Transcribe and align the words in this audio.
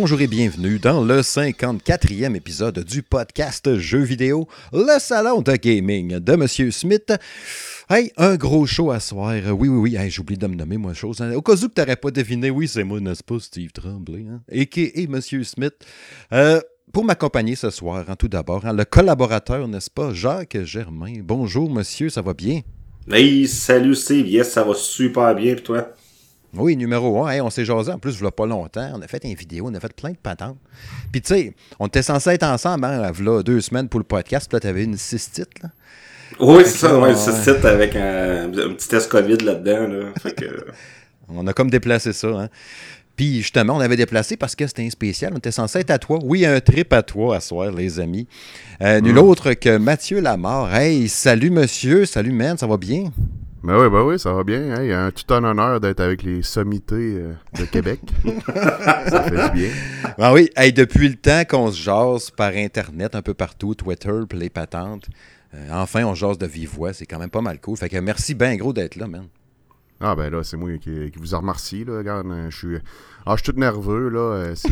Bonjour 0.00 0.20
et 0.20 0.28
bienvenue 0.28 0.78
dans 0.78 1.02
le 1.02 1.22
54e 1.22 2.36
épisode 2.36 2.84
du 2.84 3.02
podcast 3.02 3.78
Jeux 3.78 4.04
vidéo, 4.04 4.46
le 4.72 4.96
salon 5.00 5.42
de 5.42 5.56
gaming 5.56 6.20
de 6.20 6.36
Monsieur 6.36 6.70
Smith. 6.70 7.12
Hey, 7.90 8.12
un 8.16 8.36
gros 8.36 8.64
show 8.64 8.92
à 8.92 9.00
soir. 9.00 9.34
Oui, 9.34 9.66
oui, 9.66 9.76
oui. 9.76 9.96
Hey, 9.96 10.08
J'oublie 10.08 10.38
de 10.38 10.46
me 10.46 10.54
nommer, 10.54 10.76
moi, 10.76 10.94
chose. 10.94 11.20
Au 11.20 11.42
cas 11.42 11.54
où 11.54 11.68
tu 11.68 11.80
n'aurais 11.80 11.96
pas 11.96 12.12
deviné, 12.12 12.48
oui, 12.48 12.68
c'est 12.68 12.84
moi, 12.84 13.00
n'est-ce 13.00 13.24
pas, 13.24 13.40
Steve 13.40 13.72
Tremblay, 13.72 14.24
hein? 14.30 14.40
et 14.48 15.06
Monsieur 15.08 15.42
Smith. 15.42 15.74
Euh, 16.32 16.60
pour 16.92 17.04
m'accompagner 17.04 17.56
ce 17.56 17.70
soir, 17.70 18.04
hein, 18.08 18.14
tout 18.16 18.28
d'abord, 18.28 18.64
hein, 18.66 18.74
le 18.74 18.84
collaborateur, 18.84 19.66
n'est-ce 19.66 19.90
pas, 19.90 20.14
Jacques 20.14 20.62
Germain. 20.62 21.14
Bonjour, 21.24 21.68
monsieur, 21.68 22.08
ça 22.08 22.22
va 22.22 22.34
bien? 22.34 22.60
Hey, 23.10 23.48
salut 23.48 23.96
Steve. 23.96 24.28
Yes, 24.28 24.52
ça 24.52 24.62
va 24.62 24.74
super 24.74 25.34
bien, 25.34 25.54
puis 25.54 25.64
toi? 25.64 25.92
Oui, 26.54 26.76
numéro 26.76 27.26
un. 27.26 27.40
on 27.40 27.50
s'est 27.50 27.64
jasé 27.64 27.92
en 27.92 27.98
plus, 27.98 28.18
il 28.20 28.30
pas 28.30 28.46
longtemps. 28.46 28.90
On 28.94 29.02
a 29.02 29.06
fait 29.06 29.22
une 29.24 29.34
vidéo, 29.34 29.66
on 29.68 29.74
a 29.74 29.80
fait 29.80 29.92
plein 29.94 30.10
de 30.10 30.16
patentes. 30.16 30.56
Puis, 31.12 31.20
tu 31.20 31.34
sais, 31.34 31.54
on 31.78 31.86
était 31.86 32.02
censé 32.02 32.30
être 32.30 32.44
ensemble, 32.44 32.84
hein, 32.86 33.12
là, 33.20 33.42
deux 33.42 33.60
semaines 33.60 33.88
pour 33.88 34.00
le 34.00 34.04
podcast. 34.04 34.48
Puis 34.48 34.56
là, 34.56 34.60
tu 34.60 34.66
avais 34.66 34.84
une 34.84 34.96
cystite, 34.96 35.62
là. 35.62 35.70
Oui, 36.40 36.62
c'est 36.64 36.78
ça, 36.78 36.98
ouais, 36.98 37.10
une 37.10 37.16
cystite 37.16 37.64
avec 37.64 37.96
un, 37.96 38.50
petit 38.50 38.88
test 38.88 39.10
COVID 39.10 39.38
là-dedans, 39.38 39.88
là. 39.88 40.30
Que... 40.36 40.66
on 41.28 41.46
a 41.46 41.52
comme 41.52 41.70
déplacé 41.70 42.12
ça, 42.12 42.28
hein. 42.28 42.48
Puis 43.18 43.38
justement, 43.38 43.74
on 43.74 43.80
avait 43.80 43.96
déplacé 43.96 44.36
parce 44.36 44.54
que 44.54 44.64
c'était 44.68 44.86
un 44.86 44.90
spécial. 44.90 45.32
On 45.34 45.38
était 45.38 45.50
censé 45.50 45.80
être 45.80 45.90
à 45.90 45.98
toi. 45.98 46.20
Oui, 46.22 46.46
un 46.46 46.60
trip 46.60 46.92
à 46.92 47.02
toi 47.02 47.34
à 47.34 47.40
soir, 47.40 47.72
les 47.72 47.98
amis. 47.98 48.28
Euh, 48.80 49.00
nul 49.00 49.14
mm. 49.14 49.18
autre 49.18 49.52
que 49.54 49.76
Mathieu 49.76 50.20
Lamar. 50.20 50.72
Hey, 50.72 51.08
salut 51.08 51.50
monsieur, 51.50 52.06
salut 52.06 52.30
man, 52.30 52.56
ça 52.56 52.68
va 52.68 52.76
bien? 52.76 53.10
Ben 53.62 53.76
oui, 53.76 53.90
ben 53.90 54.02
oui, 54.02 54.18
ça 54.18 54.32
va 54.32 54.44
bien. 54.44 54.82
Il 54.82 54.88
y 54.88 54.92
a 54.92 55.06
un 55.06 55.10
tout 55.10 55.34
un 55.34 55.42
honneur 55.42 55.80
d'être 55.80 56.00
avec 56.00 56.22
les 56.22 56.42
sommités 56.42 56.94
euh, 57.16 57.32
de 57.58 57.64
Québec. 57.64 58.00
ça 58.46 59.24
fait 59.24 59.50
du 59.50 59.58
bien. 59.58 59.70
Ben 60.16 60.32
oui, 60.32 60.48
hey, 60.56 60.72
depuis 60.72 61.08
le 61.08 61.16
temps 61.16 61.42
qu'on 61.44 61.72
se 61.72 61.82
jase 61.82 62.30
par 62.30 62.52
Internet 62.54 63.16
un 63.16 63.22
peu 63.22 63.34
partout, 63.34 63.74
Twitter, 63.74 64.20
puis 64.28 64.38
les 64.38 64.48
patentes, 64.48 65.06
euh, 65.54 65.68
enfin, 65.72 66.04
on 66.04 66.14
jase 66.14 66.38
de 66.38 66.46
vive 66.46 66.70
voix. 66.70 66.92
C'est 66.92 67.06
quand 67.06 67.18
même 67.18 67.30
pas 67.30 67.40
mal 67.40 67.60
cool. 67.60 67.76
Fait 67.76 67.88
que 67.88 67.96
merci 67.96 68.34
bien 68.34 68.54
gros 68.56 68.72
d'être 68.72 68.94
là, 68.94 69.08
man. 69.08 69.26
Ah 70.00 70.14
ben 70.14 70.30
là, 70.30 70.44
c'est 70.44 70.56
moi 70.56 70.70
qui, 70.78 71.10
vous 71.16 71.34
en 71.34 71.40
remercie. 71.40 71.84
Là. 71.84 71.98
Regarde, 71.98 72.26
je 72.50 72.56
suis. 72.56 72.78
Ah, 73.26 73.34
je 73.36 73.42
suis 73.42 73.52
tout 73.52 73.58
nerveux, 73.58 74.08
là. 74.08 74.20
Euh, 74.20 74.54
c'est... 74.54 74.68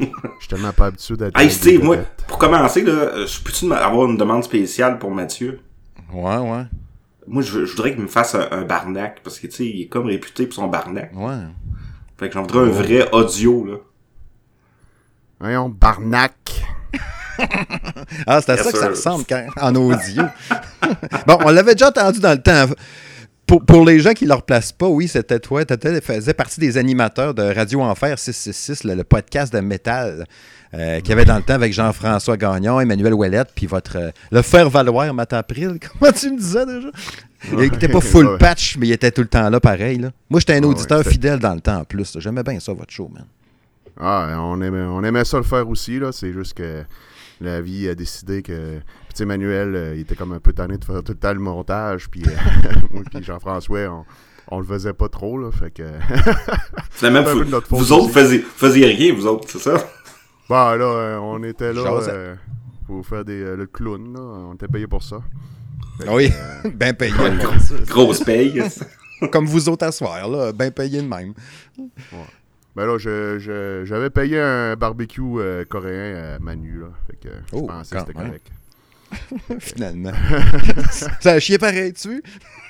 je 0.00 0.04
suis 0.40 0.48
tellement 0.48 0.72
pas 0.72 0.86
habitué 0.86 1.16
d'être. 1.16 1.38
Hey 1.38 1.50
Steve, 1.50 1.84
moi, 1.84 1.98
pour 2.26 2.38
commencer, 2.38 2.82
là, 2.82 3.26
je 3.26 3.42
peux-tu 3.42 3.70
avoir 3.70 4.08
une 4.08 4.16
demande 4.16 4.44
spéciale 4.44 4.98
pour 4.98 5.10
Mathieu? 5.10 5.60
Ouais, 6.10 6.38
ouais. 6.38 6.64
Moi, 7.28 7.42
je, 7.42 7.58
voudrais 7.60 7.92
qu'il 7.92 8.02
me 8.02 8.08
fasse 8.08 8.34
un, 8.34 8.62
barnac, 8.62 9.20
parce 9.22 9.38
que, 9.38 9.46
tu 9.46 9.56
sais, 9.56 9.66
il 9.66 9.82
est 9.82 9.86
comme 9.86 10.06
réputé 10.06 10.46
pour 10.46 10.54
son 10.54 10.66
barnac. 10.66 11.12
Ouais. 11.14 11.34
Fait 12.16 12.28
que 12.28 12.34
j'en 12.34 12.42
voudrais 12.42 12.66
un 12.66 12.70
vrai 12.70 13.08
audio, 13.12 13.64
là. 13.64 13.76
Voyons, 15.40 15.68
barnac. 15.68 16.34
ah, 18.26 18.40
c'est 18.40 18.50
à 18.52 18.56
ça 18.56 18.72
que 18.72 18.78
ça 18.78 18.88
ressemble 18.88 19.24
quand, 19.28 19.46
en 19.60 19.74
audio. 19.74 20.24
bon, 21.26 21.38
on 21.44 21.50
l'avait 21.50 21.74
déjà 21.74 21.88
entendu 21.88 22.18
dans 22.18 22.32
le 22.32 22.42
temps 22.42 22.74
pour, 23.48 23.84
les 23.84 24.00
gens 24.00 24.12
qui 24.12 24.24
ne 24.24 24.30
le 24.30 24.34
replacent 24.34 24.72
pas, 24.72 24.88
oui, 24.88 25.08
c'était 25.08 25.40
toi. 25.40 25.64
Tu 25.64 25.76
faisais 26.02 26.34
partie 26.34 26.60
des 26.60 26.76
animateurs 26.76 27.34
de 27.34 27.42
Radio 27.42 27.80
Enfer 27.80 28.18
666, 28.18 28.84
le, 28.84 29.04
podcast 29.04 29.52
de 29.52 29.60
métal 29.60 30.26
euh, 30.74 31.00
qu'il 31.00 31.10
y 31.10 31.12
avait 31.12 31.24
dans 31.24 31.36
le 31.36 31.42
temps 31.42 31.54
avec 31.54 31.72
Jean-François 31.72 32.36
Gagnon, 32.36 32.80
Emmanuel 32.80 33.14
Ouellette, 33.14 33.50
puis 33.54 33.66
votre. 33.66 33.96
Euh, 33.96 34.10
le 34.30 34.42
faire 34.42 34.68
valoir 34.68 35.12
Matt 35.14 35.32
April. 35.32 35.78
Comment 35.98 36.12
tu 36.12 36.30
me 36.30 36.38
disais 36.38 36.66
déjà? 36.66 36.88
Il 37.52 37.58
n'était 37.58 37.88
pas 37.88 38.00
full 38.00 38.36
patch, 38.38 38.76
mais 38.78 38.88
il 38.88 38.92
était 38.92 39.10
tout 39.10 39.22
le 39.22 39.28
temps 39.28 39.48
là, 39.48 39.60
pareil. 39.60 39.98
Moi, 40.28 40.40
j'étais 40.40 40.56
un 40.56 40.62
auditeur 40.64 41.04
fidèle 41.04 41.38
dans 41.38 41.54
le 41.54 41.60
temps 41.60 41.78
en 41.78 41.84
plus. 41.84 42.16
J'aimais 42.18 42.42
bien 42.42 42.58
ça, 42.58 42.72
votre 42.72 42.92
show, 42.92 43.08
man. 43.12 43.24
Ah, 44.00 44.36
on 44.40 44.60
aimait, 44.60 44.82
on 44.82 45.02
aimait 45.04 45.24
ça 45.24 45.36
le 45.38 45.44
faire 45.44 45.68
aussi. 45.68 45.98
là. 45.98 46.10
C'est 46.12 46.32
juste 46.32 46.54
que 46.54 46.84
la 47.40 47.60
vie 47.60 47.88
a 47.88 47.94
décidé 47.94 48.42
que 48.42 48.80
sais, 49.18 49.24
Manuel, 49.24 49.74
euh, 49.74 49.94
il 49.96 50.02
était 50.02 50.14
comme 50.14 50.32
un 50.32 50.38
peu 50.38 50.52
tanné 50.52 50.78
de 50.78 50.84
faire 50.84 51.02
tout 51.02 51.12
le 51.12 51.18
temps 51.18 51.32
le 51.32 51.40
montage. 51.40 52.08
Puis 52.08 52.22
euh, 52.26 52.70
moi 52.92 53.02
puis 53.10 53.22
Jean-François, 53.22 53.88
on, 53.88 54.04
on 54.50 54.60
le 54.60 54.66
faisait 54.66 54.92
pas 54.92 55.08
trop, 55.08 55.38
là. 55.38 55.50
Fait 55.50 55.70
que. 55.70 55.82
même 57.02 57.24
vous, 57.70 57.92
autres 57.92 58.10
faisiez, 58.10 58.38
faisiez, 58.38 58.86
rien, 58.86 59.12
vous 59.14 59.26
autres, 59.26 59.48
c'est 59.48 59.58
ça? 59.58 59.76
Bah 60.48 60.76
là, 60.76 60.84
euh, 60.84 61.18
on 61.18 61.42
était 61.42 61.72
là 61.72 62.36
pour 62.86 63.06
faire 63.06 63.24
des, 63.24 63.54
le 63.54 63.66
clown, 63.66 64.14
là. 64.14 64.20
On 64.20 64.54
était 64.54 64.68
payé 64.68 64.86
pour 64.86 65.02
ça. 65.02 65.20
oui, 66.08 66.32
bien 66.74 66.94
payé. 66.94 67.12
Grosse 67.86 68.24
paye. 68.24 68.62
Comme 69.32 69.46
vous 69.46 69.68
autres 69.68 69.84
à 69.84 69.92
soir, 69.92 70.28
là, 70.28 70.52
bien 70.52 70.70
payé 70.70 71.02
de 71.02 71.06
même. 71.06 71.34
Ben 72.74 72.86
là, 72.86 72.96
j'avais 72.96 73.40
je, 73.40 74.08
payé 74.08 74.40
un 74.40 74.74
barbecue 74.76 75.64
coréen 75.68 76.36
à 76.36 76.38
Manu, 76.38 76.80
là. 76.80 76.86
Fait 77.08 77.16
que 77.16 77.28
je 77.28 77.56
oh, 77.56 77.66
pensais 77.66 77.96
que 77.96 78.00
c'était 78.00 78.12
correct. 78.14 78.46
Finalement. 79.58 80.12
ça 81.20 81.32
a 81.32 81.40
chié 81.40 81.58
pareil 81.58 81.92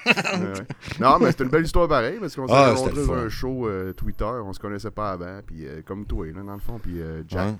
Non, 1.01 1.19
mais 1.19 1.31
c'était 1.31 1.45
une 1.45 1.51
belle 1.51 1.65
histoire 1.65 1.89
pareil, 1.89 2.19
parce 2.21 2.35
qu'on 2.35 2.47
s'est 2.47 2.55
ah, 2.55 2.73
rencontrés 2.73 3.07
dans 3.07 3.13
un 3.15 3.29
show 3.29 3.69
euh, 3.69 3.93
Twitter, 3.93 4.25
on 4.25 4.53
se 4.53 4.59
connaissait 4.59 4.91
pas 4.91 5.13
avant, 5.13 5.41
puis 5.47 5.67
euh, 5.67 5.83
comme 5.85 6.05
toi, 6.07 6.27
là, 6.27 6.43
dans 6.43 6.55
le 6.55 6.61
fond, 6.61 6.79
puis 6.79 7.01
euh, 7.01 7.23
Jack. 7.29 7.55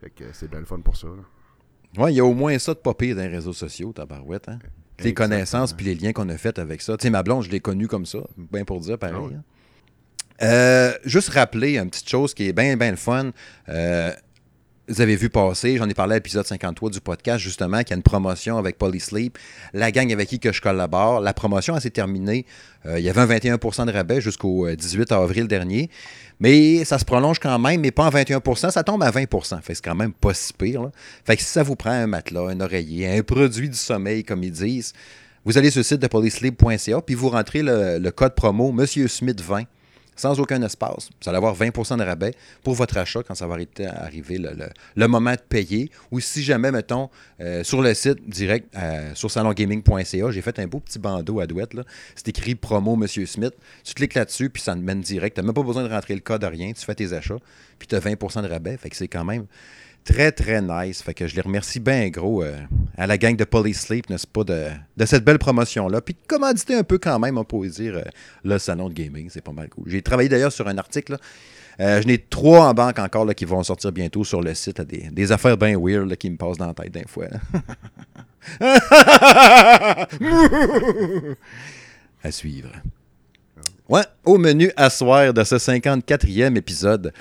Fait 0.00 0.10
que 0.10 0.24
c'est 0.32 0.50
bien 0.50 0.60
le 0.60 0.66
fun 0.66 0.80
pour 0.80 0.96
ça. 0.96 1.08
Ouais, 1.96 2.12
il 2.12 2.16
y 2.16 2.20
a 2.20 2.24
au 2.24 2.34
moins 2.34 2.58
ça 2.58 2.74
de 2.74 2.78
pas 2.78 2.92
pire 2.92 3.16
dans 3.16 3.22
les 3.22 3.28
réseaux 3.28 3.54
sociaux, 3.54 3.92
tabarouette. 3.92 4.48
Hein? 4.48 4.58
Les 4.98 5.14
connaissances 5.14 5.72
puis 5.72 5.86
les 5.86 5.94
liens 5.94 6.12
qu'on 6.12 6.28
a 6.28 6.36
faits 6.36 6.58
avec 6.58 6.82
ça. 6.82 6.96
Tu 6.96 7.04
sais, 7.04 7.10
ma 7.10 7.22
blonde, 7.22 7.44
je 7.44 7.50
l'ai 7.50 7.60
connue 7.60 7.88
comme 7.88 8.04
ça, 8.04 8.18
bien 8.36 8.64
pour 8.64 8.80
dire 8.80 8.98
pareil. 8.98 9.16
Ah 10.38 10.46
hein. 10.46 10.92
juste 11.04 11.30
rappeler 11.30 11.78
une 11.78 11.88
petite 11.88 12.08
chose 12.08 12.34
qui 12.34 12.46
est 12.48 12.52
bien, 12.52 12.76
bien 12.76 12.90
le 12.90 12.96
fun 12.96 13.30
vous 14.88 15.00
avez 15.00 15.16
vu 15.16 15.28
passer, 15.30 15.76
j'en 15.78 15.88
ai 15.88 15.94
parlé 15.94 16.12
à 16.12 16.16
l'épisode 16.18 16.46
53 16.46 16.90
du 16.90 17.00
podcast, 17.00 17.38
justement, 17.38 17.78
qu'il 17.78 17.90
y 17.90 17.92
a 17.94 17.96
une 17.96 18.02
promotion 18.02 18.56
avec 18.56 18.78
Polysleep, 18.78 19.36
la 19.72 19.90
gang 19.90 20.12
avec 20.12 20.28
qui 20.28 20.38
que 20.38 20.52
je 20.52 20.60
collabore. 20.60 21.20
La 21.20 21.34
promotion, 21.34 21.78
s'est 21.80 21.90
terminée. 21.90 22.46
Euh, 22.86 22.98
il 22.98 23.04
y 23.04 23.10
avait 23.10 23.20
un 23.20 23.26
21% 23.26 23.86
de 23.86 23.92
rabais 23.92 24.20
jusqu'au 24.20 24.70
18 24.70 25.10
euh, 25.10 25.16
avril 25.16 25.48
dernier. 25.48 25.90
Mais 26.38 26.84
ça 26.84 26.98
se 26.98 27.04
prolonge 27.04 27.38
quand 27.40 27.58
même, 27.58 27.80
mais 27.80 27.90
pas 27.90 28.04
en 28.04 28.10
21% 28.10 28.70
ça 28.70 28.84
tombe 28.84 29.02
à 29.02 29.10
20 29.10 29.24
Fait 29.62 29.74
c'est 29.74 29.84
quand 29.84 29.94
même 29.94 30.12
pas 30.12 30.34
si 30.34 30.52
pire. 30.52 30.90
Que 31.26 31.36
si 31.36 31.44
ça 31.44 31.62
vous 31.62 31.76
prend 31.76 31.90
un 31.90 32.06
matelas, 32.06 32.50
un 32.50 32.60
oreiller, 32.60 33.18
un 33.18 33.22
produit 33.22 33.68
du 33.68 33.76
sommeil, 33.76 34.22
comme 34.22 34.44
ils 34.44 34.52
disent, 34.52 34.92
vous 35.44 35.56
allez 35.58 35.70
sur 35.70 35.80
le 35.80 35.84
site 35.84 36.00
de 36.00 36.06
polysleep.ca, 36.06 37.00
puis 37.00 37.14
vous 37.14 37.30
rentrez 37.30 37.62
le, 37.62 37.98
le 37.98 38.10
code 38.10 38.34
promo 38.34 38.70
Monsieur 38.70 39.08
Smith 39.08 39.40
20 39.40 39.64
sans 40.16 40.40
aucun 40.40 40.60
espace. 40.62 41.10
Vous 41.22 41.28
allez 41.28 41.36
avoir 41.36 41.54
20% 41.54 41.98
de 41.98 42.02
rabais 42.02 42.34
pour 42.62 42.74
votre 42.74 42.96
achat 42.98 43.22
quand 43.22 43.34
ça 43.34 43.46
va 43.46 43.56
arriver 43.96 44.38
le, 44.38 45.06
moment 45.06 45.32
de 45.32 45.40
payer. 45.48 45.90
Ou 46.10 46.20
si 46.20 46.42
jamais, 46.42 46.72
mettons, 46.72 47.10
euh, 47.40 47.62
sur 47.62 47.82
le 47.82 47.94
site 47.94 48.28
direct, 48.28 48.74
euh, 48.76 49.14
sur 49.14 49.30
salongaming.ca, 49.30 50.30
j'ai 50.30 50.42
fait 50.42 50.58
un 50.58 50.66
beau 50.66 50.80
petit 50.80 50.98
bandeau 50.98 51.40
à 51.40 51.46
douette. 51.46 51.72
C'est 52.14 52.28
écrit 52.28 52.54
promo 52.54 52.96
Monsieur 52.96 53.26
Smith. 53.26 53.54
Tu 53.84 53.94
cliques 53.94 54.14
là-dessus, 54.14 54.50
puis 54.50 54.62
ça 54.62 54.74
te 54.74 54.80
mène 54.80 55.00
direct. 55.00 55.36
Tu 55.36 55.40
n'as 55.40 55.46
même 55.46 55.54
pas 55.54 55.62
besoin 55.62 55.84
de 55.84 55.92
rentrer 55.92 56.14
le 56.14 56.20
code 56.20 56.40
de 56.40 56.46
rien. 56.46 56.72
Tu 56.72 56.84
fais 56.84 56.94
tes 56.94 57.12
achats, 57.12 57.38
puis 57.78 57.86
tu 57.86 57.94
as 57.94 58.00
20% 58.00 58.42
de 58.42 58.48
rabais. 58.48 58.76
Fait 58.76 58.90
que 58.90 58.96
c'est 58.96 59.08
quand 59.08 59.24
même 59.24 59.46
très, 60.06 60.32
très 60.32 60.62
nice. 60.62 61.02
Fait 61.02 61.12
que 61.12 61.26
je 61.26 61.34
les 61.34 61.42
remercie 61.42 61.80
bien 61.80 62.08
gros 62.08 62.42
euh, 62.42 62.56
à 62.96 63.06
la 63.06 63.18
gang 63.18 63.36
de 63.36 63.44
Police 63.44 63.80
Sleep, 63.80 64.08
n'est-ce 64.08 64.26
pas, 64.26 64.44
de, 64.44 64.68
cette 65.04 65.24
belle 65.24 65.38
promotion-là. 65.38 66.00
Puis 66.00 66.14
de 66.14 66.20
commanditer 66.26 66.74
un 66.74 66.84
peu 66.84 66.96
quand 66.98 67.18
même, 67.18 67.36
on 67.36 67.44
pourrait 67.44 67.68
dire, 67.68 67.96
euh, 67.96 68.02
le 68.44 68.58
salon 68.58 68.88
de 68.88 68.94
gaming. 68.94 69.28
C'est 69.30 69.42
pas 69.42 69.52
mal 69.52 69.68
cool. 69.68 69.84
J'ai 69.88 70.00
travaillé 70.00 70.28
d'ailleurs 70.28 70.52
sur 70.52 70.66
un 70.68 70.78
article. 70.78 71.18
Euh, 71.78 72.00
je 72.00 72.06
n'ai 72.06 72.16
trois 72.18 72.68
en 72.68 72.74
banque 72.74 72.98
encore 72.98 73.26
qui 73.34 73.44
vont 73.44 73.62
sortir 73.62 73.92
bientôt 73.92 74.24
sur 74.24 74.40
le 74.40 74.54
site. 74.54 74.80
Des, 74.80 75.10
des 75.10 75.32
affaires 75.32 75.58
bien 75.58 75.78
weird 75.78 76.16
qui 76.16 76.30
me 76.30 76.36
passent 76.36 76.56
dans 76.56 76.68
la 76.68 76.74
tête 76.74 76.92
d'un 76.92 77.02
fois. 77.06 77.26
à 82.22 82.30
suivre. 82.30 82.70
Ouais, 83.88 84.02
au 84.24 84.36
menu 84.36 84.72
à 84.76 84.90
soir 84.90 85.32
de 85.32 85.44
ce 85.44 85.54
54e 85.54 86.56
épisode, 86.56 87.12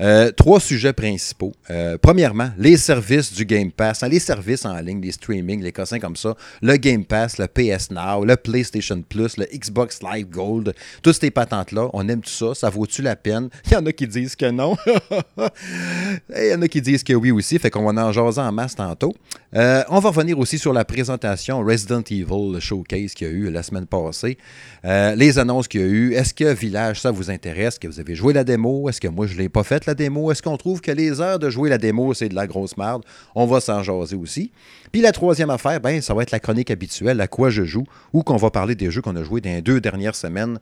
euh, 0.00 0.32
trois 0.32 0.58
sujets 0.58 0.94
principaux. 0.94 1.52
Euh, 1.68 1.98
premièrement, 2.00 2.50
les 2.56 2.78
services 2.78 3.30
du 3.30 3.44
Game 3.44 3.70
Pass, 3.70 4.02
hein, 4.02 4.08
les 4.08 4.18
services 4.18 4.64
en 4.64 4.74
ligne, 4.80 5.02
les 5.02 5.12
streaming, 5.12 5.62
les 5.62 5.70
cossins 5.70 5.98
comme 5.98 6.16
ça, 6.16 6.34
le 6.62 6.78
Game 6.78 7.04
Pass, 7.04 7.36
le 7.36 7.46
PS 7.46 7.90
Now, 7.90 8.24
le 8.24 8.36
PlayStation 8.36 9.02
Plus, 9.06 9.36
le 9.36 9.44
Xbox 9.52 10.00
Live 10.02 10.30
Gold, 10.30 10.74
toutes 11.02 11.20
ces 11.20 11.30
patentes-là, 11.30 11.90
on 11.92 12.08
aime 12.08 12.22
tout 12.22 12.30
ça, 12.30 12.54
ça 12.54 12.70
vaut-tu 12.70 13.02
la 13.02 13.16
peine? 13.16 13.50
Il 13.66 13.74
y 13.74 13.76
en 13.76 13.84
a 13.84 13.92
qui 13.92 14.06
disent 14.08 14.34
que 14.34 14.50
non. 14.50 14.78
Il 16.34 16.46
y 16.46 16.54
en 16.54 16.62
a 16.62 16.68
qui 16.68 16.80
disent 16.80 17.04
que 17.04 17.12
oui 17.12 17.32
aussi, 17.32 17.58
fait 17.58 17.68
qu'on 17.68 17.84
va 17.84 18.02
en 18.02 18.12
jaser 18.12 18.40
en 18.40 18.50
masse 18.50 18.76
tantôt. 18.76 19.12
Euh, 19.54 19.84
on 19.90 20.00
va 20.00 20.08
revenir 20.08 20.38
aussi 20.38 20.58
sur 20.58 20.72
la 20.72 20.86
présentation 20.86 21.62
Resident 21.62 22.02
Evil 22.10 22.58
Showcase 22.60 23.12
qu'il 23.12 23.26
y 23.26 23.30
a 23.30 23.32
eu 23.32 23.50
la 23.50 23.62
semaine 23.62 23.86
passée, 23.86 24.38
les 24.82 25.38
annonces 25.38 25.68
qu'il 25.68 25.80
y 25.82 25.84
a 25.84 25.86
eu, 25.86 26.13
est-ce 26.14 26.32
que 26.32 26.52
Village, 26.54 27.00
ça 27.00 27.10
vous 27.10 27.30
intéresse? 27.30 27.78
Que 27.78 27.88
vous 27.88 28.00
avez 28.00 28.14
joué 28.14 28.32
la 28.32 28.44
démo? 28.44 28.88
Est-ce 28.88 29.00
que 29.00 29.08
moi, 29.08 29.26
je 29.26 29.34
ne 29.34 29.38
l'ai 29.38 29.48
pas 29.48 29.64
faite, 29.64 29.86
la 29.86 29.94
démo? 29.94 30.30
Est-ce 30.30 30.42
qu'on 30.42 30.56
trouve 30.56 30.80
que 30.80 30.90
les 30.90 31.20
heures 31.20 31.38
de 31.38 31.50
jouer 31.50 31.68
la 31.68 31.78
démo, 31.78 32.14
c'est 32.14 32.28
de 32.28 32.34
la 32.34 32.46
grosse 32.46 32.76
merde? 32.76 33.04
On 33.34 33.46
va 33.46 33.60
s'en 33.60 33.82
jaser 33.82 34.16
aussi. 34.16 34.52
Puis 34.92 35.00
la 35.00 35.12
troisième 35.12 35.50
affaire, 35.50 35.80
ben, 35.80 36.00
ça 36.00 36.14
va 36.14 36.22
être 36.22 36.30
la 36.30 36.40
chronique 36.40 36.70
habituelle, 36.70 37.20
à 37.20 37.28
quoi 37.28 37.50
je 37.50 37.64
joue, 37.64 37.84
ou 38.12 38.22
qu'on 38.22 38.36
va 38.36 38.50
parler 38.50 38.74
des 38.74 38.90
jeux 38.90 39.02
qu'on 39.02 39.16
a 39.16 39.24
joués 39.24 39.40
dans 39.40 39.50
les 39.50 39.62
deux 39.62 39.80
dernières 39.80 40.16
semaines. 40.16 40.58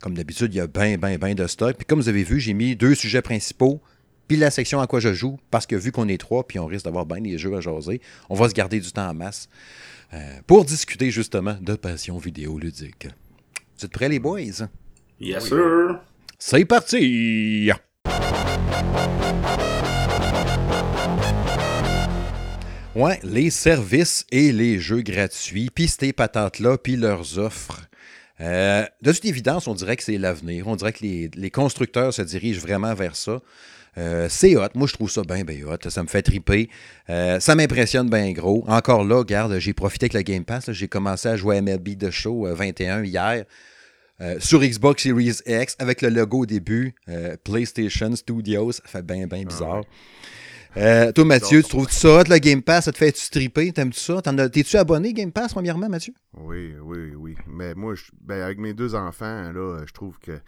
Comme 0.00 0.14
d'habitude, 0.14 0.54
il 0.54 0.58
y 0.58 0.60
a 0.60 0.66
bien, 0.66 0.96
bien, 0.96 1.18
bien 1.18 1.34
de 1.34 1.46
stock. 1.46 1.76
Puis 1.76 1.86
comme 1.86 2.00
vous 2.00 2.08
avez 2.08 2.22
vu, 2.22 2.40
j'ai 2.40 2.54
mis 2.54 2.76
deux 2.76 2.94
sujets 2.94 3.22
principaux 3.22 3.80
puis 4.30 4.36
la 4.36 4.52
section 4.52 4.80
à 4.80 4.86
quoi 4.86 5.00
je 5.00 5.12
joue, 5.12 5.40
parce 5.50 5.66
que 5.66 5.74
vu 5.74 5.90
qu'on 5.90 6.06
est 6.06 6.16
trois, 6.16 6.46
puis 6.46 6.60
on 6.60 6.66
risque 6.66 6.84
d'avoir 6.84 7.04
bien 7.04 7.20
des 7.20 7.36
jeux 7.36 7.52
à 7.56 7.60
jaser, 7.60 8.00
on 8.28 8.36
va 8.36 8.48
se 8.48 8.54
garder 8.54 8.78
du 8.78 8.92
temps 8.92 9.08
en 9.08 9.12
masse 9.12 9.48
euh, 10.14 10.18
pour 10.46 10.64
discuter 10.64 11.10
justement 11.10 11.56
de 11.60 11.74
passion 11.74 12.16
vidéoludique. 12.16 13.08
Vous 13.76 13.86
êtes 13.86 13.90
prêts, 13.90 14.08
les 14.08 14.20
boys? 14.20 14.68
Yes, 15.22 15.48
sir! 15.48 16.00
C'est 16.38 16.64
parti! 16.64 17.70
Ouais, 22.94 23.20
les 23.22 23.50
services 23.50 24.24
et 24.32 24.50
les 24.50 24.78
jeux 24.78 25.02
gratuits, 25.02 25.68
puis 25.74 25.88
ces 25.88 26.14
patentes-là, 26.14 26.78
puis 26.78 26.96
leurs 26.96 27.38
offres. 27.38 27.82
Euh, 28.40 28.86
de 29.02 29.12
toute 29.12 29.26
évidence, 29.26 29.68
on 29.68 29.74
dirait 29.74 29.98
que 29.98 30.04
c'est 30.04 30.16
l'avenir. 30.16 30.66
On 30.68 30.76
dirait 30.76 30.94
que 30.94 31.04
les, 31.04 31.50
constructeurs 31.50 32.14
se 32.14 32.22
dirigent 32.22 32.62
vraiment 32.62 32.94
vers 32.94 33.14
ça. 33.14 33.42
Euh, 33.98 34.26
c'est 34.30 34.56
hot. 34.56 34.68
Moi, 34.74 34.86
je 34.86 34.94
trouve 34.94 35.10
ça 35.10 35.20
bien, 35.20 35.44
bien 35.44 35.66
hot. 35.66 35.90
Ça 35.90 36.02
me 36.02 36.08
fait 36.08 36.22
triper. 36.22 36.70
Euh, 37.10 37.40
ça 37.40 37.54
m'impressionne 37.54 38.08
bien 38.08 38.32
gros. 38.32 38.64
Encore 38.68 39.04
là, 39.04 39.16
regarde, 39.16 39.58
j'ai 39.58 39.74
profité 39.74 40.04
avec 40.04 40.14
le 40.14 40.22
Game 40.22 40.46
Pass. 40.46 40.72
J'ai 40.72 40.88
commencé 40.88 41.28
à 41.28 41.36
jouer 41.36 41.58
à 41.58 41.60
MLB 41.60 41.98
The 41.98 42.10
Show 42.10 42.46
21 42.54 43.04
hier. 43.04 43.44
Sur 44.38 44.60
Xbox 44.60 45.02
Series 45.02 45.40
X, 45.46 45.76
avec 45.78 46.02
le 46.02 46.10
logo 46.10 46.40
au 46.40 46.46
début, 46.46 46.94
PlayStation 47.44 48.14
Studios, 48.14 48.72
ça 48.72 48.82
fait 48.86 49.02
bien, 49.02 49.26
bien 49.26 49.44
bizarre. 49.44 49.82
Euh, 50.76 51.10
toi, 51.12 51.24
Mathieu, 51.24 51.62
tu 51.62 51.68
trouves 51.68 51.90
ça 51.90 52.22
le 52.22 52.38
Game 52.38 52.62
Pass? 52.62 52.84
Ça 52.84 52.92
te 52.92 52.98
fait-tu 52.98 53.20
stripper? 53.20 53.72
T'aimes-tu 53.72 53.98
ça? 53.98 54.22
T'es-tu 54.22 54.76
abonné 54.76 55.12
Game 55.12 55.32
Pass, 55.32 55.52
premièrement, 55.52 55.88
Mathieu? 55.88 56.14
Oui, 56.36 56.74
oui, 56.82 57.14
oui. 57.16 57.34
Mais 57.46 57.74
moi, 57.74 57.94
ben, 58.20 58.42
avec 58.42 58.58
mes 58.58 58.72
deux 58.72 58.94
enfants, 58.94 59.52
là, 59.52 59.80
je 59.84 59.92
trouve 59.92 60.18
que 60.20 60.40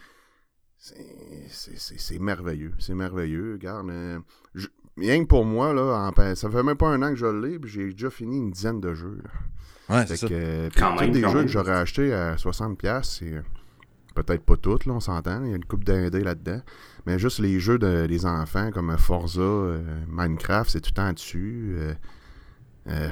c'est 0.78 2.18
merveilleux. 2.20 2.72
C'est 2.78 2.94
merveilleux. 2.94 3.54
Regarde, 3.54 3.90
euh, 3.90 4.18
rien 4.96 5.22
que 5.22 5.28
pour 5.28 5.44
moi, 5.44 5.72
là, 5.72 6.12
ça 6.36 6.50
fait 6.50 6.62
même 6.62 6.76
pas 6.76 6.88
un 6.88 7.02
an 7.02 7.10
que 7.10 7.16
je 7.16 7.26
l'ai, 7.26 7.58
puis 7.58 7.70
j'ai 7.70 7.92
déjà 7.92 8.10
fini 8.10 8.36
une 8.36 8.52
dizaine 8.52 8.80
de 8.80 8.94
jeux. 8.94 9.18
Ouais, 9.88 10.04
c'est 10.06 10.16
ça. 10.16 10.28
Que, 10.28 10.68
quand 10.78 11.00
même, 11.00 11.10
des 11.10 11.22
jeux 11.22 11.42
que 11.42 11.48
j'aurais 11.48 11.72
achetés 11.72 12.14
à 12.14 12.36
60$, 12.36 13.02
c'est 13.02 13.42
peut-être 14.14 14.44
pas 14.44 14.56
toutes, 14.56 14.86
là, 14.86 14.94
on 14.94 15.00
s'entend. 15.00 15.44
Il 15.44 15.50
y 15.50 15.52
a 15.52 15.56
une 15.56 15.64
coupe 15.64 15.84
d'indés 15.84 16.22
là-dedans. 16.22 16.60
Mais 17.06 17.18
juste 17.18 17.38
les 17.38 17.58
jeux 17.58 17.78
de, 17.78 18.06
des 18.06 18.26
enfants 18.26 18.70
comme 18.70 18.96
Forza, 18.96 19.40
euh, 19.40 19.82
Minecraft, 20.08 20.70
c'est 20.70 20.80
tout 20.80 20.90
le 20.90 20.94
temps 20.94 21.12
dessus. 21.12 21.74
Euh, 21.76 21.94
euh, 22.88 23.10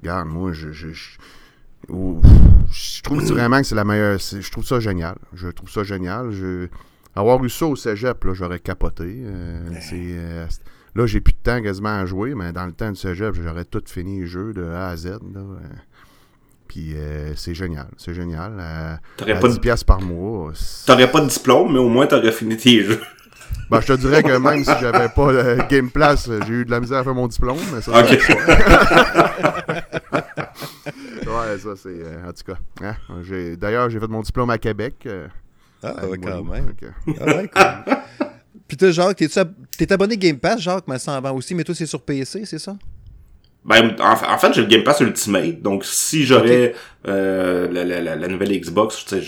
regarde, 0.00 0.28
moi, 0.28 0.52
je, 0.52 0.72
je, 0.72 0.92
je, 0.92 3.02
trouve 3.02 3.24
vraiment 3.32 3.60
que 3.60 3.66
c'est 3.66 3.74
la 3.74 3.84
meilleure. 3.84 4.18
Je 4.18 4.50
trouve 4.50 4.64
ça 4.64 4.80
génial. 4.80 5.16
Je 5.34 5.48
trouve 5.48 5.70
ça 5.70 5.84
génial. 5.84 6.30
Je, 6.30 6.68
avoir 7.14 7.42
eu 7.44 7.50
ça 7.50 7.66
au 7.66 7.76
cégep, 7.76 8.24
là, 8.24 8.34
j'aurais 8.34 8.60
capoté. 8.60 9.24
là, 10.94 11.06
j'ai 11.06 11.20
plus 11.20 11.32
de 11.32 11.38
temps 11.38 11.62
quasiment 11.62 12.00
à 12.00 12.06
jouer, 12.06 12.34
mais 12.34 12.52
dans 12.52 12.66
le 12.66 12.72
temps 12.72 12.90
du 12.90 12.98
cégep, 12.98 13.34
j'aurais 13.34 13.64
tout 13.64 13.82
fini 13.86 14.20
les 14.20 14.26
jeux 14.26 14.52
de 14.52 14.64
A 14.64 14.88
à 14.88 14.96
Z. 14.96 15.18
Là, 15.32 15.42
puis 16.68 16.94
c'est 17.34 17.54
génial, 17.54 17.88
c'est 17.96 18.14
génial. 18.14 18.60
À 18.60 19.00
pas 19.18 19.48
10 19.48 19.58
de... 19.58 19.84
par 19.84 20.00
mois. 20.00 20.52
T'aurais 20.86 21.10
pas 21.10 21.20
de 21.20 21.28
diplôme, 21.28 21.72
mais 21.72 21.78
au 21.78 21.88
moins 21.88 22.06
t'aurais 22.06 22.32
fini 22.32 22.56
tes 22.56 22.82
jeux. 22.82 23.00
Ben, 23.70 23.80
je 23.82 23.86
te 23.88 23.92
dirais 23.94 24.22
que 24.22 24.36
même 24.38 24.64
si 24.64 24.70
j'avais 24.80 25.10
pas 25.10 25.30
le 25.30 25.58
Game 25.68 25.90
Place, 25.90 26.30
j'ai 26.46 26.52
eu 26.52 26.64
de 26.64 26.70
la 26.70 26.80
misère 26.80 26.98
à 26.98 27.04
faire 27.04 27.14
mon 27.14 27.28
diplôme, 27.28 27.58
mais 27.74 27.82
ça, 27.82 28.00
Ok. 28.00 28.10
ouais, 31.26 31.58
ça, 31.58 31.76
c'est. 31.76 31.88
Euh, 31.88 32.28
en 32.28 32.32
tout 32.32 32.44
cas. 32.46 32.58
Hein, 32.82 32.94
d'ailleurs, 33.58 33.90
j'ai 33.90 34.00
fait 34.00 34.08
mon 34.08 34.22
diplôme 34.22 34.48
à 34.48 34.56
Québec. 34.56 34.94
Euh, 35.04 35.28
ah, 35.82 36.06
ouais, 36.06 36.16
quand 36.18 36.42
même. 36.44 36.72
Ah, 37.20 37.26
ouais, 37.26 37.48
cool. 37.48 37.96
Puis 38.66 38.76
toi, 38.78 38.90
Jacques, 38.90 39.22
t'es 39.76 39.92
abonné 39.92 40.16
Game 40.16 40.38
Pass, 40.38 40.60
Jacques, 40.60 40.84
mais 40.88 40.98
ça 40.98 41.12
en 41.12 41.20
vend 41.20 41.32
aussi, 41.32 41.54
mais 41.54 41.64
toi, 41.64 41.74
c'est 41.74 41.86
sur 41.86 42.00
PC, 42.00 42.46
c'est 42.46 42.58
ça? 42.58 42.76
Ben, 43.64 43.96
en, 44.00 44.38
fait, 44.38 44.54
j'ai 44.54 44.62
le 44.62 44.66
Game 44.66 44.82
Pass 44.82 45.00
Ultimate, 45.00 45.60
donc 45.60 45.84
si 45.84 46.24
j'aurais 46.24 46.74
euh, 47.06 47.70
la, 47.70 47.84
la, 47.84 48.16
la, 48.16 48.28
nouvelle 48.28 48.58
Xbox, 48.58 49.04
je, 49.10 49.18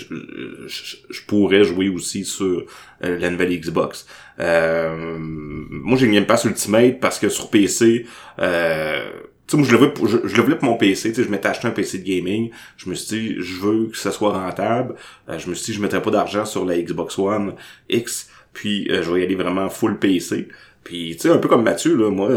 je, 0.67 0.95
je, 1.09 1.21
pourrais 1.27 1.63
jouer 1.63 1.89
aussi 1.89 2.25
sur 2.25 2.65
euh, 3.03 3.19
la 3.19 3.29
nouvelle 3.29 3.55
Xbox. 3.59 4.07
Euh, 4.39 4.95
moi, 5.19 5.95
j'ai 5.97 6.07
le 6.07 6.13
Game 6.13 6.25
Pass 6.25 6.45
Ultimate 6.45 6.99
parce 6.99 7.19
que 7.19 7.29
sur 7.29 7.51
PC, 7.51 8.07
euh, 8.39 9.11
tu 9.45 9.51
sais, 9.51 9.57
moi, 9.57 9.67
je 9.67 9.71
le, 9.73 9.77
veux 9.77 9.93
pour, 9.93 10.07
je, 10.07 10.17
le 10.17 10.41
voulais 10.41 10.55
pour 10.55 10.69
mon 10.69 10.77
PC, 10.77 11.09
tu 11.09 11.15
sais, 11.17 11.23
je 11.23 11.29
m'étais 11.29 11.49
acheté 11.49 11.67
un 11.67 11.71
PC 11.71 11.99
de 11.99 12.03
gaming, 12.03 12.49
je 12.77 12.89
me 12.89 12.95
suis 12.95 13.19
dit, 13.19 13.35
je 13.37 13.59
veux 13.59 13.87
que 13.87 13.97
ça 13.97 14.11
soit 14.11 14.31
rentable, 14.33 14.95
euh, 15.29 15.37
je 15.37 15.49
me 15.49 15.53
suis 15.53 15.73
dit, 15.73 15.77
je 15.77 15.81
mettrais 15.83 16.01
pas 16.01 16.11
d'argent 16.11 16.45
sur 16.45 16.65
la 16.65 16.81
Xbox 16.81 17.19
One 17.19 17.53
X, 17.89 18.29
puis 18.53 18.87
je 18.89 19.11
vais 19.11 19.21
y 19.21 19.23
aller 19.23 19.35
vraiment 19.35 19.69
full 19.69 19.99
PC. 19.99 20.47
Puis, 20.83 21.15
tu 21.15 21.19
sais, 21.21 21.29
un 21.29 21.37
peu 21.37 21.47
comme 21.47 21.63
Mathieu, 21.63 21.95
là, 21.95 22.09
moi, 22.09 22.29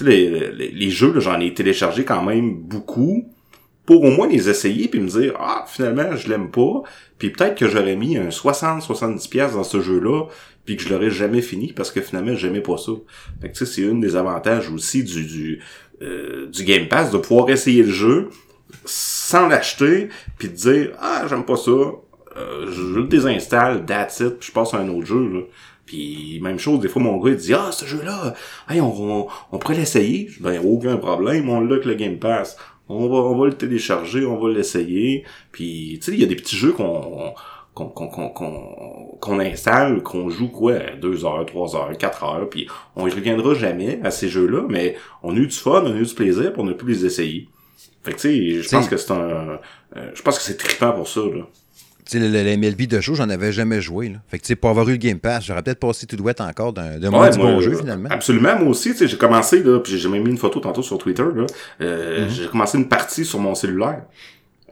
les, 0.00 0.50
les, 0.50 0.70
les, 0.70 0.90
jeux, 0.90 1.18
j'en 1.20 1.40
ai 1.40 1.52
téléchargé 1.52 2.04
quand 2.04 2.22
même 2.22 2.54
beaucoup 2.54 3.28
pour 3.86 4.04
au 4.04 4.10
moins 4.10 4.28
les 4.28 4.48
essayer 4.48 4.88
puis 4.88 5.00
me 5.00 5.08
dire 5.08 5.34
ah 5.38 5.64
finalement 5.66 6.14
je 6.14 6.28
l'aime 6.28 6.50
pas 6.50 6.82
puis 7.18 7.30
peut-être 7.30 7.56
que 7.56 7.68
j'aurais 7.68 7.96
mis 7.96 8.16
un 8.16 8.30
60 8.30 8.82
70 8.82 9.26
pièces 9.28 9.54
dans 9.54 9.64
ce 9.64 9.80
jeu-là 9.80 10.26
puis 10.64 10.76
que 10.76 10.82
je 10.82 10.90
l'aurais 10.90 11.10
jamais 11.10 11.42
fini 11.42 11.72
parce 11.72 11.90
que 11.90 12.00
finalement 12.00 12.36
j'aimais 12.36 12.60
pas 12.60 12.76
ça. 12.76 12.92
Fait 13.40 13.50
que 13.50 13.64
c'est 13.64 13.82
une 13.82 14.00
des 14.00 14.14
avantages 14.14 14.70
aussi 14.70 15.02
du 15.02 15.24
du 15.24 15.60
euh, 16.02 16.46
du 16.46 16.64
Game 16.64 16.88
Pass 16.88 17.10
de 17.10 17.18
pouvoir 17.18 17.50
essayer 17.50 17.82
le 17.82 17.90
jeu 17.90 18.30
sans 18.84 19.48
l'acheter 19.48 20.08
puis 20.38 20.48
de 20.48 20.54
dire 20.54 20.92
ah 21.00 21.24
j'aime 21.28 21.44
pas 21.44 21.56
ça 21.56 21.70
euh, 21.70 22.70
je 22.70 23.00
le 23.00 23.08
désinstalle 23.08 23.84
that's 23.86 24.20
it 24.20 24.38
puis 24.38 24.48
je 24.48 24.52
passe 24.52 24.72
à 24.72 24.78
un 24.78 24.88
autre 24.88 25.06
jeu 25.06 25.28
là. 25.28 25.40
Puis 25.90 26.38
même 26.40 26.60
chose, 26.60 26.78
des 26.78 26.86
fois 26.86 27.02
mon 27.02 27.18
gars 27.18 27.32
il 27.32 27.36
dit 27.36 27.52
Ah 27.52 27.72
ce 27.72 27.84
jeu-là, 27.84 28.32
hey, 28.68 28.80
on, 28.80 29.26
on, 29.50 29.58
pourrait 29.58 29.74
l'essayer. 29.74 30.30
Ben 30.38 30.64
aucun 30.64 30.96
problème, 30.98 31.48
on 31.48 31.60
l'a 31.60 31.80
que 31.80 31.88
le 31.88 31.96
Game 31.96 32.16
Pass. 32.16 32.56
On 32.88 33.08
va, 33.08 33.16
on 33.16 33.36
va 33.36 33.46
le 33.46 33.54
télécharger, 33.54 34.24
on 34.24 34.38
va 34.38 34.50
l'essayer. 34.50 35.24
Puis 35.50 35.98
tu 36.00 36.12
sais, 36.12 36.16
il 36.16 36.20
y 36.20 36.22
a 36.22 36.28
des 36.28 36.36
petits 36.36 36.54
jeux 36.54 36.70
qu'on 36.70 37.34
qu'on 37.74 37.88
qu'on 37.88 39.16
qu'on 39.20 39.40
installe, 39.40 40.04
qu'on 40.04 40.30
joue 40.30 40.46
quoi, 40.46 40.78
2 41.02 41.24
heures, 41.24 41.44
3 41.44 41.74
heures, 41.74 41.98
4 41.98 42.22
heures, 42.24 42.48
puis 42.48 42.68
on 42.94 43.08
y 43.08 43.10
reviendra 43.10 43.54
jamais 43.54 43.98
à 44.04 44.12
ces 44.12 44.28
jeux-là, 44.28 44.66
mais 44.68 44.94
on 45.24 45.34
a 45.34 45.38
eu 45.40 45.48
du 45.48 45.56
fun, 45.56 45.82
on 45.84 45.92
a 45.92 45.96
eu 45.96 46.06
du 46.06 46.14
plaisir, 46.14 46.52
puis 46.52 46.62
on 46.62 46.68
a 46.68 46.74
pu 46.74 46.86
les 46.86 47.04
essayer. 47.04 47.48
Fait 48.04 48.12
que 48.12 48.20
tu 48.20 48.28
sais, 48.28 48.62
je 48.62 48.68
pense 48.68 48.88
que 48.88 48.96
c'est 48.96 49.10
un, 49.10 49.58
euh, 49.96 50.10
je 50.14 50.22
pense 50.22 50.38
que 50.38 50.44
c'est 50.44 50.56
trippant 50.56 50.92
pour 50.92 51.08
ça 51.08 51.22
là 51.22 51.48
sais, 52.18 52.28
le, 52.28 52.56
MLB 52.56 52.82
de 52.86 53.00
show, 53.00 53.14
j'en 53.14 53.28
avais 53.28 53.52
jamais 53.52 53.80
joué. 53.80 54.08
Là. 54.08 54.18
Fait 54.28 54.38
que, 54.38 54.42
tu 54.42 54.48
sais, 54.48 54.56
pour 54.56 54.70
avoir 54.70 54.88
eu 54.88 54.92
le 54.92 54.96
Game 54.98 55.18
Pass, 55.18 55.44
j'aurais 55.44 55.62
peut-être 55.62 55.80
passé 55.80 56.06
tout 56.06 56.16
douette 56.16 56.40
encore 56.40 56.72
d'un 56.72 56.98
de 56.98 57.08
ouais, 57.08 57.36
bon 57.36 57.60
jeu, 57.60 57.74
finalement. 57.76 58.08
Absolument, 58.10 58.58
moi 58.58 58.68
aussi, 58.68 58.92
tu 58.92 58.98
sais, 58.98 59.08
j'ai 59.08 59.16
commencé, 59.16 59.62
là, 59.62 59.78
puis 59.80 59.98
j'ai 59.98 60.08
même 60.08 60.22
mis 60.22 60.30
une 60.30 60.38
photo 60.38 60.60
tantôt 60.60 60.82
sur 60.82 60.98
Twitter, 60.98 61.24
là. 61.34 61.46
Euh, 61.80 62.26
mm-hmm. 62.26 62.30
J'ai 62.30 62.48
commencé 62.48 62.78
une 62.78 62.88
partie 62.88 63.24
sur 63.24 63.38
mon 63.38 63.54
cellulaire. 63.54 64.02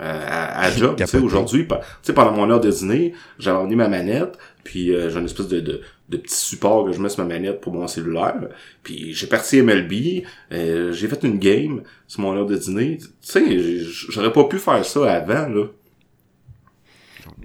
Euh, 0.00 0.24
à, 0.28 0.60
à 0.60 0.70
job, 0.70 0.94
tu 0.96 1.04
sais, 1.04 1.18
aujourd'hui, 1.18 1.66
tu 1.66 1.74
sais, 2.02 2.12
pendant 2.12 2.30
mon 2.30 2.48
heure 2.48 2.60
de 2.60 2.70
dîner, 2.70 3.14
j'ai 3.40 3.50
emmené 3.50 3.74
ma 3.74 3.88
manette, 3.88 4.38
puis 4.62 4.94
euh, 4.94 5.10
j'ai 5.10 5.18
une 5.18 5.24
espèce 5.24 5.48
de, 5.48 5.58
de, 5.58 5.80
de, 6.08 6.16
petit 6.16 6.36
support 6.36 6.86
que 6.86 6.92
je 6.92 7.00
mets 7.00 7.08
sur 7.08 7.24
ma 7.24 7.34
manette 7.34 7.60
pour 7.60 7.74
mon 7.74 7.88
cellulaire, 7.88 8.36
puis 8.84 9.12
j'ai 9.12 9.26
parti 9.26 9.60
MLB, 9.60 10.22
euh, 10.52 10.92
j'ai 10.92 11.08
fait 11.08 11.24
une 11.24 11.40
game 11.40 11.82
sur 12.06 12.20
mon 12.20 12.36
heure 12.36 12.46
de 12.46 12.56
dîner, 12.56 12.98
tu 12.98 13.08
sais, 13.20 13.78
j'aurais 14.10 14.32
pas 14.32 14.44
pu 14.44 14.58
faire 14.58 14.84
ça 14.84 15.12
avant, 15.12 15.48
là. 15.48 15.64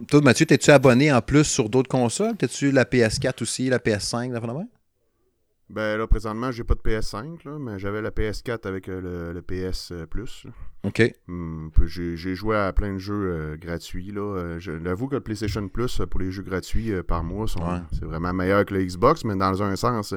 Toi, 0.08 0.22
Mathieu, 0.22 0.46
t'es-tu 0.46 0.72
abonné 0.72 1.12
en 1.12 1.22
plus 1.22 1.44
sur 1.44 1.70
d'autres 1.70 1.90
consoles? 1.90 2.36
T'es-tu 2.36 2.72
la 2.72 2.84
PS4 2.84 3.44
aussi, 3.44 3.70
la 3.70 3.78
PS5, 3.78 4.32
la 4.32 4.40
Ben 5.70 5.98
là, 5.98 6.08
présentement, 6.08 6.52
j'ai 6.52 6.64
pas 6.64 6.74
de 6.74 6.80
PS5, 6.80 7.46
là, 7.46 7.60
mais 7.60 7.78
j'avais 7.78 8.02
la 8.02 8.10
PS4 8.10 8.68
avec 8.68 8.90
euh, 8.90 9.34
le, 9.34 9.42
PS 9.42 9.92
euh, 9.92 10.06
Plus. 10.08 10.48
OK. 10.84 11.02
Hmm, 11.28 11.70
j'ai 11.86 12.36
joué 12.36 12.58
à 12.58 12.74
plein 12.74 12.94
de 12.94 12.98
jeux 12.98 13.14
euh, 13.14 13.58
gratuits. 13.58 14.12
Là. 14.12 14.58
J'avoue 14.60 15.08
que 15.08 15.16
le 15.16 15.22
PlayStation 15.22 15.68
Plus, 15.68 16.02
pour 16.10 16.20
les 16.20 16.32
jeux 16.32 16.44
gratuits 16.44 16.92
par 17.08 17.24
mois, 17.24 17.46
c'est 17.92 18.06
vraiment 18.06 18.34
meilleur 18.34 18.66
que 18.66 18.74
le 18.74 18.84
Xbox, 18.84 19.24
mais 19.24 19.36
dans 19.36 19.62
un 19.62 19.76
sens, 19.76 20.16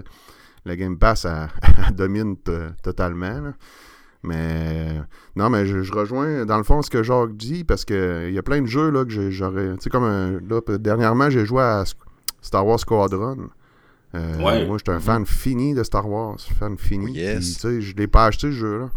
la 0.65 0.77
Game 0.77 0.99
Pass, 0.99 1.27
elle, 1.27 1.51
domine 1.95 2.37
totalement. 2.83 3.41
Là. 3.41 3.53
Mais 4.27 5.01
non, 5.37 5.49
mais 5.49 5.67
je, 5.67 5.93
rejoins 5.93 6.45
dans 6.45 6.59
le 6.59 6.65
fond 6.65 6.83
ce 6.83 6.91
que 6.91 7.03
Jacques 7.03 7.37
dit 7.37 7.65
parce 7.65 7.85
que 7.85 8.27
il 8.29 8.35
y 8.35 8.39
a 8.39 8.43
plein 8.43 8.61
de 8.61 8.67
jeux 8.67 8.91
là 8.91 9.05
que 9.05 9.31
j'aurais. 9.31 9.75
Tu 9.77 9.83
sais, 9.83 9.91
comme 9.91 10.41
là, 10.49 10.61
dernièrement, 10.79 11.31
j'ai 11.31 11.47
joué 11.47 11.63
à 11.63 11.85
Star 12.43 12.67
Wars 12.67 12.81
Squadron. 12.81 13.49
Euh, 14.15 14.39
moi, 14.39 14.79
j'étais 14.79 14.93
un 14.93 15.01
fan 15.01 15.27
fini 15.27 15.75
de 15.75 15.83
Star 15.83 16.09
Wars. 16.09 16.39
Fan 16.59 16.77
fini. 16.79 17.13
Yes. 17.13 17.55
tu 17.55 17.61
sais, 17.61 17.81
je 17.81 17.97
l'ai 17.97 18.07
pas 18.07 18.27
acheté 18.27 18.49
ce 18.49 18.53
jeu-là. 18.53 18.91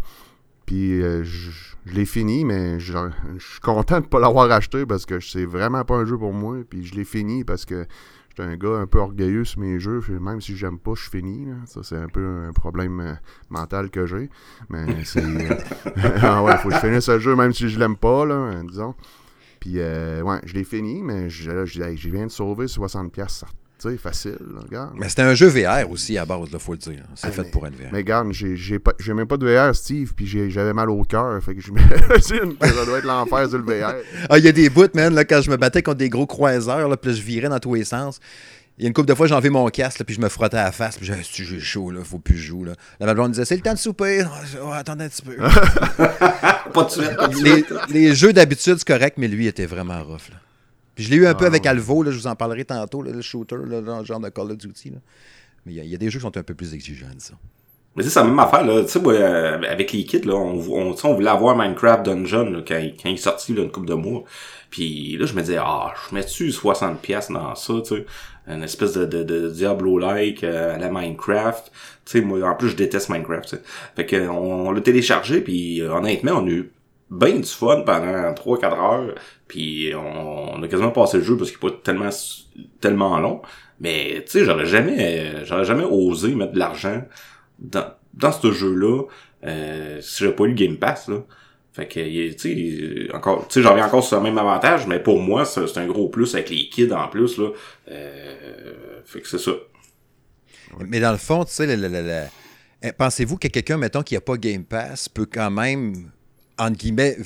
Puis 0.66 1.02
euh, 1.02 1.24
je, 1.24 1.50
l'ai 1.86 2.04
fini, 2.04 2.44
mais 2.44 2.78
je, 2.78 2.92
suis 3.38 3.60
content 3.60 3.96
de 3.96 4.04
ne 4.04 4.08
pas 4.08 4.20
l'avoir 4.20 4.50
acheté 4.52 4.86
parce 4.86 5.04
que 5.04 5.18
c'est 5.18 5.44
vraiment 5.44 5.84
pas 5.84 5.96
un 5.96 6.04
jeu 6.04 6.16
pour 6.16 6.32
moi. 6.32 6.58
Puis 6.68 6.84
je 6.84 6.94
l'ai 6.94 7.04
fini 7.04 7.44
parce 7.44 7.64
que 7.64 7.86
J'étais 8.30 8.42
un 8.42 8.56
gars 8.56 8.78
un 8.78 8.86
peu 8.86 8.98
orgueilleux 8.98 9.44
sur 9.44 9.60
mes 9.60 9.78
jeux. 9.80 10.00
Même 10.20 10.40
si 10.40 10.56
j'aime 10.56 10.78
pas, 10.78 10.92
je 10.94 11.10
finis. 11.10 11.48
Ça, 11.66 11.82
c'est 11.82 11.96
un 11.96 12.08
peu 12.08 12.44
un 12.48 12.52
problème 12.52 13.00
euh, 13.00 13.14
mental 13.50 13.90
que 13.90 14.06
j'ai. 14.06 14.30
Mais 14.68 14.86
c'est. 15.04 15.24
Euh, 15.24 15.56
ah 16.22 16.42
ouais, 16.42 16.56
faut 16.58 16.68
que 16.68 16.74
je 16.74 16.80
finisse 16.80 17.04
ce 17.04 17.18
jeu, 17.18 17.34
même 17.34 17.52
si 17.52 17.68
je 17.68 17.78
l'aime 17.78 17.96
pas, 17.96 18.24
là, 18.24 18.62
disons. 18.62 18.94
Puis, 19.58 19.74
euh, 19.76 20.22
ouais, 20.22 20.38
je 20.44 20.54
l'ai 20.54 20.64
fini, 20.64 21.02
mais 21.02 21.28
je, 21.28 21.66
je, 21.66 22.08
viens 22.08 22.26
de 22.26 22.30
sauver 22.30 22.66
60$. 22.66 23.44
Tu 23.80 23.88
sais, 23.88 23.96
facile, 23.96 24.36
là, 24.54 24.60
regarde. 24.62 24.90
Mais 24.96 25.08
c'était 25.08 25.22
un 25.22 25.34
jeu 25.34 25.46
VR 25.48 25.90
aussi 25.90 26.18
à 26.18 26.26
base, 26.26 26.48
il 26.52 26.58
faut 26.58 26.72
le 26.72 26.78
dire. 26.78 27.02
C'est 27.14 27.28
Ah, 27.28 27.30
fait 27.32 27.42
mais- 27.44 27.50
pour 27.50 27.66
être 27.66 27.74
VR. 27.74 27.88
Mais 27.92 27.98
regarde, 27.98 28.30
j'ai 28.32 29.14
même 29.14 29.26
pas 29.26 29.36
de 29.38 29.46
VR, 29.46 29.74
Steve, 29.74 30.12
puis 30.14 30.26
j'avais 30.50 30.72
mal 30.74 30.90
au 30.90 31.02
cœur. 31.04 31.42
Fait 31.42 31.54
que 31.54 31.60
j'imagine 31.60 31.88
que 32.58 32.68
ça 32.68 32.84
doit 32.84 32.98
être 32.98 33.06
l'enfer 33.06 33.48
le 33.48 33.58
VR. 33.62 33.94
Ah, 34.28 34.38
il 34.38 34.44
y 34.44 34.48
a 34.48 34.52
des 34.52 34.68
bouts, 34.68 34.84
man, 34.94 35.14
là, 35.14 35.24
quand 35.24 35.40
je 35.40 35.50
me 35.50 35.56
battais 35.56 35.82
contre 35.82 35.98
des 35.98 36.10
gros 36.10 36.26
croiseurs, 36.26 36.88
là, 36.88 36.96
puis 36.96 37.14
je 37.14 37.22
virais 37.22 37.48
dans 37.48 37.58
tous 37.58 37.74
les 37.74 37.84
sens. 37.84 38.20
Il 38.78 38.84
y 38.84 38.86
a 38.86 38.88
une 38.88 38.94
couple 38.94 39.08
de 39.08 39.14
fois, 39.14 39.26
j'ai 39.26 39.34
enlevé 39.34 39.50
mon 39.50 39.66
casque, 39.68 39.98
là, 39.98 40.04
puis 40.06 40.14
je 40.14 40.20
me 40.22 40.28
frottais 40.30 40.56
à 40.56 40.64
la 40.64 40.72
face, 40.72 40.96
puis 40.96 41.04
j'ai 41.06 41.14
j'ai 41.44 41.60
chaud, 41.60 41.90
là, 41.90 42.00
faut 42.02 42.18
plus 42.18 42.34
que 42.34 42.40
je 42.40 42.46
joue. 42.46 42.64
Là. 42.64 42.72
La 42.98 43.04
ma 43.06 43.12
blonde 43.14 43.32
disait, 43.32 43.44
c'est 43.44 43.56
le 43.56 43.60
temps 43.62 43.74
de 43.74 43.78
souper. 43.78 44.24
Oh, 44.62 44.70
attendez 44.72 45.04
un 45.04 45.08
petit 45.08 45.22
peu. 45.22 45.36
Pas 46.72 46.84
de 46.84 46.90
suite, 46.90 47.16
pas 47.16 47.28
de 47.28 47.34
les, 47.36 47.50
suite. 47.56 47.66
les 47.90 48.14
jeux 48.14 48.32
d'habitude, 48.32 48.76
c'est 48.78 48.86
correct, 48.86 49.14
mais 49.18 49.26
lui, 49.28 49.44
il 49.44 49.48
était 49.48 49.66
vraiment 49.66 50.02
rough. 50.02 50.30
Là. 50.30 50.36
Puis 51.00 51.06
je 51.06 51.10
l'ai 51.10 51.16
eu 51.16 51.26
un 51.26 51.32
peu 51.34 51.44
Ah, 51.46 51.48
avec. 51.48 51.64
Alvo, 51.64 52.02
là, 52.02 52.10
je 52.10 52.18
vous 52.18 52.26
en 52.26 52.36
parlerai 52.36 52.66
tantôt, 52.66 53.00
là, 53.00 53.10
le 53.10 53.22
shooter, 53.22 53.56
là, 53.66 53.80
dans 53.80 54.00
le 54.00 54.04
genre 54.04 54.20
de 54.20 54.28
Call 54.28 54.50
of 54.50 54.58
Duty. 54.58 54.90
Là. 54.90 54.98
Mais 55.64 55.72
il 55.72 55.76
y, 55.78 55.80
a- 55.80 55.84
il 55.84 55.90
y 55.90 55.94
a 55.94 55.98
des 55.98 56.10
jeux 56.10 56.18
qui 56.18 56.24
sont 56.24 56.36
un 56.36 56.42
peu 56.42 56.52
plus 56.52 56.74
exigeants, 56.74 57.06
ça. 57.16 57.32
Mais 57.96 58.02
c'est 58.02 58.20
la 58.20 58.26
même 58.26 58.38
affaire, 58.38 58.66
là. 58.66 58.82
Tu 58.82 58.90
sais, 58.90 59.00
moi, 59.00 59.14
euh, 59.14 59.62
avec 59.66 59.92
les 59.92 60.04
kits, 60.04 60.20
là, 60.20 60.34
on, 60.34 60.60
on, 60.60 60.94
on 61.02 61.14
voulait 61.14 61.30
avoir 61.30 61.56
Minecraft 61.56 62.04
Dungeon, 62.04 62.50
là, 62.50 62.60
quand, 62.68 62.76
il- 62.76 62.94
quand 63.02 63.08
il 63.08 63.14
est 63.14 63.16
sorti, 63.16 63.54
là, 63.54 63.62
une 63.62 63.70
couple 63.70 63.86
de 63.88 63.94
mois. 63.94 64.24
Puis 64.68 65.16
là, 65.16 65.24
je 65.24 65.32
me 65.34 65.40
disais, 65.40 65.56
ah, 65.58 65.94
je 66.10 66.14
mets-tu 66.14 66.52
60 66.52 67.00
pièces 67.00 67.30
dans 67.30 67.54
ça, 67.54 67.72
tu 67.82 67.94
sais? 67.96 68.06
Une 68.46 68.62
espèce 68.62 68.92
de, 68.92 69.06
de, 69.06 69.22
de 69.22 69.48
Diablo-like 69.50 70.44
euh, 70.44 70.74
à 70.74 70.78
la 70.78 70.90
Minecraft. 70.90 71.72
Tu 72.04 72.18
sais, 72.18 72.20
moi, 72.20 72.42
en 72.46 72.54
plus, 72.56 72.68
je 72.68 72.76
déteste 72.76 73.08
Minecraft, 73.08 73.44
tu 73.44 73.56
sais. 73.56 73.62
Fait 73.96 74.04
que, 74.04 74.28
on, 74.28 74.68
on 74.68 74.70
l'a 74.72 74.80
téléchargé, 74.82 75.40
puis 75.40 75.80
euh, 75.80 75.92
honnêtement, 75.92 76.32
on 76.32 76.46
a 76.46 76.50
eu 76.50 76.70
bien 77.10 77.36
du 77.36 77.48
fun 77.48 77.82
pendant 77.82 78.32
3-4 78.32 78.64
heures. 78.64 79.14
Puis 79.48 79.92
on, 79.94 80.54
on 80.54 80.62
a 80.62 80.68
quasiment 80.68 80.90
passé 80.90 81.18
le 81.18 81.24
jeu 81.24 81.36
parce 81.36 81.50
qu'il 81.50 81.58
est 81.58 81.70
pas 81.70 81.76
tellement 81.82 82.10
tellement 82.80 83.18
long. 83.18 83.42
Mais 83.80 84.22
tu 84.24 84.32
sais, 84.32 84.44
j'aurais 84.44 84.66
jamais 84.66 84.96
euh, 84.98 85.44
j'aurais 85.44 85.64
jamais 85.64 85.84
osé 85.84 86.34
mettre 86.34 86.52
de 86.52 86.58
l'argent 86.58 87.02
dans, 87.58 87.94
dans 88.14 88.32
ce 88.32 88.52
jeu-là 88.52 89.04
euh, 89.44 90.00
si 90.00 90.24
j'avais 90.24 90.36
pas 90.36 90.44
eu 90.44 90.54
Game 90.54 90.76
Pass 90.76 91.08
là. 91.08 91.22
Fait 91.72 91.86
que 91.86 92.30
tu 92.32 92.38
sais 92.38 93.14
encore 93.14 93.46
tu 93.48 93.54
sais 93.54 93.62
j'en 93.62 93.70
reviens 93.70 93.86
encore 93.86 94.04
sur 94.04 94.16
le 94.16 94.24
même 94.24 94.38
avantage 94.38 94.86
mais 94.86 94.98
pour 95.00 95.20
moi 95.20 95.44
c'est 95.44 95.78
un 95.78 95.86
gros 95.86 96.08
plus 96.08 96.34
avec 96.34 96.50
les 96.50 96.68
kids 96.68 96.92
en 96.92 97.08
plus 97.08 97.38
là. 97.38 97.48
Euh, 97.90 99.00
fait 99.04 99.20
que 99.20 99.28
c'est 99.28 99.38
ça. 99.38 99.52
Mais 100.86 101.00
dans 101.00 101.10
le 101.12 101.18
fond, 101.18 101.44
tu 101.44 101.52
sais, 101.52 102.28
eh, 102.82 102.92
pensez-vous 102.92 103.36
que 103.36 103.48
quelqu'un, 103.48 103.76
mettons, 103.76 104.02
qui 104.02 104.14
n'a 104.14 104.20
pas 104.20 104.36
Game 104.36 104.64
Pass, 104.64 105.08
peut 105.08 105.26
quand 105.30 105.50
même, 105.50 106.10
entre 106.60 106.76
guillemets, 106.78 107.16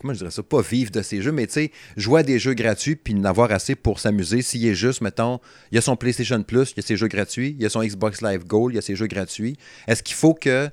comment 0.00 0.12
je 0.12 0.18
dirais 0.18 0.30
ça, 0.30 0.42
pas 0.42 0.60
vivre 0.60 0.90
de 0.90 1.02
ces 1.02 1.22
jeux, 1.22 1.32
mais 1.32 1.46
tu 1.46 1.54
sais, 1.54 1.72
jouer 1.96 2.20
à 2.20 2.22
des 2.22 2.38
jeux 2.38 2.54
gratuits 2.54 2.94
puis 2.96 3.14
en 3.14 3.24
avoir 3.24 3.50
assez 3.50 3.74
pour 3.74 3.98
s'amuser. 3.98 4.42
S'il 4.42 4.66
est 4.66 4.74
juste, 4.74 5.00
mettons, 5.00 5.40
il 5.72 5.76
y 5.76 5.78
a 5.78 5.80
son 5.80 5.96
PlayStation 5.96 6.42
Plus, 6.42 6.72
il 6.72 6.76
y 6.76 6.80
a 6.80 6.82
ses 6.86 6.96
jeux 6.96 7.08
gratuits, 7.08 7.56
il 7.58 7.62
y 7.62 7.66
a 7.66 7.70
son 7.70 7.82
Xbox 7.82 8.22
Live 8.22 8.44
Gold, 8.46 8.74
il 8.74 8.76
y 8.76 8.78
a 8.78 8.82
ses 8.82 8.94
jeux 8.96 9.06
gratuits. 9.06 9.56
Est-ce 9.88 10.02
qu'il 10.02 10.14
faut 10.14 10.34
que, 10.34 10.66
tu 10.66 10.72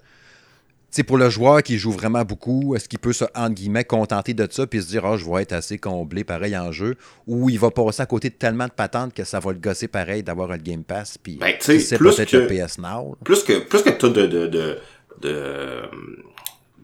sais, 0.91 1.03
pour 1.03 1.17
le 1.17 1.29
joueur 1.29 1.63
qui 1.63 1.77
joue 1.79 1.91
vraiment 1.91 2.23
beaucoup, 2.23 2.75
est-ce 2.75 2.87
qu'il 2.89 2.99
peut 2.99 3.13
se, 3.13 3.25
entre 3.35 3.55
guillemets, 3.55 3.83
contenter 3.83 4.33
de 4.35 4.47
ça 4.51 4.67
puis 4.67 4.81
se 4.81 4.87
dire, 4.89 5.05
ah, 5.05 5.17
je 5.17 5.25
vais 5.25 5.41
être 5.41 5.53
assez 5.53 5.77
comblé 5.79 6.23
pareil 6.23 6.55
en 6.57 6.71
jeu, 6.71 6.95
ou 7.25 7.49
il 7.49 7.57
va 7.57 7.71
passer 7.71 8.01
à 8.01 8.05
côté 8.05 8.29
de 8.29 8.35
tellement 8.35 8.67
de 8.67 8.71
patentes 8.73 9.13
que 9.13 9.23
ça 9.23 9.39
va 9.39 9.53
le 9.53 9.59
gosser 9.59 9.87
pareil 9.87 10.21
d'avoir 10.23 10.51
un 10.51 10.57
Game 10.57 10.83
Pass 10.83 11.17
puis 11.17 11.37
Ben, 11.37 11.55
sait 11.59 11.77
plus 11.97 12.15
peut-être 12.15 12.29
que- 12.31 12.37
le 12.37 12.47
PS 12.47 12.77
Now. 12.77 13.15
plus 13.23 13.43
que 13.43 13.59
plus 13.59 13.81
que 13.81 13.89
t'as 13.89 14.09
de 14.09 14.27
de 14.27 14.47
de 14.47 14.77
de 15.21 15.81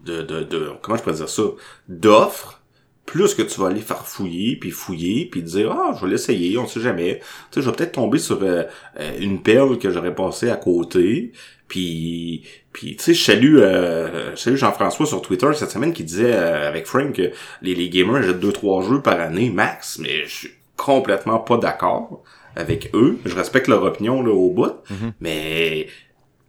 de, 0.05 0.21
de, 0.21 0.43
de- 0.43 0.71
comment 0.81 0.97
je 0.97 1.03
peux 1.03 1.13
dire 1.13 1.29
ça 1.29 1.43
d'offres 1.87 2.61
plus 3.05 3.33
que 3.33 3.41
tu 3.41 3.59
vas 3.59 3.67
aller 3.67 3.81
faire 3.81 4.05
fouiller 4.05 4.55
puis 4.55 4.69
fouiller 4.71 5.25
puis 5.25 5.41
dire 5.41 5.71
ah 5.71 5.95
je 5.99 6.05
vais 6.05 6.11
l'essayer 6.11 6.57
on 6.57 6.67
sait 6.67 6.79
jamais. 6.81 7.19
Tu 7.51 7.55
sais 7.55 7.61
je 7.61 7.69
vais 7.69 7.75
peut-être 7.75 7.93
tomber 7.93 8.19
sur 8.19 8.41
euh, 8.43 8.63
euh, 8.99 9.11
une 9.19 9.41
perle 9.41 9.79
que 9.79 9.89
j'aurais 9.89 10.13
passée 10.13 10.49
à 10.49 10.55
côté 10.57 11.31
puis 11.67 12.43
puis 12.71 12.95
tu 12.97 13.03
sais 13.03 13.13
je 13.15 13.23
salue 13.23 13.57
euh, 13.57 14.31
je 14.35 14.39
salue 14.41 14.55
Jean-François 14.55 15.05
sur 15.07 15.21
Twitter 15.21 15.47
cette 15.55 15.71
semaine 15.71 15.91
qui 15.93 16.03
disait 16.03 16.33
euh, 16.33 16.67
avec 16.67 16.85
Frank 16.85 17.13
que 17.13 17.31
les, 17.63 17.73
les 17.75 17.89
gamers 17.89 18.21
jettent 18.21 18.39
deux 18.39 18.51
trois 18.53 18.83
jeux 18.83 19.01
par 19.01 19.19
année 19.19 19.49
max 19.49 19.97
mais 19.99 20.25
je 20.25 20.33
suis 20.33 20.49
complètement 20.75 21.39
pas 21.39 21.57
d'accord 21.57 22.23
avec 22.55 22.89
eux. 22.93 23.17
Je 23.25 23.35
respecte 23.35 23.67
leur 23.67 23.83
opinion 23.83 24.21
là 24.21 24.31
au 24.31 24.49
bout. 24.49 24.71
Mais 25.19 25.87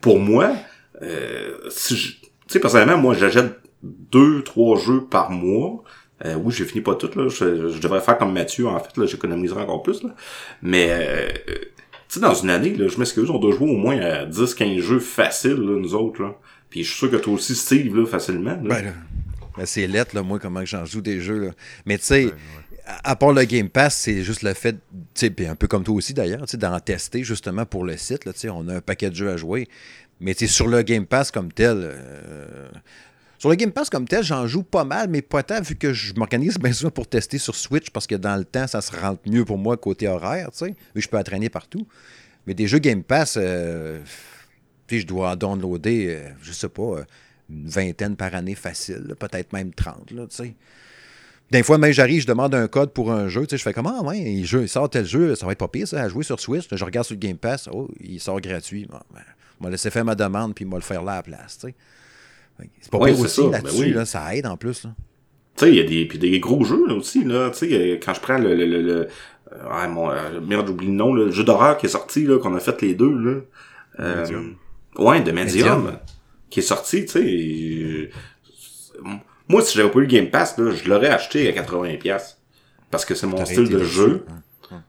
pour 0.00 0.18
moi, 0.18 0.52
euh, 1.02 1.56
si 1.68 1.96
je- 1.96 2.16
tu 2.50 2.54
sais, 2.54 2.60
personnellement, 2.60 2.98
moi, 2.98 3.14
j'achète 3.14 3.60
deux, 3.80 4.42
trois 4.42 4.76
jeux 4.76 5.04
par 5.04 5.30
mois. 5.30 5.84
Euh, 6.24 6.34
oui, 6.34 6.52
j'ai 6.52 6.64
fini 6.64 6.80
pas 6.80 6.96
tout, 6.96 7.08
là. 7.14 7.28
Je, 7.28 7.68
je 7.68 7.78
devrais 7.78 8.00
faire 8.00 8.18
comme 8.18 8.32
Mathieu, 8.32 8.66
en 8.66 8.80
fait, 8.80 8.96
là. 8.96 9.06
J'économiserai 9.06 9.62
encore 9.62 9.84
plus, 9.84 10.02
là. 10.02 10.16
Mais, 10.60 10.88
euh, 10.90 11.28
tu 11.46 11.58
sais, 12.08 12.18
dans 12.18 12.34
une 12.34 12.50
année, 12.50 12.74
là, 12.74 12.88
je 12.88 12.98
m'excuse, 12.98 13.30
on 13.30 13.38
doit 13.38 13.52
jouer 13.52 13.70
au 13.70 13.76
moins 13.76 14.00
à 14.00 14.24
10, 14.24 14.54
15 14.54 14.80
jeux 14.80 14.98
faciles, 14.98 15.60
là, 15.60 15.78
nous 15.78 15.94
autres, 15.94 16.20
là. 16.20 16.34
Puis 16.70 16.82
je 16.82 16.88
suis 16.88 16.98
sûr 16.98 17.10
que 17.12 17.18
toi 17.18 17.34
aussi, 17.34 17.54
Steve, 17.54 17.96
là, 17.96 18.04
facilement, 18.04 18.50
là. 18.50 18.58
Ben, 18.62 18.84
là, 18.86 18.92
ben, 19.56 19.64
c'est 19.64 19.86
lettre, 19.86 20.16
là, 20.16 20.24
moi, 20.24 20.40
comment 20.40 20.60
que 20.60 20.66
j'en 20.66 20.84
joue 20.84 21.02
des 21.02 21.20
jeux. 21.20 21.38
Là. 21.38 21.50
Mais 21.86 21.98
tu 21.98 22.06
sais, 22.06 22.32
à, 22.84 23.10
à 23.12 23.16
part 23.16 23.32
le 23.32 23.44
Game 23.44 23.68
Pass, 23.68 23.96
c'est 23.96 24.24
juste 24.24 24.42
le 24.42 24.54
fait, 24.54 24.72
tu 24.72 24.78
sais, 25.14 25.30
puis 25.30 25.46
un 25.46 25.54
peu 25.54 25.68
comme 25.68 25.84
toi 25.84 25.94
aussi 25.94 26.14
d'ailleurs, 26.14 26.42
tu 26.42 26.52
sais, 26.52 26.56
d'en 26.56 26.78
tester 26.80 27.22
justement 27.22 27.64
pour 27.64 27.84
le 27.84 27.96
site. 27.96 28.24
Là, 28.24 28.32
tu 28.32 28.40
sais, 28.40 28.50
on 28.50 28.66
a 28.68 28.76
un 28.76 28.80
paquet 28.80 29.10
de 29.10 29.14
jeux 29.14 29.30
à 29.30 29.36
jouer. 29.36 29.68
Mais 30.20 30.34
sur 30.34 30.68
le 30.68 30.82
Game 30.82 31.06
Pass 31.06 31.30
comme 31.30 31.52
tel. 31.52 31.76
euh, 31.82 32.68
sur 33.40 33.48
le 33.48 33.54
Game 33.54 33.72
Pass 33.72 33.88
comme 33.88 34.06
tel, 34.06 34.22
j'en 34.22 34.46
joue 34.46 34.62
pas 34.62 34.84
mal, 34.84 35.08
mais 35.08 35.22
pas 35.22 35.42
tant 35.42 35.62
vu 35.62 35.74
que 35.74 35.94
je 35.94 36.12
m'organise 36.12 36.58
bien 36.58 36.74
souvent 36.74 36.90
pour 36.90 37.06
tester 37.06 37.38
sur 37.38 37.54
Switch 37.54 37.88
parce 37.88 38.06
que 38.06 38.14
dans 38.14 38.36
le 38.36 38.44
temps, 38.44 38.66
ça 38.66 38.82
se 38.82 38.94
rentre 38.94 39.22
mieux 39.26 39.46
pour 39.46 39.56
moi 39.56 39.78
côté 39.78 40.08
horaire, 40.08 40.50
tu 40.52 40.66
sais, 40.66 40.74
je 40.94 41.08
peux 41.08 41.16
entraîner 41.16 41.48
partout. 41.48 41.86
Mais 42.46 42.52
des 42.52 42.66
jeux 42.66 42.80
Game 42.80 43.02
Pass, 43.02 43.38
euh, 43.40 44.02
je 44.90 45.06
dois 45.06 45.30
en 45.30 45.36
downloader, 45.36 46.06
euh, 46.10 46.28
je 46.42 46.52
sais 46.52 46.68
pas, 46.68 46.82
euh, 46.82 47.04
une 47.48 47.66
vingtaine 47.66 48.14
par 48.14 48.34
année 48.34 48.54
facile, 48.54 49.14
peut-être 49.18 49.54
même 49.54 49.72
30, 49.72 50.10
là, 50.10 50.26
tu 50.28 50.36
sais. 50.36 50.54
Des 51.50 51.62
fois, 51.64 51.78
même 51.78 51.92
j'arrive, 51.92 52.22
je 52.22 52.26
demande 52.26 52.54
un 52.54 52.68
code 52.68 52.92
pour 52.92 53.10
un 53.10 53.28
jeu, 53.28 53.42
tu 53.42 53.50
sais, 53.50 53.58
je 53.58 53.62
fais 53.62 53.72
comment, 53.72 53.94
ah, 54.00 54.04
ouais, 54.04 54.20
il, 54.20 54.68
sort 54.68 54.88
tel 54.88 55.04
jeu, 55.04 55.34
ça 55.34 55.46
va 55.46 55.52
être 55.52 55.58
pas 55.58 55.68
pire, 55.68 55.88
ça, 55.88 56.00
à 56.00 56.08
jouer 56.08 56.22
sur 56.22 56.38
Switch. 56.38 56.66
Je 56.70 56.84
regarde 56.84 57.06
sur 57.06 57.14
le 57.14 57.20
Game 57.20 57.36
Pass, 57.36 57.68
oh, 57.72 57.88
il 58.00 58.20
sort 58.20 58.40
gratuit. 58.40 58.86
Bon, 58.88 59.00
ben, 59.12 59.20
on 59.60 59.64
m'a 59.64 59.70
laissé 59.70 59.90
faire 59.90 60.04
ma 60.04 60.14
demande, 60.14 60.54
puis 60.54 60.64
il 60.64 60.68
m'a 60.68 60.76
le 60.76 60.82
faire 60.82 61.02
là 61.02 61.12
à 61.12 61.16
la 61.16 61.22
place, 61.22 61.58
tu 61.58 61.68
sais. 61.68 61.74
C'est 62.80 62.90
pas 62.90 62.98
Ouais, 62.98 63.12
pire 63.12 63.20
aussi 63.20 63.48
là-dessus, 63.50 63.78
ben 63.78 63.88
oui. 63.88 63.92
là, 63.92 64.04
ça 64.04 64.36
aide 64.36 64.46
en 64.46 64.56
plus. 64.56 64.84
Là. 64.84 64.90
Tu 65.56 65.64
sais, 65.64 65.70
il 65.70 65.76
y 65.76 65.80
a 65.80 65.84
des, 65.84 66.06
puis 66.06 66.18
des 66.18 66.38
gros 66.40 66.62
jeux 66.62 66.86
là, 66.86 66.94
aussi, 66.94 67.24
là. 67.24 67.50
Tu 67.50 67.70
sais, 67.70 68.00
quand 68.04 68.14
je 68.14 68.20
prends 68.20 68.38
le... 68.38 68.54
le, 68.54 68.66
le, 68.66 68.82
le 68.82 69.08
ah, 69.68 69.88
mon, 69.88 70.10
euh, 70.10 70.40
merde, 70.40 70.66
j'oublie 70.68 70.86
le 70.86 70.92
nom, 70.92 71.12
le 71.12 71.30
jeu 71.30 71.42
d'horreur 71.42 71.76
qui 71.76 71.86
est 71.86 71.90
sorti, 71.90 72.24
là, 72.24 72.38
qu'on 72.38 72.54
a 72.54 72.60
fait 72.60 72.80
les 72.82 72.94
deux, 72.94 73.12
là. 73.12 73.40
Euh, 73.98 74.20
Medium. 74.20 74.56
Ouais, 74.96 75.20
de 75.20 75.32
Medium, 75.32 75.82
Medium. 75.82 75.98
Qui 76.50 76.60
est 76.60 76.64
sorti, 76.64 77.04
tu 77.04 77.12
sais. 77.12 77.24
et, 77.24 78.10
euh, 79.04 79.10
Moi, 79.50 79.62
si 79.62 79.76
j'avais 79.76 79.90
pas 79.90 79.98
eu 79.98 80.02
le 80.02 80.06
Game 80.06 80.30
Pass, 80.30 80.56
là, 80.58 80.70
je 80.70 80.88
l'aurais 80.88 81.08
acheté 81.08 81.48
à 81.48 81.52
80$. 81.62 81.98
piastres. 81.98 82.36
Parce 82.90 83.04
que 83.04 83.14
c'est 83.16 83.26
mon 83.26 83.44
style 83.44 83.68
de 83.68 83.82
jeu. 83.84 84.24
hein. 84.30 84.82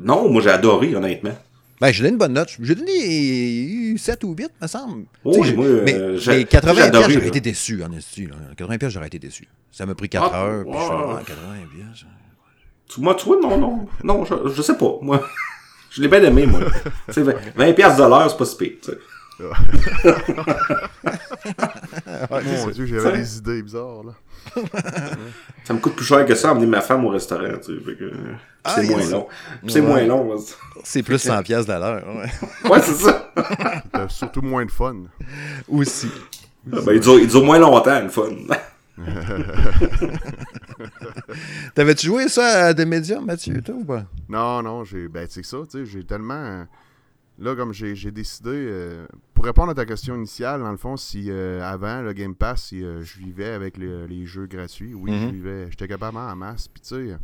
Non, 0.00 0.30
moi, 0.30 0.40
j'ai 0.42 0.50
adoré, 0.50 0.94
honnêtement. 0.94 1.36
Ben, 1.80 1.90
j'ai 1.92 2.02
donné 2.02 2.12
une 2.12 2.18
bonne 2.18 2.32
note. 2.32 2.48
J'ai 2.60 2.74
donné 2.74 3.96
7 3.98 4.24
ou 4.24 4.34
8, 4.34 4.50
me 4.62 4.66
semble. 4.66 5.04
Moi, 5.24 5.36
mais, 5.84 5.94
euh, 5.94 6.16
j'ai- 6.16 6.38
mais 6.38 6.44
80 6.44 6.74
j'ai 6.74 6.82
adoré, 6.82 6.90
piastres, 7.04 7.12
j'aurais 7.14 7.28
été 7.28 7.40
déçu, 7.40 7.82
en 7.84 7.92
esti, 7.92 8.26
là. 8.26 8.34
80 8.56 8.78
piastres, 8.78 8.94
j'aurais 8.94 9.06
été 9.08 9.18
déçu. 9.18 9.46
Ça 9.70 9.84
m'a 9.86 9.94
pris 9.94 10.08
4 10.08 10.30
Ah, 10.32 10.44
heures, 10.44 10.64
puis 10.64 10.72
je 10.72 10.78
ah, 10.78 11.22
80 11.26 11.54
piastres. 11.76 12.06
Tu- 12.88 13.00
Moi, 13.00 13.14
tu 13.14 13.26
vois, 13.26 13.38
non, 13.40 13.58
non, 13.58 13.86
non, 14.02 14.24
je, 14.24 14.34
je 14.54 14.62
sais 14.62 14.76
pas. 14.78 14.98
Moi, 15.02 15.22
je 15.90 16.00
l'ai 16.02 16.08
bien 16.08 16.22
aimé, 16.24 16.46
moi. 16.46 16.60
Tu 17.08 17.12
sais, 17.12 17.22
20$ 17.22 17.74
piastres 17.74 18.02
de 18.04 18.08
l'heure, 18.08 18.30
c'est 18.30 18.38
pas 18.38 18.44
si 18.46 18.56
pire, 18.56 18.72
sais. 19.38 20.14
Mon 22.30 22.70
Dieu, 22.70 22.86
j'avais 22.86 23.18
des 23.18 23.38
idées 23.38 23.62
bizarres, 23.62 24.02
là. 24.04 24.12
Ça 25.64 25.74
me 25.74 25.78
coûte 25.80 25.96
plus 25.96 26.04
cher 26.06 26.24
que 26.24 26.34
ça, 26.34 26.52
emmener 26.52 26.66
ma 26.66 26.80
femme 26.80 27.04
au 27.04 27.10
restaurant, 27.10 27.58
tu 27.64 27.76
sais. 27.78 27.82
Que, 27.84 27.92
puis 27.92 28.10
Ah, 28.64 28.74
c'est 28.76 28.88
moins 28.88 29.06
long. 29.10 29.28
C'est 29.66 29.80
moins 29.82 30.04
long. 30.04 30.36
C'est 30.84 31.02
plus 31.02 31.18
100 31.18 31.42
piastres 31.42 31.72
de 31.74 31.78
l'heure, 31.78 32.04
ouais. 32.06 32.30
Ouais, 32.70 32.80
c'est 32.80 32.94
ça. 32.94 33.32
T'as 33.92 34.08
surtout 34.08 34.42
moins 34.42 34.64
de 34.64 34.70
fun. 34.70 34.96
Aussi. 35.68 36.08
ben, 36.64 36.80
il 36.92 37.00
dure, 37.00 37.18
il 37.18 37.26
dure 37.28 37.44
moins 37.44 37.58
longtemps, 37.58 38.00
le 38.00 38.08
fun. 38.08 38.30
T'avais-tu 41.74 42.06
joué 42.06 42.28
ça 42.28 42.66
à 42.66 42.74
The 42.74 42.80
Medium, 42.86 43.24
Mathieu, 43.26 43.60
toi, 43.62 43.74
ou 43.76 43.84
pas? 43.84 44.04
Non, 44.28 44.62
non, 44.62 44.84
j'ai. 44.84 45.08
Ben, 45.08 45.26
c'est 45.28 45.44
ça, 45.44 45.58
tu 45.70 45.78
sais, 45.78 45.86
j'ai 45.86 46.04
tellement. 46.04 46.34
euh, 46.34 46.64
Là, 47.40 47.54
comme 47.54 47.72
j'ai 47.72 47.94
j'ai 47.94 48.10
décidé. 48.10 48.50
euh, 48.52 49.06
pour 49.38 49.44
répondre 49.44 49.70
à 49.70 49.74
ta 49.76 49.86
question 49.86 50.16
initiale, 50.16 50.60
dans 50.62 50.72
le 50.72 50.76
fond, 50.76 50.96
si 50.96 51.30
euh, 51.30 51.62
avant 51.62 52.02
le 52.02 52.12
Game 52.12 52.34
Pass, 52.34 52.64
si 52.64 52.82
euh, 52.84 53.02
je 53.04 53.20
vivais 53.20 53.50
avec 53.50 53.76
le- 53.76 54.04
les 54.06 54.26
jeux 54.26 54.46
gratuits, 54.46 54.94
oui, 54.94 55.12
je 55.16 55.26
Mhm. 55.26 55.30
vivais. 55.32 55.66
J'étais 55.70 55.86
capable 55.86 56.18
en 56.18 56.34
masse. 56.34 56.66
Puis, 56.66 56.80
tu 56.82 56.88
sais, 56.88 57.16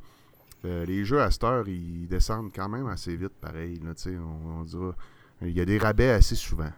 euh, 0.64 0.86
les 0.86 1.04
jeux 1.04 1.20
à 1.20 1.32
cette 1.32 1.42
heure, 1.42 1.66
ils 1.66 2.06
descendent 2.06 2.52
quand 2.54 2.68
même 2.68 2.86
assez 2.86 3.16
vite, 3.16 3.32
pareil, 3.40 3.80
là, 3.82 3.90
on, 4.06 4.60
on 4.60 4.62
dira. 4.62 4.94
Il 5.42 5.50
y 5.50 5.60
a 5.60 5.64
des 5.64 5.76
rabais 5.76 6.10
assez 6.10 6.36
souvent. 6.36 6.70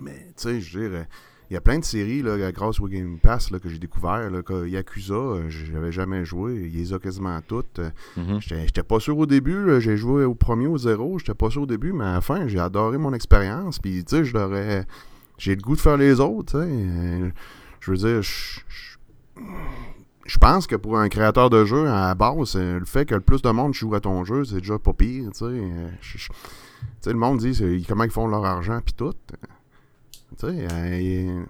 Mais, 0.00 0.28
tu 0.28 0.44
sais, 0.44 0.60
je 0.62 0.78
euh, 0.78 1.04
il 1.52 1.54
y 1.54 1.58
a 1.58 1.60
plein 1.60 1.78
de 1.78 1.84
séries, 1.84 2.22
là, 2.22 2.50
grâce 2.50 2.80
au 2.80 2.88
Game 2.88 3.18
Pass, 3.18 3.50
là, 3.50 3.58
que 3.58 3.68
j'ai 3.68 3.78
découvert. 3.78 4.30
Là, 4.30 4.40
que 4.42 4.66
Yakuza, 4.66 5.12
euh, 5.12 5.50
j'avais 5.50 5.92
jamais 5.92 6.24
joué. 6.24 6.70
Il 6.72 6.78
les 6.78 6.94
a 6.94 6.98
quasiment 6.98 7.38
toutes. 7.46 7.78
Mhm. 8.16 8.40
J'étais 8.40 8.82
pas 8.82 8.98
sûr 9.00 9.18
au 9.18 9.26
début. 9.26 9.78
J'ai 9.78 9.98
joué 9.98 10.24
au 10.24 10.34
premier, 10.34 10.66
au 10.66 10.78
zéro. 10.78 11.18
J'étais 11.18 11.34
pas 11.34 11.50
sûr 11.50 11.62
au 11.62 11.66
début, 11.66 11.92
mais 11.92 12.04
à 12.04 12.12
la 12.14 12.20
fin, 12.22 12.48
j'ai 12.48 12.58
adoré 12.58 12.96
mon 12.96 13.12
expérience. 13.12 13.78
Puis, 13.78 14.02
tu 14.02 14.16
sais, 14.16 14.24
je 14.24 14.32
l'aurais- 14.32 14.86
J'ai 15.36 15.54
le 15.54 15.60
goût 15.60 15.74
de 15.76 15.80
faire 15.80 15.98
les 15.98 16.20
autres, 16.20 16.52
tu 16.58 16.64
sais. 16.66 16.72
Euh, 16.72 17.30
Je 17.80 17.90
veux 17.90 17.96
dire, 17.98 18.22
je- 18.22 18.60
je 18.68 19.42
je 20.24 20.38
pense 20.38 20.66
que 20.66 20.76
pour 20.76 20.98
un 20.98 21.08
créateur 21.08 21.50
de 21.50 21.64
jeu, 21.66 21.86
à 21.88 22.08
la 22.08 22.14
base, 22.14 22.56
le 22.56 22.84
fait 22.86 23.04
que 23.04 23.14
le 23.14 23.20
plus 23.20 23.42
de 23.42 23.50
monde 23.50 23.74
joue 23.74 23.94
à 23.94 24.00
ton 24.00 24.24
jeu, 24.24 24.44
c'est 24.44 24.58
déjà 24.60 24.78
pas 24.78 24.92
pire, 24.94 25.30
tu 25.32 25.38
sais. 25.40 27.10
Le 27.10 27.18
monde 27.18 27.38
dit 27.40 27.84
comment 27.88 28.04
ils 28.04 28.10
font 28.10 28.26
leur 28.28 28.44
argent, 28.46 28.80
puis 28.84 28.94
tout. 28.94 29.12
Tu 30.38 30.46
sais, 30.46 30.66
euh, 30.72 31.44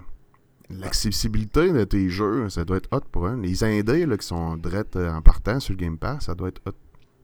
l'accessibilité 0.70 1.72
de 1.72 1.84
tes 1.84 2.08
jeux, 2.08 2.48
ça 2.48 2.64
doit 2.64 2.78
être 2.78 2.88
hot 2.92 3.00
pour 3.10 3.26
eux. 3.26 3.38
Les 3.42 3.64
indés 3.64 4.06
là, 4.06 4.16
qui 4.16 4.26
sont 4.26 4.56
drettes 4.56 4.96
euh, 4.96 5.10
en 5.12 5.22
partant 5.22 5.60
sur 5.60 5.72
le 5.74 5.78
Game 5.78 5.98
Pass, 5.98 6.24
ça 6.26 6.34
doit 6.34 6.48
être 6.48 6.60
hot. 6.66 6.72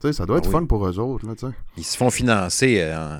Tu 0.01 0.07
sais, 0.07 0.13
ça 0.13 0.25
doit 0.25 0.37
Ah 0.37 0.39
être 0.39 0.47
oui. 0.47 0.51
fun 0.53 0.65
pour 0.65 0.87
eux 0.87 0.97
autres, 0.99 1.27
là, 1.27 1.35
tu 1.35 1.45
sais. 1.47 1.53
Ils 1.77 1.83
se 1.83 1.97
font 1.97 2.09
financer 2.09 2.77
euh, 2.81 2.95
en- 2.97 3.19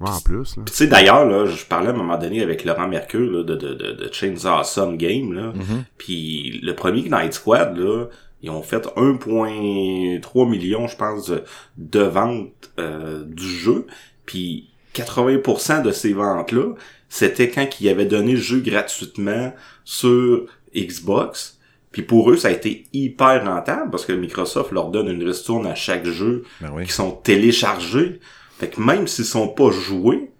Ouais, 0.00 0.10
en 0.10 0.20
plus, 0.20 0.54
tu 0.66 0.72
sais, 0.72 0.88
d'ailleurs, 0.88 1.24
là, 1.26 1.46
je 1.46 1.64
parlais 1.64 1.88
à 1.90 1.92
un 1.92 1.96
moment 1.96 2.18
donné 2.18 2.42
avec 2.42 2.64
Laurent 2.64 2.88
Mercure 2.88 3.20
là, 3.30 3.44
de, 3.44 3.54
de, 3.54 3.74
de, 3.74 3.92
de 3.92 4.08
Chainsaw 4.12 4.48
Awesome 4.58 4.96
Game, 4.96 5.32
là. 5.32 5.52
Mhm. 5.54 5.84
Puis 5.96 6.58
le 6.60 6.74
premier 6.74 7.02
Night 7.02 7.34
Squad, 7.34 7.76
là, 7.76 8.06
ils 8.42 8.50
ont 8.50 8.62
fait 8.62 8.84
1.3 8.96 10.48
million, 10.50 10.88
je 10.88 10.96
pense, 10.96 11.30
de, 11.30 11.44
de 11.76 12.00
ventes 12.00 12.72
euh, 12.80 13.22
du 13.26 13.46
jeu. 13.46 13.86
Puis 14.26 14.70
80% 14.94 15.82
de 15.82 15.92
ces 15.92 16.14
ventes-là, 16.14 16.74
c'était 17.12 17.50
quand 17.50 17.68
ils 17.78 17.90
avaient 17.90 18.06
donné 18.06 18.32
le 18.32 18.40
jeu 18.40 18.60
gratuitement 18.60 19.52
sur 19.84 20.46
Xbox. 20.74 21.58
Puis 21.90 22.00
pour 22.00 22.30
eux, 22.30 22.38
ça 22.38 22.48
a 22.48 22.52
été 22.52 22.86
hyper 22.94 23.44
rentable 23.44 23.90
parce 23.90 24.06
que 24.06 24.14
Microsoft 24.14 24.72
leur 24.72 24.88
donne 24.88 25.08
une 25.08 25.22
ristourne 25.22 25.66
à 25.66 25.74
chaque 25.74 26.06
jeu 26.06 26.44
Ben 26.62 26.70
oui. 26.72 26.86
qui 26.86 26.92
sont 26.92 27.10
téléchargés. 27.10 28.18
Fait 28.58 28.68
que 28.68 28.80
même 28.80 29.06
s'ils 29.06 29.26
sont 29.26 29.48
pas 29.48 29.70
joués, 29.70 30.30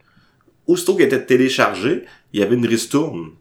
aussitôt 0.66 0.96
qu'ils 0.96 1.04
étaient 1.04 1.26
téléchargés, 1.26 2.04
il 2.32 2.40
y 2.40 2.42
avait 2.42 2.56
une 2.56 2.66
ristourne. 2.66 3.32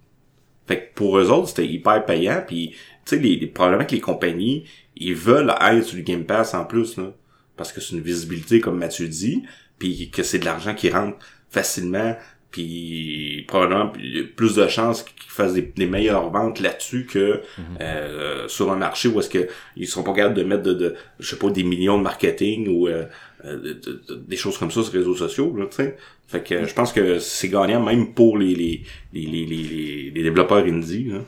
Fait 0.67 0.89
que 0.89 0.95
pour 0.95 1.17
eux 1.17 1.31
autres, 1.31 1.47
c'était 1.47 1.67
hyper 1.67 2.03
payant. 2.03 2.43
Puis, 2.45 2.71
tu 3.05 3.15
sais, 3.15 3.17
les, 3.17 3.37
les, 3.37 3.47
probablement 3.47 3.85
que 3.85 3.95
les 3.95 4.01
compagnies, 4.01 4.65
ils 4.97 5.15
veulent 5.15 5.55
être 5.61 5.85
sur 5.85 5.95
le 5.95 6.03
Game 6.03 6.25
Pass 6.25 6.53
en 6.53 6.65
plus, 6.65 6.97
là. 6.97 7.13
Parce 7.55 7.71
que 7.71 7.79
c'est 7.79 7.95
une 7.95 8.01
visibilité, 8.01 8.59
comme 8.59 8.77
Mathieu 8.77 9.07
dit, 9.07 9.43
puis 9.79 10.09
que 10.09 10.21
c'est 10.21 10.39
de 10.39 10.45
l'argent 10.45 10.75
qui 10.75 10.89
rentre 10.89 11.17
facilement, 11.49 12.17
puis 12.51 13.45
probablement 13.47 13.91
plus 14.35 14.55
de 14.55 14.67
chances 14.67 15.03
qu'ils 15.03 15.31
fassent 15.31 15.53
des, 15.53 15.61
des 15.75 15.85
meilleures 15.85 16.29
ventes 16.29 16.59
là-dessus 16.59 17.05
que 17.05 17.41
euh, 17.79 18.47
sur 18.47 18.71
un 18.71 18.75
marché 18.75 19.07
où 19.07 19.19
est-ce 19.19 19.29
que 19.29 19.47
ils 19.77 19.87
sont 19.87 20.03
pas 20.03 20.13
capables 20.13 20.35
de 20.35 20.43
mettre 20.43 20.63
de, 20.63 20.73
de 20.73 20.95
je 21.19 21.29
sais 21.29 21.37
pas 21.37 21.49
des 21.49 21.63
millions 21.63 21.97
de 21.97 22.03
marketing 22.03 22.67
ou 22.67 22.87
euh, 22.87 23.05
euh, 23.45 23.57
de- 23.57 23.73
de- 23.73 24.01
de- 24.09 24.15
des 24.15 24.35
choses 24.37 24.57
comme 24.57 24.71
ça 24.71 24.83
sur 24.83 24.91
les 24.93 24.99
réseaux 24.99 25.15
sociaux 25.15 25.55
là, 25.57 25.65
tu 25.69 25.77
sais. 25.77 25.97
Fait 26.27 26.43
que 26.43 26.65
je 26.65 26.73
pense 26.73 26.93
que 26.93 27.19
c'est 27.19 27.49
gagnant 27.49 27.83
même 27.83 28.13
pour 28.13 28.37
les 28.37 28.53
les 28.55 28.83
les 29.13 29.25
les, 29.25 29.45
les, 29.45 29.63
les- 29.63 30.11
les 30.15 30.23
développeurs 30.23 30.63
indie 30.65 31.05
là. 31.05 31.19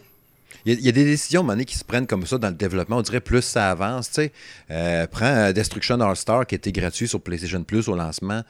Il 0.65 0.79
y, 0.79 0.87
a, 0.87 0.93
des 0.93 1.03
décisions, 1.03 1.43
donné, 1.43 1.65
qui 1.65 1.77
se 1.77 1.83
prennent 1.83 2.07
comme 2.07 2.25
ça 2.25 2.37
dans 2.37 2.47
le 2.47 2.53
développement. 2.53 2.95
On 2.99 3.01
dirait 3.01 3.19
plus 3.19 3.41
ça 3.41 3.69
avance. 3.69 4.07
Tu 4.07 4.13
sais, 4.21 4.31
Euh, 4.71 5.05
prends 5.07 5.51
Destruction 5.51 5.99
All-Star 5.99 6.47
qui 6.47 6.55
était 6.55 6.71
gratuit 6.71 7.05
sur 7.05 7.19
PlayStation 7.19 7.61
Plus 7.65 7.89
au 7.89 7.95
lancement. 7.97 8.43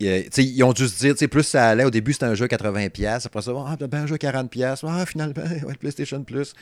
Ils 0.00 0.64
ont 0.64 0.72
dû 0.72 0.88
se 0.88 1.12
dire, 1.12 1.28
plus 1.28 1.42
ça 1.42 1.68
allait. 1.68 1.84
Au 1.84 1.90
début, 1.90 2.12
c'était 2.12 2.26
un 2.26 2.34
jeu 2.34 2.44
à 2.44 2.48
80$. 2.48 3.26
Après 3.26 3.42
ça, 3.42 3.52
ah, 3.56 3.76
ben, 3.80 4.02
un 4.02 4.06
jeu 4.06 4.14
à 4.14 4.18
40$. 4.18 4.80
Ah, 4.86 5.06
finalement, 5.06 5.34
PlayStation 5.80 6.22
Plus. 6.22 6.52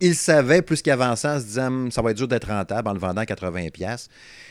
Ils, 0.00 0.14
savaient, 0.14 0.62
plus 0.62 0.82
qu'ils 0.82 0.92
avançaient, 0.92 1.28
en 1.28 1.38
se 1.38 1.44
disant, 1.44 1.66
Hum, 1.66 1.90
ça 1.90 2.02
va 2.02 2.10
être 2.10 2.16
dur 2.16 2.28
d'être 2.28 2.48
rentable 2.48 2.88
en 2.88 2.92
le 2.92 2.98
vendant 2.98 3.20
à 3.20 3.24
80$. 3.24 3.70
Tu 3.70 4.08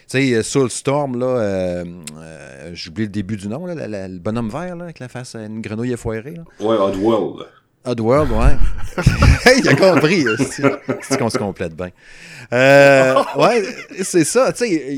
sais, 0.07 0.33
euh, 0.33 0.43
Soulstorm, 0.43 1.17
là, 1.17 1.25
euh, 1.25 1.85
euh, 2.17 2.71
j'oublie 2.73 3.03
le 3.03 3.09
début 3.09 3.37
du 3.37 3.47
nom, 3.47 3.65
le 3.65 4.19
bonhomme 4.19 4.49
vert, 4.49 4.77
avec 4.79 4.99
la 4.99 5.07
face, 5.07 5.35
une 5.35 5.61
grenouille 5.61 5.93
effoirée. 5.93 6.35
Là. 6.35 6.43
Ouais, 6.59 6.77
Oddworld. 6.77 7.47
Oddworld, 7.85 8.31
ouais. 8.31 8.57
il 9.57 9.67
a 9.67 9.75
compris. 9.75 10.25
C'est 10.37 10.63
c'est 11.01 11.19
qu'on 11.19 11.29
se 11.29 11.37
complète 11.37 11.75
bien. 11.75 11.89
Euh, 12.53 13.23
ouais, 13.37 13.63
c'est 14.03 14.23
ça. 14.23 14.51
Tu 14.53 14.67
sais, 14.67 14.97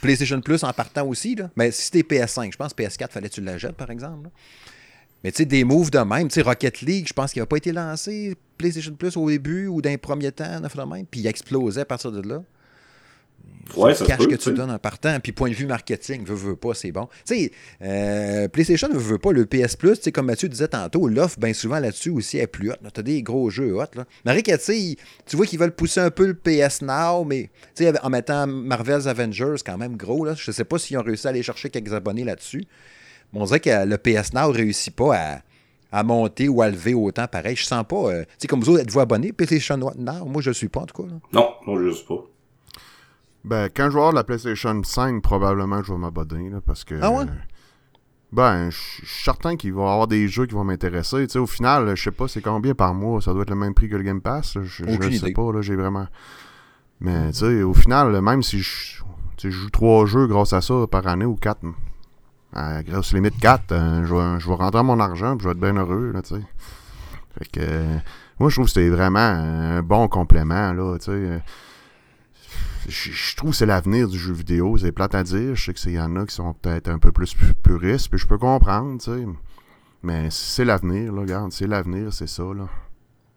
PlayStation 0.00 0.40
Plus 0.40 0.62
en 0.64 0.72
partant 0.72 1.06
aussi. 1.06 1.34
Là. 1.34 1.50
Mais 1.56 1.70
si 1.70 1.82
c'était 1.82 2.02
PS5, 2.02 2.52
je 2.52 2.56
pense 2.56 2.74
que 2.74 2.82
PS4, 2.82 3.10
fallait 3.10 3.28
que 3.28 3.34
tu 3.34 3.40
l'achètes, 3.40 3.76
par 3.76 3.90
exemple. 3.90 4.24
là. 4.24 4.30
Mais 5.22 5.32
tu 5.32 5.38
sais, 5.38 5.44
des 5.44 5.64
moves 5.64 5.90
de 5.90 5.98
même. 5.98 6.28
Tu 6.28 6.34
sais, 6.34 6.42
Rocket 6.42 6.80
League, 6.80 7.06
je 7.08 7.12
pense 7.12 7.32
qu'il 7.32 7.40
n'avait 7.40 7.48
pas 7.48 7.58
été 7.58 7.72
lancé 7.72 8.36
PlayStation 8.56 8.94
Plus 8.94 9.16
au 9.16 9.28
début 9.28 9.66
ou 9.66 9.82
dans 9.82 9.90
les 9.90 9.98
premiers 9.98 10.32
temps, 10.32 10.60
de 10.60 10.94
même. 10.94 11.06
Puis 11.06 11.20
il 11.20 11.26
explosait 11.26 11.82
à 11.82 11.84
partir 11.84 12.10
de 12.12 12.26
là. 12.26 12.42
Ouais, 13.76 13.90
le 13.90 13.96
ça 13.96 14.04
cash 14.04 14.18
peut, 14.18 14.26
que 14.26 14.34
tu 14.34 14.52
donnes 14.52 14.70
en 14.70 14.78
partant, 14.80 15.20
puis 15.20 15.30
point 15.30 15.48
de 15.48 15.54
vue 15.54 15.66
marketing, 15.66 16.24
veut, 16.24 16.34
veut 16.34 16.56
pas, 16.56 16.74
c'est 16.74 16.90
bon. 16.90 17.08
Tu 17.24 17.34
sais, 17.36 17.52
euh, 17.82 18.48
PlayStation 18.48 18.88
veut, 18.88 18.98
veut 18.98 19.18
pas, 19.18 19.30
le 19.32 19.46
PS 19.46 19.76
Plus, 19.76 19.96
tu 19.96 20.02
sais, 20.02 20.12
comme 20.12 20.26
Mathieu 20.26 20.48
disait 20.48 20.68
tantôt, 20.68 21.06
l'offre, 21.06 21.38
bien 21.38 21.52
souvent 21.52 21.78
là-dessus 21.78 22.10
aussi 22.10 22.38
est 22.38 22.48
plus 22.48 22.70
haute. 22.70 22.80
Tu 22.92 22.98
as 23.00 23.02
des 23.04 23.22
gros 23.22 23.48
jeux 23.48 23.76
hot. 23.76 23.84
Là. 23.94 24.06
Marie, 24.24 24.42
tu 24.42 25.36
vois 25.36 25.46
qu'ils 25.46 25.58
veulent 25.60 25.74
pousser 25.74 26.00
un 26.00 26.10
peu 26.10 26.26
le 26.26 26.34
PS 26.34 26.82
Now, 26.82 27.24
mais 27.24 27.50
tu 27.76 27.84
sais, 27.84 27.92
en 28.02 28.10
mettant 28.10 28.46
Marvel's 28.48 29.06
Avengers, 29.06 29.56
quand 29.64 29.78
même 29.78 29.96
gros, 29.96 30.24
là. 30.24 30.34
Je 30.36 30.50
sais 30.50 30.64
pas 30.64 30.78
s'ils 30.78 30.98
ont 30.98 31.02
réussi 31.02 31.28
à 31.28 31.30
aller 31.30 31.42
chercher 31.44 31.70
quelques 31.70 31.92
abonnés 31.92 32.24
là-dessus. 32.24 32.64
Mais 33.32 33.40
on 33.40 33.44
dirait 33.44 33.60
que 33.60 33.84
le 33.86 33.98
PS 33.98 34.32
Now 34.32 34.50
réussit 34.50 34.96
pas 34.96 35.14
à, 35.16 35.42
à 35.92 36.02
monter 36.02 36.48
ou 36.48 36.60
à 36.62 36.68
lever 36.68 36.94
autant 36.94 37.28
pareil. 37.28 37.54
Je 37.54 37.64
sens 37.64 37.84
pas. 37.88 37.96
euh, 38.10 38.22
tu 38.24 38.28
sais, 38.38 38.48
comme 38.48 38.60
vous 38.60 38.70
autres, 38.70 38.82
êtes-vous 38.82 38.98
abonnés 38.98 39.32
PlayStation 39.32 39.76
Now? 39.76 40.24
Moi, 40.26 40.42
je 40.42 40.50
suis 40.50 40.68
pas, 40.68 40.80
en 40.80 40.86
tout 40.86 41.00
cas. 41.04 41.08
là. 41.08 41.20
Non, 41.32 41.50
non, 41.68 41.80
je 41.80 41.92
sais 41.94 42.04
pas. 42.04 42.26
Ben, 43.44 43.68
quand 43.74 43.86
je 43.86 43.94
vais 43.94 44.00
avoir 44.00 44.12
la 44.12 44.24
PlayStation 44.24 44.82
5, 44.82 45.22
probablement 45.22 45.82
je 45.82 45.92
vais 45.92 45.98
m'abonner, 45.98 46.50
parce 46.64 46.84
que... 46.84 46.94
Ah 47.00 47.10
ouais? 47.10 47.22
euh, 47.24 47.34
ben, 48.32 48.70
je 48.70 48.76
suis 48.76 49.24
certain 49.24 49.56
qu'il 49.56 49.72
va 49.72 49.80
y 49.80 49.84
avoir 49.84 50.06
des 50.06 50.28
jeux 50.28 50.46
qui 50.46 50.54
vont 50.54 50.62
m'intéresser. 50.62 51.26
Tu 51.26 51.32
sais, 51.32 51.38
au 51.38 51.46
final, 51.46 51.96
je 51.96 52.02
sais 52.02 52.10
pas 52.10 52.28
c'est 52.28 52.42
combien 52.42 52.74
par 52.74 52.94
mois. 52.94 53.20
Ça 53.20 53.32
doit 53.32 53.42
être 53.42 53.50
le 53.50 53.56
même 53.56 53.74
prix 53.74 53.88
que 53.88 53.96
le 53.96 54.02
Game 54.02 54.20
Pass. 54.20 54.56
Je, 54.62 54.84
le 54.84 55.12
sais 55.12 55.32
pas, 55.32 55.52
là, 55.52 55.62
j'ai 55.62 55.74
vraiment... 55.74 56.06
Mais, 57.00 57.32
tu 57.32 57.38
sais, 57.38 57.62
au 57.62 57.74
final, 57.74 58.20
même 58.20 58.42
si 58.42 58.60
je, 58.60 59.02
joue 59.42 59.70
trois 59.70 60.06
jeux 60.06 60.26
grâce 60.26 60.52
à 60.52 60.60
ça 60.60 60.86
par 60.88 61.06
année 61.06 61.24
ou 61.24 61.34
quatre, 61.34 61.62
à 62.52 62.82
grosse 62.82 63.14
limite 63.14 63.38
4, 63.40 63.72
euh, 63.72 64.04
je, 64.04 64.14
vais, 64.14 64.40
je 64.40 64.48
vais 64.48 64.54
rentrer 64.54 64.82
mon 64.82 65.00
argent 65.00 65.36
puis 65.36 65.44
je 65.44 65.48
vais 65.48 65.52
être 65.52 65.60
bien 65.60 65.74
heureux, 65.76 66.12
là, 66.12 66.20
tu 66.20 66.34
sais. 66.34 66.42
Fait 67.38 67.50
que, 67.50 67.60
euh, 67.62 67.96
moi, 68.38 68.50
je 68.50 68.56
trouve 68.56 68.66
que 68.66 68.72
c'était 68.72 68.90
vraiment 68.90 69.18
un 69.18 69.82
bon 69.82 70.08
complément, 70.08 70.72
là, 70.72 70.98
tu 70.98 71.06
sais. 71.06 71.42
Je, 72.90 73.10
je 73.12 73.36
trouve 73.36 73.50
que 73.52 73.56
c'est 73.56 73.66
l'avenir 73.66 74.08
du 74.08 74.18
jeu 74.18 74.32
vidéo. 74.32 74.76
C'est 74.76 74.92
plate 74.92 75.14
à 75.14 75.22
dire. 75.22 75.54
Je 75.54 75.64
sais 75.64 75.72
qu'il 75.74 75.92
y 75.92 76.00
en 76.00 76.14
a 76.16 76.26
qui 76.26 76.34
sont 76.34 76.52
peut-être 76.52 76.88
un 76.88 76.98
peu 76.98 77.12
plus 77.12 77.34
pu- 77.34 77.54
puristes, 77.54 78.08
puis 78.08 78.18
je 78.18 78.26
peux 78.26 78.38
comprendre, 78.38 78.98
tu 79.00 79.10
sais. 79.10 79.26
Mais 80.02 80.28
c'est 80.30 80.64
l'avenir, 80.64 81.12
là, 81.12 81.20
regarde. 81.22 81.52
C'est 81.52 81.66
l'avenir, 81.66 82.12
c'est 82.12 82.26
ça, 82.28 82.42
là. 82.42 82.68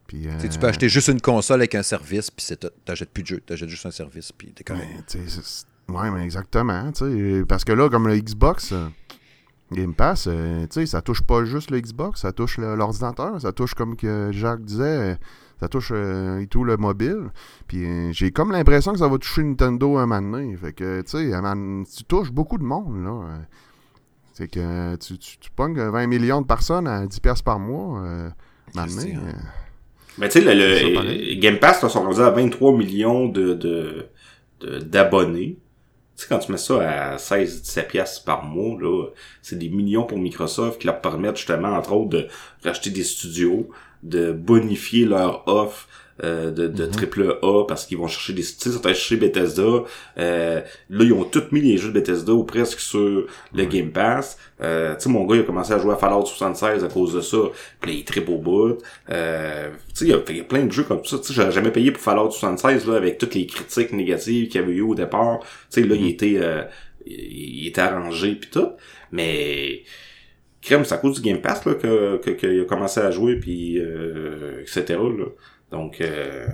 Puis, 0.08 0.22
Tu 0.42 0.48
euh, 0.48 0.60
peux 0.60 0.68
acheter 0.68 0.90
juste 0.90 1.08
une 1.08 1.22
console 1.22 1.62
avec 1.62 1.76
un 1.76 1.84
service, 1.84 2.30
puis 2.30 2.46
c'est. 2.46 2.68
T'achètes 2.86 3.12
plus 3.12 3.24
de 3.24 3.28
jeu, 3.28 3.40
t'achètes 3.40 3.70
juste 3.70 3.86
un 3.86 3.92
service, 3.92 4.32
puis 4.32 4.52
t'es 4.54 4.64
correct. 4.64 4.86
Mais, 5.16 5.22
c'est- 5.28 5.66
ouais, 5.90 6.12
mais 6.12 6.24
exactement, 6.24 6.92
tu 6.92 7.06
sais. 7.40 7.46
Parce 7.48 7.64
que 7.64 7.72
là, 7.72 7.90
comme 7.90 8.08
le 8.08 8.18
Xbox, 8.20 8.72
euh, 8.74 8.88
Game 9.72 9.94
Pass, 9.94 10.26
euh, 10.28 10.64
tu 10.68 10.82
sais, 10.82 10.86
ça 10.86 11.02
touche 11.02 11.22
pas 11.22 11.46
juste 11.46 11.72
le 11.72 11.80
Xbox, 11.82 12.22
ça 12.22 12.32
touche 12.32 12.58
l'ordinateur, 12.60 13.42
ça 13.42 13.52
touche, 13.54 13.74
comme 13.74 13.96
que 13.96 14.30
Jacques 14.32 14.64
disait, 14.64 15.18
ça 15.60 15.68
touche 15.68 15.92
euh, 15.94 16.40
et 16.40 16.48
tout 16.48 16.64
le 16.64 16.78
mobile. 16.78 17.30
Puis 17.68 17.86
euh, 17.86 18.12
j'ai 18.12 18.32
comme 18.32 18.52
l'impression 18.52 18.92
que 18.94 19.00
ça 19.00 19.08
va 19.08 19.18
toucher 19.18 19.44
Nintendo 19.44 19.98
un 19.98 20.06
moment 20.06 20.22
donné. 20.38 20.56
Fait 20.58 20.74
que, 20.74 21.02
tu 21.02 21.10
sais, 21.12 21.34
un 21.34 21.42
moment- 21.42 21.84
tu 21.86 22.04
touches 22.04 22.32
beaucoup 22.32 22.58
de 22.58 22.64
monde, 22.64 23.04
là. 23.04 23.40
C'est 24.34 24.48
que 24.48 24.96
tu, 24.96 25.18
tu, 25.20 25.38
tu 25.38 25.52
pognes 25.52 25.80
20 25.80 26.08
millions 26.08 26.42
de 26.42 26.48
personnes 26.48 26.88
à 26.88 27.06
10$ 27.06 27.20
piastres 27.22 27.44
par 27.44 27.60
mois. 27.60 28.02
Euh, 28.02 28.30
un 28.30 28.86
moment 28.86 28.88
donné, 28.96 29.12
C'est, 29.12 29.16
euh, 29.16 29.32
Mais 30.18 30.30
tu 30.30 30.42
sais, 30.42 30.56
le. 30.56 31.40
Game 31.40 31.60
Pass, 31.60 31.84
là, 31.84 31.90
sont 31.90 32.02
rendus 32.02 32.20
à 32.22 32.32
23 32.32 32.76
millions 32.76 33.28
de, 33.28 33.54
de, 33.54 34.08
de- 34.62 34.80
d'abonnés. 34.80 35.60
Tu 36.16 36.24
sais, 36.24 36.28
quand 36.30 36.40
tu 36.40 36.52
mets 36.52 36.58
ça 36.58 37.14
à 37.14 37.18
16-17 37.18 37.88
piastres 37.88 38.24
par 38.24 38.44
mois, 38.44 38.76
là, 38.82 39.08
c'est 39.44 39.58
des 39.58 39.70
millions 39.70 40.06
pour 40.06 40.18
Microsoft 40.18 40.80
qui 40.82 40.88
leur 40.88 41.00
permettent 41.02 41.38
justement, 41.38 41.70
entre 41.70 41.94
autres, 41.94 42.10
de 42.10 42.28
racheter 42.64 42.90
des 42.90 43.04
studios, 43.04 43.70
de 44.04 44.32
bonifier 44.32 45.06
leur 45.06 45.48
offre 45.48 45.88
euh, 46.24 46.52
de, 46.52 46.68
de 46.68 46.86
triple 46.86 47.40
A 47.42 47.64
parce 47.68 47.88
qu'ils 47.88 47.98
vont 47.98 48.08
chercher 48.08 48.34
des 48.34 48.44
allés 48.84 48.94
chercher 48.94 49.16
Bethesda. 49.18 49.84
Euh, 50.20 50.62
là, 50.92 51.04
ils 51.04 51.12
ont 51.12 51.24
tous 51.24 51.46
mis 51.52 51.62
les 51.62 51.78
jeux 51.78 51.88
de 51.90 51.94
Bethesda 52.00 52.34
ou 52.34 52.44
presque 52.44 52.80
sur 52.80 53.26
le 53.54 53.66
Game 53.66 53.92
Pass. 53.92 54.38
Euh, 54.62 54.94
tu 54.96 55.02
sais, 55.04 55.10
mon 55.10 55.26
gars, 55.26 55.38
il 55.38 55.42
a 55.42 55.44
commencé 55.44 55.74
à 55.74 55.80
jouer 55.80 55.94
à 55.94 55.98
Fallout 55.98 56.26
76 56.28 56.84
à 56.84 56.88
cause 56.88 57.16
de 57.16 57.22
ça. 57.22 57.38
Puis 57.82 57.96
il 57.96 58.04
tripe 58.06 58.30
au 58.30 58.38
bout. 58.38 58.78
Euh, 59.10 59.70
tu 59.90 59.96
sais, 59.96 60.06
il 60.06 60.12
y 60.12 60.14
a- 60.14 60.22
il 60.30 60.38
y, 60.38 60.42
a 60.42 60.44
plein 60.44 60.66
de 60.66 60.72
jeux 60.72 60.84
comme 60.84 61.04
ça. 61.04 61.18
Tu 61.18 61.24
sais, 61.26 61.34
j'aurais 61.34 61.52
jamais 61.52 61.72
payé 61.72 61.92
pour 61.92 62.02
Fallout 62.04 62.30
76 62.30 62.86
là, 62.88 62.96
avec 62.96 63.18
toutes 63.18 63.34
les 63.34 63.48
critiques 63.48 63.92
négatives 63.92 64.50
qu'il 64.50 64.62
y 64.62 64.64
avait 64.64 64.74
eu 64.74 64.82
au 64.82 64.94
départ. 64.94 65.40
Tu 65.72 65.82
sais, 65.82 65.88
là, 65.88 65.96
il 65.96 66.08
était... 66.10 66.36
euh, 66.38 66.64
il 67.08 67.64
il 67.64 67.68
était 67.68 67.82
arrangé 67.82 68.36
puis 68.36 68.50
tout. 68.52 68.70
Mais 69.12 69.84
crème, 70.64 70.86
c'est 70.86 70.94
à 70.94 70.98
cause 70.98 71.22
du 71.22 71.30
Game 71.30 71.42
Pass 71.42 71.66
là, 71.66 71.76
que, 71.76 72.30
qu'il 72.32 72.62
a 72.62 72.66
commencé 72.66 73.00
à 73.00 73.12
jouer, 73.12 73.36
puis 73.36 73.80
euh, 73.80 74.62
etc. 74.62 75.00
Donc, 75.72 76.02
euh, 76.02 76.48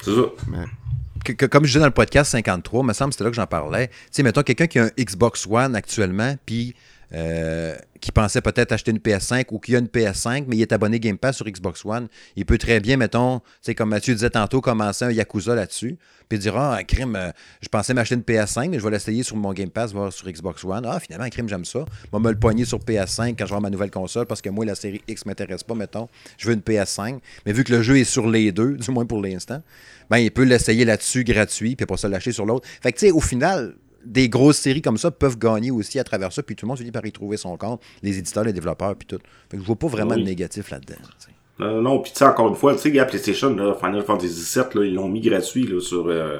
c'est 0.00 0.14
ça. 0.14 1.46
Comme 1.48 1.64
je 1.64 1.68
disais 1.68 1.80
dans 1.80 1.86
le 1.86 1.92
podcast 1.92 2.30
53, 2.30 2.82
me 2.82 2.92
semble 2.92 3.10
que 3.10 3.14
c'était 3.14 3.24
là 3.24 3.30
que 3.30 3.36
j'en 3.36 3.46
parlais. 3.46 3.88
Tu 3.88 3.94
sais, 4.12 4.22
mettons 4.22 4.42
quelqu'un 4.42 4.66
qui 4.66 4.78
a 4.78 4.84
un 4.84 4.90
Xbox 4.98 5.46
One 5.50 5.76
actuellement, 5.76 6.34
puis 6.46 6.74
euh, 7.12 7.76
qui 8.00 8.12
pensait 8.12 8.40
peut-être 8.40 8.72
acheter 8.72 8.90
une 8.90 8.98
PS5 8.98 9.46
ou 9.50 9.58
qui 9.58 9.74
a 9.74 9.78
une 9.78 9.86
PS5, 9.86 10.44
mais 10.46 10.56
il 10.56 10.62
est 10.62 10.72
abonné 10.72 11.00
Game 11.00 11.18
Pass 11.18 11.36
sur 11.36 11.46
Xbox 11.46 11.84
One, 11.84 12.08
il 12.36 12.46
peut 12.46 12.58
très 12.58 12.80
bien, 12.80 12.96
mettons, 12.96 13.40
sais, 13.60 13.74
comme 13.74 13.90
Mathieu 13.90 14.14
disait 14.14 14.30
tantôt, 14.30 14.60
commencer 14.60 15.04
un 15.04 15.10
Yakuza 15.10 15.54
là-dessus, 15.54 15.98
puis 16.28 16.38
dire 16.38 16.56
Ah, 16.56 16.76
un 16.76 16.84
crime, 16.84 17.16
euh, 17.16 17.30
je 17.60 17.68
pensais 17.68 17.92
m'acheter 17.92 18.14
une 18.14 18.22
PS5, 18.22 18.70
mais 18.70 18.78
je 18.78 18.84
vais 18.84 18.90
l'essayer 18.90 19.22
sur 19.22 19.36
mon 19.36 19.52
Game 19.52 19.70
Pass, 19.70 19.92
voir 19.92 20.12
sur 20.12 20.30
Xbox 20.30 20.64
One. 20.64 20.86
Ah, 20.86 21.00
finalement, 21.00 21.28
crime, 21.28 21.48
j'aime 21.48 21.64
ça. 21.64 21.84
Vais 22.12 22.18
me 22.18 22.30
le 22.30 22.38
poigner 22.38 22.64
sur 22.64 22.78
PS5 22.78 23.34
quand 23.36 23.46
je 23.46 23.54
vais 23.54 23.60
ma 23.60 23.70
nouvelle 23.70 23.90
console, 23.90 24.26
parce 24.26 24.40
que 24.40 24.48
moi, 24.48 24.64
la 24.64 24.74
série 24.74 25.02
X 25.08 25.26
m'intéresse 25.26 25.64
pas, 25.64 25.74
mettons. 25.74 26.08
Je 26.38 26.46
veux 26.46 26.54
une 26.54 26.60
PS5. 26.60 27.18
Mais 27.44 27.52
vu 27.52 27.64
que 27.64 27.72
le 27.72 27.82
jeu 27.82 27.98
est 27.98 28.04
sur 28.04 28.28
les 28.28 28.52
deux, 28.52 28.76
du 28.76 28.90
moins 28.90 29.04
pour 29.04 29.20
l'instant, 29.20 29.62
ben, 30.08 30.18
il 30.18 30.30
peut 30.30 30.44
l'essayer 30.44 30.84
là-dessus 30.84 31.24
gratuit, 31.24 31.76
puis 31.76 31.86
pas 31.86 31.96
ça 31.96 32.08
l'acheter 32.08 32.32
sur 32.32 32.46
l'autre. 32.46 32.66
Fait 32.80 32.92
que, 32.92 32.98
tu 32.98 33.06
sais, 33.06 33.12
au 33.12 33.20
final, 33.20 33.74
des 34.04 34.28
grosses 34.28 34.58
séries 34.58 34.82
comme 34.82 34.96
ça 34.98 35.10
peuvent 35.10 35.38
gagner 35.38 35.70
aussi 35.70 35.98
à 35.98 36.04
travers 36.04 36.32
ça, 36.32 36.42
puis 36.42 36.56
tout 36.56 36.66
le 36.66 36.68
monde 36.68 36.78
finit 36.78 36.90
par 36.92 37.04
y 37.04 37.12
trouver 37.12 37.36
son 37.36 37.56
compte, 37.56 37.80
les 38.02 38.18
éditeurs, 38.18 38.44
les 38.44 38.52
développeurs, 38.52 38.96
puis 38.96 39.06
tout. 39.06 39.18
Fait 39.50 39.56
que 39.56 39.62
je 39.62 39.66
vois 39.66 39.76
pas 39.76 39.88
vraiment 39.88 40.14
Oui. 40.14 40.20
de 40.22 40.26
négatif 40.26 40.70
là-dedans. 40.70 40.96
tu 41.00 41.26
sais. 41.26 41.30
Non, 41.58 41.82
non, 41.82 41.98
puis 42.00 42.10
tu 42.12 42.18
sais, 42.18 42.24
encore 42.24 42.48
une 42.48 42.54
fois, 42.54 42.74
tu 42.74 42.80
sais, 42.80 42.90
la 42.90 43.04
PlayStation, 43.04 43.54
là, 43.54 43.74
Final 43.74 44.02
Fantasy 44.02 44.58
VII, 44.58 44.64
là, 44.80 44.86
ils 44.86 44.94
l'ont 44.94 45.08
mis 45.08 45.20
gratuit 45.20 45.66
là, 45.66 45.78
sur 45.80 46.06
euh, 46.08 46.38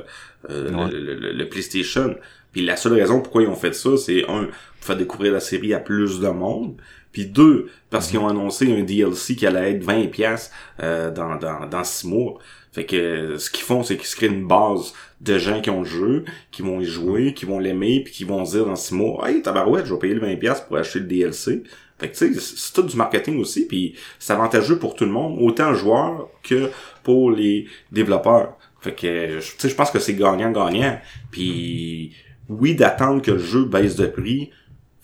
euh, 0.48 0.72
Ouais. 0.72 0.90
le, 0.90 0.98
le- 0.98 1.14
le- 1.14 1.32
le 1.32 1.48
PlayStation. 1.50 2.16
Puis 2.52 2.64
la 2.64 2.76
seule 2.76 2.94
raison 2.94 3.20
pourquoi 3.20 3.42
ils 3.42 3.48
ont 3.48 3.54
fait 3.54 3.74
ça, 3.74 3.90
c'est 3.98 4.24
un, 4.30 4.44
pour 4.44 4.52
faire 4.80 4.96
découvrir 4.96 5.32
la 5.34 5.40
série 5.40 5.74
à 5.74 5.78
plus 5.78 6.20
de 6.20 6.28
monde. 6.28 6.76
Puis 7.12 7.26
deux, 7.26 7.66
parce 7.90 8.06
qu'ils 8.08 8.18
ont 8.20 8.28
annoncé 8.28 8.72
un 8.72 8.82
DLC 8.82 9.34
qui 9.36 9.46
allait 9.46 9.72
être 9.72 9.84
20$ 9.84 10.08
piastres, 10.08 10.54
euh, 10.82 11.10
dans, 11.10 11.36
dans, 11.36 11.66
dans 11.66 11.84
six 11.84 12.06
mois. 12.06 12.38
Fait 12.72 12.84
que 12.84 13.36
ce 13.36 13.50
qu'ils 13.50 13.64
font, 13.64 13.82
c'est 13.82 13.96
qu'ils 13.96 14.06
se 14.06 14.16
créent 14.16 14.28
une 14.28 14.46
base 14.46 14.92
de 15.20 15.38
gens 15.38 15.60
qui 15.60 15.70
ont 15.70 15.80
le 15.80 15.86
jeu, 15.86 16.24
qui 16.50 16.62
vont 16.62 16.80
y 16.80 16.84
jouer, 16.84 17.34
qui 17.34 17.44
vont 17.44 17.58
l'aimer, 17.58 18.02
puis 18.04 18.12
qui 18.12 18.24
vont 18.24 18.42
dire 18.42 18.64
dans 18.64 18.76
six 18.76 18.94
mois, 18.94 19.28
hey 19.28 19.42
tabarouette, 19.42 19.86
je 19.86 19.92
vais 19.92 19.98
payer 19.98 20.14
le 20.14 20.20
20$ 20.20 20.38
piastres 20.38 20.66
pour 20.66 20.76
acheter 20.76 21.00
le 21.00 21.06
DLC. 21.06 21.62
Fait 21.98 22.08
que 22.08 22.16
tu 22.16 22.32
sais, 22.32 22.40
c'est 22.40 22.72
tout 22.72 22.82
du 22.82 22.96
marketing 22.96 23.38
aussi, 23.40 23.66
puis 23.66 23.94
c'est 24.18 24.32
avantageux 24.32 24.78
pour 24.78 24.94
tout 24.94 25.04
le 25.04 25.10
monde, 25.10 25.36
autant 25.40 25.70
le 25.70 25.76
joueur 25.76 26.28
que 26.42 26.70
pour 27.02 27.30
les 27.30 27.66
développeurs. 27.92 28.56
Fait 28.80 28.94
que, 28.94 29.40
tu 29.40 29.42
sais, 29.58 29.68
je 29.68 29.74
pense 29.74 29.90
que 29.90 29.98
c'est 29.98 30.14
gagnant-gagnant. 30.14 30.98
Puis, 31.30 32.14
oui, 32.48 32.74
d'attendre 32.74 33.20
que 33.20 33.32
le 33.32 33.38
jeu 33.38 33.64
baisse 33.64 33.96
de 33.96 34.06
prix, 34.06 34.50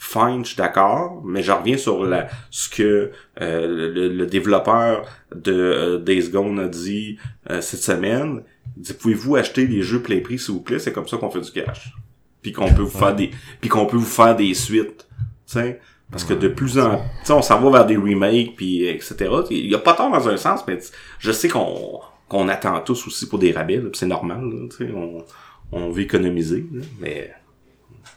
fine, 0.07 0.45
je 0.45 0.49
suis 0.51 0.57
d'accord, 0.57 1.23
mais 1.25 1.43
je 1.43 1.53
reviens 1.53 1.77
sur 1.77 2.05
la, 2.05 2.29
ce 2.51 2.69
que 2.69 3.11
euh, 3.41 3.93
le, 3.93 4.09
le 4.09 4.27
développeur 4.27 5.05
de 5.35 5.53
euh, 5.53 5.99
Days 5.99 6.31
Gone 6.31 6.59
a 6.61 6.69
dit 6.69 7.19
euh, 7.51 7.61
cette 7.61 7.83
semaine. 7.83 8.43
Il 8.77 8.83
dit, 8.83 8.95
pouvez-vous 8.95 9.37
acheter 9.37 9.67
des 9.67 9.83
jeux 9.83 10.01
Play 10.01 10.21
Prix, 10.21 10.39
s'il 10.39 10.55
vous 10.55 10.61
plaît? 10.61 10.79
C'est 10.79 10.93
comme 10.93 11.09
ça 11.09 11.17
qu'on 11.17 11.31
fait 11.31 11.41
du 11.41 11.51
cash. 11.51 11.93
Puis 12.41 12.53
qu'on 12.53 12.73
peut 12.73 12.83
vous 12.83 12.99
faire 12.99 13.15
des, 13.15 13.31
puis 13.61 13.69
qu'on 13.69 13.87
peut 13.87 13.97
vous 13.97 14.05
faire 14.05 14.37
des 14.37 14.55
suites. 14.55 15.09
Tu? 15.51 15.77
Parce 16.11 16.23
que 16.23 16.35
de 16.35 16.49
plus 16.49 16.79
en, 16.79 17.01
sais, 17.25 17.33
on 17.33 17.43
s'en 17.43 17.61
va 17.61 17.71
vers 17.79 17.87
des 17.87 17.97
remakes 17.97 18.55
puis 18.57 18.87
etc. 18.87 19.29
Il 19.51 19.67
y 19.67 19.75
a 19.75 19.79
pas 19.79 19.95
tort 19.95 20.11
dans 20.11 20.29
un 20.29 20.37
sens, 20.37 20.61
mais 20.69 20.79
je 21.19 21.33
sais 21.33 21.49
qu'on 21.49 22.01
qu'on 22.29 22.49
attend 22.49 22.81
tous 22.81 23.07
aussi 23.07 23.29
pour 23.29 23.39
des 23.39 23.53
rabais, 23.53 23.81
c'est 23.93 24.07
normal, 24.07 24.41
là, 24.51 24.87
on, 24.97 25.25
on 25.71 25.91
veut 25.91 26.03
économiser, 26.03 26.67
là, 26.73 26.83
mais 26.99 27.33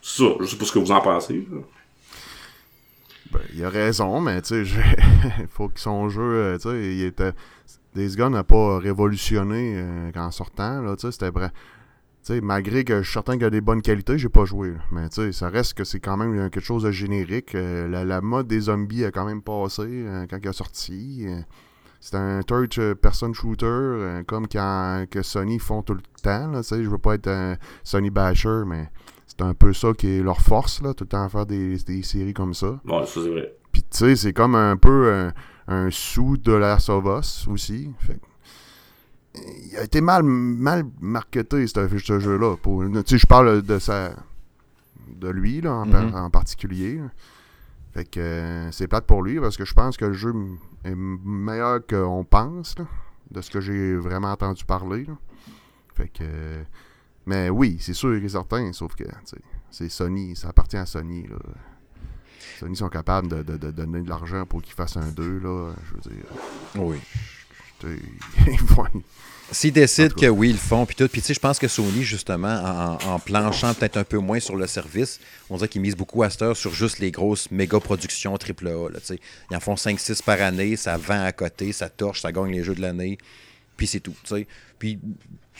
c'est 0.02 0.24
ça, 0.24 0.30
je 0.40 0.46
sais 0.48 0.56
pas 0.56 0.66
ce 0.66 0.72
que 0.72 0.80
vous 0.80 0.92
en 0.92 1.02
pensez. 1.02 1.46
là. 1.52 1.60
Ben, 3.32 3.42
il 3.54 3.64
a 3.64 3.70
raison, 3.70 4.22
mais 4.22 4.42
tu 4.42 4.66
sais, 4.66 4.72
il 5.40 5.48
faut 5.48 5.70
que 5.70 5.80
son 5.80 6.10
jeu, 6.10 6.22
euh, 6.22 6.58
tu 6.58 6.70
sais, 6.70 6.96
il 6.96 7.04
était. 7.04 7.34
Days 7.96 8.16
Gone 8.16 8.34
n'a 8.34 8.44
pas 8.44 8.78
révolutionné 8.78 9.74
euh, 9.76 10.12
en 10.16 10.32
sortant, 10.32 10.82
là, 10.82 10.96
tu 10.96 11.08
sais, 11.08 11.12
c'était 11.12 11.32
vrai. 11.32 11.50
Tu 12.24 12.34
sais, 12.34 12.42
malgré 12.42 12.84
que 12.84 12.98
je 12.98 13.04
suis 13.04 13.14
certain 13.14 13.34
qu'il 13.34 13.46
a 13.46 13.50
des 13.50 13.62
bonnes 13.62 13.82
qualités, 13.82 14.18
j'ai 14.18 14.30
pas 14.30 14.46
joué. 14.46 14.72
là. 14.72 14.80
Mais 14.92 15.10
tu 15.10 15.16
sais, 15.16 15.32
ça 15.32 15.50
reste 15.50 15.74
que 15.74 15.84
c'est 15.84 16.00
quand 16.00 16.18
même 16.18 16.38
euh, 16.38 16.50
quelque 16.50 16.64
chose 16.64 16.84
de 16.84 16.92
générique. 16.92 17.56
Euh, 17.56 17.88
la, 17.88 18.06
la 18.06 18.22
mode 18.22 18.48
des 18.48 18.62
zombies 18.62 19.06
a 19.06 19.12
quand 19.12 19.26
même 19.26 19.42
passé 19.42 20.06
quand 20.30 20.38
il 20.42 20.48
a 20.48 20.54
sorti. 20.54 21.26
C'est 22.00 22.16
un 22.16 22.42
third 22.44 22.94
person 22.96 23.34
shooter 23.34 24.22
comme 24.28 24.48
quand, 24.48 25.06
que 25.10 25.22
Sony 25.22 25.60
font 25.60 25.82
tout 25.82 25.96
le 25.96 26.02
temps. 26.22 26.62
Je 26.62 26.90
veux 26.90 26.98
pas 26.98 27.16
être 27.16 27.28
un 27.28 27.58
Sony 27.84 28.10
basher, 28.10 28.64
mais 28.66 28.90
c'est 29.40 29.46
un 29.46 29.54
peu 29.54 29.72
ça 29.74 29.94
qui 29.94 30.08
est 30.08 30.22
leur 30.22 30.42
force, 30.42 30.82
là, 30.82 30.94
tout 30.94 31.06
le 31.06 31.10
temps 31.10 31.24
à 31.24 31.30
faire 31.30 31.46
des, 31.46 31.78
des 31.78 32.04
séries 32.04 32.34
comme 32.34 32.54
ça. 32.54 32.80
Bon, 32.84 33.06
ça 33.06 33.22
c'est 33.24 33.30
vrai. 33.30 33.56
Puis 33.72 33.84
tu 33.84 33.88
sais, 33.98 34.16
c'est 34.16 34.34
comme 34.34 34.56
un 34.56 34.76
peu 34.78 35.14
un, 35.14 35.34
un 35.68 35.90
sous 35.92 36.36
de 36.38 36.52
la 36.52 36.78
Sovos 36.80 37.48
aussi. 37.50 37.92
Fait 38.00 38.20
il 39.36 39.78
a 39.78 39.84
été 39.84 40.02
mal, 40.02 40.24
mal 40.24 40.84
marketé, 41.00 41.66
ce, 41.68 41.88
ce 42.00 42.20
jeu-là. 42.20 42.56
Tu 42.64 43.02
sais, 43.06 43.18
je 43.18 43.28
parle 43.28 43.62
de 43.62 43.80
sa 43.80 44.12
de 45.16 45.30
lui, 45.30 45.62
là, 45.62 45.74
en, 45.74 45.86
Mhm. 45.86 46.16
en 46.16 46.30
particulier. 46.30 46.96
là. 46.96 47.10
Fait 47.94 48.06
que 48.06 48.20
euh, 48.20 48.72
c'est 48.72 48.88
plate 48.88 49.06
pour 49.06 49.22
lui 49.24 49.40
parce 49.40 49.56
que 49.58 49.66
je 49.66 49.74
pense 49.74 49.98
que 49.98 50.06
le 50.06 50.14
jeu 50.14 50.34
est 50.84 50.96
meilleur 50.96 51.80
qu'on 51.88 52.24
pense, 52.24 52.78
là, 52.78 52.86
de 53.32 53.42
ce 53.42 53.50
que 53.50 53.60
j'ai 53.62 53.96
vraiment 53.96 54.32
entendu 54.32 54.66
parler. 54.66 55.06
là. 55.06 55.14
Fait 55.96 56.10
que. 56.10 56.24
euh, 56.24 56.64
mais 57.30 57.50
oui, 57.50 57.78
c'est 57.80 57.94
sûr 57.94 58.14
et 58.16 58.28
certain, 58.30 58.74
sauf 58.74 58.96
que 58.96 59.04
c'est 59.72 59.90
Sony, 59.90 60.36
ça 60.36 60.50
appartient 60.50 60.78
à 60.78 60.86
Sony. 60.86 61.28
Là. 61.28 61.38
Sony 62.60 62.76
sont 62.76 62.90
capables 62.90 63.28
de, 63.30 63.44
de- 63.44 63.58
de 63.58 63.72
donner 63.72 64.02
de 64.02 64.10
l'argent 64.10 64.46
pour 64.46 64.62
qu'ils 64.62 64.74
fassent 64.74 64.98
un 64.98 65.12
2, 65.12 65.40
là. 65.40 65.72
Je 65.88 65.94
veux 66.10 66.16
dire. 66.16 66.26
Oui. 66.76 66.98
S'ils 69.52 69.72
décident 69.74 70.14
que 70.14 70.28
oui, 70.28 70.50
ils 70.50 70.54
le 70.54 70.58
font, 70.60 70.86
puis 70.86 70.96
tout. 70.96 71.08
Puis 71.08 71.22
tu 71.22 71.28
sais, 71.28 71.34
je 71.34 71.40
pense 71.40 71.58
que 71.58 71.68
Sony, 71.68 72.04
justement, 72.04 72.98
en, 73.04 73.14
en 73.14 73.20
planchant 73.20 73.74
peut-être 73.74 73.98
un 73.98 74.04
peu 74.04 74.18
moins 74.20 74.40
sur 74.40 74.56
le 74.56 74.68
service, 74.68 75.20
on 75.50 75.56
dirait 75.58 75.68
qu'ils 75.70 75.82
misent 75.82 75.96
beaucoup 75.96 76.22
à 76.22 76.30
cette 76.30 76.42
heure 76.44 76.56
sur 76.58 76.72
juste 76.74 77.00
les 77.00 77.10
grosses 77.10 77.50
méga 77.50 77.80
productions 77.80 78.36
AAA. 78.36 78.90
Là, 78.92 79.00
tu 79.00 79.06
sais. 79.08 79.20
Ils 79.50 79.56
en 79.58 79.60
font 79.60 79.74
5-6 79.74 80.22
par 80.24 80.40
année, 80.42 80.76
ça 80.76 80.98
vend 80.98 81.24
à 81.24 81.32
côté, 81.32 81.72
ça 81.72 81.90
torche, 81.90 82.22
ça 82.22 82.32
gagne 82.32 82.52
les 82.52 82.64
jeux 82.64 82.76
de 82.76 82.82
l'année, 82.82 83.18
puis 83.76 83.88
c'est 83.88 84.02
tout. 84.02 84.16
tu 84.24 84.36
sais. 84.36 84.48
Puis 84.78 85.00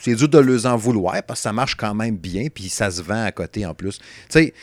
c'est 0.02 0.14
dur 0.14 0.28
de 0.28 0.38
les 0.38 0.66
en 0.66 0.76
vouloir 0.76 1.22
parce 1.22 1.40
que 1.40 1.42
ça 1.44 1.52
marche 1.52 1.74
quand 1.76 1.94
même 1.94 2.16
bien, 2.16 2.46
puis 2.52 2.68
ça 2.68 2.90
se 2.90 3.02
vend 3.02 3.24
à 3.24 3.32
côté 3.32 3.66
en 3.66 3.74
plus. 3.74 3.98
Tu 3.98 4.04
sais, 4.30 4.54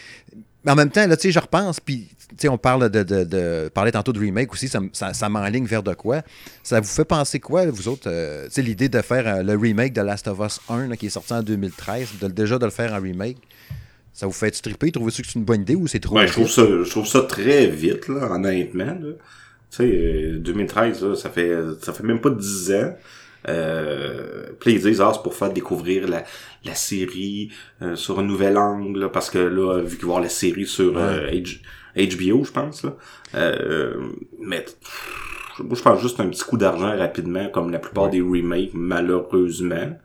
mais 0.65 0.71
en 0.71 0.75
même 0.75 0.89
temps, 0.89 1.05
là, 1.07 1.15
tu 1.15 1.23
sais, 1.23 1.31
je 1.31 1.39
repense, 1.39 1.79
puis 1.79 2.07
tu 2.29 2.35
sais, 2.39 2.49
on 2.49 2.57
parle 2.57 2.89
de, 2.89 3.03
de, 3.03 3.23
de- 3.23 3.69
parlait 3.73 3.91
tantôt 3.91 4.11
de 4.11 4.19
remake 4.19 4.51
aussi, 4.51 4.67
ça, 4.67 4.79
ça, 4.91 5.13
ça 5.13 5.29
m'enligne 5.29 5.65
vers 5.65 5.81
de 5.83 5.93
quoi? 5.93 6.23
Ça 6.61 6.81
vous 6.81 6.87
fait 6.87 7.05
penser 7.05 7.39
quoi, 7.39 7.65
vous 7.67 7.87
autres, 7.87 8.07
euh, 8.09 8.45
tu 8.47 8.53
sais, 8.55 8.61
l'idée 8.61 8.89
de 8.89 9.01
faire 9.01 9.27
euh, 9.27 9.43
le 9.43 9.55
remake 9.55 9.93
de 9.93 10.01
Last 10.01 10.27
of 10.27 10.39
Us 10.45 10.59
1 10.69 10.87
là, 10.87 10.97
qui 10.97 11.05
est 11.05 11.09
sorti 11.09 11.31
en 11.33 11.41
2013, 11.43 12.09
de, 12.21 12.27
déjà 12.27 12.57
de 12.59 12.65
le 12.65 12.71
faire 12.71 12.91
en 12.93 12.99
remake, 12.99 13.37
ça 14.13 14.25
vous 14.25 14.33
fait 14.33 14.51
triper? 14.51 14.91
Trouvez-vous 14.91 15.21
que 15.21 15.27
c'est 15.27 15.35
une 15.35 15.45
bonne 15.45 15.61
idée 15.61 15.75
ou 15.75 15.87
c'est 15.87 15.99
trop 15.99 16.15
Ouais, 16.17 16.27
je 16.27 16.33
trouve 16.33 16.47
vite? 16.47 16.55
ça, 16.55 16.63
je 16.65 16.89
trouve 16.89 17.07
ça 17.07 17.21
très 17.21 17.67
vite, 17.67 18.07
là, 18.09 18.31
honnêtement, 18.31 18.85
là. 18.85 19.13
Tu 19.69 19.77
sais, 19.77 19.83
euh, 19.85 20.39
2013, 20.39 21.03
là, 21.03 21.15
ça 21.15 21.29
fait, 21.29 21.53
ça 21.81 21.93
fait 21.93 22.03
même 22.03 22.19
pas 22.19 22.29
10 22.31 22.71
ans. 22.73 22.93
Euh, 23.47 24.47
puis 24.59 24.71
là, 24.73 24.77
ils 24.79 24.83
disent, 24.83 25.01
ah, 25.01 25.11
c'est 25.13 25.23
pour 25.23 25.35
faire 25.35 25.51
découvrir 25.51 26.07
la, 26.07 26.23
la 26.65 26.75
série 26.75 27.51
euh, 27.81 27.95
sur 27.95 28.19
un 28.19 28.23
nouvel 28.23 28.57
angle, 28.57 28.99
là, 28.99 29.09
parce 29.09 29.29
que 29.29 29.37
là, 29.39 29.81
vu 29.81 29.97
qu'ils 29.97 30.07
vont 30.07 30.19
la 30.19 30.29
série 30.29 30.65
sur 30.65 30.97
euh, 30.97 31.29
H- 31.29 31.59
HBO, 31.95 32.43
je 32.43 32.51
pense, 32.51 32.83
là. 32.83 32.95
Euh, 33.35 33.95
mais 34.39 34.65
moi, 35.59 35.75
je 35.75 35.81
pense 35.81 36.01
juste 36.01 36.19
un 36.19 36.27
petit 36.29 36.43
coup 36.43 36.57
d'argent 36.57 36.95
rapidement, 36.97 37.47
comme 37.49 37.71
la 37.71 37.79
plupart 37.79 38.09
des 38.09 38.21
remakes, 38.21 38.71
malheureusement. 38.73 39.97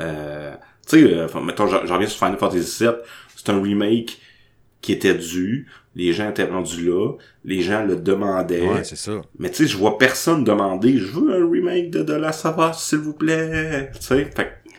Euh, 0.00 0.54
tu 0.88 1.00
sais, 1.06 1.14
euh, 1.14 1.26
mettons, 1.44 1.66
j'en 1.66 1.84
j'en 1.86 1.94
reviens 1.94 2.08
sur 2.08 2.18
Final 2.18 2.38
Fantasy 2.38 2.84
VII, 2.84 2.92
c'est 3.36 3.50
un 3.50 3.62
remake 3.62 4.18
qui 4.80 4.92
était 4.92 5.14
dû, 5.14 5.68
les 5.94 6.12
gens 6.12 6.30
étaient 6.30 6.44
rendus 6.44 6.84
là, 6.86 7.12
les 7.44 7.60
gens 7.62 7.84
le 7.84 7.96
demandaient, 7.96 8.66
Ouais, 8.68 8.84
c'est 8.84 8.96
ça. 8.96 9.20
mais 9.38 9.50
tu 9.50 9.56
sais, 9.56 9.66
je 9.66 9.76
vois 9.76 9.98
personne 9.98 10.44
demander, 10.44 10.98
je 10.98 11.06
veux 11.06 11.32
un 11.42 11.50
remake 11.50 11.90
de, 11.90 12.02
de 12.02 12.12
la 12.12 12.32
Savas, 12.32 12.72
s'il 12.74 12.98
vous 12.98 13.14
plaît, 13.14 13.90
tu 13.94 14.02
sais, 14.06 14.24
fait 14.26 14.44
que, 14.44 14.70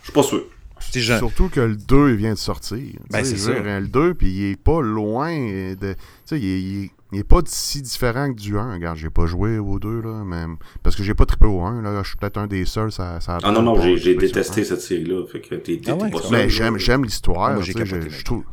je 0.00 0.04
suis 0.04 0.12
pas 0.12 0.22
sûr. 0.22 0.44
Surtout 0.90 1.48
que 1.50 1.60
le 1.60 1.76
2 1.76 2.10
il 2.10 2.16
vient 2.16 2.32
de 2.32 2.38
sortir. 2.38 2.78
Ben, 3.10 3.22
c'est 3.22 3.34
dire, 3.34 3.62
Le 3.62 3.86
2, 3.88 4.14
puis 4.14 4.30
il 4.30 4.50
est 4.52 4.56
pas 4.56 4.80
loin 4.80 5.30
de. 5.36 5.74
Tu 5.92 5.96
sais, 6.24 6.38
il, 6.40 6.44
est- 6.46 6.60
il 6.62 6.84
est- 6.84 6.90
il 7.12 7.18
est 7.20 7.24
pas 7.24 7.40
si 7.46 7.82
différent 7.82 8.32
que 8.32 8.38
du 8.40 8.56
1. 8.58 8.72
Regarde, 8.74 8.96
j'ai 8.96 9.10
pas 9.10 9.26
joué 9.26 9.58
au 9.58 9.78
2, 9.78 10.00
là, 10.00 10.24
même. 10.24 10.56
Parce 10.82 10.96
que 10.96 11.02
j'ai 11.02 11.12
pas 11.14 11.26
trippé 11.26 11.44
au 11.46 11.60
1, 11.60 11.82
là. 11.82 12.02
Je 12.02 12.08
suis 12.08 12.16
peut-être 12.16 12.38
un 12.38 12.46
des 12.46 12.64
seuls, 12.64 12.90
ça. 12.90 13.20
ça 13.20 13.38
Ah 13.42 13.50
non, 13.52 13.60
non, 13.62 13.78
j'ai 13.96 14.14
détesté 14.14 14.64
cette 14.64 14.80
série-là, 14.80 15.26
fait 15.30 15.40
que 15.40 15.54
t'es 15.56 15.78
Ah 15.88 15.94
ouais, 15.94 16.10
pas 16.10 16.20
sûr. 16.22 16.30
Mais 16.32 16.42
là. 16.44 16.48
j'aime, 16.48 16.78
j'aime 16.78 17.04
l'histoire. 17.04 17.60
Je 17.62 18.24
trouve. 18.24 18.44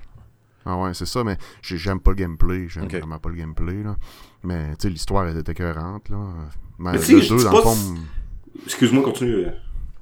Ah 0.65 0.77
ouais, 0.77 0.93
c'est 0.93 1.05
ça, 1.05 1.23
mais 1.23 1.37
j'ai- 1.61 1.77
j'aime 1.77 1.99
pas 1.99 2.11
le 2.11 2.15
gameplay. 2.17 2.67
J'aime 2.67 2.85
vraiment 2.99 3.19
pas 3.19 3.29
le 3.29 3.35
gameplay, 3.35 3.83
là. 3.83 3.95
Mais, 4.43 4.69
tu 4.71 4.83
sais, 4.83 4.89
l'histoire 4.89 5.27
elle 5.27 5.37
était 5.37 5.51
écœurante, 5.51 6.09
là. 6.09 6.17
Mais, 6.79 6.93
le 6.93 6.99
je 7.01 7.29
2, 7.29 7.37
dis 7.37 7.43
dans 7.43 7.51
le 7.51 7.61
fond. 7.61 7.95
Excuse-moi, 8.65 9.03
continue. 9.03 9.45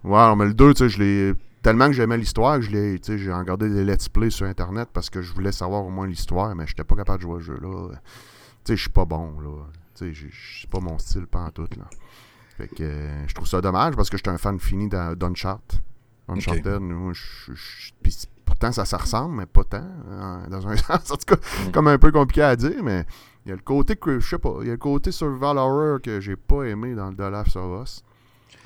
Ouais, 0.03 0.35
mais 0.35 0.45
le 0.45 0.53
2, 0.53 0.73
tu 0.73 0.79
sais, 0.79 0.89
je 0.89 0.99
l'ai. 0.99 1.33
tellement 1.61 1.87
que 1.87 1.93
j'aimais 1.93 2.17
l'histoire 2.17 2.57
que 2.57 2.65
je 2.65 2.71
l'ai, 2.71 2.99
tu 2.99 3.13
sais, 3.13 3.17
j'ai 3.17 3.31
regardé 3.31 3.69
des 3.69 3.85
let's 3.85 4.09
play 4.09 4.29
sur 4.29 4.45
Internet 4.45 4.89
parce 4.91 5.09
que 5.09 5.21
je 5.21 5.33
voulais 5.33 5.53
savoir 5.53 5.85
au 5.85 5.89
moins 5.89 6.05
l'histoire, 6.07 6.53
mais 6.55 6.67
j'étais 6.67 6.83
pas 6.83 6.95
capable 6.97 7.19
de 7.19 7.21
jouer 7.23 7.35
au 7.35 7.39
jeu 7.39 7.57
là. 7.61 7.87
Tu 7.93 7.97
sais, 8.65 8.75
je 8.75 8.81
suis 8.81 8.89
pas 8.89 9.05
bon 9.05 9.39
là. 9.39 9.63
Tu 9.95 10.05
sais, 10.07 10.13
je- 10.13 10.27
je- 10.27 10.61
c'est 10.61 10.69
pas 10.69 10.81
mon 10.81 10.97
style 10.99 11.25
pas 11.25 11.39
en 11.39 11.51
tout 11.51 11.67
là. 11.77 11.85
Fait 12.57 12.67
que 12.67 12.83
euh, 12.83 13.27
je 13.29 13.33
trouve 13.33 13.47
ça 13.47 13.61
dommage 13.61 13.95
parce 13.95 14.09
que 14.09 14.17
j'étais 14.17 14.29
un 14.29 14.37
fan 14.37 14.59
fini 14.59 14.89
d'Un- 14.89 15.13
d'Uncharted. 15.15 15.79
Uncharted, 16.27 16.79
moi, 16.81 17.13
je- 17.13 17.53
je- 17.53 17.91
puis 18.01 18.11
c'est- 18.11 18.27
pourtant 18.45 18.71
ça, 18.71 18.85
ça 18.85 18.97
ressemble, 18.97 19.35
mais 19.35 19.45
pas 19.45 19.63
tant, 19.63 19.83
hein, 20.11 20.43
dans 20.49 20.67
un 20.67 20.75
sens. 20.77 21.11
En 21.11 21.15
tout 21.15 21.25
cas, 21.27 21.35
Mm. 21.35 21.71
comme 21.71 21.87
un 21.87 21.97
peu 21.97 22.11
compliqué 22.11 22.41
à 22.41 22.55
dire, 22.55 22.81
mais 22.83 23.05
il 23.45 23.49
y 23.49 23.51
a 23.51 23.55
le 23.55 23.61
côté 23.61 23.95
que 23.95 24.19
je 24.19 24.27
sais 24.29 24.37
pas, 24.37 24.55
il 24.61 24.67
y 24.67 24.69
a 24.69 24.73
le 24.73 24.77
côté 24.77 25.11
survival 25.11 25.57
horror 25.57 26.01
que 26.01 26.19
j'ai 26.21 26.35
pas 26.35 26.63
aimé 26.63 26.95
dans 26.95 27.11
The 27.13 27.31
Last 27.31 27.55
of 27.57 27.83
Us. 27.83 28.03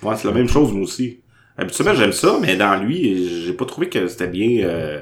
Ouais, 0.03 0.15
c'est 0.15 0.27
la 0.27 0.33
même 0.33 0.47
chose, 0.47 0.71
moi 0.71 0.83
aussi. 0.83 1.21
Habituellement, 1.59 1.95
j'aime 1.95 2.11
ça, 2.11 2.37
mais 2.39 2.55
dans 2.55 2.75
lui, 2.79 3.41
j'ai 3.43 3.53
pas 3.53 3.65
trouvé 3.65 3.89
que 3.89 4.07
c'était 4.07 4.27
bien 4.27 4.63
euh, 4.67 5.01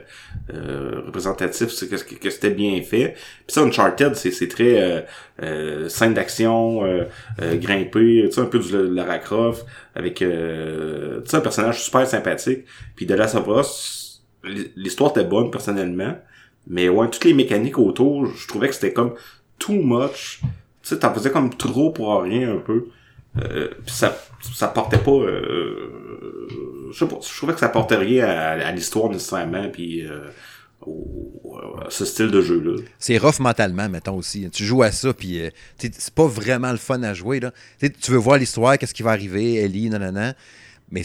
euh, 0.53 1.01
représentatif, 1.05 1.67
c'est 1.69 1.89
que, 1.89 1.97
que, 1.97 2.15
que 2.15 2.29
c'était 2.29 2.51
bien 2.51 2.81
fait. 2.81 3.09
Puis 3.45 3.53
ça, 3.55 3.61
Uncharted, 3.61 4.15
c'est, 4.15 4.31
c'est 4.31 4.47
très 4.47 4.81
euh, 4.81 5.01
euh, 5.43 5.89
scène 5.89 6.13
d'action, 6.13 6.85
euh, 6.85 7.03
euh, 7.41 7.57
grimper, 7.57 8.23
tu 8.27 8.31
sais, 8.31 8.39
un 8.39 8.45
peu 8.45 8.59
du 8.59 8.71
Lara 8.95 9.19
Croft, 9.19 9.65
avec 9.95 10.21
euh, 10.21 11.19
tu 11.23 11.31
sais, 11.31 11.35
un 11.35 11.41
personnage 11.41 11.83
super 11.83 12.07
sympathique. 12.07 12.63
Puis 12.95 13.05
de 13.05 13.15
Last 13.15 13.35
of 13.35 13.47
Us, 13.49 14.04
l'histoire 14.75 15.11
était 15.11 15.23
bonne, 15.23 15.51
personnellement. 15.51 16.17
Mais 16.67 16.89
ouais, 16.89 17.09
toutes 17.09 17.25
les 17.25 17.33
mécaniques 17.33 17.77
autour, 17.77 18.25
je 18.25 18.47
trouvais 18.47 18.67
que 18.67 18.75
c'était 18.75 18.93
comme 18.93 19.13
too 19.59 19.73
much. 19.73 20.39
Tu 20.41 20.89
sais, 20.89 20.99
t'en 20.99 21.13
faisais 21.13 21.31
comme 21.31 21.53
trop 21.55 21.91
pour 21.91 22.21
rien, 22.21 22.55
un 22.55 22.59
peu. 22.59 22.87
Euh, 23.43 23.69
pis 23.85 23.91
ça 23.91 24.17
ça 24.53 24.69
portait 24.69 24.97
pas 24.97 25.11
euh, 25.11 26.47
je 26.89 26.97
sais 26.97 27.05
pas 27.05 27.17
je 27.21 27.35
trouvais 27.35 27.51
que 27.51 27.59
ça 27.59 27.67
portait 27.67 27.97
rien 27.97 28.25
à, 28.25 28.71
l'histoire 28.71 29.09
nécessairement 29.09 29.67
puis 29.67 30.07
euh, 30.07 30.29
ce 31.89 32.05
style 32.05 32.31
de 32.31 32.41
jeu 32.41 32.61
là 32.61 32.81
C'est 32.97 33.17
rough 33.17 33.39
mentalement, 33.39 33.89
mettons 33.89 34.15
aussi. 34.15 34.49
Tu 34.51 34.63
joues 34.63 34.83
à 34.83 34.91
ça, 34.91 35.13
puis 35.13 35.41
euh, 35.41 35.49
c'est 35.77 36.13
pas 36.13 36.27
vraiment 36.27 36.71
le 36.71 36.77
fun 36.77 37.01
à 37.01 37.13
jouer. 37.13 37.39
Là. 37.39 37.51
Tu 37.79 38.11
veux 38.11 38.17
voir 38.17 38.37
l'histoire, 38.37 38.77
qu'est-ce 38.77 38.93
qui 38.93 39.01
va 39.01 39.11
arriver, 39.11 39.55
Ellie, 39.55 39.89
nanana. 39.89 40.35
Mais 40.91 41.01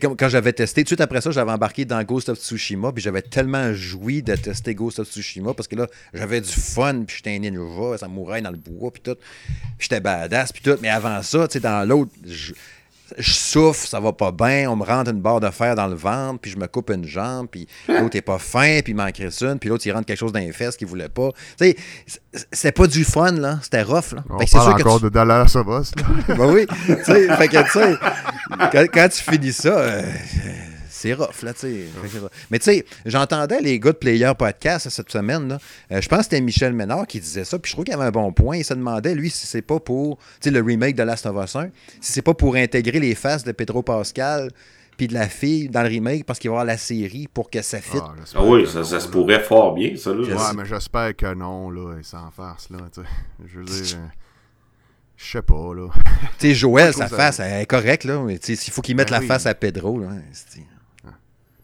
comme 0.00 0.16
quand 0.16 0.28
j'avais 0.28 0.52
testé, 0.52 0.82
tout 0.82 0.84
de 0.84 0.88
suite 0.88 1.00
après 1.00 1.20
ça, 1.20 1.30
j'avais 1.30 1.50
embarqué 1.50 1.84
dans 1.84 2.02
Ghost 2.02 2.28
of 2.28 2.38
Tsushima, 2.38 2.92
puis 2.92 3.02
j'avais 3.02 3.22
tellement 3.22 3.72
joui 3.72 4.22
de 4.22 4.34
tester 4.34 4.74
Ghost 4.74 4.98
of 4.98 5.08
Tsushima, 5.08 5.54
parce 5.54 5.68
que 5.68 5.76
là, 5.76 5.86
j'avais 6.12 6.40
du 6.40 6.50
fun, 6.50 7.04
puis 7.06 7.16
j'étais 7.16 7.36
un 7.36 7.38
ninja, 7.38 7.98
ça 7.98 8.08
mourait 8.08 8.42
dans 8.42 8.50
le 8.50 8.58
bois, 8.58 8.90
puis 8.90 9.02
tout. 9.02 9.16
J'étais 9.78 10.00
badass, 10.00 10.52
puis 10.52 10.62
tout. 10.62 10.76
Mais 10.82 10.88
avant 10.88 11.22
ça, 11.22 11.48
tu 11.48 11.54
sais, 11.54 11.60
dans 11.60 11.86
l'autre, 11.88 12.12
je, 13.18 13.32
souffre, 13.32 13.86
ça 13.86 14.00
va 14.00 14.12
pas 14.12 14.32
bien, 14.32 14.70
on 14.70 14.76
me 14.76 14.84
rentre 14.84 15.10
une 15.10 15.20
barre 15.20 15.40
de 15.40 15.50
fer 15.50 15.74
dans 15.74 15.86
le 15.86 15.94
ventre, 15.94 16.40
puis 16.40 16.50
je 16.50 16.56
me 16.58 16.66
coupe 16.66 16.90
une 16.90 17.04
jambe, 17.04 17.46
puis 17.50 17.66
l'autre 17.88 18.16
est 18.16 18.22
pas 18.22 18.38
fin, 18.38 18.80
puis 18.82 18.92
il 18.92 18.96
m'en 18.96 19.10
crée 19.10 19.28
une, 19.42 19.58
puis 19.58 19.68
l'autre 19.68 19.86
il 19.86 19.92
rentre 19.92 20.06
quelque 20.06 20.18
chose 20.18 20.32
dans 20.32 20.38
les 20.40 20.52
fesses 20.52 20.76
qu'il 20.76 20.86
voulait 20.86 21.08
pas. 21.08 21.30
Tu 21.58 21.66
sais, 21.66 21.76
c- 22.06 22.18
c'était 22.52 22.72
pas 22.72 22.86
du 22.86 23.04
fun, 23.04 23.32
là, 23.32 23.58
c'était 23.62 23.82
rough, 23.82 24.12
là. 24.14 24.24
On 24.30 24.38
Fait 24.38 24.44
que 24.44 24.50
c'est 24.50 24.56
parle 24.58 24.68
sûr 24.68 24.76
que 24.76 24.82
encore 24.82 24.98
tu- 25.00 25.04
de 25.04 25.10
of 25.56 25.66
Us. 25.80 25.92
là. 25.96 26.34
ben 26.36 26.52
oui, 26.52 26.66
tu 26.86 27.04
sais, 27.04 27.36
fait 27.36 27.48
que, 27.48 27.62
tu 27.64 27.70
sais, 27.70 27.96
quand, 28.72 28.84
quand 28.92 29.08
tu 29.08 29.22
finis 29.22 29.52
ça, 29.52 29.68
euh, 29.68 30.02
c'est 31.00 31.14
rough, 31.14 31.42
là, 31.42 31.52
tu 31.54 31.60
sais. 31.60 31.84
Rough. 32.20 32.30
Mais 32.50 32.58
tu 32.58 32.64
sais, 32.64 32.84
j'entendais 33.06 33.60
les 33.60 33.78
gars 33.80 33.92
de 33.92 33.96
Player 33.96 34.32
Podcast 34.38 34.88
cette 34.90 35.10
semaine, 35.10 35.48
là. 35.48 35.58
Euh, 35.92 36.00
je 36.00 36.08
pense 36.08 36.18
que 36.18 36.24
c'était 36.24 36.40
Michel 36.40 36.72
Ménard 36.72 37.06
qui 37.06 37.20
disait 37.20 37.44
ça, 37.44 37.58
puis 37.58 37.70
je 37.70 37.74
trouve 37.76 37.84
qu'il 37.84 37.94
avait 37.94 38.04
un 38.04 38.10
bon 38.10 38.32
point. 38.32 38.56
Il 38.58 38.64
se 38.64 38.74
demandait, 38.74 39.14
lui, 39.14 39.30
si 39.30 39.46
c'est 39.46 39.62
pas 39.62 39.80
pour, 39.80 40.18
tu 40.18 40.24
sais, 40.42 40.50
le 40.50 40.60
remake 40.60 40.94
de 40.96 41.02
Last 41.02 41.26
of 41.26 41.36
Us 41.44 41.56
1, 41.56 41.68
si 42.00 42.12
c'est 42.12 42.22
pas 42.22 42.34
pour 42.34 42.54
intégrer 42.56 43.00
les 43.00 43.14
faces 43.14 43.44
de 43.44 43.52
Pedro 43.52 43.82
Pascal 43.82 44.50
puis 44.96 45.08
de 45.08 45.14
la 45.14 45.28
fille 45.30 45.70
dans 45.70 45.82
le 45.82 45.88
remake 45.88 46.26
parce 46.26 46.38
qu'il 46.38 46.50
va 46.50 46.54
y 46.54 46.56
avoir 46.56 46.66
la 46.66 46.76
série 46.76 47.26
pour 47.32 47.48
que 47.48 47.62
ça 47.62 47.80
fitte. 47.80 48.02
Ah, 48.04 48.14
ah 48.34 48.44
oui 48.44 48.66
ça, 48.66 48.80
non, 48.80 48.84
ça 48.84 49.00
se 49.00 49.08
pourrait 49.08 49.42
fort 49.42 49.72
bien 49.74 49.96
ça 49.96 50.10
là 50.12 50.20
Ouais, 50.22 50.54
mais 50.54 50.66
j'espère 50.66 51.16
que 51.16 51.32
non, 51.32 51.70
là, 51.70 51.96
et 51.98 52.02
sans 52.02 52.30
farce, 52.30 52.68
là, 52.68 52.78
tu 52.92 53.00
sais. 53.00 53.06
Je 53.50 53.58
veux 53.60 53.64
dire, 53.64 53.96
euh, 53.96 54.06
je 55.16 55.30
sais 55.32 55.42
pas, 55.42 55.74
là. 55.74 55.88
Tu 56.38 56.48
sais, 56.48 56.54
Joël, 56.54 56.92
sa 56.94 57.08
ça- 57.08 57.16
face, 57.16 57.40
elle 57.40 57.62
est 57.62 57.66
correcte, 57.66 58.04
là, 58.04 58.22
mais 58.26 58.38
tu 58.38 58.48
sais, 58.48 58.56
s'il 58.56 58.72
faut 58.74 58.82
qu'il 58.82 58.94
mette 58.94 59.08
Ben 59.08 59.14
la 59.16 59.20
oui. 59.20 59.26
face 59.26 59.46
à 59.46 59.54
Pedro, 59.54 59.98
là, 60.00 60.08
c'est- 60.32 60.60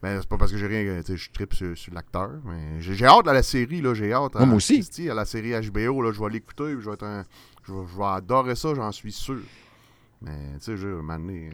Ben, 0.02 0.20
c'est 0.20 0.28
pas 0.28 0.36
parce 0.36 0.52
que 0.52 0.58
j'ai 0.58 0.66
rien, 0.66 1.00
tu 1.00 1.06
sais, 1.06 1.16
je 1.16 1.30
tripe 1.30 1.54
sur, 1.54 1.76
sur 1.76 1.92
l'acteur, 1.94 2.30
mais 2.44 2.80
j'ai 2.80 3.04
hâte 3.06 3.26
à 3.28 3.32
la 3.32 3.42
série, 3.42 3.80
là, 3.80 3.94
j'ai 3.94 4.12
hâte. 4.12 4.36
à- 4.36 4.44
moi 4.46 4.56
aussi. 4.56 4.82
À 5.10 5.14
la 5.14 5.24
série 5.24 5.52
HBO, 5.70 6.02
là, 6.02 6.12
je 6.12 6.20
vais 6.22 6.30
l'écouter, 6.30 6.72
je 6.78 6.86
vais 6.88 6.92
être 6.94 7.04
un... 7.04 7.24
Je 7.66 7.72
vais, 7.72 7.80
je 7.90 7.96
vais 7.96 8.04
adorer 8.04 8.54
ça, 8.54 8.74
j'en 8.74 8.92
suis 8.92 9.10
sûr. 9.12 9.38
Mais, 10.22 10.52
tu 10.58 10.64
sais, 10.64 10.76
je, 10.76 10.86
donné, 10.88 11.50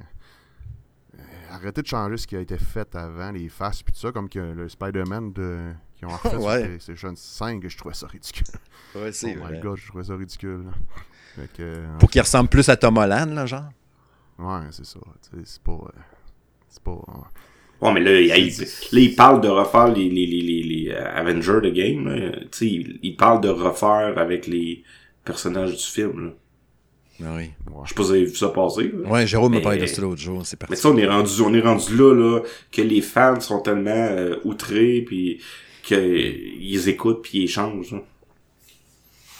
euh, 1.18 1.22
arrêtez 1.50 1.82
de 1.82 1.86
changer 1.86 2.16
ce 2.16 2.26
qui 2.26 2.36
a 2.36 2.40
été 2.40 2.58
fait 2.58 2.94
avant, 2.94 3.30
les 3.30 3.48
faces, 3.48 3.82
puis 3.82 3.92
tout 3.92 4.00
ça, 4.00 4.12
comme 4.12 4.28
que 4.28 4.38
le 4.38 4.68
Spider-Man 4.68 5.32
de... 5.32 5.72
qui 5.96 6.04
ont 6.04 6.08
refait 6.10 6.36
Ouais. 6.36 6.58
sur 6.58 6.66
PlayStation 6.68 7.12
5, 7.16 7.68
je 7.68 7.76
trouvais 7.78 7.94
ça 7.94 8.06
ridicule. 8.08 8.46
Ouais, 8.94 9.10
oh 9.24 9.26
my 9.52 9.60
god, 9.60 9.76
je 9.76 9.86
trouvais 9.88 10.04
ça 10.04 10.16
ridicule. 10.16 10.64
Fait 11.36 11.50
que, 11.52 11.96
Pour 11.98 12.10
qu'il 12.10 12.20
ressemble 12.20 12.48
plus 12.50 12.68
à 12.68 12.76
Tom 12.76 12.96
Holland, 12.98 13.32
là, 13.32 13.46
genre. 13.46 13.70
Ouais, 14.38 14.66
c'est 14.70 14.84
ça. 14.84 14.98
tu 15.30 15.38
sais, 15.38 15.42
C'est 15.44 15.62
pas. 15.62 15.72
euh, 15.72 16.00
C'est 16.68 16.82
pas. 16.82 16.90
euh, 16.92 17.12
ouais 17.82 17.92
mais 17.92 18.00
là 18.00 18.18
il, 18.20 18.26
il- 18.26 18.60
là 18.92 19.00
il 19.00 19.14
parle 19.14 19.40
de 19.42 19.48
refaire 19.48 19.88
les 19.88 20.08
les 20.08 20.26
les 20.26 20.40
les, 20.40 20.62
les, 20.62 20.90
euh, 20.90 21.14
Avengers 21.14 21.60
de 21.62 21.68
game 21.70 22.08
là. 22.08 22.30
tu 22.42 22.46
sais 22.52 22.66
il, 22.66 22.98
il 23.02 23.16
parle 23.16 23.40
de 23.42 23.48
refaire 23.50 24.14
avec 24.16 24.46
les 24.46 24.82
personnages 25.24 25.76
du 25.76 25.84
film 25.84 26.24
là. 26.26 26.30
Ah 27.24 27.34
Oui. 27.36 27.50
je 27.84 27.88
sais 27.90 27.94
pas 27.94 28.02
si 28.02 28.08
vous 28.08 28.14
avez 28.14 28.24
vu 28.24 28.34
ça 28.34 28.48
passer 28.48 28.84
là. 28.92 29.08
Ouais, 29.08 29.26
Jérôme 29.26 29.52
me 29.52 29.56
Mais- 29.58 29.62
parlait 29.62 29.78
de 29.78 29.86
ça 29.86 30.02
l'autre 30.02 30.20
jour, 30.20 30.44
c'est 30.44 30.58
Mais 30.70 30.74
ça, 30.76 30.88
on 30.88 30.96
est 30.96 31.06
rendu, 31.06 31.30
on 31.44 31.54
est 31.54 31.60
rendu 31.60 31.96
là, 31.96 32.12
là, 32.14 32.40
que 32.72 32.82
les 32.82 33.00
fans 33.00 33.38
sont 33.38 33.60
tellement 33.60 33.90
euh, 33.92 34.36
outrés, 34.44 35.02
puis 35.06 35.38
qu'ils 35.82 36.88
écoutent, 36.88 37.22
puis 37.22 37.42
ils 37.44 37.48
changent. 37.48 37.94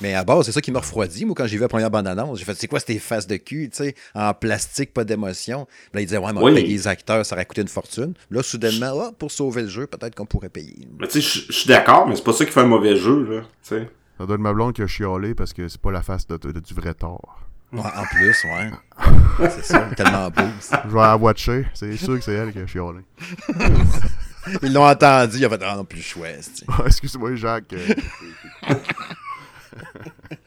Mais 0.03 0.15
à 0.15 0.25
base, 0.25 0.47
c'est 0.47 0.53
ça 0.53 0.61
qui 0.61 0.73
m'a 0.73 0.81
refroidi, 0.81 1.25
moi, 1.25 1.35
quand 1.37 1.47
j'ai 1.47 1.57
vu 1.57 1.63
la 1.63 1.69
première 1.69 1.91
bande-annonce. 1.91 2.39
J'ai 2.39 2.45
fait, 2.45 2.55
c'est 2.55 2.67
quoi 2.67 2.81
ces 2.81 2.99
faces 2.99 3.27
de 3.29 3.37
cul, 3.37 3.71
tu 3.71 3.77
sais, 3.77 3.95
en 4.15 4.35
plastique, 4.35 4.93
pas 4.93 5.05
d'émotion? 5.05 5.67
Là, 5.95 6.01
il 6.01 6.07
disait, 6.07 6.19
ouais, 6.19 6.33
mais 6.33 6.41
on 6.41 6.45
Oui. 6.45 6.55
paye 6.55 6.67
les 6.67 6.89
acteurs, 6.89 7.25
ça 7.25 7.37
aurait 7.37 7.47
coûté 7.47 7.63
une 7.63 7.69
fortune. 7.69 8.13
Là, 8.31 8.43
soudainement, 8.43 8.93
ah, 9.01 9.11
pour 9.19 9.31
sauver 9.31 9.63
le 9.63 9.69
jeu, 9.69 9.87
peut-être 9.87 10.15
qu'on 10.17 10.27
pourrait 10.27 10.49
payer. 10.49 10.89
Mais 10.99 11.07
tu 11.07 11.23
sais, 11.23 11.43
je 11.49 11.53
suis 11.53 11.69
d'accord, 11.69 12.07
mais 12.09 12.17
c'est 12.17 12.25
pas 12.25 12.33
ça 12.33 12.45
qui 12.45 12.51
fait 12.51 12.61
un 12.61 12.67
mauvais 12.67 12.97
jeu, 12.97 13.23
là. 13.31 13.41
Tu 13.43 13.47
sais. 13.63 13.89
Ça 14.19 14.27
doit 14.27 14.35
être 14.35 14.41
ma 14.43 14.53
blonde 14.53 14.75
qui 14.75 14.83
a 14.83 14.87
chialé 14.87 15.35
parce 15.35 15.53
que 15.53 15.69
c'est 15.69 15.81
pas 15.81 15.91
la 15.93 16.03
face 16.03 16.27
de, 16.27 16.37
de- 16.37 16.59
du 16.61 16.75
vrai 16.75 16.95
tort. 16.95 17.39
Ouais, 17.73 17.81
en 17.81 18.05
plus, 18.05 18.45
ouais. 18.45 18.71
c'est 19.51 19.65
ça, 19.65 19.89
tellement 19.97 20.29
beau. 20.31 20.43
ça. 20.61 20.83
Je 20.85 20.91
vais 20.93 21.01
la 21.01 21.17
watcher. 21.17 21.67
C'est 21.75 21.97
sûr 21.97 22.19
que 22.19 22.25
c'est 22.25 22.35
elle 22.35 22.53
qui 22.53 22.59
a 22.59 22.67
chialé. 22.67 23.01
Ils 24.63 24.73
l'ont 24.73 24.85
entendu, 24.89 25.39
ils 25.39 25.47
ont 25.47 25.51
fait, 25.51 25.61
ah 25.65 25.77
non, 25.77 25.85
plus 25.85 26.03
chouette. 26.03 26.65
Excuse-moi, 26.85 27.37
Jacques. 27.37 27.73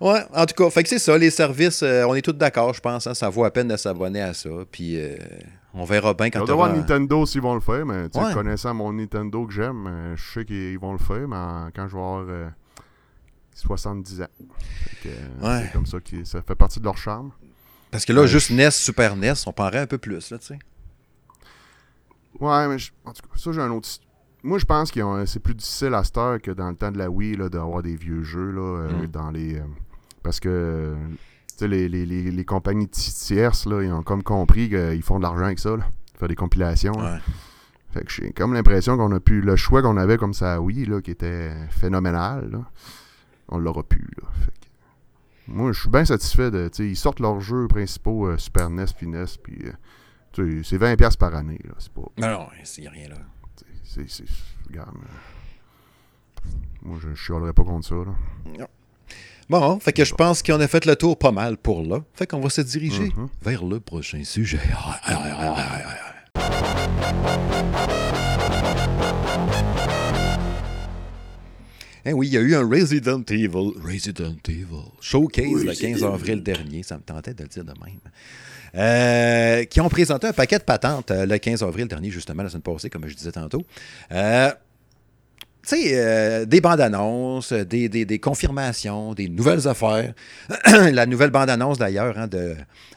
Ouais, 0.00 0.20
en 0.34 0.44
tout 0.44 0.54
cas, 0.56 0.68
fait 0.70 0.82
que 0.82 0.88
c'est 0.88 0.98
ça, 0.98 1.16
les 1.16 1.30
services, 1.30 1.82
euh, 1.84 2.04
on 2.04 2.14
est 2.16 2.20
tous 2.20 2.32
d'accord, 2.32 2.74
je 2.74 2.80
pense, 2.80 3.06
hein, 3.06 3.14
ça 3.14 3.28
vaut 3.28 3.44
à 3.44 3.50
peine 3.52 3.68
de 3.68 3.76
s'abonner 3.76 4.20
à 4.22 4.34
ça. 4.34 4.50
Puis 4.70 4.98
euh, 4.98 5.16
on 5.72 5.84
verra 5.84 6.12
bien 6.14 6.26
On 6.26 6.30
quand 6.30 6.44
va 6.44 6.54
voir 6.54 6.74
Nintendo 6.74 7.24
s'ils 7.24 7.40
vont 7.40 7.54
le 7.54 7.60
faire, 7.60 7.86
mais 7.86 8.02
Ouais. 8.12 8.34
connaissant 8.34 8.74
mon 8.74 8.92
Nintendo 8.92 9.46
que 9.46 9.52
j'aime, 9.52 9.86
euh, 9.86 10.16
je 10.16 10.32
sais 10.32 10.44
qu'ils 10.44 10.78
vont 10.80 10.92
le 10.92 10.98
faire, 10.98 11.28
mais 11.28 11.70
quand 11.76 11.86
je 11.86 11.94
vais 11.94 12.00
avoir 12.02 12.24
euh, 12.28 12.48
70 13.54 14.22
ans. 14.22 14.26
Ouais. 15.40 15.62
C'est 15.62 15.72
comme 15.72 15.86
ça 15.86 16.00
que 16.00 16.24
ça 16.24 16.42
fait 16.42 16.56
partie 16.56 16.80
de 16.80 16.84
leur 16.84 16.98
charme. 16.98 17.30
Parce 17.92 18.04
que 18.04 18.12
là, 18.12 18.22
Ouais, 18.22 18.26
juste 18.28 18.50
NES, 18.50 18.72
Super 18.72 19.14
NES, 19.14 19.34
on 19.46 19.52
parlerait 19.52 19.78
un 19.78 19.86
peu 19.86 19.98
plus, 19.98 20.28
là, 20.30 20.38
tu 20.38 20.46
sais. 20.46 20.58
Ouais, 22.40 22.66
mais 22.66 22.78
je- 22.80 22.90
en 23.04 23.12
tout 23.12 23.22
cas, 23.22 23.28
ça, 23.36 23.52
j'ai 23.52 23.60
un 23.60 23.70
autre. 23.70 23.88
Moi, 24.44 24.58
je 24.58 24.64
pense 24.66 24.90
que 24.92 25.00
c'est 25.26 25.40
plus 25.40 25.54
difficile 25.54 25.94
à 25.94 26.04
cette 26.04 26.16
heure 26.18 26.40
que 26.40 26.50
dans 26.52 26.68
le 26.68 26.76
temps 26.76 26.92
de 26.92 26.98
la 26.98 27.10
Wii 27.10 27.36
là, 27.36 27.48
d'avoir 27.48 27.82
des 27.82 27.96
vieux 27.96 28.22
jeux 28.22 28.50
là, 28.52 28.60
euh, 28.82 29.02
Mm. 29.02 29.06
dans 29.08 29.30
les. 29.30 29.58
euh, 29.58 29.62
parce 30.22 30.38
que 30.38 30.48
euh, 30.48 30.96
les, 31.66 31.88
les, 31.88 32.04
les, 32.06 32.30
les 32.30 32.44
compagnies 32.44 32.88
ti- 32.88 33.12
tierces, 33.12 33.64
là, 33.66 33.82
ils 33.82 33.90
ont 33.92 34.02
comme 34.02 34.22
compris 34.22 34.68
qu'ils 34.68 35.02
font 35.02 35.18
de 35.18 35.22
l'argent 35.22 35.44
avec 35.46 35.58
ça, 35.58 35.76
là, 35.76 35.84
faire 36.18 36.28
des 36.28 36.34
compilations. 36.36 36.92
Ouais. 36.92 37.18
Fait 37.90 38.04
que 38.04 38.10
j'ai 38.12 38.32
comme 38.32 38.52
l'impression 38.54 38.96
qu'on 38.96 39.12
a 39.12 39.20
pu. 39.20 39.40
Le 39.40 39.56
choix 39.56 39.80
qu'on 39.82 39.96
avait 39.96 40.16
comme 40.18 40.34
ça 40.34 40.54
à 40.54 40.60
Wii, 40.60 40.84
là, 40.86 41.00
qui 41.00 41.10
était 41.12 41.50
phénoménal, 41.70 42.50
là, 42.50 42.58
on 43.48 43.58
l'aura 43.58 43.82
plus. 43.82 44.10
Là. 44.20 44.28
Fait 44.44 44.50
que 44.50 45.52
moi, 45.52 45.72
je 45.72 45.80
suis 45.80 45.90
bien 45.90 46.04
satisfait 46.04 46.50
de. 46.50 46.70
Ils 46.80 46.96
sortent 46.96 47.20
leurs 47.20 47.40
jeux 47.40 47.66
principaux 47.68 48.26
euh, 48.28 48.36
Super 48.36 48.68
NES 48.68 48.86
puis 48.96 49.06
NES, 49.06 49.24
puis. 49.42 49.58
euh, 49.64 49.72
tu 50.32 50.64
sais, 50.64 50.76
c'est 50.78 50.78
20$ 50.78 51.16
par 51.16 51.34
année. 51.34 51.60
Là. 51.64 51.74
C'est 51.78 51.92
pas. 51.92 52.02
Non, 52.18 52.28
non, 52.30 52.46
il 52.76 52.80
n'y 52.82 52.86
a 52.88 52.90
rien 52.90 53.08
là. 53.08 53.16
C'est, 53.94 54.24
regarde, 54.68 54.96
euh, 54.96 56.48
moi, 56.82 56.98
je 57.00 57.08
ne 57.10 57.14
chialerais 57.14 57.52
pas 57.52 57.62
contre 57.64 57.86
ça. 57.86 57.94
Là. 57.94 58.66
Bon, 59.48 59.78
fait 59.78 59.92
que 59.92 60.04
je 60.04 60.14
pense 60.14 60.42
qu'on 60.42 60.58
a 60.60 60.66
fait 60.66 60.84
le 60.86 60.96
tour 60.96 61.18
pas 61.18 61.30
mal 61.30 61.56
pour 61.58 61.82
là. 61.82 62.02
Fait 62.14 62.26
qu'on 62.26 62.40
va 62.40 62.48
se 62.50 62.62
diriger 62.62 63.12
Mhm. 63.16 63.28
vers 63.42 63.64
le 63.64 63.78
prochain 63.78 64.24
sujet. 64.24 64.58
Eh 72.06 72.12
oui, 72.12 72.26
il 72.28 72.34
y 72.34 72.36
a 72.36 72.40
eu 72.40 72.54
un 72.54 72.68
Resident 72.68 73.22
Evil, 73.30 73.72
Resident 73.82 74.36
Evil 74.48 74.66
Showcase 75.00 75.64
le 75.64 75.74
15 75.74 76.04
avril 76.04 76.42
dernier. 76.42 76.82
Ça 76.82 76.96
me 76.98 77.02
tentait 77.02 77.32
de 77.32 77.42
le 77.42 77.48
dire 77.48 77.64
de 77.64 77.72
même. 77.82 77.98
Euh, 78.76 79.64
qui 79.64 79.80
ont 79.80 79.88
présenté 79.88 80.26
un 80.26 80.32
paquet 80.32 80.58
de 80.58 80.64
patentes 80.64 81.10
euh, 81.10 81.26
le 81.26 81.38
15 81.38 81.62
avril 81.62 81.86
dernier, 81.86 82.10
justement, 82.10 82.42
la 82.42 82.48
semaine 82.48 82.62
passée, 82.62 82.90
comme 82.90 83.06
je 83.06 83.14
disais 83.14 83.32
tantôt. 83.32 83.62
Euh, 84.12 84.50
tu 85.66 85.76
sais, 85.76 85.90
euh, 85.94 86.44
des 86.44 86.60
bandes 86.60 86.80
annonces, 86.80 87.52
des, 87.52 87.88
des, 87.88 88.04
des, 88.04 88.18
confirmations, 88.18 89.14
des 89.14 89.28
nouvelles 89.28 89.66
affaires. 89.66 90.12
la 90.66 91.06
nouvelle 91.06 91.30
bande 91.30 91.48
annonce 91.48 91.78
d'ailleurs, 91.78 92.18
hein, 92.18 92.26
de, 92.26 92.54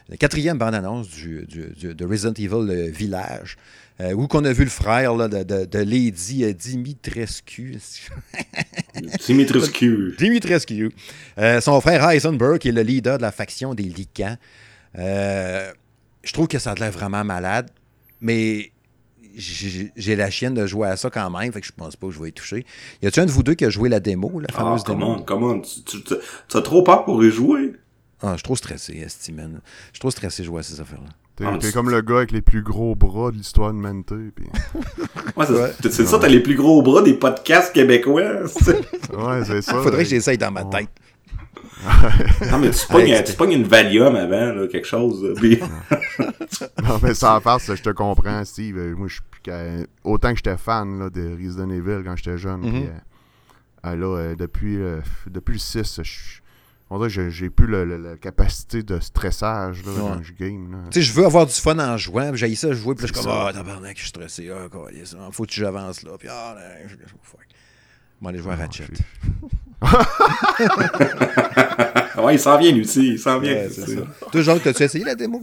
la 0.08 0.16
quatrième 0.16 0.58
bande 0.58 0.74
annonce 0.74 1.08
du, 1.08 1.46
du, 1.46 1.68
du, 1.74 1.94
de 1.94 2.04
Resident 2.04 2.34
Evil 2.34 2.90
Village, 2.90 3.56
euh, 4.00 4.12
où 4.12 4.28
qu'on 4.28 4.44
a 4.44 4.52
vu 4.52 4.62
le 4.62 4.70
frère 4.70 5.16
là, 5.16 5.26
de, 5.26 5.42
de, 5.42 5.64
de, 5.64 5.78
Lady 5.80 6.54
Dimitrescu. 6.54 7.78
Dimitrescu. 9.26 10.14
Dimitrescu. 10.16 10.92
Euh, 11.38 11.60
son 11.60 11.80
frère 11.80 12.08
Heisenberg, 12.08 12.58
qui 12.58 12.68
est 12.68 12.72
le 12.72 12.82
leader 12.82 13.18
de 13.18 13.22
la 13.22 13.32
faction 13.32 13.74
des 13.74 13.82
Lycans. 13.82 14.36
Je 14.98 16.32
trouve 16.32 16.48
que 16.48 16.58
ça 16.58 16.72
a 16.72 16.74
l'air 16.74 16.90
vraiment 16.90 17.24
malade, 17.24 17.70
mais 18.20 18.72
j'ai 19.36 20.16
la 20.16 20.30
chienne 20.30 20.54
de 20.54 20.66
jouer 20.66 20.88
à 20.88 20.96
ça 20.96 21.10
quand 21.10 21.30
même, 21.30 21.52
fait 21.52 21.60
que 21.60 21.66
je 21.66 21.72
pense 21.72 21.96
pas 21.96 22.08
que 22.08 22.12
je 22.12 22.20
vais 22.20 22.30
y 22.30 22.32
toucher. 22.32 22.66
Y 23.02 23.06
a-tu 23.06 23.20
un 23.20 23.26
de 23.26 23.30
vous 23.30 23.42
deux 23.42 23.54
qui 23.54 23.64
a 23.64 23.70
joué 23.70 23.88
la 23.88 24.00
démo, 24.00 24.40
la 24.40 24.52
fameuse 24.52 24.82
ah, 24.84 24.88
démo? 24.88 25.22
Comment, 25.24 25.54
comment? 25.54 25.60
Tu, 25.60 25.82
tu, 25.82 26.14
tu 26.48 26.56
as 26.56 26.62
trop 26.62 26.82
peur 26.82 27.04
pour 27.04 27.24
y 27.24 27.30
jouer? 27.30 27.74
Ah, 28.20 28.32
je 28.32 28.38
suis 28.38 28.42
trop 28.42 28.56
stressé, 28.56 28.96
Estimen. 28.96 29.60
Je 29.62 29.92
suis 29.92 30.00
trop 30.00 30.10
stressé 30.10 30.42
de 30.42 30.46
jouer 30.46 30.60
à 30.60 30.62
ces 30.62 30.80
affaires-là. 30.80 31.10
T'es 31.36 31.44
ah, 31.46 31.56
comme 31.72 31.88
le 31.88 32.00
gars 32.02 32.16
avec 32.16 32.32
les 32.32 32.42
plus 32.42 32.62
gros 32.62 32.96
bras 32.96 33.30
de 33.30 33.36
l'histoire 33.36 33.72
de 33.72 33.78
Mente. 33.78 34.12
Pis... 34.34 34.42
ouais, 35.36 35.46
c'est 35.46 36.00
ouais. 36.00 36.06
ça, 36.06 36.18
t'as 36.18 36.26
les 36.26 36.40
plus 36.40 36.56
gros 36.56 36.82
bras 36.82 37.00
des 37.00 37.14
podcasts 37.14 37.72
québécois. 37.72 38.42
ouais, 38.42 39.44
c'est 39.44 39.62
ça. 39.62 39.80
Faudrait 39.80 40.02
que 40.02 40.08
j'essaye 40.08 40.36
dans 40.36 40.50
ma 40.50 40.64
tête. 40.64 40.90
Non, 42.50 42.58
mais 42.58 42.70
tu 42.70 42.86
pognes, 42.86 43.22
tu 43.24 43.32
pognes 43.34 43.52
une 43.52 43.64
Valium 43.64 44.14
avant, 44.16 44.52
là, 44.52 44.66
quelque 44.66 44.86
chose. 44.86 45.34
Puis... 45.36 45.58
non, 46.82 46.98
mais 47.02 47.14
sans 47.14 47.40
farce, 47.40 47.74
je 47.74 47.82
te 47.82 47.90
comprends, 47.90 48.44
Steve. 48.44 48.76
Moi, 48.96 49.08
je 49.08 49.14
suis 49.14 49.22
Autant 50.04 50.30
que 50.30 50.36
j'étais 50.36 50.56
fan 50.56 50.98
là, 50.98 51.10
de 51.10 51.36
Resident 51.36 51.70
Evil 51.70 52.02
quand 52.04 52.16
j'étais 52.16 52.38
jeune. 52.38 52.60
Mm 52.60 52.66
-hmm. 52.66 52.70
puis, 52.70 52.88
euh, 53.86 53.96
là, 53.96 54.16
euh, 54.16 54.34
depuis, 54.34 54.76
euh, 54.76 55.00
depuis 55.26 55.54
le 55.54 55.58
6, 55.58 56.00
je 56.02 56.40
on 56.90 56.96
dirait 56.96 57.10
que 57.10 57.28
j'ai 57.28 57.50
plus 57.50 57.66
le, 57.66 57.84
le, 57.84 57.98
la 57.98 58.16
capacité 58.16 58.82
de 58.82 58.98
stressage 58.98 59.84
là, 59.84 59.92
ouais. 59.92 59.98
quand 60.00 60.22
je 60.22 60.32
game. 60.32 60.86
Tu 60.90 60.94
sais, 60.94 61.02
je 61.02 61.12
veux 61.12 61.26
avoir 61.26 61.44
du 61.44 61.52
fun 61.52 61.78
en 61.78 61.98
jouant, 61.98 62.34
j'ai 62.34 62.54
ça 62.54 62.72
jouer, 62.72 62.94
puis 62.94 63.06
là, 63.06 63.12
je 63.12 63.18
suis 63.18 63.24
comme, 63.26 63.32
ah, 63.34 63.48
oh, 63.50 63.52
tabarnak, 63.52 63.96
je 63.96 64.00
suis 64.00 64.08
stressé, 64.08 64.50
ah, 64.50 64.68
quoi, 64.70 64.88
faut 65.30 65.44
que 65.44 65.52
j'avance 65.52 66.02
là, 66.02 66.12
puis 66.18 66.28
ah, 66.30 66.56
je 66.86 66.96
fuck. 67.22 67.47
Bon, 68.20 68.30
aller 68.30 68.38
jouer 68.38 68.52
à 68.52 68.56
Ratchet. 68.56 68.84
ouais, 72.22 72.34
il 72.34 72.40
s'en 72.40 72.58
vient, 72.58 72.72
lui 72.72 72.80
aussi, 72.80 73.12
il 73.12 73.18
s'en 73.18 73.38
vient. 73.38 73.52
Ouais, 73.52 73.68
c'est 73.70 73.86
ça. 73.86 74.00
Toi, 74.30 74.40
genre, 74.40 74.60
t'as-tu 74.60 74.82
essayé 74.82 75.04
la 75.04 75.14
démo? 75.14 75.42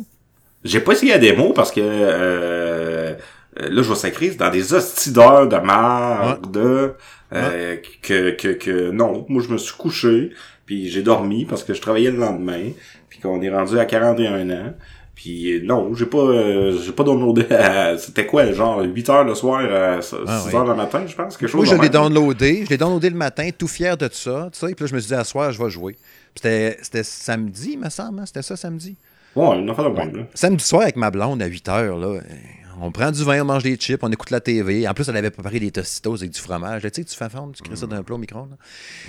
J'ai 0.64 0.82
pas 0.82 0.94
essayé 0.94 1.14
la 1.14 1.20
démo 1.20 1.54
parce 1.54 1.72
que 1.72 1.80
euh, 1.82 3.14
là, 3.58 3.82
je 3.82 3.90
vais 3.90 3.96
s'inscrire 3.96 4.36
dans 4.36 4.50
des 4.50 4.74
hostideurs 4.74 5.48
de 5.48 5.58
marde, 5.58 6.58
ouais. 6.58 6.92
euh, 7.34 7.76
ouais. 7.76 7.82
que, 8.02 8.32
que, 8.32 8.50
que, 8.50 8.92
non, 8.92 9.26
moi, 9.30 9.42
je 9.42 9.54
me 9.54 9.58
suis 9.58 9.76
couché, 9.76 10.32
puis 10.66 10.90
j'ai 10.90 11.02
dormi 11.02 11.46
parce 11.46 11.64
que 11.64 11.74
je 11.74 11.80
travaillais 11.82 12.12
le 12.12 12.18
lendemain, 12.18 12.72
puis 13.10 13.20
qu'on 13.20 13.42
est 13.42 13.50
rendu 13.50 13.80
à 13.80 13.86
41 13.86 14.50
ans. 14.50 14.74
Puis 15.16 15.62
non, 15.64 15.96
j'ai 15.96 16.06
pas 16.06 16.18
euh, 16.18 16.78
j'ai 16.78 16.92
pas 16.92 17.04
downloadé 17.04 17.46
c'était 17.98 18.26
quoi 18.26 18.52
genre 18.52 18.82
8 18.82 19.10
heures 19.10 19.24
le 19.24 19.34
soir 19.34 19.62
à 19.62 20.02
6 20.02 20.16
ah, 20.28 20.42
heures 20.54 20.64
oui. 20.64 20.70
le 20.70 20.76
matin, 20.76 21.04
je 21.08 21.16
pense, 21.16 21.38
quelque 21.38 21.50
chose 21.50 21.66
Moi 21.66 21.78
je 21.78 21.82
l'ai 21.82 21.90
downloadé, 21.90 22.66
je 22.66 22.70
l'ai 22.70 22.78
downloadé 22.78 23.10
le 23.10 23.16
matin, 23.16 23.50
tout 23.58 23.68
fier 23.68 23.96
de 23.96 24.10
ça, 24.12 24.50
tu 24.52 24.60
sais, 24.60 24.76
puis 24.76 24.84
là 24.84 24.88
je 24.88 24.94
me 24.96 25.00
suis 25.00 25.08
dit 25.08 25.16
à 25.16 25.24
soir, 25.24 25.52
je 25.54 25.64
vais 25.64 25.70
jouer. 25.70 25.96
C'était 26.36 26.78
c'était 26.82 27.04
samedi, 27.04 27.78
me 27.78 27.90
semble, 27.90 28.20
hein? 28.20 28.26
c'était 28.26 28.42
ça 28.42 28.58
samedi. 28.58 28.98
Ouais, 29.38 29.58
une 29.58 29.70
affaire 29.70 29.90
de 29.90 30.18
là. 30.18 30.24
Samedi 30.34 30.64
soir 30.64 30.82
avec 30.82 30.98
ma 30.98 31.12
blonde 31.12 31.42
à 31.42 31.46
8 31.46 31.70
heures 31.70 31.98
là, 31.98 32.20
on 32.82 32.92
prend 32.92 33.12
du 33.12 33.24
vin, 33.24 33.42
on 33.42 33.46
mange 33.46 33.64
des 33.64 33.76
chips, 33.76 34.00
on 34.02 34.12
écoute 34.12 34.32
la 34.32 34.40
TV. 34.40 34.88
En 34.88 34.94
plus, 34.94 35.08
elle 35.10 35.18
avait 35.18 35.32
préparé 35.32 35.60
des 35.60 35.72
tostitos 35.72 36.16
avec 36.16 36.32
du 36.32 36.40
fromage. 36.40 36.82
Tu 36.82 36.90
sais 36.94 37.04
tu 37.04 37.16
fais 37.16 37.30
fondre, 37.30 37.54
tu 37.54 37.64
crées 37.64 37.76
ça 37.76 37.88
dans 37.88 37.96
un 37.96 38.04
plat 38.04 38.16
au 38.16 38.20
micro. 38.20 38.48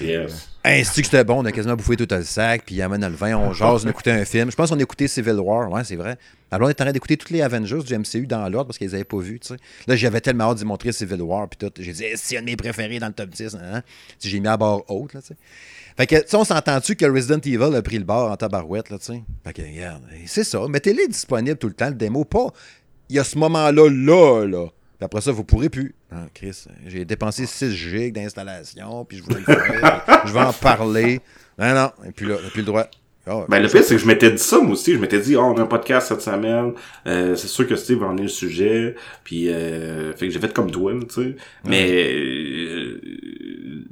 Yes. 0.01 0.49
Ainsi 0.65 1.03
que 1.03 1.07
c'était 1.07 1.25
bon, 1.25 1.43
on 1.43 1.45
a 1.45 1.53
quasiment 1.53 1.77
bouffé 1.77 1.97
tout 1.97 2.09
le 2.11 2.23
sac, 2.23 2.63
puis 2.67 2.75
il 2.75 2.83
amène 2.83 3.07
le 3.07 3.15
vin, 3.15 3.37
on 3.37 3.53
jase, 3.53 3.87
on 3.87 3.89
écoutait 3.89 4.11
un 4.11 4.25
film. 4.25 4.51
Je 4.51 4.57
pense 4.57 4.71
qu'on 4.71 4.79
a 4.79 4.83
écouté 4.83 5.09
Civil 5.09 5.35
War, 5.35 5.71
ouais, 5.71 5.85
c'est 5.85 5.97
vrai. 5.97 6.19
Alors, 6.51 6.67
on 6.67 6.71
est 6.71 6.81
en 6.81 6.85
train 6.85 6.93
d'écouter 6.93 7.17
tous 7.17 7.33
les 7.33 7.43
Avengers 7.43 7.83
du 7.83 7.99
MCU 7.99 8.27
dans 8.27 8.49
l'ordre 8.49 8.67
parce 8.67 8.79
qu'ils 8.79 8.91
n'avaient 8.91 9.05
pas 9.05 9.19
vu, 9.19 9.41
tu 9.41 9.49
sais. 9.49 9.57
Là, 9.87 9.97
j'avais 9.97 10.21
tellement 10.21 10.51
hâte 10.51 10.59
d'y 10.59 10.65
montrer 10.65 10.93
Civil 10.93 11.21
War, 11.23 11.49
puis 11.49 11.59
tout. 11.59 11.73
J'ai 11.81 11.93
dit, 11.93 12.05
c'est 12.15 12.37
un 12.37 12.41
de 12.41 12.47
mes 12.47 12.57
préférés 12.57 12.99
dans 13.01 13.09
le 13.09 13.13
top 13.13 13.31
10. 13.31 13.57
Hein? 13.57 13.83
J'ai 14.21 14.41
mis 14.41 14.47
à 14.47 14.57
bord 14.57 14.85
haute, 14.89 15.15
là, 15.15 15.21
tu 15.21 15.29
sais. 15.29 15.37
Fait 15.97 16.07
que, 16.07 16.17
tu 16.17 16.29
sais, 16.29 16.37
on 16.37 16.45
s'entend-tu 16.45 16.95
que 16.95 17.07
Resident 17.07 17.39
Evil 17.39 17.75
a 17.75 17.83
pris 17.83 17.99
le 17.99 18.05
bord 18.05 18.31
en 18.31 18.37
tabarouette, 18.37 18.91
là, 18.91 18.99
tu 18.99 19.07
sais? 19.07 19.23
Fait 19.45 19.53
que, 19.55 19.63
regarde, 19.63 20.03
c'est 20.27 20.45
ça. 20.45 20.61
Mettez-les 20.69 21.09
disponibles 21.09 21.59
tout 21.59 21.69
le 21.69 21.75
temps, 21.75 21.89
le 21.89 21.95
démo. 21.95 22.25
Pas, 22.25 22.53
il 23.09 23.17
y 23.17 23.19
a 23.19 23.25
ce 23.25 23.39
moment-là, 23.39 23.89
là, 23.91 24.45
là. 24.47 24.67
Puis 24.99 25.05
après 25.05 25.21
ça, 25.21 25.33
vous 25.33 25.45
pourrez 25.45 25.69
plus. 25.69 25.95
Ah, 26.11 26.27
Chris, 26.33 26.65
j'ai 26.87 27.05
dépensé 27.05 27.45
6 27.47 27.71
gigs 27.73 28.15
d'installation, 28.15 29.05
puis 29.05 29.19
je 29.19 29.35
le 29.35 29.41
je 30.25 30.33
vais 30.33 30.41
en 30.41 30.53
parler. 30.53 31.21
Non, 31.59 31.75
non, 31.75 31.91
et 32.07 32.13
puis 32.13 32.27
là, 32.27 32.37
plus 32.53 32.61
le 32.61 32.67
droit. 32.67 32.87
Oh, 33.29 33.45
ben, 33.49 33.61
le 33.61 33.69
pire, 33.69 33.83
c'est 33.83 33.97
que 33.97 34.01
je 34.01 34.07
m'étais 34.07 34.31
dit 34.31 34.39
ça, 34.39 34.61
moi 34.61 34.73
aussi. 34.73 34.95
Je 34.95 34.99
m'étais 34.99 35.19
dit, 35.19 35.35
oh, 35.35 35.41
on 35.41 35.57
a 35.57 35.63
un 35.63 35.67
podcast 35.67 36.09
cette 36.09 36.21
semaine. 36.21 36.75
Euh, 37.09 37.35
c'est 37.35 37.49
sûr 37.49 37.67
que 37.67 37.75
Steve 37.75 38.05
en 38.05 38.17
est 38.17 38.23
le 38.23 38.29
sujet. 38.29 38.95
Puis, 39.25 39.49
euh, 39.49 40.13
fait 40.13 40.29
que 40.29 40.33
j'ai 40.33 40.39
fait 40.39 40.53
comme 40.53 40.71
toi, 40.71 40.93
tu 41.09 41.23
sais. 41.23 41.37
Mais, 41.65 42.13
euh, 42.15 43.01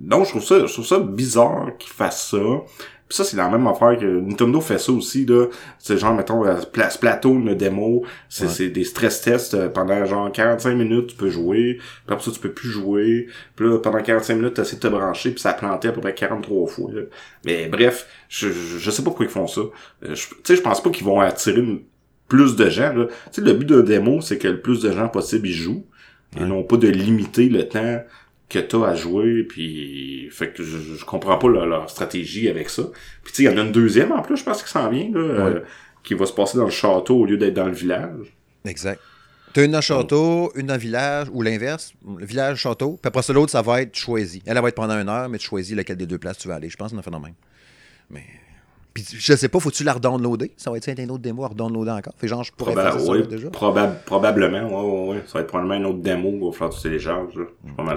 non, 0.01 0.23
je 0.23 0.31
trouve 0.31 0.45
ça, 0.45 0.65
je 0.65 0.73
trouve 0.73 0.87
ça 0.87 1.01
bizarre 1.01 1.71
qu'il 1.81 1.91
fasse 1.91 2.31
ça. 2.31 2.39
Pis 3.09 3.17
ça, 3.17 3.25
c'est 3.25 3.37
la 3.37 3.51
même 3.51 3.67
affaire 3.67 3.99
que 3.99 4.07
Nintendo 4.07 4.61
fait 4.61 4.79
ça 4.79 4.91
aussi, 4.91 5.27
là. 5.27 5.47
C'est 5.79 5.99
genre, 5.99 6.15
mettons, 6.15 6.43
Place 6.73 6.97
Plateau, 6.97 7.35
une 7.35 7.55
démo. 7.55 8.05
C'est 8.31 8.61
ouais. 8.61 8.71
des 8.71 8.85
stress 8.85 9.21
tests 9.21 9.69
pendant 9.69 10.05
genre 10.07 10.33
45 10.33 10.75
minutes, 10.75 11.09
tu 11.09 11.17
peux 11.17 11.29
jouer. 11.29 11.75
Puis 11.75 12.15
après 12.15 12.25
ça, 12.25 12.31
tu 12.31 12.41
peux 12.41 12.53
plus 12.53 12.71
jouer. 12.71 13.27
Puis 13.57 13.67
là, 13.67 13.79
pendant 13.79 14.03
45 14.03 14.35
minutes, 14.37 14.55
tu 14.55 14.63
essaies 14.63 14.77
de 14.77 14.81
te 14.81 14.89
brancher, 14.89 15.33
puis 15.33 15.41
ça 15.41 15.51
a 15.51 15.55
planté 15.55 15.89
à 15.89 15.93
peu 15.93 16.01
près 16.01 16.15
43 16.15 16.67
fois. 16.67 16.93
Là. 16.93 17.03
Mais 17.45 17.69
bref, 17.69 18.07
je, 18.29 18.49
je, 18.49 18.79
je, 18.79 18.91
sais 18.91 19.03
pas 19.03 19.11
pourquoi 19.11 19.27
ils 19.27 19.33
font 19.33 19.47
ça. 19.47 19.63
Tu 20.03 20.17
sais, 20.43 20.57
je 20.57 20.63
pense 20.63 20.83
pas 20.83 20.91
qu'ils 20.91 21.05
vont 21.05 21.21
attirer 21.21 21.61
une, 21.61 21.83
plus 22.29 22.57
de 22.57 22.69
gens. 22.71 22.93
Tu 22.95 23.07
sais, 23.33 23.41
le 23.41 23.53
but 23.53 23.69
d'un 23.69 23.83
démo, 23.83 24.21
c'est 24.21 24.39
que 24.39 24.49
le 24.49 24.61
plus 24.61 24.81
de 24.83 24.91
gens 24.91 25.09
possible 25.09 25.47
y 25.47 25.53
jouent. 25.53 25.87
Ouais. 26.37 26.43
Et 26.43 26.47
non 26.47 26.63
pas 26.63 26.77
de 26.77 26.89
limiter 26.89 27.49
le 27.49 27.69
temps 27.69 28.03
que 28.63 28.67
t'as 28.67 28.87
à 28.87 28.95
jouer, 28.95 29.43
puis 29.43 30.29
fait 30.31 30.53
que 30.53 30.63
je, 30.63 30.79
je 30.79 31.05
comprends 31.05 31.39
pas 31.39 31.49
leur, 31.49 31.67
leur, 31.67 31.91
stratégie 31.91 32.49
avec 32.49 32.71
ça. 32.71 32.85
Puis 33.23 33.33
tu 33.33 33.37
sais, 33.37 33.43
il 33.45 33.47
y 33.47 33.55
en 33.55 33.59
a 33.59 33.63
une 33.63 33.73
deuxième 33.73 34.13
en 34.13 34.23
plus, 34.23 34.37
je 34.37 34.45
pense 34.45 34.63
qu'il 34.63 34.71
s'en 34.71 34.89
vient, 34.89 35.11
là, 35.13 35.21
ouais. 35.21 35.55
euh, 35.57 35.61
qui 36.03 36.15
va 36.15 36.27
se 36.27 36.33
passer 36.33 36.59
dans 36.59 36.65
le 36.65 36.71
château 36.71 37.17
au 37.17 37.27
lieu 37.27 37.37
d'être 37.37 37.55
dans 37.55 37.67
le 37.67 37.75
village. 37.75 38.35
Exact. 38.65 39.01
T'as 39.53 39.65
une 39.65 39.71
dans 39.71 39.79
le 39.79 39.83
château, 39.83 40.53
une 40.57 40.67
dans 40.67 40.75
le 40.75 40.81
village, 40.81 41.29
ou 41.33 41.43
l'inverse, 41.43 41.93
le 42.19 42.27
village, 42.27 42.59
château, 42.59 42.99
puis 43.01 43.09
après 43.09 43.23
ça, 43.23 43.33
l'autre, 43.33 43.53
ça 43.53 43.63
va 43.63 43.83
être 43.83 43.95
choisi. 43.95 44.43
Elle, 44.47 44.57
elle 44.57 44.63
va 44.63 44.69
être 44.69 44.75
pendant 44.75 45.01
une 45.01 45.09
heure, 45.09 45.29
mais 45.29 45.39
tu 45.39 45.47
choisis 45.47 45.77
laquelle 45.77 45.97
des 45.97 46.07
deux 46.07 46.19
places 46.19 46.39
tu 46.39 46.49
vas 46.49 46.57
aller. 46.57 46.69
Je 46.69 46.77
pense 46.77 46.93
qu'on 46.93 46.99
a 46.99 47.03
fait 47.03 47.11
de 47.11 47.17
même. 47.17 47.35
Mais 48.11 48.25
puis 48.95 49.05
je 49.11 49.35
sais 49.35 49.49
pas, 49.49 49.59
faut-tu 49.59 49.83
la 49.83 49.95
redownloader? 49.95 50.53
Ça 50.57 50.71
va 50.71 50.77
être 50.77 50.89
un 50.89 51.09
autre 51.09 51.19
démo 51.19 51.45
à 51.45 51.49
redownloader 51.49 51.91
encore? 51.91 52.15
Fait 52.17 52.29
genre, 52.29 52.45
je 52.45 52.53
pourrais 52.53 52.75
Probable, 52.75 52.97
faire 52.97 53.07
ça 53.07 53.13
oui, 53.13 53.27
déjà. 53.27 53.51
Probable, 53.51 53.97
probablement, 54.07 55.09
ouais, 55.09 55.15
ouais, 55.15 55.23
Ça 55.27 55.35
va 55.35 55.41
être 55.41 55.49
probablement 55.49 55.75
une 55.75 55.87
autre 55.87 55.99
démo 55.99 56.31
il 56.33 56.41
va 56.41 56.53
falloir 56.53 56.71
que 56.71 56.77
tu 56.77 56.83
télécharges. 56.83 57.35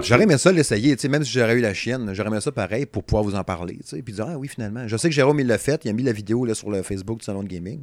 J'aurais 0.00 0.24
aimé 0.24 0.36
ça 0.38 0.50
l'essayer, 0.50 0.96
tu 0.96 1.02
sais, 1.02 1.08
même 1.08 1.22
si 1.22 1.30
j'aurais 1.30 1.54
eu 1.54 1.60
la 1.60 1.72
chienne, 1.72 2.10
j'aurais 2.14 2.30
aimé 2.30 2.40
ça 2.40 2.50
pareil 2.50 2.84
pour 2.84 3.04
pouvoir 3.04 3.22
vous 3.22 3.36
en 3.36 3.44
parler, 3.44 3.76
tu 3.76 3.96
sais, 3.96 4.02
puis 4.02 4.12
dire, 4.12 4.26
ah 4.28 4.36
oui, 4.36 4.48
finalement. 4.48 4.88
Je 4.88 4.96
sais 4.96 5.08
que 5.08 5.14
Jérôme, 5.14 5.38
il 5.38 5.46
l'a 5.46 5.58
fait, 5.58 5.84
il 5.84 5.88
a 5.88 5.92
mis 5.92 6.02
la 6.02 6.12
vidéo 6.12 6.44
là, 6.44 6.54
sur 6.54 6.68
le 6.68 6.82
Facebook 6.82 7.20
du 7.20 7.24
Salon 7.24 7.44
de 7.44 7.48
Gaming. 7.48 7.82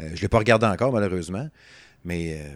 Euh, 0.00 0.08
je 0.14 0.22
l'ai 0.22 0.28
pas 0.28 0.38
regardé 0.38 0.64
encore, 0.64 0.92
malheureusement. 0.92 1.48
Mais 2.06 2.38
euh, 2.40 2.48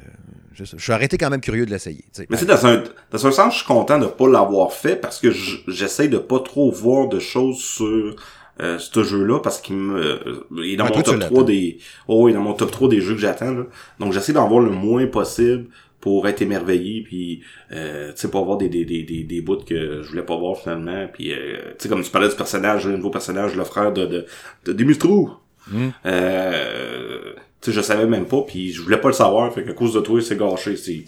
je, 0.55 0.65
je, 0.65 0.77
suis 0.77 0.93
arrêté 0.93 1.19
quand 1.19 1.29
même 1.29 1.41
curieux 1.41 1.67
de 1.67 1.71
l'essayer. 1.71 2.05
Mais 2.19 2.27
tu 2.29 2.37
sais, 2.39 2.47
dans 2.47 2.67
un, 2.67 2.85
dans 3.11 3.27
un 3.27 3.33
sens, 3.33 3.53
je 3.53 3.59
suis 3.59 3.67
content 3.67 3.99
de 3.99 4.07
pas 4.07 4.29
l'avoir 4.29 4.73
fait 4.73 4.97
parce 4.97 5.19
que 5.19 5.31
j'essaye 5.67 6.09
de 6.09 6.19
pas 6.19 6.39
trop 6.39 6.71
voir 6.71 7.09
de 7.09 7.19
choses 7.19 7.59
sur 7.59 8.15
euh, 8.61 8.79
ce 8.79 9.03
jeu-là 9.03 9.41
parce 9.41 9.61
qu'il 9.61 9.77
me 9.77 9.99
euh, 9.99 10.47
il 10.59 10.75
est 10.75 10.77
dans 10.77 10.85
ouais, 10.85 10.97
mon 10.97 11.03
top 11.03 11.21
3 11.21 11.45
des 11.45 11.79
oh, 12.09 12.29
il 12.29 12.33
est 12.33 12.35
dans 12.35 12.43
mon 12.43 12.53
top 12.53 12.71
3 12.71 12.89
des 12.89 13.01
jeux 13.01 13.15
que 13.15 13.21
j'attends 13.21 13.53
là. 13.53 13.65
Donc 13.99 14.13
j'essaie 14.13 14.33
d'en 14.33 14.49
voir 14.49 14.61
le 14.61 14.71
moins 14.71 15.07
possible 15.07 15.67
pour 16.01 16.27
être 16.29 16.43
émerveillé 16.43 17.03
puis 17.03 17.43
euh, 17.73 18.13
tu 18.13 18.21
sais 18.21 18.29
pour 18.29 18.41
avoir 18.41 18.59
des 18.59 18.69
des 18.69 18.85
des 18.85 19.03
des, 19.03 19.23
des 19.23 19.41
bouts 19.41 19.65
que 19.65 20.03
je 20.03 20.09
voulais 20.09 20.25
pas 20.25 20.37
voir 20.37 20.59
finalement. 20.59 21.07
Puis 21.13 21.33
euh, 21.33 21.73
tu 21.79 21.85
sais 21.85 21.89
comme 21.89 22.03
tu 22.03 22.11
parlais 22.11 22.29
du 22.29 22.37
personnage 22.37 22.87
le 22.87 22.97
nouveau 22.97 23.11
personnage 23.11 23.57
le 23.57 23.65
frère 23.65 23.93
de 23.93 24.07
de, 24.07 24.27
de 24.65 24.73
Dimitro 24.73 25.31
mm. 25.69 25.89
euh, 26.07 27.33
tu 27.61 27.71
sais 27.71 27.77
je 27.77 27.81
savais 27.81 28.07
même 28.07 28.27
pas 28.27 28.43
puis 28.43 28.73
je 28.73 28.83
voulais 28.83 29.01
pas 29.01 29.09
le 29.09 29.15
savoir. 29.15 29.53
Fait 29.55 29.65
qu'à 29.65 29.75
cause 29.75 29.95
de 29.95 30.01
toi 30.01 30.21
c'est 30.21 30.37
gâché 30.39 30.77
c'est 30.77 31.05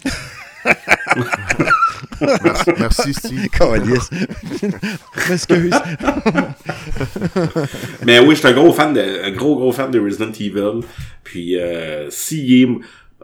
merci, 2.21 2.71
merci, 2.79 3.13
Steve. 3.13 3.47
M'excuse. 5.29 5.73
Mais 8.05 8.19
oui, 8.19 8.35
je 8.35 8.39
suis 8.39 8.47
un 8.47 8.53
gros 8.53 8.73
fan 8.73 8.93
de, 8.93 9.25
un 9.25 9.31
gros, 9.31 9.55
gros 9.55 9.71
fan 9.71 9.91
de 9.91 9.99
Resident 9.99 10.31
Evil. 10.31 10.81
Puis, 11.23 11.57
euh, 11.57 12.09
s'il 12.09 12.63
est 12.63 12.67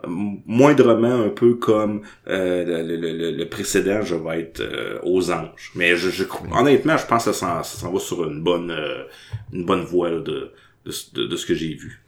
moindrement 0.06 1.24
un 1.24 1.28
peu 1.28 1.54
comme 1.54 2.02
euh, 2.28 2.82
le, 2.82 2.96
le, 2.96 3.30
le, 3.32 3.48
précédent, 3.48 4.02
je 4.02 4.14
vais 4.14 4.40
être 4.40 4.60
euh, 4.60 4.98
aux 5.02 5.30
anges. 5.30 5.72
Mais 5.74 5.96
je, 5.96 6.10
je, 6.10 6.24
honnêtement, 6.52 6.96
je 6.96 7.06
pense 7.06 7.24
que 7.26 7.32
ça 7.32 7.62
s'en 7.62 7.92
va 7.92 8.00
sur 8.00 8.24
une 8.24 8.42
bonne, 8.42 8.70
euh, 8.70 9.04
une 9.52 9.64
bonne 9.66 9.84
voie 9.84 10.10
là, 10.10 10.20
de, 10.20 10.52
de, 10.86 10.92
de, 11.14 11.26
de, 11.26 11.36
ce 11.36 11.46
que 11.46 11.54
j'ai 11.54 11.74
vu. 11.74 12.02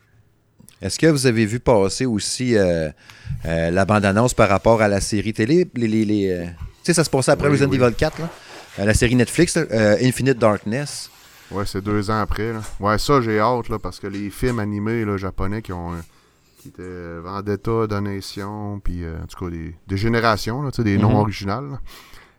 Est-ce 0.81 0.99
que 0.99 1.07
vous 1.07 1.27
avez 1.27 1.47
vu 1.47 1.61
passer 1.61 2.07
aussi 2.07 2.57
euh, 2.57 2.89
euh, 3.45 3.71
la 3.71 3.85
bande-annonce 3.85 4.35
par 4.35 4.49
rapport 4.49 4.83
à 4.83 4.89
la 4.89 5.01
série 5.01 5.33
télé? 5.33 5.67
Les, 5.77 5.87
les, 5.87 6.05
les, 6.05 6.31
euh, 6.31 6.45
tu 6.47 6.72
sais, 6.85 6.95
ça 6.95 7.05
se 7.05 7.11
passait 7.11 7.33
après 7.33 7.47
Oui, 7.49 7.53
Resident 7.53 7.71
oui. 7.71 7.77
Evil 7.83 7.95
4, 7.95 8.19
là? 8.21 8.29
Euh, 8.79 8.85
la 8.85 8.95
série 8.95 9.15
Netflix, 9.15 9.57
là, 9.57 9.65
euh, 9.71 9.97
Infinite 10.03 10.39
Darkness. 10.39 11.11
Ouais, 11.51 11.65
c'est 11.67 11.83
deux 11.83 12.11
ans 12.11 12.21
après. 12.21 12.53
Là. 12.53 12.61
Ouais, 12.81 12.99
ça, 12.99 13.21
j'ai 13.21 13.39
hâte, 13.39 13.69
là, 13.69 13.79
parce 13.79 14.01
que 14.01 14.07
les 14.07 14.31
films 14.31 14.59
animés 14.59 15.05
là, 15.05 15.17
japonais 15.17 15.61
qui 15.63 15.73
ont. 15.73 15.93
euh, 15.93 15.97
qui 16.59 16.69
étaient 16.69 17.19
Vendetta, 17.25 17.89
Donation, 17.89 18.79
puis 18.85 19.03
euh, 19.03 19.17
en 19.21 19.27
tout 19.27 19.45
cas 19.45 19.51
des, 19.51 19.75
des 19.89 19.97
générations, 19.97 20.63
là, 20.63 20.71
tu 20.71 20.77
sais, 20.77 20.85
des 20.85 20.97
Mhm. 20.97 21.03
noms 21.03 21.17
originales. 21.19 21.71
là. 21.73 21.81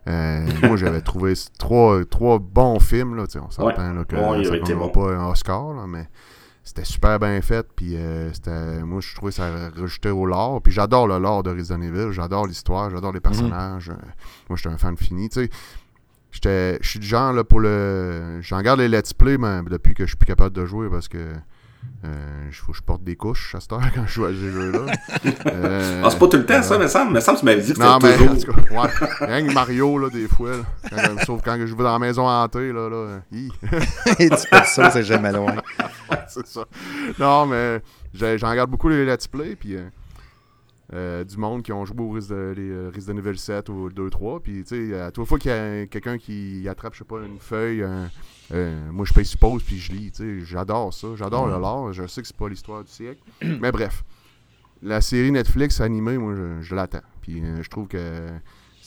Euh, 0.08 0.46
moi, 0.64 0.78
j'avais 0.78 1.02
trouvé 1.02 1.34
trois, 1.60 2.06
trois 2.06 2.39
bons 2.39 2.80
films. 2.80 3.16
Là, 3.18 3.26
tu 3.28 3.34
sais, 3.34 3.39
on 3.39 3.52
s'entend 3.52 3.91
là, 3.94 4.06
que 4.06 4.16
Ouais, 4.16 4.39
il 4.39 4.66
ça 4.66 4.76
bon. 4.76 4.88
pas 4.89 5.12
un 5.14 5.30
Oscar, 5.30 5.74
là, 5.74 5.84
mais 5.88 6.08
c'était 6.64 6.86
super 6.86 7.20
bien 7.20 7.41
fait. 7.41 7.68
Puis 7.76 7.95
euh, 7.97 8.32
c'était, 8.34 8.82
moi, 8.84 9.01
je 9.01 9.14
trouvais 9.16 9.32
ça 9.32 9.49
rajoutait 9.76 10.09
au 10.09 10.26
lore. 10.26 10.61
Puis 10.61 10.72
j'adore 10.74 11.07
le 11.07 11.18
lore 11.20 11.43
de 11.43 11.51
Resident 11.51 11.82
Evil. 11.82 12.11
J'adore 12.11 12.47
l'histoire. 12.47 12.89
J'adore 12.89 13.11
les 13.11 13.20
personnages. 13.20 13.89
euh, 13.89 13.95
moi, 14.49 14.57
j'étais 14.57 14.70
un 14.74 14.78
fan 14.78 14.95
fini. 14.97 15.30
Tu 15.30 15.43
sais, 15.43 15.49
J'étais- 16.32 16.80
Je 16.82 16.89
suis 16.89 16.99
du 16.99 17.05
genre 17.05 17.32
là 17.32 17.43
pour 17.43 17.59
le. 17.59 18.39
J'en 18.41 18.59
garde 18.64 18.80
les 18.80 18.88
let's 18.88 19.14
play 19.14 19.38
mais 19.38 19.61
depuis 19.70 19.93
que 19.93 20.03
je 20.05 20.09
suis 20.09 20.18
plus 20.18 20.26
capable 20.26 20.55
de 20.55 20.66
jouer 20.66 20.89
parce 20.89 21.07
que 21.07 21.18
euh, 22.05 22.45
il 22.49 22.53
faut 22.53 22.73
que 22.73 22.77
je 22.77 22.81
porte 22.84 23.03
des 23.03 23.15
couches 23.15 23.55
à 23.55 23.61
cette 23.61 23.71
heure 23.71 23.81
quand 23.95 24.05
je 24.05 24.11
joue 24.13 24.25
à 24.25 24.29
ces 24.29 24.36
jeux-là. 24.51 24.79
Euh, 25.45 26.01
Ah, 26.03 26.09
c'est 26.09 26.19
pas 26.19 26.27
tout 26.27 26.38
le 26.38 26.45
temps, 26.45 26.61
ça, 26.61 26.73
euh, 26.75 26.79
me 26.79 26.88
semble. 26.88 27.13
Me 27.13 27.19
semble 27.21 27.38
que 27.38 27.39
tu 27.41 27.45
m'avais 27.45 27.61
dit 27.61 27.73
que 27.73 27.79
Non, 27.79 27.97
mais 28.01 28.11
c'était 28.11 28.27
en 28.29 28.34
toujours. 28.36 28.55
tout 28.55 28.61
cas, 28.61 28.81
ouais. 28.81 29.27
Rien 29.27 29.47
que 29.47 29.53
Mario, 29.53 29.97
là, 29.97 30.09
des 30.09 30.27
fois. 30.27 30.51
Là, 30.51 30.63
quand, 30.89 31.25
sauf 31.25 31.41
quand 31.43 31.57
je 31.59 31.73
vais 31.73 31.84
dans 31.84 31.93
la 31.93 31.99
maison 31.99 32.27
hantée, 32.27 32.73
là. 32.73 32.89
là 32.89 33.19
hi. 33.31 33.49
Et 34.19 34.29
tu 34.29 34.36
fais 34.36 34.63
ça, 34.65 34.89
c'est 34.89 35.03
jamais 35.03 35.31
loin. 35.31 35.55
c'est 36.27 36.45
ça. 36.47 36.65
Non, 37.19 37.45
mais 37.45 37.81
j'en 38.13 38.49
regarde 38.49 38.69
beaucoup 38.69 38.89
les 38.89 39.05
let's 39.05 39.27
play, 39.27 39.55
puis 39.55 39.75
euh, 39.75 39.88
euh, 40.91 41.23
du 41.23 41.38
monde 41.38 41.63
qui 41.63 41.71
ont 41.71 41.86
joué 41.86 42.01
au 42.01 42.09
Resident, 42.09 42.51
les, 42.51 42.69
euh, 42.69 42.91
Evil 43.17 43.38
7 43.38 43.69
ou 43.69 43.89
2-3, 43.89 44.41
puis 44.41 44.63
tu 44.65 44.89
sais, 44.91 44.99
à 44.99 45.11
toute 45.11 45.25
fois 45.27 45.39
qu'il 45.39 45.51
y 45.51 45.53
a 45.53 45.86
quelqu'un 45.88 46.17
qui 46.17 46.67
attrape, 46.67 46.93
je 46.93 46.99
sais 46.99 47.05
pas, 47.05 47.21
une 47.25 47.39
feuille, 47.39 47.84
un- 47.84 48.09
euh, 48.53 48.91
moi 48.91 49.05
je 49.05 49.13
paye 49.13 49.25
suppose, 49.25 49.63
puis 49.63 49.77
je 49.79 49.93
lis, 49.93 50.11
tu 50.11 50.39
sais, 50.41 50.45
j'adore 50.45 50.93
ça, 50.93 51.07
j'adore 51.15 51.47
le 51.47 51.53
lore, 51.53 51.93
je 51.93 52.05
sais 52.07 52.21
que 52.21 52.27
c'est 52.27 52.36
pas 52.36 52.49
l'histoire 52.49 52.84
du 52.84 52.91
siècle, 52.91 53.21
mais 53.41 53.71
bref, 53.71 54.03
la 54.81 54.99
série 54.99 55.31
Netflix 55.31 55.79
animée, 55.79 56.17
moi 56.17 56.36
je, 56.36 56.61
je 56.61 56.75
l'attends, 56.75 56.99
puis 57.21 57.41
euh, 57.41 57.63
je 57.63 57.69
trouve 57.69 57.88
que 57.88 58.27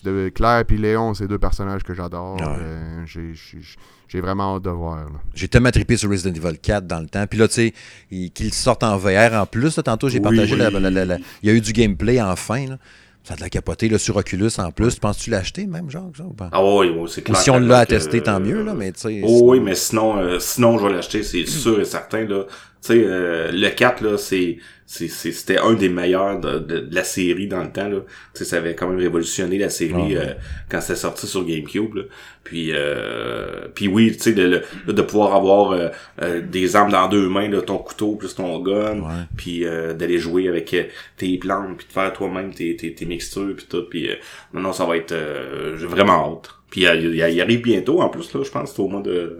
de 0.06 0.30
Claire 0.34 0.64
puis 0.64 0.78
Léon, 0.78 1.12
c'est 1.14 1.26
deux 1.28 1.38
personnages 1.38 1.82
que 1.82 1.92
j'adore, 1.94 2.36
Ouais. 2.36 2.46
euh, 2.60 3.04
j'ai- 3.06 4.20
vraiment 4.20 4.56
hâte 4.56 4.62
de 4.62 4.70
voir. 4.70 5.06
J'ai 5.34 5.46
tellement 5.48 5.70
trippé 5.70 5.98
sur 5.98 6.10
Resident 6.10 6.32
Evil 6.34 6.56
4 6.58 6.86
dans 6.86 7.00
le 7.00 7.06
temps. 7.06 7.26
Puis 7.26 7.38
là, 7.38 7.48
tu 7.48 7.54
sais, 7.54 7.74
il- 8.10 8.30
qu'il 8.30 8.54
sorte 8.54 8.82
en 8.82 8.96
VR 8.96 9.34
en 9.34 9.44
plus. 9.44 9.76
là, 9.76 9.82
tantôt, 9.82 10.08
j'ai 10.08 10.18
Oui, 10.18 10.22
partagé 10.24 10.54
oui. 10.54 10.58
la- 10.58 10.70
la- 10.70 10.90
la- 10.90 11.04
la- 11.04 11.18
Il 11.42 11.48
y 11.50 11.52
a 11.52 11.54
eu 11.54 11.60
du 11.60 11.72
gameplay 11.74 12.18
enfin. 12.22 12.66
Là. 12.66 12.78
Ça 13.24 13.34
a 13.34 13.36
de 13.36 13.40
la 13.42 13.50
capoter 13.50 13.88
là, 13.88 13.98
sur 13.98 14.16
Oculus 14.16 14.50
en 14.58 14.70
plus. 14.70 14.98
Penses-tu 15.00 15.30
l'acheter 15.30 15.66
même, 15.66 15.90
genre? 15.90 16.10
Ça, 16.16 16.22
ou 16.24 16.32
pas? 16.32 16.48
Ah 16.52 16.64
oui, 16.64 16.94
oui, 16.96 17.08
c'est 17.12 17.20
Ou 17.22 17.24
clair. 17.24 17.36
si 17.38 17.50
on 17.50 17.58
l'a 17.58 17.78
attesté, 17.80 18.22
tant 18.22 18.38
mieux, 18.40 18.62
là, 18.62 18.72
mais 18.72 18.92
tu 18.92 19.00
sais. 19.00 19.20
Oh, 19.24 19.50
oui, 19.50 19.60
mais 19.60 19.74
sinon, 19.74 20.16
euh, 20.16 20.38
sinon 20.38 20.78
je 20.78 20.86
vais 20.86 20.92
l'acheter, 20.94 21.22
c'est 21.24 21.44
sûr 21.44 21.78
et 21.80 21.84
certain. 21.84 22.24
Là. 22.24 22.44
Tu 22.46 22.52
sais, 22.92 23.02
euh, 23.04 23.50
le 23.52 23.68
4, 23.70 24.00
là, 24.02 24.16
c'est- 24.16 24.58
c'était 24.86 25.58
un 25.58 25.74
des 25.74 25.88
meilleurs 25.88 26.38
de, 26.40 26.58
de, 26.60 26.78
de 26.80 26.94
la 26.94 27.02
série 27.02 27.48
dans 27.48 27.62
le 27.62 27.70
temps. 27.72 27.88
Là. 27.88 27.98
Tu 28.34 28.38
sais, 28.38 28.44
ça 28.44 28.58
avait 28.58 28.74
quand 28.76 28.88
même 28.88 28.98
révolutionné 29.00 29.58
la 29.58 29.68
série 29.68 30.16
Ah, 30.16 30.20
euh, 30.20 30.34
quand 30.68 30.80
c'était 30.80 30.94
sorti 30.94 31.26
sur 31.26 31.44
GameCube. 31.44 31.96
Là. 31.96 32.02
Puis, 32.44 32.70
euh, 32.72 33.66
puis 33.74 33.88
oui, 33.88 34.12
tu 34.16 34.22
sais, 34.22 34.32
de, 34.32 34.62
de, 34.86 34.92
de 34.92 35.02
pouvoir 35.02 35.34
avoir 35.34 35.72
euh, 35.72 35.88
euh, 36.22 36.40
des 36.40 36.76
armes 36.76 36.92
dans 36.92 37.08
deux 37.08 37.28
mains, 37.28 37.48
là, 37.48 37.60
ton 37.62 37.78
couteau 37.78 38.14
plus 38.14 38.34
ton 38.36 38.60
gun, 38.60 39.00
Ouais. 39.00 39.24
puis 39.36 39.64
euh, 39.66 39.92
d'aller 39.94 40.18
jouer 40.18 40.46
avec 40.48 40.72
euh, 40.74 40.84
tes 41.16 41.36
plantes, 41.38 41.78
puis 41.78 41.86
de 41.88 41.92
faire 41.92 42.12
toi-même 42.12 42.54
tes, 42.54 42.76
tes, 42.76 42.94
tes 42.94 43.04
mixtures, 43.06 43.54
puis 43.56 43.66
tout. 43.68 43.82
Puis 43.90 44.08
euh, 44.08 44.14
non, 44.54 44.60
non, 44.60 44.72
ça 44.72 44.84
va 44.86 44.96
être... 44.96 45.10
euh, 45.12 45.76
j'ai 45.76 45.86
vraiment 45.86 46.32
hâte. 46.36 46.50
Puis 46.70 46.82
il 46.82 47.40
arrive 47.40 47.62
bientôt, 47.62 48.00
en 48.00 48.08
plus, 48.08 48.32
là, 48.34 48.42
je 48.44 48.50
pense, 48.50 48.72
c'est 48.72 48.80
au 48.80 48.88
mois 48.88 49.02
de... 49.02 49.38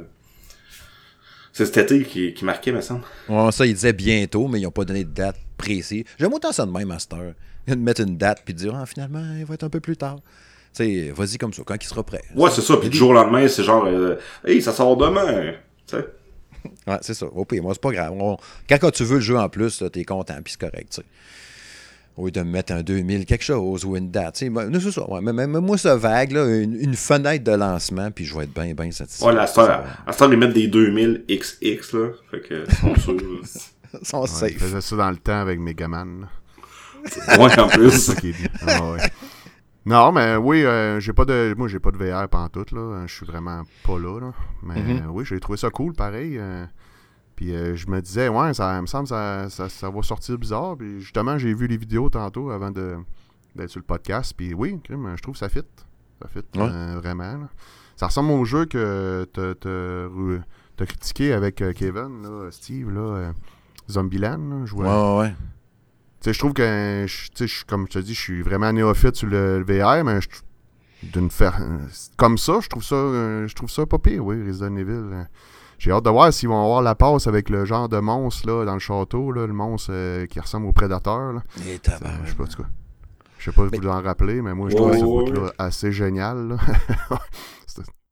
C'est 1.57 1.65
cet 1.65 1.79
été 1.91 2.05
qui, 2.05 2.35
qui 2.35 2.45
marquait, 2.45 2.71
me 2.71 2.83
semble. 2.83 3.01
Ouais, 3.31 3.51
ça, 3.51 3.65
il 3.65 3.73
disait 3.73 3.95
bientôt, 3.95 4.47
mais 4.47 4.61
ils 4.61 4.65
n'ont 4.65 4.71
pas 4.71 4.85
donné 4.85 5.05
de 5.05 5.09
date 5.11 5.37
précise. 5.57 6.05
J'aime 6.19 6.35
autant 6.35 6.53
ça 6.53 6.67
de 6.67 6.71
même, 6.71 6.89
Master. 6.89 7.33
De 7.67 7.75
mettre 7.77 8.03
une 8.03 8.19
date 8.19 8.43
puis 8.45 8.53
de 8.53 8.59
dire, 8.59 8.75
ah, 8.77 8.85
finalement, 8.85 9.25
il 9.39 9.47
va 9.47 9.55
être 9.55 9.65
un 9.65 9.71
peu 9.71 9.81
plus 9.81 9.97
tard. 9.97 10.17
Tu 10.75 10.85
sais, 10.85 11.11
vas-y 11.17 11.39
comme 11.39 11.55
ça, 11.55 11.63
quand 11.65 11.83
il 11.83 11.87
sera 11.87 12.03
prêt. 12.03 12.21
Ouais, 12.35 12.51
c'est 12.51 12.61
ça. 12.61 12.77
Puis 12.77 12.91
du 12.91 12.99
jour 12.99 13.09
au 13.09 13.13
lendemain, 13.15 13.49
c'est 13.49 13.65
genre... 13.65 13.87
euh, 13.87 14.17
hey, 14.45 14.61
ça 14.61 14.73
sort 14.75 14.99
demain! 14.99 15.53
Tu 15.87 15.97
sais. 15.97 16.07
Ouais, 16.87 16.99
c'est 17.01 17.15
ça. 17.15 17.25
Au 17.27 17.45
pire, 17.47 17.63
moi, 17.63 17.73
c'est 17.73 17.81
pas 17.81 17.93
grave. 17.93 18.13
On- 18.13 18.37
Quand, 18.69 18.79
quand 18.79 18.91
tu 18.91 19.05
veux 19.05 19.15
le 19.15 19.21
jeu 19.23 19.39
en 19.39 19.49
plus, 19.49 19.83
t'es 19.93 20.05
content, 20.05 20.35
puis 20.45 20.53
c'est 20.59 20.69
correct, 20.71 20.89
tu 20.91 20.97
sais. 20.97 21.07
Au 22.17 22.25
lieu 22.25 22.31
de 22.31 22.41
me 22.41 22.51
mettre 22.51 22.73
un 22.73 22.83
2000 22.83 23.27
quelque 23.27 23.45
chose 23.45 23.85
ou 23.85 23.95
une 23.97 24.11
date, 24.11 24.37
tu 24.37 24.47
sais. 24.47 24.51
ben, 24.51 24.71
c'est 24.81 24.91
ça. 24.91 25.09
Ouais, 25.11 25.21
mais, 25.21 25.33
mais- 25.35 25.47
mais 25.47 25.61
moi, 25.61 25.77
ça 25.77 25.97
vague, 25.97 26.33
là, 26.33 26.47
une, 26.47 26.75
une 26.81 26.95
fenêtre 26.95 27.45
de 27.45 27.53
lancement, 27.53 28.11
puis 28.11 28.25
je 28.25 28.35
vais 28.37 28.45
être 28.45 28.55
bien, 28.55 28.73
bien 28.75 28.91
satisfait. 28.91 29.27
Ouais, 29.27 29.37
à 29.37 29.47
cette 29.47 29.59
heure, 29.59 30.33
ils 30.33 30.39
mettent 30.39 30.55
des 30.55 30.67
2000 30.69 31.25
XX, 31.29 31.93
là. 31.93 32.09
Fait 32.31 32.41
que, 32.41 32.65
ils 32.65 32.75
sont 32.75 32.95
sûrs. 32.97 33.17
Ils 34.01 34.07
sont 34.07 34.21
Ouais, 34.23 34.27
safe. 34.27 34.57
faisais 34.59 34.81
ça 34.81 34.97
dans 34.97 35.11
le 35.11 35.17
temps 35.17 35.39
avec 35.41 35.59
Megaman. 35.61 36.27
ouais, 37.39 37.59
en 37.61 37.69
plus. 37.69 37.91
ça. 37.93 38.13
Ah 38.67 38.91
ouais. 38.93 38.99
Non, 39.87 40.11
mais 40.13 40.37
oui, 40.37 40.65
euh, 40.65 40.99
j'ai 41.01 41.13
pas 41.13 41.25
de. 41.25 41.55
Moi, 41.57 41.69
j'ai 41.69 41.79
pas 41.79 41.93
de 41.93 41.97
VR 41.97 42.29
pantoute, 42.29 42.73
là. 42.73 43.05
Je 43.07 43.15
suis 43.15 43.25
vraiment 43.27 43.63
pas 43.85 43.99
là, 43.99 44.19
là. 44.21 44.33
Mais 44.65 44.83
Mhm. 44.83 44.97
euh, 45.05 45.11
oui, 45.11 45.25
j'ai 45.25 45.39
trouvé 45.39 45.57
ça 45.57 45.71
cool, 45.71 45.93
pareil. 45.95 46.37
euh, 46.39 46.65
puis 47.37 47.55
euh, 47.55 47.77
je 47.77 47.87
me 47.89 48.01
disais, 48.01 48.29
ouais, 48.29 48.53
ça 48.55 48.81
me 48.81 48.87
semble 48.87 49.05
que 49.05 49.11
ça, 49.11 49.49
ça, 49.51 49.69
ça 49.69 49.91
va 49.91 50.03
sortir 50.03 50.37
bizarre. 50.39 50.77
Puis 50.77 51.01
justement, 51.01 51.39
j'ai 51.39 51.55
vu 51.55 51.67
les 51.69 51.77
vidéos 51.77 52.09
tantôt 52.11 52.51
avant 52.51 52.71
de 52.71 52.97
d'être 53.55 53.71
sur 53.71 53.79
le 53.81 53.85
podcast. 53.87 54.35
Puis 54.37 54.53
oui, 54.55 54.79
je 54.89 55.23
trouve 55.23 55.35
que 55.35 55.39
ça 55.39 55.49
fit. 55.49 55.61
Ça 56.21 56.29
fit 56.29 56.39
Ouais. 56.59 56.69
euh, 56.71 56.99
vraiment. 57.01 57.33
là. 57.39 57.49
Ça 57.97 58.07
ressemble 58.09 58.31
au 58.33 58.45
jeu 58.45 58.65
que 58.67 59.27
t'as- 59.33 59.55
t'as 59.55 60.09
t'as 60.77 60.85
critiqué 60.87 61.33
avec 61.33 61.63
euh, 61.63 61.73
Kevin, 61.73 62.23
là, 62.23 62.51
Steve, 62.51 62.91
là, 62.91 63.33
Zombieland. 63.91 64.37
Là, 64.39 64.67
je 64.67 64.75
vois- 64.75 64.85
Ouais, 64.85 65.19
ouais, 65.19 65.29
ouais. 65.29 65.35
tu 66.21 66.25
sais, 66.25 66.33
je 66.35 66.39
trouve 66.39 66.53
que, 66.53 67.07
je- 67.09 67.65
comme 67.67 67.87
je 67.87 67.93
te 67.93 67.99
dis, 68.01 68.13
je 68.15 68.21
suis 68.21 68.43
vraiment 68.43 68.71
néophyte 68.73 69.17
sur 69.17 69.29
le, 69.29 69.59
le 69.61 69.65
VR, 69.65 70.05
mais 70.05 70.21
je, 70.21 70.29
d'une 71.03 71.31
faire 71.31 71.59
comme 72.19 72.37
ça, 72.37 72.59
je 72.61 72.69
trouve 72.69 72.83
ça, 72.85 72.97
je 73.47 73.55
trouve 73.55 73.71
ça 73.71 73.87
pas 73.87 73.99
pire, 73.99 74.25
oui, 74.25 74.47
Resident 74.47 74.77
Evil. 74.77 75.27
J'ai 75.79 75.91
hâte 75.93 76.05
de 76.05 76.11
voir 76.11 76.33
s'ils 76.33 76.49
vont 76.49 76.63
avoir 76.63 76.81
la 76.83 76.95
passe 76.95 77.27
avec 77.27 77.51
le 77.51 77.65
genre 77.65 77.89
de 77.89 77.99
monstre 77.99 78.47
là, 78.47 78.65
dans 78.65 78.75
le 78.75 78.79
château, 78.81 79.31
là, 79.33 79.47
le 79.47 79.53
monstre 79.53 79.91
euh, 79.93 80.27
qui 80.27 80.41
ressemble 80.41 80.67
au 80.67 80.73
prédateur. 80.73 81.33
Là. 81.35 81.43
Je 81.57 81.63
sais 81.63 82.35
pas, 82.37 82.45
en 82.45 82.47
tout 82.47 82.63
cas. 82.63 82.69
Je 83.39 83.51
sais 83.51 83.53
pas 83.55 83.69
si 83.73 83.79
vous 83.81 83.89
en 83.89 84.03
rappelez, 84.03 84.41
mais 84.41 84.55
moi, 84.55 84.71
je 84.71 84.75
Ouais, 84.77 84.81
trouve 84.81 84.99
ce 84.99 85.05
ouais, 85.05 85.31
bout-là 85.33 85.53
assez 85.59 85.93
génial. 85.93 86.49
là. 86.49 86.57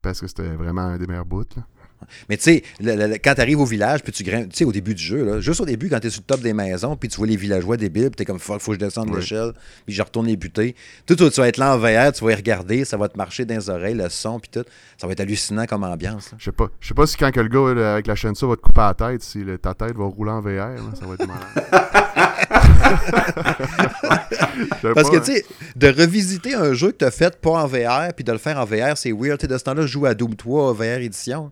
Parce 0.03 0.21
que 0.21 0.27
c'était 0.27 0.51
vraiment 0.51 0.83
un 0.83 0.99
des 0.99 1.07
meilleurs 1.07 1.25
bouts. 1.25 1.45
Là. 1.57 1.63
Mais 2.29 2.37
tu 2.37 2.43
sais, 2.45 2.63
quand 3.25 3.35
tu 3.35 3.41
arrives 3.41 3.61
au 3.61 3.65
village, 3.65 4.03
puis 4.03 4.13
tu 4.13 4.25
grimpes, 4.25 4.51
tu 4.51 4.59
sais, 4.59 4.65
au 4.65 4.73
début 4.73 4.95
du 4.95 5.03
jeu, 5.03 5.25
là, 5.25 5.41
juste 5.41 5.61
au 5.61 5.65
début, 5.65 5.89
quand 5.89 6.01
tu 6.01 6.09
es 6.09 6.11
sur 6.11 6.21
le 6.21 6.27
top 6.27 6.41
des 6.43 6.53
maisons, 6.53 6.97
puis 6.97 7.09
tu 7.09 7.17
vois 7.17 7.27
les 7.27 7.37
villageois 7.37 7.77
débiles, 7.79 8.11
puis 8.11 8.17
tu 8.17 8.23
es 8.23 8.27
comme, 8.27 8.39
faut, 8.39 8.59
faut 8.59 8.73
que 8.73 8.79
je 8.79 8.85
descende 8.85 9.15
l'échelle, 9.17 9.53
puis 9.87 9.95
je 9.95 10.03
retourne 10.03 10.27
les 10.27 10.37
buter. 10.37 10.75
Tout, 11.07 11.17
tu 11.17 11.25
vas 11.41 11.49
être 11.49 11.57
là 11.57 11.75
en 11.75 11.79
VR, 11.79 12.13
tu 12.13 12.23
vas 12.25 12.33
y 12.33 12.35
regarder, 12.35 12.85
ça 12.85 12.97
va 12.99 13.09
te 13.09 13.17
marcher 13.17 13.47
dans 13.47 13.55
les 13.55 13.71
oreilles, 13.71 13.95
le 13.95 14.09
son, 14.11 14.39
puis 14.39 14.51
tout. 14.53 14.65
Ça 14.99 15.07
va 15.07 15.13
être 15.15 15.21
hallucinant 15.21 15.65
comme 15.67 15.85
ambiance. 15.85 16.31
Je 16.39 16.45
sais 16.45 16.53
pas. 16.53 16.69
Je 16.81 16.89
sais 16.89 16.95
pas 16.95 17.07
si 17.07 17.17
quand 17.17 17.31
que 17.31 17.41
le 17.41 17.49
gars 17.49 17.75
là, 17.75 17.95
avec 17.95 18.07
la 18.07 18.15
chaîne 18.15 18.35
ça 18.35 18.47
va 18.47 18.57
te 18.57 18.61
couper 18.61 18.81
la 18.83 18.95
tête, 18.95 19.23
si 19.23 19.39
le- 19.39 19.59
ta 19.59 19.73
tête 19.75 19.97
va 19.97 20.05
rouler 20.05 20.31
en 20.31 20.41
VR, 20.41 20.51
là, 20.57 20.77
ça 20.99 21.07
va 21.07 21.15
être 21.15 21.27
malade. 21.27 22.51
Parce 24.95 25.11
que, 25.11 25.19
tu 25.19 25.33
sais, 25.33 25.45
de 25.77 25.89
revisiter 25.89 26.55
un 26.55 26.73
jeu 26.75 26.93
que 26.93 26.99
tu 26.99 27.05
as 27.05 27.11
fait 27.11 27.37
pas 27.41 27.63
en 27.63 27.67
VR, 27.67 28.13
puis 28.15 28.25
de 28.25 28.33
le 28.33 28.39
faire 28.39 28.59
en 28.59 28.65
VR, 28.65 28.97
c'est 28.97 29.13
weird. 29.13 29.39
Tu 29.39 29.47
sais, 29.47 29.53
de 29.53 29.59
ce 29.59 29.65
temps-là, 29.65 29.83
je 29.83 29.87
joue 29.89 30.07
à 30.07 30.15
Doom 30.15 30.35
3 30.37 30.73
VR 30.75 30.83
édition. 31.01 31.51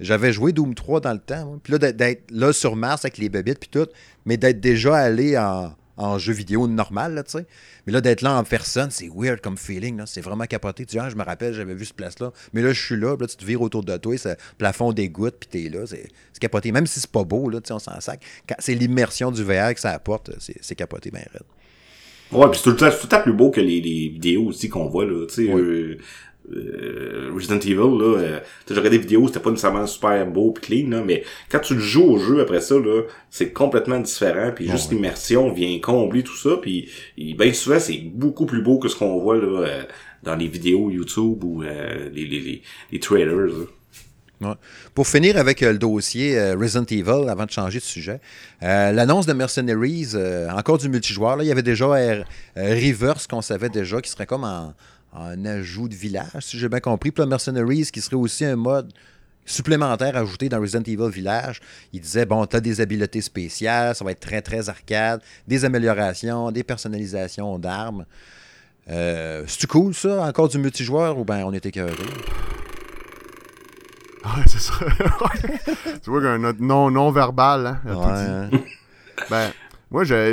J'avais 0.00 0.32
joué 0.32 0.52
Doom 0.52 0.74
3 0.74 1.00
dans 1.00 1.12
le 1.12 1.18
temps. 1.18 1.58
Puis 1.62 1.72
là, 1.72 1.78
d'être- 1.92 2.30
là 2.30 2.52
sur 2.52 2.76
Mars 2.76 3.04
avec 3.04 3.18
les 3.18 3.28
bébites, 3.28 3.58
puis 3.60 3.68
tout, 3.70 3.86
mais 4.26 4.36
d'être 4.36 4.60
déjà 4.60 4.96
allé 4.96 5.36
en, 5.38 5.72
en 5.96 6.18
jeu 6.18 6.32
vidéo 6.32 6.66
normal, 6.66 7.14
là, 7.14 7.22
tu 7.22 7.32
sais. 7.38 7.46
Mais 7.86 7.92
là, 7.92 8.00
d'être 8.00 8.22
là 8.22 8.36
en 8.38 8.44
personne, 8.44 8.90
c'est 8.90 9.08
weird 9.14 9.40
comme 9.40 9.56
feeling, 9.58 9.98
là. 9.98 10.06
C'est 10.06 10.20
vraiment 10.22 10.44
capoté. 10.46 10.84
Tu 10.86 10.92
dis, 10.96 10.98
ah, 10.98 11.08
je 11.10 11.16
me 11.16 11.22
rappelle, 11.22 11.52
j'avais 11.54 11.74
vu 11.74 11.84
ce 11.84 11.92
place-là. 11.94 12.32
Mais 12.52 12.62
là, 12.62 12.72
je 12.72 12.82
suis 12.82 12.96
là, 12.96 13.16
là, 13.18 13.26
tu 13.26 13.36
te 13.36 13.44
vires 13.44 13.60
autour 13.62 13.84
de 13.84 13.96
toi, 13.96 14.14
le 14.24 14.34
plafond 14.58 14.92
dégoûte, 14.92 15.36
puis 15.38 15.48
t'es 15.64 15.68
là. 15.68 15.84
C'est 15.86 16.08
capoté. 16.40 16.72
Même 16.72 16.86
si 16.86 16.98
c'est 17.00 17.10
pas 17.10 17.24
beau, 17.24 17.48
là, 17.48 17.60
tu 17.60 17.68
sais, 17.68 17.74
on 17.74 17.78
s'en 17.78 18.00
sac. 18.00 18.20
C'est 18.58 18.74
l'immersion 18.74 19.30
du 19.30 19.44
VR 19.44 19.74
que 19.74 19.80
ça 19.80 19.90
apporte. 19.90 20.30
C'est 20.38 20.74
capoté, 20.74 21.10
ben 21.10 21.22
raide. 21.32 21.42
Ouais, 22.32 22.48
puis 22.50 22.56
c'est 22.58 22.64
tout, 22.64 22.70
le 22.70 22.76
temps- 22.76 22.90
tout 22.90 22.96
le 23.04 23.08
temps 23.08 23.22
plus 23.22 23.32
beau 23.34 23.50
que 23.50 23.60
les, 23.60 23.80
les 23.80 24.08
vidéos 24.08 24.46
aussi 24.46 24.68
qu'on 24.68 24.88
voit, 24.88 25.04
là. 25.04 25.26
Tu 25.28 25.46
sais, 25.46 25.52
euh, 25.52 25.98
euh, 26.52 27.30
Resident 27.34 27.58
Evil, 27.58 27.76
là, 27.76 28.18
euh, 28.18 28.40
j'ai 28.68 28.74
regardé 28.74 28.98
des 28.98 29.02
vidéos, 29.02 29.26
c'était 29.28 29.40
pas 29.40 29.50
nécessairement 29.50 29.86
super 29.86 30.26
beau 30.26 30.52
pis 30.52 30.60
clean, 30.60 30.90
là, 30.90 31.02
mais 31.04 31.24
quand 31.50 31.60
tu 31.60 31.74
le 31.74 31.80
joues 31.80 32.04
au 32.04 32.18
jeu 32.18 32.40
après 32.40 32.60
ça, 32.60 32.74
là, 32.74 33.02
c'est 33.30 33.52
complètement 33.52 33.98
différent, 34.00 34.52
puis 34.54 34.68
juste 34.68 34.90
ouais. 34.90 34.96
l'immersion 34.96 35.52
vient 35.52 35.78
combler 35.80 36.22
tout 36.22 36.36
ça, 36.36 36.56
puis 36.60 36.88
bien 37.16 37.52
souvent, 37.52 37.80
c'est 37.80 37.98
beaucoup 37.98 38.46
plus 38.46 38.62
beau 38.62 38.78
que 38.78 38.88
ce 38.88 38.96
qu'on 38.96 39.18
voit, 39.18 39.36
là, 39.36 39.66
euh, 39.66 39.82
dans 40.22 40.36
les 40.36 40.48
vidéos 40.48 40.90
YouTube 40.90 41.44
ou 41.44 41.62
euh, 41.62 42.08
les, 42.12 42.26
les, 42.26 42.40
les, 42.40 42.62
les 42.92 43.00
trailers, 43.00 43.46
là. 43.46 43.64
Pour 44.94 45.06
finir 45.06 45.36
avec 45.36 45.62
euh, 45.62 45.72
le 45.72 45.78
dossier 45.78 46.38
euh, 46.38 46.56
Resident 46.56 46.84
Evil, 46.84 47.28
avant 47.28 47.46
de 47.46 47.50
changer 47.50 47.78
de 47.78 47.84
sujet, 47.84 48.20
euh, 48.62 48.92
l'annonce 48.92 49.26
de 49.26 49.32
Mercenaries, 49.32 50.14
encore 50.50 50.78
du 50.78 50.88
multijoueur, 50.88 51.36
là, 51.36 51.44
il 51.44 51.46
y 51.46 51.52
avait 51.52 51.62
déjà 51.62 51.86
Reverse 52.56 53.26
qu'on 53.26 53.42
savait 53.42 53.68
déjà, 53.68 54.00
qui 54.00 54.10
serait 54.10 54.26
comme 54.26 54.44
en, 54.44 54.74
ajout 55.14 55.88
de 55.88 55.94
village, 55.94 56.40
si 56.40 56.58
j'ai 56.58 56.68
bien 56.68 56.80
compris. 56.80 57.10
Puis 57.10 57.24
Mercenaries, 57.26 57.90
qui 57.92 58.00
serait 58.00 58.16
aussi 58.16 58.44
un 58.44 58.56
mode 58.56 58.92
supplémentaire 59.46 60.16
ajouté 60.16 60.48
dans 60.48 60.60
Resident 60.60 60.82
Evil 60.82 61.10
Village. 61.10 61.60
Il 61.92 62.00
disait, 62.00 62.26
bon, 62.26 62.46
tu 62.46 62.56
as 62.56 62.60
des 62.60 62.80
habiletés 62.80 63.20
spéciales, 63.20 63.94
ça 63.94 64.04
va 64.04 64.12
être 64.12 64.20
très, 64.20 64.40
très 64.42 64.68
arcade, 64.68 65.20
des 65.46 65.64
améliorations, 65.64 66.50
des 66.50 66.64
personnalisations 66.64 67.58
d'armes. 67.58 68.06
C'est-tu 68.86 69.66
cool, 69.66 69.94
ça? 69.94 70.24
Encore 70.24 70.48
du 70.48 70.58
multijoueur 70.58 71.18
ou 71.18 71.24
bien 71.24 71.44
on 71.44 71.52
était 71.52 71.68
écœuré? 71.68 71.92
Ouais, 74.24 74.42
c'est 74.46 74.58
ça. 74.58 74.74
tu 76.02 76.10
vois 76.10 76.22
qu'un 76.22 76.54
non, 76.58 76.90
non 76.90 77.10
verbal, 77.10 77.66
hein, 77.84 78.50
ouais. 78.50 78.64
ben, 79.30 79.50
moi, 79.90 80.04
j'ai, 80.04 80.32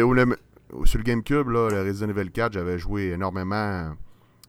sur 0.85 0.97
le 0.97 1.03
GameCube, 1.03 1.49
là, 1.49 1.69
le 1.69 1.81
Resident 1.81 2.09
Evil 2.09 2.31
4, 2.31 2.53
j'avais 2.53 2.79
joué 2.79 3.09
énormément 3.09 3.91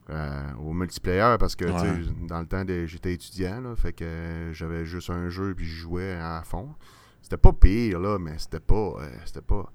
euh, 0.09 0.53
au 0.65 0.73
multiplayer 0.73 1.37
parce 1.39 1.55
que, 1.55 1.65
dans 2.27 2.39
le 2.39 2.45
temps, 2.45 2.63
j'étais 2.85 3.13
étudiant, 3.13 3.61
là, 3.61 3.75
fait 3.75 3.93
que 3.93 4.51
j'avais 4.51 4.85
juste 4.85 5.09
un 5.09 5.29
jeu 5.29 5.53
puis 5.55 5.65
je 5.65 5.81
jouais 5.81 6.13
à 6.13 6.41
fond. 6.43 6.69
C'était 7.21 7.37
pas 7.37 7.53
pire, 7.53 7.99
là, 7.99 8.19
mais 8.19 8.37
c'était 8.37 8.59
pas. 8.59 8.75
Euh, 8.99 9.09
c'était 9.25 9.41
pas. 9.41 9.71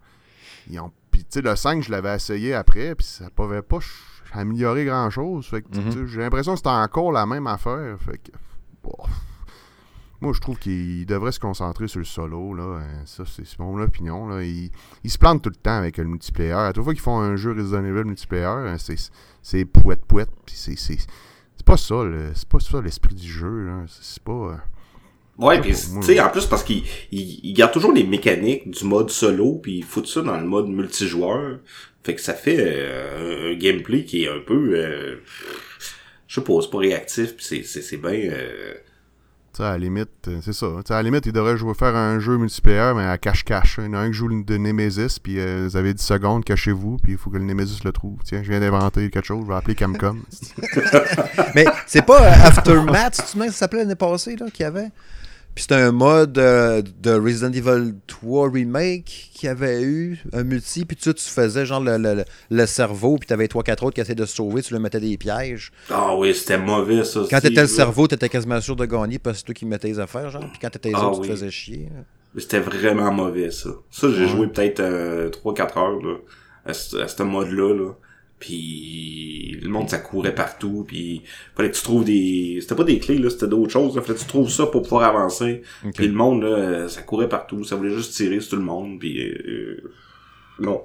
Ils 0.68 0.78
ont... 0.80 0.92
Puis, 1.10 1.22
tu 1.22 1.28
sais, 1.30 1.40
le 1.40 1.56
5, 1.56 1.82
je 1.82 1.90
l'avais 1.90 2.14
essayé 2.14 2.52
après, 2.54 2.94
puis 2.94 3.06
ça 3.06 3.30
pouvait 3.30 3.62
pas 3.62 3.78
améliorer 4.32 4.84
grand 4.84 5.08
chose. 5.08 5.46
Fait 5.46 5.62
que, 5.62 5.68
mm-hmm. 5.68 6.06
j'ai 6.06 6.20
l'impression 6.20 6.52
que 6.52 6.58
c'était 6.58 6.68
encore 6.68 7.10
la 7.10 7.24
même 7.24 7.46
affaire. 7.46 7.96
Fait 7.98 8.18
que. 8.18 8.32
Moi, 10.20 10.32
je 10.34 10.40
trouve 10.40 10.58
qu'il 10.58 11.06
devrait 11.06 11.30
se 11.30 11.38
concentrer 11.38 11.86
sur 11.86 12.00
le 12.00 12.04
solo. 12.04 12.52
Là. 12.52 12.62
Euh, 12.62 12.80
ça, 13.04 13.22
c'est 13.24 13.58
mon 13.60 13.80
opinion. 13.80 14.26
Là. 14.26 14.42
Il, 14.42 14.70
il, 15.04 15.10
se 15.10 15.18
plante 15.18 15.42
tout 15.42 15.50
le 15.50 15.56
temps 15.56 15.78
avec 15.78 15.96
le 15.96 16.04
multiplayer. 16.04 16.52
À 16.52 16.72
toute 16.72 16.82
fois 16.82 16.92
qu'ils 16.92 17.02
font 17.02 17.20
un 17.20 17.36
jeu 17.36 17.52
Resident 17.52 17.84
Evil 17.84 18.04
multiplayer, 18.04 18.44
hein, 18.44 18.76
c'est 19.42 19.64
pouette 19.64 20.04
pouette. 20.04 20.30
C'est 20.46 20.76
pas 21.64 21.76
ça. 21.76 22.02
C'est 22.34 22.48
pas 22.48 22.58
ça 22.58 22.80
l'esprit 22.80 23.14
du 23.14 23.30
jeu. 23.30 23.70
C'est 23.88 24.22
pas. 24.22 24.32
Euh, 24.32 24.56
ouais, 25.38 25.60
pis 25.60 25.68
tu 25.68 26.02
sais, 26.02 26.18
en 26.20 26.30
plus, 26.30 26.46
parce 26.46 26.64
qu'il 26.64 26.82
il, 27.12 27.52
garde 27.54 27.72
toujours 27.72 27.92
les 27.92 28.04
mécaniques 28.04 28.68
du 28.68 28.84
mode 28.84 29.10
solo, 29.10 29.60
puis 29.62 29.78
il 29.78 29.84
fout 29.84 30.08
ça 30.08 30.22
dans 30.22 30.36
le 30.36 30.46
mode 30.46 30.66
multijoueur. 30.66 31.60
Fait 32.02 32.16
que 32.16 32.20
ça 32.20 32.34
fait 32.34 32.56
euh, 32.58 33.52
un 33.52 33.56
gameplay 33.56 34.04
qui 34.04 34.24
est 34.24 34.28
un 34.28 34.40
peu... 34.40 35.20
je 36.26 36.34
sais 36.34 36.40
pas, 36.40 36.54
c'est 36.60 36.70
pas 36.70 36.78
réactif, 36.78 37.36
pis 37.36 37.64
c'est 37.64 37.96
bien 37.98 38.32
à 39.60 39.70
la 39.72 39.78
limite, 39.78 40.08
euh, 40.28 40.38
c'est 40.42 40.52
ça. 40.52 40.66
à 40.66 40.94
la 40.94 41.02
limite, 41.02 41.26
il 41.26 41.32
devrait 41.32 41.56
jouer, 41.56 41.74
faire 41.74 41.94
un 41.96 42.18
jeu 42.18 42.36
multiplayer, 42.36 42.92
mais 42.94 43.04
à 43.04 43.18
cache-cache. 43.18 43.78
Il 43.78 43.86
y 43.86 43.88
en 43.88 43.94
a 43.94 43.98
un 43.98 44.08
qui 44.08 44.14
joue 44.14 44.42
de 44.42 44.56
Nemesis, 44.56 45.18
puis 45.22 45.38
euh, 45.38 45.66
vous 45.68 45.76
avez 45.76 45.94
10 45.94 46.02
secondes, 46.02 46.44
cachez-vous, 46.44 46.98
puis 47.02 47.12
il 47.12 47.18
faut 47.18 47.30
que 47.30 47.38
le 47.38 47.44
Nemesis 47.44 47.80
le 47.84 47.92
trouve. 47.92 48.18
Tiens, 48.24 48.42
je 48.42 48.50
viens 48.50 48.60
d'inventer 48.60 49.10
quelque 49.10 49.26
chose, 49.26 49.42
je 49.44 49.48
vais 49.48 49.56
appeler 49.56 49.74
Camcom. 49.74 50.22
mais 51.54 51.64
c'est 51.86 52.04
pas 52.04 52.22
euh, 52.22 52.46
Aftermath, 52.46 53.24
tu 53.32 53.38
ça 53.38 53.50
s'appelait 53.50 53.80
l'année 53.80 53.94
passée, 53.94 54.36
là, 54.36 54.46
qu'il 54.50 54.64
y 54.64 54.66
avait? 54.66 54.90
Puis 55.54 55.62
c'était 55.62 55.74
un 55.74 55.92
mode 55.92 56.38
euh, 56.38 56.82
de 57.00 57.10
Resident 57.10 57.52
Evil 57.52 57.94
3 58.06 58.50
Remake 58.50 59.30
qui 59.34 59.48
avait 59.48 59.82
eu 59.82 60.20
un 60.32 60.44
multi, 60.44 60.84
puis 60.84 60.96
tu, 60.96 61.12
tu 61.12 61.24
faisais 61.24 61.66
genre 61.66 61.80
le, 61.80 62.24
le, 62.50 62.66
cerveau, 62.66 63.16
puis 63.18 63.26
t'avais 63.26 63.46
3-4 63.46 63.84
autres 63.84 63.94
qui 63.94 64.00
essayaient 64.00 64.14
de 64.14 64.24
se 64.24 64.36
sauver, 64.36 64.62
tu 64.62 64.72
leur 64.72 64.80
mettais 64.80 65.00
des 65.00 65.16
pièges. 65.16 65.72
Ah 65.90 66.14
oui, 66.16 66.34
c'était 66.34 66.58
mauvais 66.58 67.04
ça. 67.04 67.20
Quand 67.28 67.40
t'étais 67.40 67.62
le 67.62 67.66
cerveau, 67.66 68.06
t'étais 68.06 68.28
quasiment 68.28 68.60
sûr 68.60 68.76
de 68.76 68.86
gagner 68.86 69.18
parce 69.18 69.36
que 69.36 69.38
c'est 69.38 69.46
toi 69.46 69.54
qui 69.54 69.66
mettais 69.66 69.88
les 69.88 69.98
affaires, 69.98 70.30
genre, 70.30 70.48
puis 70.48 70.58
quand 70.60 70.70
t'étais 70.70 70.90
les 70.90 70.94
ah 70.96 71.08
autres, 71.08 71.22
tu 71.22 71.28
te 71.28 71.32
faisais 71.32 71.50
chier. 71.50 71.88
C'était 72.36 72.60
vraiment 72.60 73.10
mauvais 73.12 73.50
ça. 73.50 73.70
Ça, 73.90 74.08
j'ai 74.10 74.28
joué 74.28 74.46
peut-être 74.48 74.80
3-4 74.80 74.82
euh, 74.82 75.80
heures 75.80 76.02
là, 76.02 76.14
à, 76.66 76.72
ce 76.72 77.22
mode-là. 77.22 77.74
Là. 77.74 77.92
Puis 78.38 79.58
le 79.60 79.68
monde 79.68 79.90
ça 79.90 79.98
courait 79.98 80.34
partout, 80.34 80.84
puis 80.86 81.22
fallait 81.56 81.70
que 81.70 81.76
tu 81.76 81.82
trouves 81.82 82.04
des 82.04 82.58
c'était 82.60 82.76
pas 82.76 82.84
des 82.84 82.98
clés 82.98 83.18
là, 83.18 83.30
c'était 83.30 83.48
d'autres 83.48 83.72
choses, 83.72 83.96
là. 83.96 84.02
fallait 84.02 84.14
que 84.14 84.20
tu 84.20 84.28
trouves 84.28 84.50
ça 84.50 84.66
pour 84.66 84.82
pouvoir 84.82 85.04
avancer. 85.04 85.62
Puis 85.94 86.06
le 86.06 86.14
monde 86.14 86.42
là, 86.42 86.88
ça 86.88 87.02
courait 87.02 87.28
partout, 87.28 87.64
ça 87.64 87.74
voulait 87.76 87.94
juste 87.94 88.14
tirer 88.14 88.40
sur 88.40 88.50
tout 88.50 88.56
le 88.56 88.62
monde 88.62 89.00
puis 89.00 89.20
euh, 89.20 89.92
non, 90.60 90.82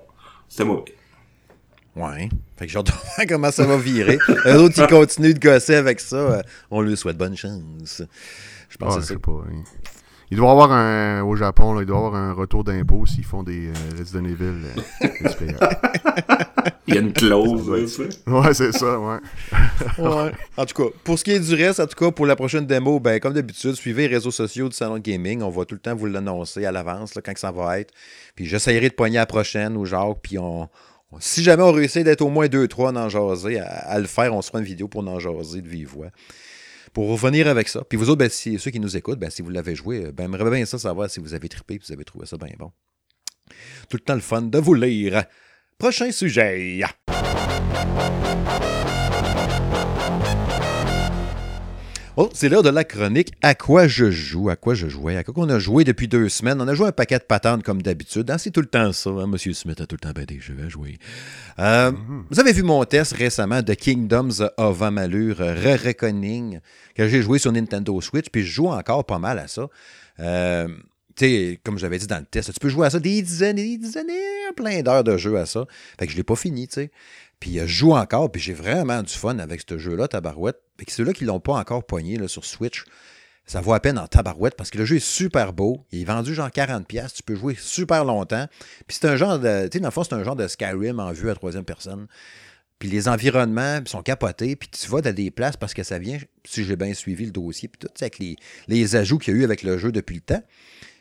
c'était 0.49 0.65
mauvais. 0.65 0.95
Ouais. 1.95 2.27
Fait 2.57 2.65
que 2.65 2.71
j'ai 2.71 2.79
hâte 2.79 2.91
comment 3.29 3.51
ça 3.51 3.65
va 3.65 3.77
virer. 3.77 4.17
Un 4.45 4.55
autre 4.57 4.73
qui 4.73 4.87
continue 4.93 5.33
de 5.33 5.39
gosser 5.39 5.75
avec 5.75 5.99
ça, 5.99 6.15
euh, 6.15 6.41
on 6.71 6.81
lui 6.81 6.97
souhaite 6.97 7.17
bonne 7.17 7.37
chance. 7.37 8.01
Je 8.69 8.77
pense 8.77 8.95
que 8.95 9.01
c'est 9.03 9.19
Pas, 9.19 9.43
il 10.33 10.37
doit 10.37 10.49
avoir 10.49 10.71
un. 10.71 11.21
Au 11.21 11.35
Japon, 11.35 11.73
là, 11.73 11.81
il 11.81 11.85
doit 11.85 11.97
avoir 11.97 12.15
un 12.15 12.33
retour 12.33 12.63
d'impôt 12.63 13.05
s'ils 13.05 13.23
font 13.23 13.43
des 13.43 13.67
euh, 13.67 13.73
Resident 13.99 14.25
Evil. 14.25 14.63
Euh, 15.03 15.07
il 16.87 16.95
y 16.95 16.97
a 16.97 17.01
une 17.01 17.13
clause, 17.13 17.69
ouais, 17.69 18.53
c'est 18.53 18.71
ça, 18.71 18.99
ouais. 18.99 19.17
ouais. 19.99 20.31
En 20.57 20.65
tout 20.65 20.83
cas, 20.83 20.89
pour 21.03 21.17
ce 21.17 21.23
qui 21.23 21.31
est 21.31 21.39
du 21.39 21.55
reste, 21.55 21.79
en 21.79 21.87
tout 21.87 21.95
cas, 21.95 22.11
pour 22.11 22.25
la 22.25 22.35
prochaine 22.35 22.65
démo, 22.65 22.99
ben, 22.99 23.19
comme 23.19 23.33
d'habitude, 23.33 23.73
suivez 23.75 24.07
les 24.07 24.15
réseaux 24.15 24.31
sociaux 24.31 24.69
du 24.69 24.75
Salon 24.75 24.99
Gaming. 24.99 25.41
On 25.41 25.49
va 25.49 25.65
tout 25.65 25.75
le 25.75 25.81
temps 25.81 25.95
vous 25.95 26.05
l'annoncer 26.05 26.65
à 26.65 26.71
l'avance, 26.71 27.13
quand 27.23 27.37
ça 27.37 27.51
va 27.51 27.79
être. 27.79 27.93
Puis 28.35 28.45
j'essaierai 28.45 28.89
de 28.89 28.93
poigner 28.93 29.17
la 29.17 29.25
prochaine 29.25 29.77
ou 29.77 29.85
genre, 29.85 30.19
puis 30.19 30.37
on. 30.37 30.69
Si 31.19 31.43
jamais 31.43 31.61
on 31.61 31.71
réussit 31.71 32.03
d'être 32.03 32.21
au 32.21 32.29
moins 32.29 32.47
2-3 32.47 32.93
dans 32.93 33.07
jaser, 33.07 33.59
à, 33.59 33.67
à, 33.67 33.99
le 33.99 34.07
faire, 34.07 34.33
on 34.33 34.41
se 34.41 34.47
fera 34.47 34.59
une 34.59 34.65
vidéo 34.65 34.87
pour 34.87 35.07
en 35.07 35.19
jaser 35.19 35.61
de 35.61 35.67
vive 35.67 35.89
voix 35.89 36.07
pour 36.93 37.09
revenir 37.09 37.47
avec 37.47 37.67
ça. 37.67 37.83
Puis 37.83 37.97
vous 37.97 38.09
autres, 38.09 38.19
ben, 38.19 38.29
si, 38.29 38.57
ceux 38.59 38.71
qui 38.71 38.79
nous 38.79 38.95
écoutent, 38.95 39.19
ben, 39.19 39.29
si 39.29 39.41
vous 39.41 39.49
l'avez 39.49 39.75
joué, 39.75 40.11
ben, 40.11 40.31
j'aimerais 40.31 40.57
bien 40.57 40.65
ça 40.65 40.77
savoir 40.77 41.09
si 41.09 41.19
vous 41.19 41.33
avez 41.33 41.49
trippé, 41.49 41.79
si 41.81 41.87
vous 41.87 41.93
avez 41.93 42.05
trouvé 42.05 42.25
ça 42.25 42.37
bien 42.37 42.53
bon. 42.57 42.71
Tout 43.89 43.97
le 43.97 44.03
temps 44.03 44.15
le 44.15 44.21
fun 44.21 44.43
de 44.43 44.57
vous 44.59 44.73
lire. 44.73 45.25
Prochain 45.77 46.11
sujet. 46.11 46.81
Oh, 52.15 52.29
c'est 52.31 52.47
l'heure 52.47 52.61
de 52.61 52.69
la 52.69 52.83
chronique 52.83 53.31
À 53.41 53.55
quoi 53.55 53.87
je 53.87 54.11
joue 54.11 54.49
À 54.49 54.55
quoi 54.55 54.75
je 54.75 54.87
jouais? 54.87 55.17
À 55.17 55.23
quoi 55.23 55.33
on 55.37 55.49
a 55.49 55.57
joué 55.57 55.83
depuis 55.83 56.07
deux 56.07 56.29
semaines? 56.29 56.61
On 56.61 56.67
a 56.67 56.75
joué 56.75 56.87
un 56.87 56.91
paquet 56.91 57.17
de 57.17 57.23
patentes 57.23 57.63
comme 57.63 57.81
d'habitude. 57.81 58.29
Hein, 58.29 58.37
c'est 58.37 58.51
tout 58.51 58.61
le 58.61 58.67
temps 58.67 58.93
ça. 58.93 59.09
Hein? 59.09 59.25
Monsieur 59.25 59.53
Smith 59.53 59.81
a 59.81 59.87
tout 59.87 59.95
le 59.95 59.99
temps 59.99 60.13
ben 60.13 60.25
des 60.25 60.39
jeux 60.39 60.57
à 60.63 60.69
jouer. 60.69 60.99
Euh, 61.57 61.91
mm-hmm. 61.91 62.23
Vous 62.29 62.39
avez 62.39 62.53
vu 62.53 62.61
mon 62.61 62.83
test 62.85 63.13
récemment 63.13 63.63
de 63.63 63.73
Kingdoms 63.73 64.47
of 64.57 64.81
Amalur 64.83 65.37
Re-Reckoning 65.39 66.59
que 66.93 67.07
j'ai 67.07 67.23
joué 67.23 67.39
sur 67.39 67.51
Nintendo 67.51 67.99
Switch. 67.99 68.27
Puis 68.31 68.43
je 68.43 68.51
joue 68.51 68.67
encore 68.67 69.05
pas 69.05 69.17
mal 69.17 69.39
à 69.39 69.47
ça. 69.47 69.67
Euh, 70.19 70.67
sais, 71.17 71.59
comme 71.63 71.77
j'avais 71.77 71.97
dit 71.97 72.07
dans 72.07 72.19
le 72.19 72.25
test, 72.25 72.53
tu 72.53 72.59
peux 72.59 72.69
jouer 72.69 72.87
à 72.87 72.89
ça 72.89 72.99
des 72.99 73.21
dizaines 73.21 73.57
et 73.59 73.63
des 73.63 73.77
dizaines, 73.77 74.07
plein 74.55 74.81
d'heures 74.81 75.03
de 75.03 75.17
jeu 75.17 75.37
à 75.37 75.45
ça. 75.45 75.65
Fait 75.99 76.05
que 76.05 76.11
je 76.11 76.17
l'ai 76.17 76.23
pas 76.23 76.35
fini, 76.35 76.67
tu 76.67 76.75
sais. 76.75 76.91
Puis 77.39 77.59
je 77.59 77.65
joue 77.65 77.93
encore, 77.93 78.31
puis 78.31 78.41
j'ai 78.41 78.53
vraiment 78.53 79.03
du 79.03 79.13
fun 79.13 79.37
avec 79.39 79.63
ce 79.67 79.77
jeu-là, 79.77 80.07
Tabarouette. 80.07 80.61
Puis 80.77 80.87
ceux-là 80.89 81.13
qui 81.13 81.23
ne 81.23 81.29
l'ont 81.29 81.39
pas 81.39 81.53
encore 81.53 81.85
poigné 81.85 82.17
là, 82.17 82.27
sur 82.27 82.45
Switch, 82.45 82.85
ça 83.45 83.61
vaut 83.61 83.73
à 83.73 83.79
peine 83.79 83.99
en 83.99 84.07
tabarouette 84.07 84.55
parce 84.55 84.69
que 84.69 84.77
le 84.77 84.85
jeu 84.85 84.97
est 84.97 85.05
super 85.05 85.53
beau. 85.53 85.85
Il 85.91 86.01
est 86.01 86.05
vendu 86.05 86.33
genre 86.33 86.47
40$. 86.47 87.13
Tu 87.13 87.23
peux 87.23 87.35
jouer 87.35 87.55
super 87.59 88.05
longtemps. 88.05 88.47
Puis 88.87 88.97
c'est 88.99 89.07
un 89.07 89.17
genre 89.17 89.37
de. 89.37 89.67
Tu 89.67 89.77
sais, 89.77 89.79
dans 89.79 89.87
le 89.87 89.91
fond, 89.91 90.03
c'est 90.03 90.13
un 90.13 90.23
genre 90.23 90.35
de 90.35 90.47
Skyrim 90.47 90.99
en 90.99 91.11
vue 91.11 91.29
à 91.29 91.35
troisième 91.35 91.65
personne. 91.65 92.07
Puis 92.79 92.89
les 92.89 93.07
environnements 93.07 93.81
sont 93.85 94.01
capotés. 94.01 94.55
Puis 94.55 94.69
tu 94.69 94.87
vas 94.89 95.01
dans 95.01 95.13
des 95.13 95.29
places 95.29 95.57
parce 95.57 95.73
que 95.73 95.83
ça 95.83 95.99
vient, 95.99 96.17
si 96.45 96.63
j'ai 96.63 96.75
bien 96.75 96.93
suivi 96.93 97.25
le 97.25 97.31
dossier, 97.31 97.67
puis 97.67 97.79
tout, 97.79 97.93
avec 97.99 98.19
les, 98.19 98.37
les 98.67 98.95
ajouts 98.95 99.17
qu'il 99.17 99.33
y 99.33 99.37
a 99.37 99.39
eu 99.41 99.43
avec 99.43 99.63
le 99.63 99.77
jeu 99.77 99.91
depuis 99.91 100.15
le 100.15 100.21
temps. 100.21 100.43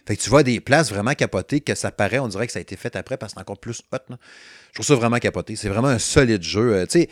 Fait 0.06 0.16
que 0.16 0.22
tu 0.22 0.30
vois 0.30 0.42
des 0.42 0.60
places 0.60 0.90
vraiment 0.90 1.14
capotées 1.14 1.60
que 1.60 1.74
ça 1.74 1.92
paraît, 1.92 2.18
on 2.18 2.28
dirait 2.28 2.46
que 2.46 2.52
ça 2.52 2.58
a 2.58 2.62
été 2.62 2.76
fait 2.76 2.96
après 2.96 3.16
parce 3.16 3.32
que 3.32 3.38
c'est 3.38 3.42
encore 3.42 3.60
plus 3.60 3.82
hot. 3.92 3.98
Je 4.08 4.74
trouve 4.74 4.86
ça 4.86 4.94
vraiment 4.94 5.18
capoté. 5.18 5.54
C'est 5.54 5.68
vraiment 5.68 5.88
un 5.88 5.98
solide 5.98 6.42
jeu. 6.42 6.74
Euh, 6.74 6.86
tu 6.86 7.00
sais, 7.00 7.08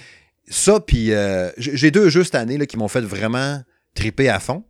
ça, 0.48 0.80
puis 0.80 1.12
euh, 1.12 1.50
j'ai 1.58 1.90
deux 1.90 2.08
jeux 2.08 2.24
cette 2.24 2.34
année 2.34 2.58
là, 2.58 2.66
qui 2.66 2.76
m'ont 2.76 2.88
fait 2.88 3.00
vraiment 3.00 3.62
triper 3.94 4.28
à 4.28 4.40
fond. 4.40 4.64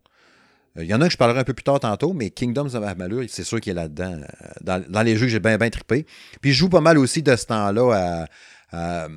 Il 0.75 0.81
euh, 0.83 0.85
y 0.85 0.93
en 0.93 1.01
a 1.01 1.07
que 1.07 1.13
je 1.13 1.17
parlerai 1.17 1.39
un 1.39 1.43
peu 1.43 1.53
plus 1.53 1.63
tard 1.63 1.79
tantôt, 1.79 2.13
mais 2.13 2.29
Kingdoms 2.29 2.75
of 2.75 2.83
Amalur, 2.83 3.23
c'est 3.27 3.43
sûr 3.43 3.59
qu'il 3.59 3.71
est 3.71 3.75
là-dedans. 3.75 4.21
Dans, 4.61 5.01
les 5.01 5.15
jeux 5.15 5.25
que 5.25 5.31
j'ai 5.31 5.39
bien, 5.39 5.57
bien 5.57 5.69
trippé. 5.69 6.05
Puis 6.41 6.53
je 6.53 6.59
joue 6.59 6.69
pas 6.69 6.81
mal 6.81 6.97
aussi 6.99 7.23
de 7.23 7.35
ce 7.35 7.45
temps-là 7.47 8.27
à, 8.71 9.07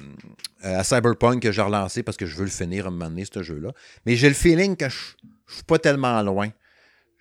à, 0.63 0.85
Cyberpunk 0.85 1.43
que 1.43 1.53
j'ai 1.53 1.63
relancé 1.63 2.03
parce 2.03 2.17
que 2.17 2.27
je 2.27 2.35
veux 2.37 2.45
le 2.45 2.51
finir 2.51 2.87
à 2.87 2.89
un 2.89 2.91
moment 2.93 3.11
donné, 3.11 3.25
ce 3.25 3.43
jeu-là. 3.43 3.73
Mais 4.07 4.17
j'ai 4.17 4.29
le 4.29 4.35
feeling 4.35 4.77
que 4.77 4.89
je, 4.89 4.97
je 5.47 5.55
suis 5.57 5.65
pas 5.65 5.79
tellement 5.79 6.23
loin. 6.23 6.49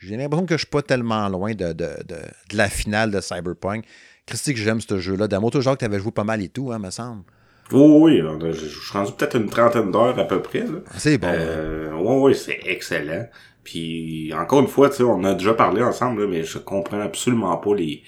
J'ai 0.06 0.18
l'impression 0.18 0.46
que 0.46 0.56
je 0.56 0.60
suis 0.60 0.68
pas 0.68 0.82
tellement 0.82 1.28
loin 1.30 1.54
de, 1.54 1.74
de, 1.74 1.90
de, 2.08 2.18
la 2.54 2.70
finale 2.70 3.12
de 3.12 3.22
Cyberpunk. 3.22 3.86
Christy, 4.26 4.54
que 4.54 4.60
j'aime 4.60 4.82
ce 4.82 5.00
jeu-là. 5.00 5.28
D'amour, 5.28 5.52
toujours 5.52 5.74
que 5.74 5.80
tu 5.80 5.86
avais 5.86 6.00
joué 6.00 6.12
pas 6.12 6.24
mal 6.24 6.42
et 6.42 6.50
tout, 6.50 6.72
hein, 6.72 6.80
me 6.80 6.90
semble. 6.90 7.24
oui, 7.72 8.22
je, 8.52 8.52
suis 8.54 8.92
rendu 8.92 9.12
peut-être 9.14 9.38
une 9.38 9.50
trentaine 9.50 9.92
d'heures 9.92 10.18
à 10.18 10.26
peu 10.26 10.42
près. 10.42 10.66
Ah, 10.88 10.94
c'est 10.98 11.18
bon. 11.18 11.28
Euh, 11.32 11.92
oui, 11.94 12.32
oui, 12.32 12.36
c'est 12.36 12.60
excellent. 12.66 13.28
Puis 13.64 14.34
encore 14.34 14.62
une 14.62 14.68
fois, 14.68 14.90
on 15.02 15.24
a 15.24 15.34
déjà 15.34 15.54
parlé 15.54 15.82
ensemble, 15.82 16.28
mais 16.28 16.44
je 16.44 16.58
comprends 16.58 17.00
absolument 17.00 17.56
pas 17.58 17.74
les, 17.76 18.04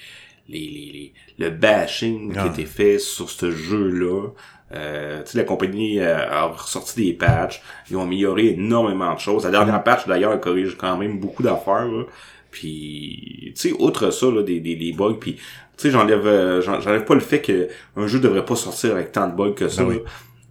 les, 0.50 0.60
les, 0.60 1.14
le 1.38 1.50
bashing 1.50 2.34
qui 2.34 2.38
a 2.38 2.44
ah. 2.44 2.48
été 2.48 2.66
fait 2.66 3.00
sur 3.00 3.30
ce 3.30 3.52
jeu-là. 3.52 4.30
Euh, 4.74 5.22
tu 5.24 5.32
sais, 5.32 5.38
la 5.38 5.44
compagnie 5.44 6.00
euh, 6.00 6.18
a 6.30 6.46
ressorti 6.48 7.06
des 7.06 7.14
patchs. 7.14 7.62
Ils 7.90 7.98
ont 7.98 8.04
amélioré 8.04 8.48
énormément 8.48 9.14
de 9.14 9.20
choses. 9.20 9.44
La 9.46 9.52
dernière 9.52 9.84
patch, 9.84 10.08
d'ailleurs, 10.08 10.40
corrige 10.40 10.76
quand 10.78 10.98
même 10.98 11.20
beaucoup 11.20 11.44
d'affaires. 11.44 11.88
Puis, 12.52 13.54
tu 13.56 13.70
sais, 13.70 13.76
outre 13.78 14.12
ça, 14.12 14.28
là, 14.28 14.42
des, 14.42 14.60
des, 14.60 14.76
des 14.76 14.94
bugs, 14.94 15.18
puis 15.20 15.36
tu 15.36 15.42
sais, 15.78 15.92
j'enlève, 15.92 16.26
euh, 16.26 16.62
j'enlève 16.62 17.04
pas 17.06 17.14
le 17.16 17.20
fait 17.20 17.42
que 17.42 17.68
un 17.98 18.08
jeu 18.08 18.20
devrait 18.20 18.46
pas 18.46 18.56
sortir 18.56 18.92
avec 18.94 19.12
tant 19.12 19.28
de 19.28 19.36
bugs 19.36 19.54
que 19.54 19.68
ça. 19.68 19.84
Ben 19.84 19.90
oui. 19.90 20.00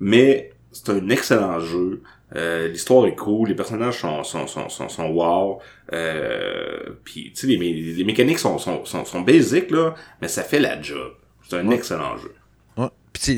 Mais 0.01 0.53
c'est 0.71 0.91
un 0.91 1.09
excellent 1.09 1.59
jeu. 1.61 2.03
Euh, 2.37 2.69
l'histoire 2.69 3.07
est 3.07 3.15
cool, 3.15 3.49
les 3.49 3.55
personnages 3.55 4.01
sont 4.01 4.23
sont 4.25 4.47
sont 4.47 4.69
sont, 4.69 4.89
sont 4.89 5.09
wow. 5.09 5.61
Euh, 5.93 6.81
puis 7.05 7.33
tu 7.35 7.43
sais 7.43 7.47
les, 7.47 7.57
mé- 7.57 7.97
les 7.97 8.05
mécaniques 8.05 8.41
sont 8.41 8.59
sont 8.59 8.85
sont 8.85 9.05
sont 9.05 9.21
basiques 9.21 9.71
là, 9.71 9.95
mais 10.21 10.29
ça 10.29 10.43
fait 10.43 10.59
la 10.59 10.81
job. 10.83 11.13
C'est 11.49 11.57
un 11.57 11.71
excellent 11.71 12.17
jeu. 12.17 12.35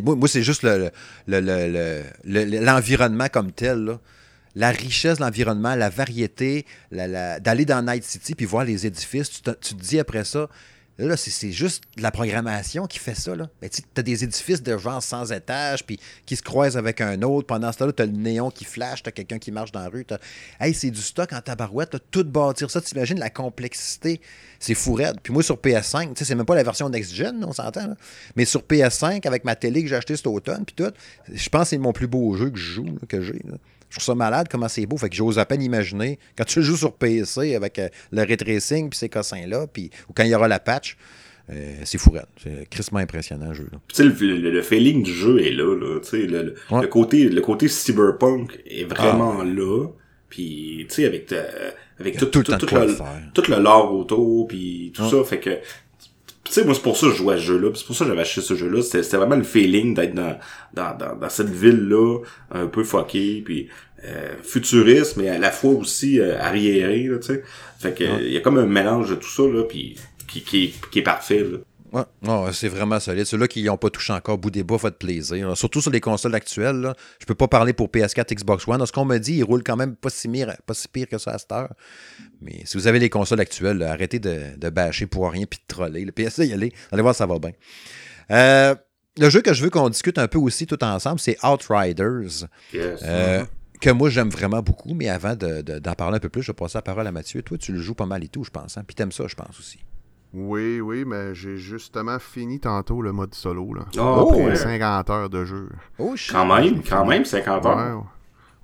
Moi, 0.03 0.29
c'est 0.29 0.43
juste 0.43 0.62
le- 0.62 0.91
le- 1.27 1.41
le- 1.41 1.41
le- 1.41 2.03
le- 2.24 2.45
le- 2.45 2.64
l'environnement 2.64 3.29
comme 3.29 3.53
tel. 3.53 3.99
La 4.55 4.70
richesse 4.70 5.18
de 5.18 5.22
l'environnement, 5.22 5.74
la 5.74 5.91
variété, 5.91 6.64
d'aller 6.91 7.66
dans 7.66 7.83
Night 7.85 8.05
City 8.05 8.35
puis 8.35 8.47
voir 8.47 8.64
les 8.64 8.87
édifices, 8.87 9.31
tu 9.31 9.43
tu 9.61 9.74
te 9.74 9.81
dis 9.83 9.99
après 9.99 10.24
ça, 10.24 10.49
là, 10.99 11.17
c'est, 11.17 11.53
juste 11.53 11.85
la 11.99 12.11
programmation 12.11 12.87
qui 12.87 12.99
fait 12.99 13.15
ça. 13.15 13.35
Là. 13.35 13.49
Ben, 13.61 13.69
tu 13.69 13.83
as 13.97 14.03
des 14.03 14.25
édifices 14.25 14.63
de 14.63 14.77
genre 14.79 15.03
sans 15.03 15.31
étages 15.31 15.85
puis 15.85 16.01
qui 16.25 16.37
se 16.37 16.43
croisent 16.43 16.79
avec 16.79 17.01
un 17.01 17.21
autre. 17.23 17.47
Pendant 17.47 17.71
ce 17.73 17.79
temps-là, 17.79 17.93
tu 17.93 18.03
as 18.03 18.07
le 18.07 18.13
néon 18.13 18.51
qui 18.51 18.65
flash, 18.65 19.03
tu 19.03 19.09
as 19.09 19.13
quelqu'un 19.13 19.39
qui 19.39 19.53
marche 19.53 19.73
dans 19.73 19.81
la 19.81 19.89
rue. 19.89 20.07
Hey, 20.59 20.73
c'est 20.73 20.91
du 20.91 21.03
stock 21.03 21.33
en 21.33 21.41
tabarouette. 21.41 21.91
T'as 21.91 21.99
tout 22.11 22.25
bâtir 22.25 22.71
ça. 22.71 22.81
T'imagines 22.81 23.19
la 23.19 23.31
complexité. 23.31 24.21
C'est 24.59 24.75
fou. 24.75 24.99
Puis 25.23 25.33
moi, 25.33 25.43
sur 25.43 25.57
PS5, 25.57 26.09
tu 26.09 26.13
sais, 26.17 26.25
c'est 26.25 26.35
même 26.35 26.47
pas 26.47 26.55
la 26.55 26.63
version 26.63 26.89
next-gen, 26.89 27.45
on 27.45 27.53
s'entend. 27.53 27.89
là. 27.89 27.97
Mais 28.35 28.47
sur 28.47 28.63
PS5, 28.63 29.27
avec 29.27 29.45
ma 29.45 29.55
télé 29.55 29.83
que 29.83 29.89
j'ai 29.89 29.97
acheté 29.97 30.17
cet 30.17 30.27
automne, 30.27 30.65
puis 30.65 30.75
tout, 30.75 30.93
je 31.31 31.49
pense 31.51 31.63
que 31.63 31.69
c'est 31.69 31.79
mon 31.79 31.93
plus 31.93 32.07
beau 32.07 32.35
jeu 32.37 32.51
que 32.51 32.59
je 32.59 32.73
joue, 32.73 32.87
là, 32.87 33.01
que 33.07 33.21
j'ai. 33.21 33.43
Je 33.91 33.97
trouve 33.97 34.05
ça 34.05 34.14
malade 34.14 34.49
comment 34.51 34.68
c'est 34.68 34.84
beau. 34.87 34.97
Fait 34.97 35.09
que 35.09 35.14
j'ose 35.16 35.39
à 35.39 35.45
peine 35.47 35.62
imaginer 35.62 36.18
quand 36.37 36.45
tu 36.45 36.61
joues 36.62 36.76
sur 36.76 36.93
PC 36.95 37.55
avec 37.55 37.78
euh, 37.78 37.89
le 38.12 38.22
ray 38.22 38.37
tracing 38.37 38.91
puis 38.91 38.99
ces 38.99 39.09
cossins-là, 39.09 39.66
puis 39.72 39.91
ou 40.09 40.12
quand 40.12 40.24
il 40.24 40.30
y 40.30 40.34
aura 40.34 40.49
la 40.49 40.59
patch, 40.59 40.97
euh, 41.51 41.76
c'est 41.84 41.99
fou 41.99 42.11
raide. 42.11 42.26
C'est 42.43 42.68
crissement 42.68 42.99
impressionnant, 42.99 43.49
le 43.49 43.55
jeu. 43.55 43.68
là. 43.70 43.78
Puis, 43.87 43.97
Tu 43.97 44.03
sais 44.03 44.24
le, 44.26 44.37
le, 44.39 44.51
le 44.51 44.62
feeling 44.62 45.03
du 45.05 45.12
jeu 45.12 45.41
est 45.41 45.53
là 45.53 45.64
là, 45.76 46.01
le, 46.12 46.26
le, 46.26 46.55
Ouais. 46.70 46.82
le 46.82 46.89
côté 46.89 47.28
le 47.28 47.41
côté 47.41 47.68
cyberpunk 47.68 48.59
est 48.66 48.84
vraiment 48.84 49.43
là. 49.45 49.87
Puis 50.28 50.87
tu 50.89 50.95
sais 50.97 51.05
avec 51.07 51.26
ta- 51.26 51.37
avec 52.01 52.18
tout 52.18 52.26
tout 52.26 52.41
le 52.41 52.45
tout, 52.59 52.66
tout 52.66 52.74
le, 52.74 52.97
tout 53.32 53.51
le 53.51 53.57
lore 53.62 53.95
autour 53.95 54.49
puis 54.49 54.93
tout 54.95 55.03
Ouais. 55.05 55.11
ça 55.11 55.24
fait 55.24 55.39
que 55.39 55.51
tu 56.47 56.53
sais 56.53 56.65
moi 56.65 56.75
c'est 56.75 56.83
pour 56.83 56.97
ça 56.97 57.07
que 57.09 57.13
je 57.13 57.19
jouais 57.19 57.35
à 57.35 57.37
ce 57.39 57.43
jeu 57.43 57.59
là 57.59 57.69
c'est 57.75 57.87
pour 57.87 57.97
ça 57.97 58.05
que 58.05 58.11
j'avais 58.11 58.23
acheté 58.23 58.41
ce 58.41 58.55
jeu 58.55 58.69
là 58.69 58.83
c'était 58.83 59.17
vraiment 59.17 59.37
le 59.37 59.43
feeling 59.43 59.95
d'être 59.95 60.15
dans, 60.15 60.39
dans 60.75 60.97
dans 60.97 61.17
dans 61.17 61.29
cette 61.29 61.51
ville 61.51 61.89
là 61.89 62.19
un 62.53 62.67
peu 62.67 62.85
fuckée 62.85 63.43
puis 63.45 63.69
euh, 64.05 64.35
futuriste 64.43 65.17
mais 65.17 65.29
à 65.29 65.39
la 65.39 65.51
fois 65.51 65.73
aussi 65.73 66.21
euh, 66.21 66.41
arriéré 66.41 67.09
tu 67.21 67.27
sais. 67.27 67.43
Fait 67.79 67.93
que 67.93 68.05
il 68.05 68.33
y 68.33 68.37
a 68.37 68.41
comme 68.41 68.59
un 68.59 68.67
mélange 68.67 69.11
de 69.11 69.17
tout 69.17 69.29
ça 69.29 69.43
là 69.43 69.65
puis 69.65 69.97
qui 70.29 70.43
qui 70.43 70.65
est, 70.65 70.91
qui 70.91 71.01
est 71.01 71.03
parfait 71.03 71.41
là 71.41 71.59
Ouais, 72.23 72.29
Ouais, 72.29 72.53
c'est 72.53 72.69
vraiment 72.69 73.01
solide. 73.01 73.25
Ceux-là 73.25 73.49
qui 73.49 73.63
n'ont 73.65 73.77
pas 73.77 73.91
touché 73.91 74.13
encore 74.13 74.39
bout 74.39 74.51
des 74.51 74.63
bas, 74.63 74.79
faites 74.79 74.99
plaisir. 74.99 75.57
Surtout 75.57 75.81
sur 75.81 75.91
les 75.91 76.01
consoles 76.01 76.35
actuelles. 76.35 76.77
Là. 76.81 76.95
Je 77.21 77.27
peux 77.27 77.35
pas 77.35 77.49
parler 77.49 77.73
pour 77.73 77.89
PS4, 77.89 78.35
Xbox 78.35 78.67
One. 78.69 78.85
Ce 78.85 78.93
qu'on 78.93 79.05
me 79.05 79.19
dit, 79.19 79.35
il 79.35 79.45
roule 79.45 79.63
quand 79.63 79.77
même 79.77 79.97
pas 79.97 80.11
si, 80.11 80.29
pire, 80.29 80.55
pas 80.67 80.75
si 80.75 80.89
pire 80.89 81.09
que 81.09 81.19
ça 81.19 81.33
à 81.33 81.39
cette 81.39 81.53
heure. 81.53 81.73
Mais 82.41 82.63
si 82.65 82.77
vous 82.77 82.87
avez 82.87 82.99
les 82.99 83.09
consoles 83.11 83.41
actuelles, 83.41 83.79
là, 83.79 83.93
arrêtez 83.93 84.19
de, 84.19 84.57
de 84.57 84.71
bâcher 84.71 85.07
pour 85.07 85.31
rien 85.31 85.47
puis 85.47 85.59
de 85.59 85.75
troller. 85.75 86.05
Le 86.05 86.13
PS, 86.13 86.39
y 86.39 86.53
aller. 86.53 86.73
Allez 86.93 87.03
voir, 87.03 87.15
ça 87.15 87.27
va 87.27 87.39
bien. 87.39 87.53
Euh, 88.31 88.75
le 89.19 89.31
jeu 89.31 89.41
que 89.41 89.55
je 89.55 89.63
veux 89.65 89.71
qu'on 89.71 89.89
discute 89.89 90.19
un 90.19 90.29
peu 90.29 90.39
aussi 90.39 90.67
tout 90.67 90.83
ensemble, 90.85 91.19
c'est 91.21 91.37
Outriders. 91.45 92.47
yes. 92.73 93.01
Euh, 93.03 93.45
Que 93.81 93.91
moi, 93.91 94.09
j'aime 94.09 94.31
vraiment 94.31 94.63
beaucoup. 94.63 94.95
Mais 94.95 95.09
avant 95.11 95.35
de- 95.37 95.61
de- 95.63 95.79
d'en 95.79 95.93
parler 95.95 96.17
un 96.17 96.21
peu 96.21 96.31
plus, 96.31 96.43
je 96.43 96.49
vais 96.51 96.55
passer 96.57 96.79
la 96.79 96.83
parole 96.83 97.07
à 97.07 97.13
Mathieu. 97.13 97.43
Toi, 97.43 97.59
tu 97.59 97.73
le 97.73 97.81
joues 97.81 97.95
pas 97.95 98.07
mal 98.07 98.25
et 98.25 98.29
tout, 98.29 98.43
je 98.43 98.51
pense. 98.51 98.79
Hein? 98.79 98.85
Puis 98.87 98.95
t'aimes 98.95 99.13
ça, 99.13 99.25
je 99.27 99.35
pense 99.35 99.59
aussi. 99.59 99.79
Oui, 100.33 100.81
oui, 100.81 101.05
mais 101.07 101.35
j'ai 101.35 101.57
justement 101.57 102.18
fini 102.18 102.61
tantôt 102.61 103.01
le 103.01 103.12
mode 103.12 103.35
solo. 103.35 103.72
Là. 103.74 103.87
Oh, 103.99 104.29
Après 104.31 104.45
ouais. 104.47 104.57
50 104.57 105.11
heures 105.11 105.31
de 105.31 105.45
jeu. 105.45 105.68
Oh, 105.99 106.14
shit. 106.16 106.33
Quand 106.33 106.45
même, 106.47 106.83
quand 106.83 107.07
même, 107.07 107.24
50 107.24 107.64
heures. 107.66 108.05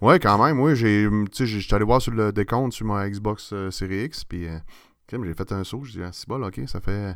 Ouais, 0.01 0.09
ouais, 0.09 0.19
quand 0.19 0.43
même. 0.45 0.61
Oui, 0.61 0.77
j'ai, 0.77 1.09
tu 1.11 1.27
sais, 1.33 1.47
j'ai- 1.47 1.61
j'étais 1.61 1.75
allé 1.75 1.85
voir 1.85 2.03
sur 2.03 2.13
le 2.13 2.33
décompte 2.33 2.73
sur 2.75 2.87
ma 2.87 3.09
Xbox 3.09 3.51
euh, 3.53 3.71
Series 3.71 4.05
X, 4.05 4.25
puis 4.25 4.47
euh, 4.49 4.59
j'ai 5.11 5.35
fait 5.35 5.53
un 5.53 5.65
saut. 5.65 5.83
Je 5.85 5.93
dis, 5.93 6.01
ah, 6.03 6.11
c'est 6.13 6.29
bon, 6.29 6.43
ok, 6.45 6.61
ça 6.67 6.81
fait 6.81 7.15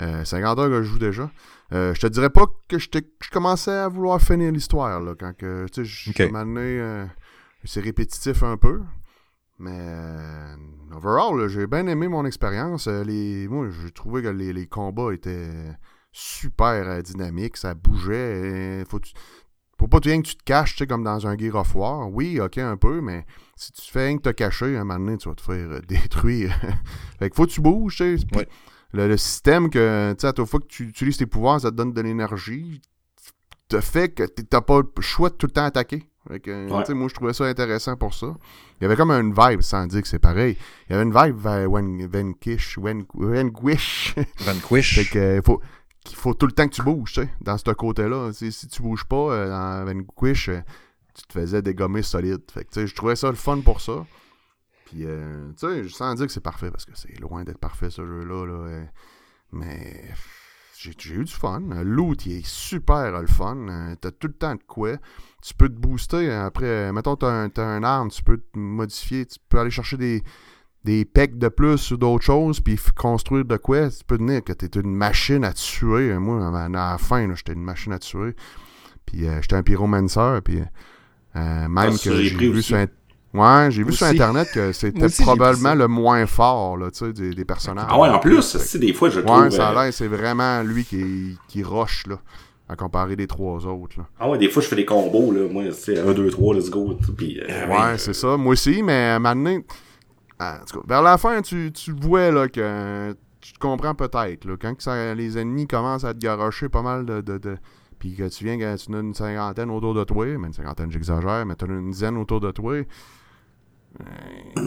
euh, 0.00 0.24
50 0.24 0.58
heures 0.58 0.68
que 0.68 0.82
je 0.82 0.88
joue 0.90 0.98
déjà. 0.98 1.30
Euh, 1.72 1.94
je 1.94 2.00
te 2.00 2.06
dirais 2.08 2.30
pas 2.30 2.44
que 2.68 2.78
je 2.78 2.88
commençais 3.32 3.72
à 3.72 3.88
vouloir 3.88 4.20
finir 4.20 4.52
l'histoire, 4.52 5.00
là, 5.00 5.14
quand 5.18 5.34
que, 5.36 5.66
tu 5.72 5.84
sais, 5.84 5.84
je 5.84 6.12
euh, 6.80 7.06
c'est 7.64 7.80
répétitif 7.80 8.42
un 8.42 8.56
peu. 8.56 8.82
Mais 9.58 9.70
euh, 9.72 10.56
overall, 10.94 11.48
j'ai 11.48 11.66
bien 11.66 11.86
aimé 11.86 12.08
mon 12.08 12.24
expérience. 12.26 12.86
Euh, 12.88 13.04
les, 13.04 13.48
moi, 13.48 13.68
j'ai 13.70 13.90
trouvé 13.90 14.22
que 14.22 14.28
les, 14.28 14.52
les 14.52 14.66
combats 14.66 15.12
étaient 15.14 15.50
super 16.12 16.68
euh, 16.88 17.02
dynamiques, 17.02 17.56
ça 17.56 17.74
bougeait. 17.74 18.84
faut, 18.88 19.00
tu- 19.00 19.14
faut 19.78 19.88
pas 19.88 19.98
rien 20.02 20.22
que 20.22 20.26
tu 20.28 20.36
te 20.36 20.42
caches, 20.44 20.72
tu 20.72 20.78
sais, 20.78 20.86
comme 20.86 21.04
dans 21.04 21.26
un 21.26 21.36
Gear 21.36 21.54
of 21.56 21.74
War. 21.74 22.10
Oui, 22.10 22.40
ok, 22.40 22.58
un 22.58 22.76
peu, 22.76 23.00
mais 23.00 23.26
si 23.56 23.72
tu 23.72 23.90
fais 23.90 24.06
rien 24.06 24.16
que 24.16 24.22
te 24.22 24.30
cacher, 24.30 24.76
un 24.76 24.84
moment 24.84 24.98
donné, 24.98 25.18
tu 25.18 25.28
vas 25.28 25.34
te 25.34 25.42
faire 25.42 25.80
détruire. 25.88 26.54
fait 27.18 27.30
que 27.30 27.36
faut 27.36 27.46
que 27.46 27.50
tu 27.52 27.60
bouges, 27.60 27.96
tu 27.96 28.18
sais. 28.18 28.26
Ouais. 28.36 28.48
Le, 28.92 29.08
le 29.08 29.16
système 29.16 29.68
que, 29.68 30.12
tu 30.14 30.20
sais, 30.22 30.26
à 30.28 30.32
chaque 30.36 30.46
fois 30.46 30.60
que 30.60 30.66
tu 30.66 30.84
utilises 30.84 31.18
tes 31.18 31.26
pouvoirs, 31.26 31.60
ça 31.60 31.70
te 31.70 31.76
donne 31.76 31.92
de 31.92 32.00
l'énergie, 32.00 32.80
te 33.68 33.80
fait 33.80 34.10
que 34.10 34.22
t'as 34.24 34.60
pas 34.60 34.80
le 34.80 35.02
choix 35.02 35.28
de 35.28 35.34
tout 35.34 35.46
le 35.46 35.52
temps 35.52 35.64
attaquer. 35.64 36.08
Fait 36.28 36.40
que, 36.40 36.50
Ouais. 36.70 36.94
moi, 36.94 37.08
je 37.08 37.14
trouvais 37.14 37.32
ça 37.32 37.44
intéressant 37.44 37.96
pour 37.96 38.14
ça. 38.14 38.34
Il 38.80 38.84
y 38.84 38.86
avait 38.86 38.96
comme 38.96 39.10
une 39.10 39.32
vibe, 39.32 39.60
sans 39.62 39.86
dire 39.86 40.02
que 40.02 40.08
c'est 40.08 40.18
pareil. 40.18 40.56
Il 40.88 40.92
y 40.92 40.94
avait 40.96 41.04
une 41.04 41.14
vibe 41.14 41.36
vers 41.38 41.68
Vanquish, 41.70 42.78
Vanquish. 42.78 44.14
Vanquish. 44.40 44.94
Fait 44.96 45.04
que 45.04 45.18
euh, 45.18 45.40
faut 45.44 45.60
qu'il 46.04 46.16
faut 46.16 46.34
tout 46.34 46.46
le 46.46 46.52
temps 46.52 46.68
que 46.68 46.74
tu 46.74 46.82
bouges, 46.82 47.12
tu 47.14 47.22
sais, 47.22 47.28
dans 47.40 47.58
ce 47.58 47.70
côté-là. 47.72 48.32
Si 48.32 48.68
tu 48.68 48.82
bouges 48.82 49.04
pas 49.04 49.16
euh, 49.32 49.48
dans 49.48 49.84
Vanquish, 49.92 50.48
euh, 50.48 50.60
tu 51.14 51.22
te 51.26 51.32
faisais 51.32 51.62
dégommer 51.62 52.02
solide. 52.02 52.42
Fait 52.52 52.64
que 52.64 52.86
je 52.86 52.94
trouvais 52.94 53.16
ça 53.16 53.28
le 53.28 53.34
fun 53.36 53.60
pour 53.60 53.80
ça. 53.80 54.04
Puis 54.86 55.04
euh, 55.04 55.50
tu 55.58 55.66
sais, 55.66 55.88
sans 55.88 56.14
dire 56.14 56.26
que 56.26 56.32
c'est 56.32 56.40
parfait 56.42 56.70
parce 56.70 56.84
que 56.84 56.92
c'est 56.94 57.18
loin 57.18 57.42
d'être 57.44 57.58
parfait 57.58 57.90
ce 57.90 58.06
jeu-là 58.06 58.46
là, 58.46 58.52
euh, 58.68 58.84
mais 59.52 60.04
j'ai 60.78 60.92
eu 61.14 61.24
du 61.24 61.32
fun. 61.32 61.60
Loot, 61.82 62.26
il 62.26 62.36
est 62.38 62.46
super 62.46 63.20
le 63.20 63.26
fun. 63.26 63.96
T'as 64.00 64.10
tout 64.12 64.28
le 64.28 64.34
temps 64.34 64.54
de 64.54 64.62
quoi. 64.62 64.96
Tu 65.46 65.54
peux 65.54 65.68
te 65.68 65.78
booster 65.78 66.28
euh, 66.28 66.46
après. 66.46 66.92
Mettons, 66.92 67.14
t'as 67.14 67.30
un, 67.30 67.48
t'as 67.48 67.64
un 67.64 67.84
arme, 67.84 68.10
tu 68.10 68.20
peux 68.22 68.38
te 68.38 68.58
modifier. 68.58 69.26
Tu 69.26 69.38
peux 69.48 69.60
aller 69.60 69.70
chercher 69.70 69.96
des, 69.96 70.24
des 70.82 71.04
pecs 71.04 71.38
de 71.38 71.46
plus 71.46 71.92
ou 71.92 71.96
d'autres 71.96 72.24
choses, 72.24 72.58
puis 72.58 72.76
construire 72.96 73.44
de 73.44 73.56
quoi. 73.56 73.88
Tu 73.90 74.02
peux 74.04 74.18
devenir 74.18 74.42
que 74.42 74.52
t'es 74.52 74.80
une 74.80 74.92
machine 74.92 75.44
à 75.44 75.52
tuer. 75.52 76.18
Moi, 76.18 76.44
à 76.44 76.68
la 76.68 76.98
fin, 76.98 77.32
j'étais 77.32 77.52
une 77.52 77.62
machine 77.62 77.92
à 77.92 78.00
tuer. 78.00 78.34
Puis 79.04 79.28
euh, 79.28 79.40
j'étais 79.40 79.54
un 79.54 79.62
pyromancer, 79.62 80.40
puis 80.42 80.58
euh, 81.36 81.68
même 81.68 81.76
Ah, 81.76 81.90
que 81.90 82.16
j'ai 82.16 82.50
vu 82.50 82.62
sur... 82.62 82.76
Ouais, 83.34 83.68
j'ai 83.70 83.84
vu 83.84 83.92
sur. 83.92 84.06
Internet 84.06 84.48
que 84.52 84.72
c'était 84.72 85.08
probablement 85.22 85.74
le 85.74 85.88
moins 85.88 86.26
fort 86.26 86.76
là, 86.76 86.90
tu 86.90 87.12
des, 87.12 87.34
des 87.34 87.44
personnages. 87.44 87.86
Ah 87.88 87.98
ouais, 87.98 88.08
en 88.08 88.18
plus, 88.18 88.56
des 88.76 88.94
fois 88.94 89.10
je 89.10 89.20
le 89.20 89.26
trouve. 89.26 89.42
Ouais, 89.42 89.50
ça 89.50 89.70
euh, 89.70 89.76
a 89.76 89.84
l'air, 89.84 89.92
c'est 89.92 90.08
vraiment 90.08 90.62
lui 90.62 90.84
qui, 90.84 91.36
qui 91.48 91.62
rush, 91.62 92.06
là, 92.06 92.18
à 92.68 92.76
comparer 92.76 93.16
des 93.16 93.26
trois 93.26 93.66
autres, 93.66 93.98
là. 93.98 94.06
Ah 94.18 94.28
ouais, 94.28 94.38
des 94.38 94.48
fois 94.48 94.62
je 94.62 94.68
fais 94.68 94.76
des 94.76 94.84
combos, 94.84 95.32
là. 95.32 95.48
Moi, 95.48 95.70
c'est 95.72 95.98
1, 95.98 96.12
2, 96.12 96.30
3, 96.30 96.54
let's 96.54 96.70
go. 96.70 96.98
Puis, 97.16 97.40
euh, 97.40 97.66
Ouais, 97.68 97.98
c'est 97.98 98.14
ça. 98.14 98.36
Moi 98.36 98.52
aussi, 98.52 98.82
mais 98.82 99.16
en 99.20 99.34
tout 100.66 100.80
cas, 100.80 100.86
vers 100.86 101.02
la 101.02 101.16
fin, 101.18 101.40
tu, 101.42 101.70
tu 101.72 101.92
vois, 101.92 102.30
là, 102.30 102.48
que 102.48 103.14
tu 103.40 103.52
te 103.52 103.58
comprends 103.58 103.94
peut-être, 103.94 104.44
là, 104.44 104.56
quand 104.60 104.74
que 104.74 104.82
ça, 104.82 105.14
les 105.14 105.38
ennemis 105.38 105.66
commencent 105.66 106.04
à 106.04 106.12
te 106.12 106.18
garocher 106.18 106.68
pas 106.68 106.82
mal 106.82 107.06
de... 107.06 107.20
de, 107.20 107.38
de 107.38 107.56
puis 107.98 108.14
que 108.14 108.28
tu 108.28 108.44
viens, 108.44 108.58
que 108.58 108.76
tu 108.76 108.94
as 108.94 108.98
une 108.98 109.14
cinquantaine 109.14 109.70
autour 109.70 109.94
de 109.94 110.04
toi, 110.04 110.26
mais 110.26 110.48
une 110.48 110.52
cinquantaine, 110.52 110.92
j'exagère, 110.92 111.46
mais 111.46 111.56
tu 111.56 111.64
as 111.64 111.68
une 111.68 111.90
dizaine 111.90 112.18
autour 112.18 112.40
de 112.40 112.50
toi, 112.50 112.74
euh, 112.74 112.84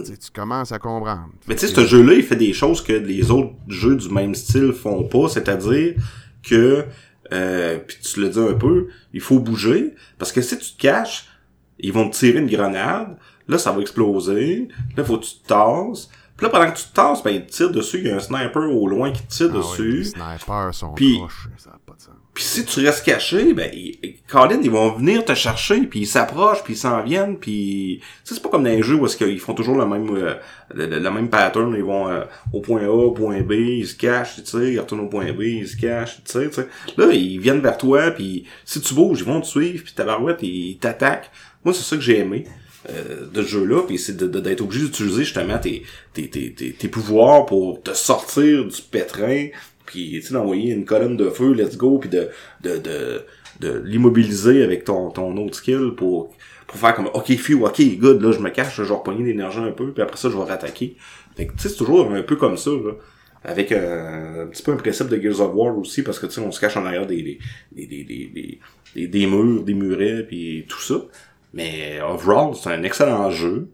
tu 0.03 0.31
commences 0.33 0.71
à 0.71 0.79
comprendre. 0.79 1.29
Mais 1.47 1.55
tu 1.55 1.67
sais, 1.67 1.73
ce 1.73 1.85
jeu-là, 1.85 2.13
il 2.13 2.23
fait 2.23 2.35
des 2.35 2.53
choses 2.53 2.81
que 2.81 2.93
les 2.93 3.29
autres 3.29 3.53
jeux 3.67 3.95
du 3.95 4.09
même 4.09 4.33
style 4.33 4.73
font 4.73 5.03
pas, 5.03 5.29
c'est-à-dire 5.29 5.93
que, 6.41 6.85
euh, 7.33 7.77
puis 7.79 7.97
tu 8.01 8.21
le 8.21 8.29
dis 8.29 8.39
un 8.39 8.53
peu, 8.53 8.87
il 9.13 9.21
faut 9.21 9.39
bouger, 9.39 9.95
parce 10.17 10.31
que 10.31 10.41
si 10.41 10.57
tu 10.57 10.73
te 10.73 10.81
caches, 10.81 11.25
ils 11.79 11.93
vont 11.93 12.09
te 12.09 12.15
tirer 12.17 12.39
une 12.39 12.49
grenade, 12.49 13.17
là, 13.47 13.57
ça 13.57 13.71
va 13.71 13.81
exploser, 13.81 14.67
là, 14.97 15.03
faut 15.03 15.17
que 15.17 15.25
tu 15.25 15.35
te 15.39 15.47
tasses, 15.47 16.09
Puis 16.37 16.45
là, 16.45 16.51
pendant 16.51 16.71
que 16.71 16.77
tu 16.77 16.85
te 16.85 16.93
tasses, 16.93 17.21
ben, 17.21 17.31
il 17.31 17.45
te 17.45 17.51
tire 17.51 17.69
dessus. 17.69 17.97
Il 17.99 18.07
y 18.07 18.11
a 18.11 18.15
un 18.15 18.19
sniper 18.19 18.61
au 18.71 18.87
loin 18.87 19.11
qui 19.11 19.21
te 19.23 19.27
tire 19.33 19.49
Ah 19.53 19.57
dessus. 19.57 19.91
les 19.97 20.03
snipers 20.05 20.73
sont 20.73 20.93
Puis- 20.93 21.17
proches, 21.17 21.49
ça 21.57 21.71
a 22.05 22.07
pas 22.07 22.11
de 22.11 22.17
sens. 22.17 22.23
Puis 22.33 22.43
si 22.43 22.65
tu 22.65 22.85
restes 22.85 23.05
caché, 23.05 23.53
ben, 23.53 23.69
ils- 23.73 23.97
Colin, 24.27 24.59
ils 24.63 24.69
vont 24.71 24.91
venir 24.91 25.25
te 25.25 25.33
chercher, 25.33 25.81
puis 25.81 26.01
ils 26.01 26.07
s'approchent, 26.07 26.63
puis 26.63 26.73
ils 26.73 26.77
s'en 26.77 27.01
viennent, 27.03 27.37
puis... 27.37 27.99
C'est 28.23 28.41
pas 28.41 28.49
comme 28.49 28.63
dans 28.63 28.69
les 28.69 28.83
jeux 28.83 28.95
où 28.95 29.05
est-ce 29.05 29.17
qu'ils 29.17 29.39
font 29.39 29.53
toujours 29.53 29.75
le 29.77 29.85
même, 29.85 30.15
euh, 30.15 30.35
le, 30.73 31.09
même 31.09 31.29
pattern. 31.29 31.73
Ils 31.75 31.83
vont 31.83 32.07
euh, 32.07 32.23
au 32.53 32.61
point 32.61 32.83
A, 32.83 32.89
au 32.89 33.11
point 33.11 33.41
B, 33.41 33.53
ils 33.53 33.87
se 33.87 33.95
cachent, 33.95 34.35
tu 34.35 34.45
sais, 34.45 34.73
ils 34.73 34.79
retournent 34.79 35.01
au 35.01 35.07
point 35.07 35.31
B, 35.33 35.41
ils 35.41 35.67
se 35.67 35.75
cachent, 35.77 36.17
tu 36.23 36.31
sais. 36.31 36.67
Là, 36.97 37.07
ils 37.11 37.39
viennent 37.39 37.61
vers 37.61 37.77
toi, 37.77 38.11
puis 38.11 38.45
si 38.65 38.79
tu 38.81 38.93
bouges, 38.93 39.19
ils 39.19 39.25
vont 39.25 39.41
te 39.41 39.47
suivre, 39.47 39.83
puis 39.83 39.93
ta 39.93 40.05
barouette, 40.05 40.41
ils 40.43 40.77
t'attaquent. 40.77 41.29
Moi, 41.65 41.73
c'est 41.73 41.83
ça 41.83 41.95
que 41.95 42.01
j'ai 42.03 42.19
aimé. 42.19 42.45
euh, 42.89 43.27
de 43.33 43.41
ce 43.43 43.47
jeu-là, 43.49 43.81
puis 43.85 43.97
c'est 43.99 44.15
d'être 44.15 44.61
obligé 44.61 44.85
d'utiliser 44.85 45.25
justement 45.25 45.57
tes, 45.57 45.83
tes, 46.13 46.29
tes, 46.29 46.53
tes 46.53 46.87
pouvoirs 46.87 47.45
pour 47.45 47.81
te 47.83 47.93
sortir 47.93 48.63
du 48.65 48.81
pétrin, 48.89 49.47
puis 49.89 50.11
tu 50.11 50.21
sais 50.21 50.33
d'envoyer 50.35 50.71
une 50.71 50.85
colonne 50.85 51.17
de 51.17 51.31
feu, 51.31 51.51
let's 51.53 51.77
go, 51.77 51.97
puis 51.97 52.09
de 52.09 52.29
de 52.61 52.77
de, 52.77 53.25
de 53.59 53.81
l'immobiliser 53.83 54.63
avec 54.63 54.83
ton 54.83 55.09
ton 55.09 55.35
autre 55.37 55.55
skill 55.55 55.93
pour 55.97 56.29
pour 56.67 56.77
faire 56.77 56.93
comme 56.93 57.09
ok 57.11 57.35
few, 57.37 57.65
ok 57.65 57.81
good, 57.97 58.21
là 58.21 58.31
je 58.31 58.39
me 58.39 58.51
cache, 58.51 58.75
je 58.75 58.83
vais 58.83 58.93
repogner 58.93 59.23
l'énergie 59.23 59.57
un 59.57 59.71
peu, 59.71 59.91
puis 59.91 60.03
après 60.03 60.17
ça 60.17 60.29
je 60.29 60.37
vais 60.37 60.43
rattaquer. 60.43 60.95
Fait 61.35 61.47
que 61.47 61.53
tu 61.53 61.59
sais 61.59 61.69
c'est 61.69 61.77
toujours 61.77 62.11
un 62.11 62.21
peu 62.21 62.35
comme 62.35 62.55
ça 62.55 62.69
là. 62.69 62.91
Avec 63.43 63.71
un, 63.71 64.47
petit 64.51 64.61
peu 64.61 64.73
un 64.73 64.75
principe 64.75 65.07
de 65.07 65.17
Gears 65.19 65.39
of 65.39 65.51
War 65.55 65.77
aussi, 65.77 66.03
parce 66.03 66.19
que 66.19 66.25
tu 66.25 66.33
sais, 66.33 66.41
on 66.41 66.51
se 66.51 66.59
cache 66.59 66.75
en 66.75 66.85
arrière 66.85 67.07
des, 67.07 67.21
des, 67.23 67.39
des, 67.71 68.03
des, 68.03 68.59
des, 68.95 69.07
des 69.07 69.27
murs, 69.27 69.63
des 69.63 69.73
murets, 69.73 70.25
puis 70.27 70.65
tout 70.67 70.81
ça. 70.81 70.95
Mais 71.53 72.01
overall, 72.01 72.53
c'est 72.53 72.69
un 72.69 72.83
excellent 72.83 73.31
jeu. 73.31 73.69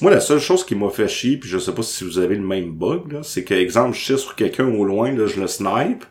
Moi, 0.00 0.10
la 0.10 0.20
seule 0.20 0.38
chose 0.38 0.64
qui 0.64 0.74
m'a 0.74 0.88
fait 0.90 1.08
chier, 1.08 1.36
puis 1.36 1.48
je 1.48 1.58
sais 1.58 1.74
pas 1.74 1.82
si 1.82 2.04
vous 2.04 2.18
avez 2.18 2.34
le 2.36 2.46
même 2.46 2.72
bug, 2.72 3.12
là, 3.12 3.22
c'est 3.22 3.44
que, 3.44 3.54
exemple, 3.54 3.96
je 3.96 4.04
tire 4.04 4.18
sur 4.18 4.34
quelqu'un 4.34 4.66
au 4.66 4.84
loin, 4.84 5.12
là, 5.12 5.26
je 5.26 5.40
le 5.40 5.46
snipe. 5.46 6.04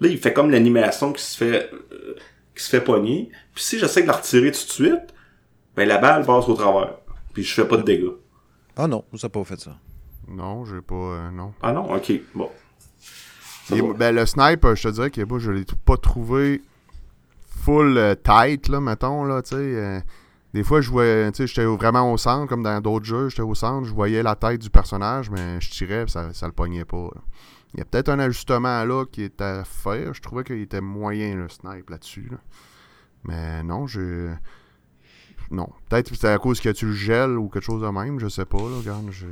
Là, 0.00 0.08
il 0.08 0.18
fait 0.18 0.32
comme 0.32 0.50
l'animation 0.50 1.12
qui 1.12 1.22
se 1.22 1.36
fait 1.36 1.70
euh, 1.72 2.14
qui 2.54 2.62
se 2.62 2.70
fait 2.70 2.80
pogner. 2.80 3.30
Puis 3.54 3.64
si 3.64 3.78
j'essaie 3.78 4.02
de 4.02 4.06
la 4.06 4.12
retirer 4.14 4.52
tout 4.52 4.64
de 4.64 4.70
suite, 4.70 5.14
ben 5.74 5.88
la 5.88 5.98
balle 5.98 6.24
passe 6.24 6.48
au 6.48 6.54
travers. 6.54 6.96
Puis 7.32 7.44
je 7.44 7.54
fais 7.54 7.66
pas 7.66 7.76
de 7.76 7.82
dégâts. 7.82 8.12
Ah 8.76 8.86
non, 8.86 9.04
ça 9.16 9.26
n'a 9.26 9.30
pas 9.30 9.44
fait 9.44 9.58
ça. 9.58 9.76
Non, 10.28 10.64
j'ai 10.64 10.80
pas. 10.80 10.94
euh, 10.94 11.30
non. 11.30 11.52
Ah 11.62 11.72
non? 11.72 11.92
Ok, 11.94 12.12
bon. 12.34 12.50
Et, 13.74 13.82
ben, 13.82 14.14
le 14.14 14.24
sniper, 14.24 14.76
je 14.76 14.88
te 14.88 14.94
dirais 14.94 15.10
que 15.10 15.38
je 15.38 15.50
l'ai 15.50 15.64
pas 15.84 15.96
trouvé 15.96 16.62
full 17.64 17.98
euh, 17.98 18.14
tight, 18.14 18.68
là, 18.68 18.80
mettons, 18.80 19.24
là, 19.24 19.42
tu 19.42 19.56
sais. 19.56 20.02
Des 20.54 20.62
fois, 20.64 20.80
je 20.80 20.90
voyais, 20.90 21.30
tu 21.32 21.38
sais, 21.38 21.46
j'étais 21.46 21.64
vraiment 21.64 22.12
au 22.12 22.16
centre, 22.16 22.48
comme 22.48 22.62
dans 22.62 22.80
d'autres 22.80 23.04
jeux, 23.04 23.28
j'étais 23.28 23.42
au 23.42 23.54
centre, 23.54 23.86
je 23.86 23.92
voyais 23.94 24.22
la 24.22 24.34
tête 24.34 24.60
du 24.60 24.70
personnage, 24.70 25.30
mais 25.30 25.60
je 25.60 25.70
tirais, 25.70 26.04
ça, 26.08 26.32
ça 26.32 26.46
le 26.46 26.52
pognait 26.52 26.84
pas. 26.84 27.08
Il 27.74 27.78
y 27.78 27.82
a 27.82 27.84
peut-être 27.84 28.08
un 28.08 28.18
ajustement 28.18 28.82
là 28.84 29.04
qui 29.04 29.22
est 29.24 29.40
à 29.42 29.62
faire. 29.64 30.14
Je 30.14 30.22
trouvais 30.22 30.42
qu'il 30.44 30.60
était 30.60 30.80
moyen 30.80 31.34
le 31.36 31.48
snipe 31.50 31.90
là-dessus. 31.90 32.28
là. 32.30 32.38
Mais 33.24 33.62
non, 33.62 33.86
j'ai. 33.86 34.30
Non. 35.50 35.68
Peut-être 35.88 36.10
que 36.10 36.16
c'est 36.16 36.28
à 36.32 36.38
cause 36.38 36.60
que 36.60 36.70
tu 36.70 36.86
le 36.86 36.92
gèles 36.92 37.36
ou 37.36 37.48
quelque 37.48 37.64
chose 37.64 37.82
de 37.82 37.88
même, 37.88 38.18
je 38.20 38.28
sais 38.28 38.46
pas, 38.46 38.58
là, 38.58 38.78
regarde. 38.78 39.08
je- 39.10 39.26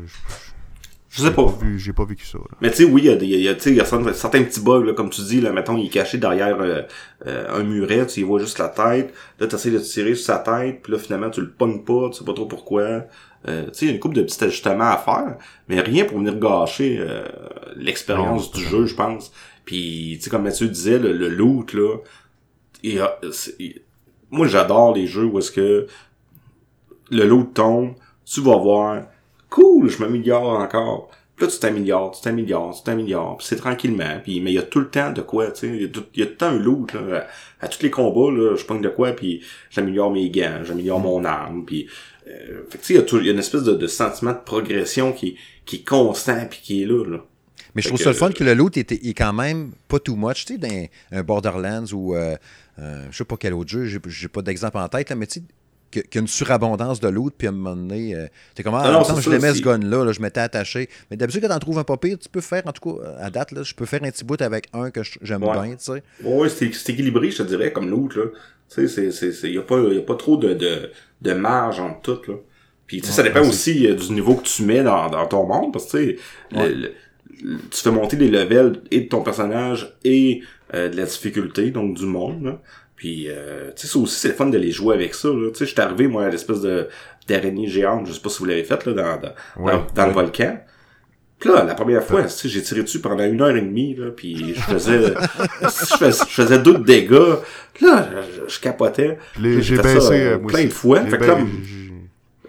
Je 1.09 1.23
sais 1.23 1.31
pas. 1.31 1.47
vu- 1.47 1.79
J'ai 1.79 1.93
pas 1.93 2.05
vécu 2.05 2.27
ça. 2.27 2.39
là. 2.39 2.45
Mais 2.61 2.71
tu 2.71 2.79
sais, 2.79 2.85
oui, 2.85 3.03
il 3.03 3.07
y 3.07 3.11
a, 3.11 3.17
des- 3.17 3.27
il 3.27 3.41
y 3.41 3.49
a, 3.49 3.55
tu 3.55 3.61
sais, 3.63 3.71
il 3.71 3.77
y 3.77 3.81
a 3.81 3.85
certains, 3.85 4.43
petits 4.43 4.61
bugs, 4.61 4.83
là, 4.85 4.93
comme 4.93 5.09
tu 5.11 5.21
dis, 5.23 5.41
là, 5.41 5.53
mettons, 5.53 5.77
il 5.77 5.87
est 5.87 5.91
caché 5.91 6.19
derrière 6.19 6.61
euh, 6.61 6.83
euh, 7.27 7.61
un 7.61 7.63
muret, 7.63 8.07
tu 8.07 8.21
y 8.21 8.23
vois 8.25 8.41
juste 8.41 8.59
la 8.59 8.69
tête, 8.69 9.15
là, 9.39 9.47
tu 9.47 9.55
essaies 9.55 9.71
de 9.71 9.79
tirer 9.79 10.15
sur 10.15 10.27
sa 10.27 10.39
tête, 10.39 10.83
puis 10.83 10.93
là, 10.93 10.99
finalement, 10.99 11.31
tu 11.31 11.41
le 11.41 11.51
pognes 11.51 11.85
pas, 11.85 12.11
tu 12.11 12.19
sais 12.19 12.25
pas 12.25 12.33
trop 12.35 12.47
pourquoi. 12.47 13.05
Euh, 13.49 13.67
tu 13.67 13.75
sais, 13.75 13.85
il 13.87 13.89
y 13.89 13.91
a 13.93 13.95
une 13.95 14.01
couple 14.01 14.17
de 14.17 14.23
petits 14.23 14.43
ajustements 14.43 14.91
à 14.91 14.97
faire, 14.97 15.37
mais 15.69 15.81
rien 15.81 16.05
pour 16.05 16.19
venir 16.19 16.37
gâcher 16.39 16.97
euh, 16.99 17.25
l'expérience 17.77 18.51
du 18.51 18.63
jeu, 18.65 18.87
je 18.87 18.95
pense. 18.97 19.33
Puis, 19.65 20.15
tu 20.19 20.25
sais, 20.25 20.31
comme 20.31 20.43
Mathieu 20.43 20.67
disait, 20.69 20.99
le, 20.99 21.13
le 21.13 21.29
loot, 21.29 21.73
là, 21.73 21.97
il 22.83 22.95
y 22.95 22.99
a- 23.01 23.17
c'est- 23.31 23.55
il- 23.61 23.81
moi, 24.31 24.49
j'adore 24.49 24.95
les 24.95 25.07
jeux 25.07 25.25
où 25.25 25.39
est-ce 25.39 25.53
que 25.53 25.87
le 27.11 27.25
loot 27.27 27.55
tombe, 27.55 27.95
tu 28.25 28.41
vas 28.41 28.57
voir, 28.57 29.05
cool, 29.51 29.88
je 29.88 29.99
m'améliore 29.99 30.59
encore. 30.61 31.11
Puis 31.36 31.44
là, 31.47 31.53
tu 31.53 31.59
t'améliores, 31.59 32.12
tu 32.12 32.22
t'améliores, 32.22 32.74
tu 32.74 32.82
t'améliores, 32.82 33.36
puis 33.36 33.47
c'est 33.47 33.57
tranquillement. 33.57 34.20
Puis, 34.22 34.40
mais 34.40 34.53
il 34.53 34.55
y 34.55 34.59
a 34.59 34.62
tout 34.62 34.80
le 34.80 34.88
temps 34.88 35.12
de 35.12 35.20
quoi, 35.20 35.51
tu 35.51 35.61
sais. 35.61 35.68
Il 35.68 35.82
y 35.82 35.84
a 35.84 35.88
tout, 35.88 36.05
il 36.14 36.20
y 36.20 36.22
a 36.22 36.26
tout 36.26 36.32
le 36.32 36.36
temps 36.38 36.47
un 36.47 36.59
loot, 36.59 36.92
là. 36.94 37.26
À, 37.61 37.66
à 37.66 37.68
tous 37.68 37.82
les 37.82 37.90
combats, 37.90 38.30
là, 38.32 38.57
je 38.57 38.64
pogne 38.64 38.80
de 38.80 38.88
quoi, 38.88 39.12
puis 39.12 39.42
j'améliore 39.70 40.11
mes 40.11 40.30
gants, 40.30 40.61
j'améliore 40.64 41.01
mon 41.01 41.24
arme, 41.24 41.64
puis... 41.66 41.88
Euh, 42.28 42.64
fait 42.70 42.78
que, 42.78 42.82
tu 42.82 42.86
sais, 42.88 42.94
il 42.94 42.97
y 42.97 42.99
a 42.99 43.03
tout- 43.03 43.18
il 43.18 43.26
y 43.26 43.28
a 43.28 43.32
une 43.32 43.38
espèce 43.38 43.62
de, 43.62 43.74
de 43.74 43.86
sentiment 43.86 44.32
de 44.32 44.40
progression 44.44 45.12
qui, 45.12 45.36
qui 45.64 45.76
est 45.76 45.84
constant, 45.86 46.44
puis 46.51 46.59
qui 46.62 46.82
est 46.82 46.86
là, 46.86 47.05
là. 47.05 47.18
Mais 47.74 47.82
je 47.82 47.88
trouve 47.88 48.01
ça 48.01 48.09
le 48.09 48.16
fun 48.16 48.32
que 48.32 48.42
le 48.42 48.55
loot 48.55 48.76
était, 48.78 48.94
est 48.94 49.12
quand 49.14 49.34
même 49.34 49.72
pas 49.86 49.99
too 49.99 50.16
much. 50.16 50.47
Tu 50.47 50.55
sais, 50.55 50.59
dans 50.59 50.88
un 51.12 51.22
Borderlands 51.22 51.84
ou 51.92 52.14
euh, 52.16 52.34
euh, 52.78 53.07
je 53.11 53.18
sais 53.18 53.24
pas 53.24 53.36
quel 53.36 53.53
autre 53.53 53.68
jeu, 53.68 53.84
j'ai 53.84 54.28
pas 54.28 54.40
d'exemple 54.40 54.78
en 54.78 54.88
tête, 54.88 55.11
là, 55.11 55.14
mais 55.16 55.26
tu 55.26 55.40
sais, 55.40 55.47
qu'il 55.91 56.03
y 56.14 56.18
a 56.18 56.20
une 56.20 56.26
surabondance 56.26 57.01
de 57.01 57.09
loot, 57.09 57.32
puis 57.37 57.47
à 57.47 57.51
un 57.51 57.55
moment 57.55 57.76
donné, 57.76 58.14
euh, 58.14 58.26
t'es 58.55 58.62
comme, 58.62 58.74
ah, 58.74 58.91
non, 58.91 59.20
je 59.20 59.30
l'aimais 59.30 59.55
ce 59.55 59.62
gun-là, 59.62 60.05
là, 60.05 60.12
je 60.12 60.20
m'étais 60.20 60.41
attaché. 60.41 60.89
Mais 61.11 61.16
d'habitude, 61.16 61.43
quand 61.43 61.49
t'en 61.49 61.59
trouves 61.59 61.78
un 61.78 61.84
pas 61.84 61.97
pire, 61.97 62.18
tu 62.18 62.28
peux 62.28 62.41
faire, 62.41 62.62
en 62.66 62.72
tout 62.72 62.95
cas, 62.97 63.09
à 63.20 63.30
date, 63.30 63.53
là, 63.53 63.62
je 63.62 63.74
peux 63.74 63.87
faire 63.87 64.03
un 64.03 64.11
petit 64.11 64.24
bout 64.24 64.41
avec 64.43 64.66
un 64.72 64.91
que 64.91 65.01
j'aime 65.22 65.43
Ouais. 65.45 65.53
bien, 65.53 65.76
tu 65.76 65.84
sais. 65.84 66.03
Ouais, 66.24 66.49
c'est 66.49 66.66
équilibré, 66.93 67.30
je 67.30 67.39
te 67.39 67.43
dirais, 67.45 67.72
comme 67.72 67.89
l'autre, 67.89 68.18
là. 68.18 68.24
Tu 68.68 68.74
sais, 68.74 68.89
c'est, 68.89 69.12
c'est, 69.12 69.32
c'est, 69.32 69.51
y 69.53 69.59
a 69.59 69.62
pas, 69.62 69.78
y 69.78 69.99
a 69.99 70.03
pas 70.03 70.16
trop 70.16 70.37
de, 70.37 70.53
de, 70.55 70.91
de 71.22 71.32
marge 71.34 71.78
entre 71.80 72.01
toutes, 72.03 72.28
là. 72.28 72.34
Puis, 72.87 73.01
tu 73.01 73.07
sais, 73.09 73.12
ça 73.12 73.22
dépend 73.22 73.41
aussi 73.41 73.87
euh, 73.87 73.95
du 73.95 74.12
niveau 74.12 74.34
que 74.37 74.45
tu 74.45 74.62
mets 74.62 74.82
dans, 74.82 75.09
dans 75.09 75.26
ton 75.26 75.47
monde, 75.47 75.72
parce 75.72 75.87
que, 75.87 75.99
tu 75.99 76.16
sais, 76.16 76.18
le- 76.53 76.68
le- 76.74 76.93
le- 77.43 77.59
tu 77.70 77.80
fais 77.82 77.91
monter 77.91 78.16
les 78.16 78.28
levels 78.28 78.80
et 78.91 79.03
de 79.03 79.09
ton 79.09 79.22
personnage 79.22 79.97
et 80.05 80.41
euh, 80.74 80.89
de 80.89 80.97
la 80.97 81.05
difficulté, 81.05 81.70
donc 81.70 81.97
du 81.97 82.07
monde, 82.07 82.43
là. 82.45 82.61
Puis, 82.97 83.26
euh, 83.28 83.70
tu 83.76 83.86
sais, 83.86 83.92
ça 83.92 83.99
aussi, 83.99 84.18
c'est 84.18 84.28
le 84.28 84.34
fun 84.34 84.47
de 84.47 84.57
les 84.59 84.70
jouer 84.70 84.94
avec 84.94 85.14
ça, 85.14 85.28
là. 85.28 85.51
Tu 85.51 85.59
sais, 85.59 85.66
je 85.66 85.72
suis 85.72 85.80
arrivé, 85.80 86.09
moi, 86.09 86.24
à 86.24 86.30
l'espèce 86.30 86.62
de, 86.62 86.88
d'araignée 87.28 87.68
géante, 87.68 88.07
je 88.07 88.12
sais 88.12 88.20
pas 88.20 88.30
si 88.30 88.38
vous 88.38 88.47
l'avez 88.47 88.64
fait, 88.64 88.84
là, 88.86 88.92
dans, 88.92 89.20
dans, 89.20 89.62
Ouais. 89.64 89.72
dans, 89.72 89.86
dans 89.94 90.07
le 90.07 90.12
volcan. 90.12 90.59
Puis 91.38 91.51
là, 91.51 91.64
la 91.64 91.74
première 91.74 92.03
fois, 92.03 92.22
tu 92.22 92.30
sais, 92.30 92.49
j'ai 92.49 92.62
tiré 92.62 92.82
dessus 92.82 93.01
pendant 93.01 93.22
une 93.24 93.42
heure 93.42 93.55
et 93.55 93.61
demie, 93.61 93.94
là, 93.94 94.07
puis 94.16 94.55
je 94.55 94.61
faisais, 94.62 95.12
je 95.61 95.68
faisais, 95.68 96.24
je 96.26 96.34
faisais 96.42 96.59
deux 96.59 96.78
dégâts. 96.78 97.12
Là, 97.82 98.09
je, 98.34 98.55
je 98.55 98.61
capotais. 98.61 99.18
J'ai 99.38 99.61
fait 99.76 99.82
baissé 99.82 100.01
ça, 100.01 100.12
euh, 100.14 100.34
euh, 100.36 100.38
plein 100.38 100.61
aussi. 100.61 100.68
de 100.68 100.72
fois. 100.72 101.05
Fait 101.05 101.18
que 101.18 101.24
là, 101.24 101.34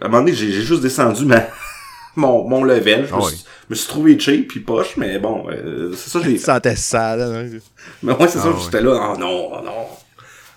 à 0.00 0.06
un 0.06 0.08
moment 0.08 0.20
donné, 0.22 0.32
j'ai 0.32 0.50
j'ai 0.50 0.62
juste 0.62 0.80
descendu 0.80 1.26
ma, 1.26 1.42
mon, 2.16 2.48
mon 2.48 2.64
level. 2.64 3.04
Je 3.06 3.12
me, 3.14 3.20
Ah 3.20 3.24
oui. 3.26 3.44
me 3.68 3.74
suis 3.74 3.88
trouvé 3.88 4.18
cheap 4.18 4.48
puis 4.48 4.60
poche, 4.60 4.96
mais 4.96 5.18
bon, 5.18 5.44
euh, 5.50 5.92
c'est 5.94 6.08
ça 6.08 6.20
j'ai 6.24 6.32
Tu 6.32 6.38
sentais 6.38 6.74
sale. 6.76 7.20
hein. 7.20 7.58
Mais 8.02 8.14
moi, 8.16 8.26
c'est 8.26 8.38
ça, 8.38 8.44
Ah 8.46 8.50
ouais. 8.52 8.62
j'étais 8.64 8.80
là, 8.80 9.12
oh 9.14 9.18
non, 9.18 9.50
oh 9.52 9.60
non. 9.62 9.86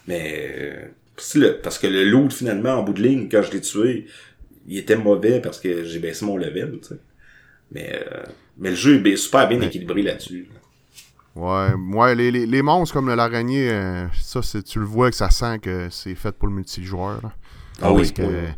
Mais, 0.08 0.52
euh, 0.58 1.54
parce 1.62 1.78
que 1.80 1.88
le 1.88 2.04
loot, 2.06 2.34
finalement, 2.34 2.74
en 2.74 2.84
bout 2.84 2.94
de 2.94 3.02
ligne, 3.02 3.30
quand 3.30 3.42
je 3.44 3.52
l'ai 3.52 3.62
tué, 3.62 4.08
il 4.68 4.78
était 4.78 4.96
mauvais 4.96 5.42
parce 5.42 5.60
que 5.60 5.84
j'ai 5.84 6.00
baissé 6.00 6.26
mon 6.26 6.38
level, 6.38 6.80
tu 6.82 6.90
sais. 6.90 7.00
Mais, 7.72 7.94
euh, 7.94 8.24
mais 8.58 8.72
le 8.72 8.76
jeu 8.76 9.06
est 9.06 9.16
super 9.16 9.48
bien 9.48 9.62
équilibré 9.62 10.02
là-dessus. 10.02 10.50
Ouais, 11.36 11.74
ouais 11.74 12.16
les, 12.16 12.32
les, 12.32 12.46
les 12.46 12.62
monstres 12.62 12.94
comme 12.94 13.14
l'araignée, 13.14 13.70
euh, 13.72 14.08
ça, 14.22 14.42
c'est, 14.42 14.64
tu 14.64 14.80
le 14.80 14.86
vois 14.86 15.10
que 15.10 15.16
ça 15.16 15.30
sent 15.30 15.60
que 15.60 15.90
c'est 15.90 16.16
fait 16.16 16.34
pour 16.34 16.48
le 16.50 16.54
multijoueur. 16.56 17.22
Là. 17.24 17.34
Ah 17.82 17.94
oui, 17.94 18.02
Parce 18.02 18.12
que 18.12 18.22
oui, 18.22 18.36
oui. 18.44 18.50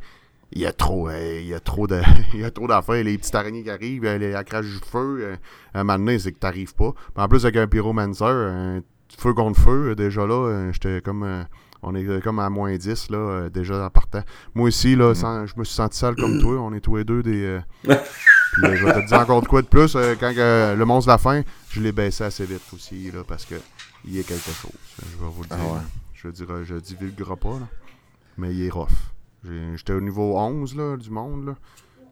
il 0.54 0.62
y 0.62 0.66
a 0.66 0.74
trop, 0.74 1.08
euh, 1.10 1.40
il 1.42 1.48
y 1.48 1.54
a 1.54 1.60
trop 1.60 1.86
de, 1.86 2.02
il 2.34 2.40
y 2.42 2.44
a 2.44 2.50
trop 2.52 2.68
d'affaires. 2.68 3.04
Les 3.04 3.18
petites 3.18 3.36
araignées 3.36 3.64
qui 3.64 3.70
arrivent, 3.70 4.04
les 4.06 4.26
elles 4.28 4.44
crachent 4.46 4.66
du 4.66 4.80
feu. 4.84 5.38
à 5.74 5.80
un 5.82 5.84
moment 5.84 6.00
donné, 6.00 6.18
c'est 6.18 6.32
que 6.32 6.40
t'arrives 6.40 6.74
pas. 6.74 6.94
En 7.16 7.28
plus, 7.28 7.46
avec 7.46 7.58
un 7.58 7.68
pyromancer, 7.68 8.82
feu 9.18 9.34
contre 9.34 9.60
feu, 9.60 9.90
euh, 9.92 9.96
déjà 9.96 10.26
là, 10.26 10.34
euh, 10.48 10.72
j'étais 10.74 11.02
comme, 11.02 11.24
euh, 11.24 11.44
on 11.82 11.94
est 11.96 12.22
comme 12.24 12.40
à 12.40 12.50
moins 12.50 12.76
10, 12.76 13.10
là, 13.10 13.50
déjà 13.50 13.86
en 13.86 13.90
partant. 13.90 14.22
Moi 14.56 14.68
aussi, 14.68 14.96
là, 14.96 15.14
sans- 15.14 15.46
je 15.46 15.54
me 15.58 15.64
suis 15.64 15.76
senti 15.76 15.98
sale 15.98 16.16
comme 16.16 16.40
toi. 16.40 16.60
On 16.62 16.74
est 16.74 16.80
tous 16.80 16.96
les 16.98 17.04
deux 17.04 17.22
des... 17.24 17.60
puis 17.84 17.92
euh, 17.92 18.76
je 18.76 18.86
vais 18.86 18.94
te 19.02 19.08
dire 19.08 19.20
encore 19.20 19.42
de 19.42 19.48
quoi 19.48 19.62
de 19.62 19.68
plus. 19.68 19.96
euh, 19.96 20.16
quand 20.20 20.32
euh, 20.38 20.76
le 20.76 20.86
monstre 20.86 21.08
de 21.08 21.12
la 21.14 21.18
fin, 21.18 21.42
je 21.70 21.82
l'ai 21.82 21.92
baissé 21.92 22.24
assez 22.24 22.46
vite 22.46 22.62
aussi, 22.74 23.12
là, 23.12 23.24
parce 23.28 23.46
que 23.46 23.56
il 24.06 24.16
y 24.16 24.20
a 24.20 24.24
quelque 24.24 24.52
chose. 24.52 24.72
Je 25.00 25.18
vais 25.24 25.30
vous 25.32 25.44
le 25.44 25.48
dire. 25.50 25.58
Ah 25.60 25.74
ouais. 25.74 25.80
Je 26.14 26.30
dirais, 26.30 26.64
je 26.64 26.76
divulguerai 26.76 27.36
pas, 27.36 27.60
là. 27.60 27.68
Mais 28.38 28.54
il 28.54 28.64
est 28.66 28.70
rough. 28.70 28.88
J'étais 29.76 29.92
au 29.94 30.00
niveau 30.02 30.38
11 30.38 30.76
là, 30.76 30.96
du 30.96 31.10
monde, 31.10 31.46
là. 31.48 31.56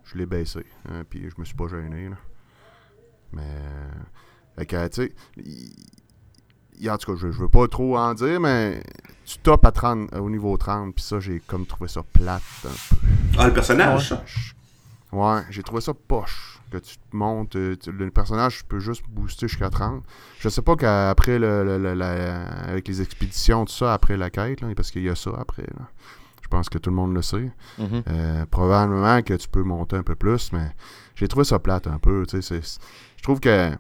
Je 0.03 0.17
l'ai 0.17 0.25
baissé. 0.25 0.65
hein, 0.89 1.03
puis 1.09 1.21
je 1.29 1.39
me 1.39 1.45
suis 1.45 1.55
pas 1.55 1.67
gêné, 1.69 2.09
là. 2.09 2.17
Mais. 3.31 3.47
fait 4.57 4.65
que, 4.65 4.87
tu 4.89 5.03
sais. 5.03 5.13
il- 5.37 5.73
En 6.89 6.97
tout 6.97 7.13
cas, 7.13 7.19
je, 7.21 7.31
je 7.31 7.39
veux 7.39 7.49
pas 7.49 7.67
trop 7.67 7.97
en 7.97 8.13
dire, 8.13 8.39
mais 8.39 8.81
tu 9.25 9.37
topes 9.39 9.65
à 9.65 9.71
30, 9.71 10.13
au 10.15 10.29
niveau 10.29 10.55
30, 10.57 10.93
puis 10.95 11.03
ça, 11.03 11.19
j'ai 11.19 11.41
comme 11.45 11.65
trouvé 11.65 11.87
ça 11.87 12.01
plate 12.13 12.41
un 12.65 12.69
peu. 12.69 12.95
Ah, 13.37 13.47
le 13.47 13.53
personnage? 13.53 14.13
Ouais, 15.11 15.41
j'ai 15.49 15.63
trouvé 15.63 15.81
ça 15.81 15.93
poche. 15.93 16.59
Que 16.71 16.77
tu 16.77 16.95
te 16.95 17.15
montes, 17.15 17.57
euh, 17.57 17.75
tu- 17.75 17.91
le 17.91 18.09
personnage 18.11 18.63
peut 18.63 18.79
juste 18.79 19.03
booster 19.09 19.49
jusqu'à 19.49 19.69
30. 19.69 20.03
Je 20.39 20.47
sais 20.47 20.61
pas 20.61 20.77
qu'après 20.77 21.37
le, 21.37 21.65
le- 21.65 21.77
le- 21.77 21.93
la- 21.93 22.47
avec 22.63 22.87
les 22.87 23.01
expéditions, 23.01 23.65
tout 23.65 23.73
ça, 23.73 23.93
après 23.93 24.15
la 24.15 24.29
quête, 24.29 24.61
là, 24.61 24.69
parce 24.73 24.89
qu'il 24.89 25.03
y 25.03 25.09
a 25.09 25.15
ça 25.15 25.31
après. 25.37 25.63
Là. 25.63 25.87
Je 26.41 26.47
pense 26.47 26.69
que 26.69 26.77
tout 26.77 26.89
le 26.89 26.95
monde 26.95 27.13
le 27.13 27.21
sait. 27.21 27.51
Mhm. 27.77 28.03
Euh, 28.07 28.45
probablement 28.49 29.21
que 29.21 29.33
tu 29.33 29.49
peux 29.49 29.63
monter 29.63 29.97
un 29.97 30.03
peu 30.03 30.15
plus, 30.15 30.53
mais 30.53 30.71
j'ai 31.15 31.27
trouvé 31.27 31.43
ça 31.43 31.59
plate 31.59 31.87
un 31.87 31.97
peu. 31.99 32.25
tu 32.25 32.41
sais, 32.41 32.61
c'est- 32.61 32.79
Je 33.17 33.23
trouve 33.23 33.41
que 33.41 33.71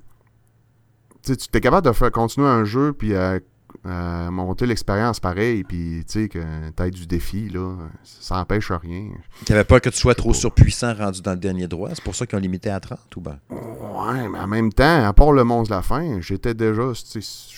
tu 1.23 1.35
tu 1.37 1.47
es 1.57 1.61
capable 1.61 1.87
de 1.87 1.91
faire 1.93 2.11
continuer 2.11 2.47
un 2.47 2.63
jeu 2.65 2.93
puis 2.93 3.15
à, 3.15 3.39
à 3.85 4.29
monter 4.31 4.65
l'expérience 4.65 5.19
pareil, 5.19 5.63
puis 5.63 6.03
tu 6.07 6.23
sais, 6.23 6.29
que 6.29 6.39
tu 6.75 6.91
du 6.91 7.07
défi, 7.07 7.49
là, 7.49 7.75
ça 8.03 8.35
n'empêche 8.35 8.71
rien. 8.71 9.09
T'avais 9.45 9.63
peur 9.63 9.81
que 9.81 9.89
tu 9.89 9.97
sois 9.97 10.15
trop 10.15 10.31
pas. 10.31 10.35
surpuissant 10.37 10.93
rendu 10.93 11.21
dans 11.21 11.31
le 11.31 11.37
dernier 11.37 11.67
droit? 11.67 11.89
C'est 11.93 12.03
pour 12.03 12.15
ça 12.15 12.25
qu'ils 12.25 12.37
ont 12.37 12.41
limité 12.41 12.69
à 12.69 12.79
30 12.79 12.99
ou 13.15 13.21
ben? 13.21 13.39
Ouais, 13.49 14.27
mais 14.29 14.39
en 14.39 14.47
même 14.47 14.71
temps, 14.73 15.05
à 15.05 15.13
part 15.13 15.31
le 15.31 15.43
monstre 15.43 15.69
de 15.71 15.75
la 15.75 15.81
fin, 15.81 16.19
j'étais 16.21 16.53
déjà, 16.53 16.91
tu 16.93 17.21
sais, 17.21 17.51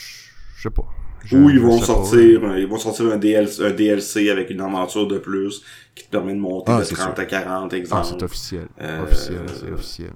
je 0.56 0.62
sais 0.62 0.70
pas. 0.70 0.86
Ou 1.32 1.50
ils 1.50 1.60
vont 1.60 1.80
pas. 1.80 1.86
sortir, 1.86 2.44
euh, 2.44 2.60
ils 2.60 2.68
vont 2.68 2.78
sortir 2.78 3.06
un 3.14 3.16
DLC, 3.18 3.64
un 3.66 3.72
DLC 3.72 4.30
avec 4.30 4.50
une 4.50 4.60
aventure 4.60 5.08
de 5.08 5.18
plus 5.20 5.64
qui 5.96 6.04
te 6.06 6.10
permet 6.12 6.34
de 6.34 6.40
monter 6.40 6.74
Ah, 6.74 6.80
de 6.80 6.84
c'est 6.84 6.96
30 6.96 7.18
à 7.18 7.26
40, 7.26 7.72
Ah, 7.74 7.78
exemple. 7.78 8.06
c'est 8.10 8.24
officiel. 8.24 8.68
Euh, 8.82 9.04
Officiel, 9.04 9.40
c'est 9.58 9.72
officiel. 9.72 10.12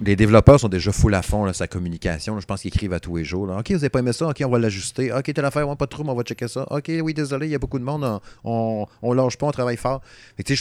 Les 0.00 0.14
développeurs 0.14 0.60
sont 0.60 0.68
déjà 0.68 0.92
full 0.92 1.14
à 1.14 1.22
fond, 1.22 1.52
sa 1.52 1.66
communication. 1.66 2.38
Je 2.38 2.46
pense 2.46 2.62
qu'ils 2.62 2.68
écrivent 2.68 2.92
à 2.92 3.00
tous 3.00 3.16
les 3.16 3.24
jours. 3.24 3.48
OK, 3.50 3.70
vous 3.70 3.76
avez 3.76 3.88
pas 3.88 3.98
aimé 3.98 4.12
ça? 4.12 4.28
OK, 4.28 4.42
on 4.44 4.48
va 4.48 4.58
l'ajuster. 4.58 5.12
OK, 5.12 5.32
telle 5.32 5.44
affaire, 5.44 5.68
ouais, 5.68 5.76
pas 5.76 5.86
de 5.86 5.90
trouble, 5.90 6.10
on 6.10 6.14
va 6.14 6.22
checker 6.22 6.46
ça. 6.46 6.66
OK, 6.70 6.90
oui, 7.02 7.14
désolé, 7.14 7.48
il 7.48 7.50
y 7.50 7.54
a 7.54 7.58
beaucoup 7.58 7.78
de 7.78 7.84
monde. 7.84 8.20
On, 8.44 8.86
on, 9.02 9.12
lâche 9.12 9.36
pas, 9.36 9.46
on 9.46 9.50
travaille 9.50 9.76
fort. 9.76 10.00
Tu 10.44 10.56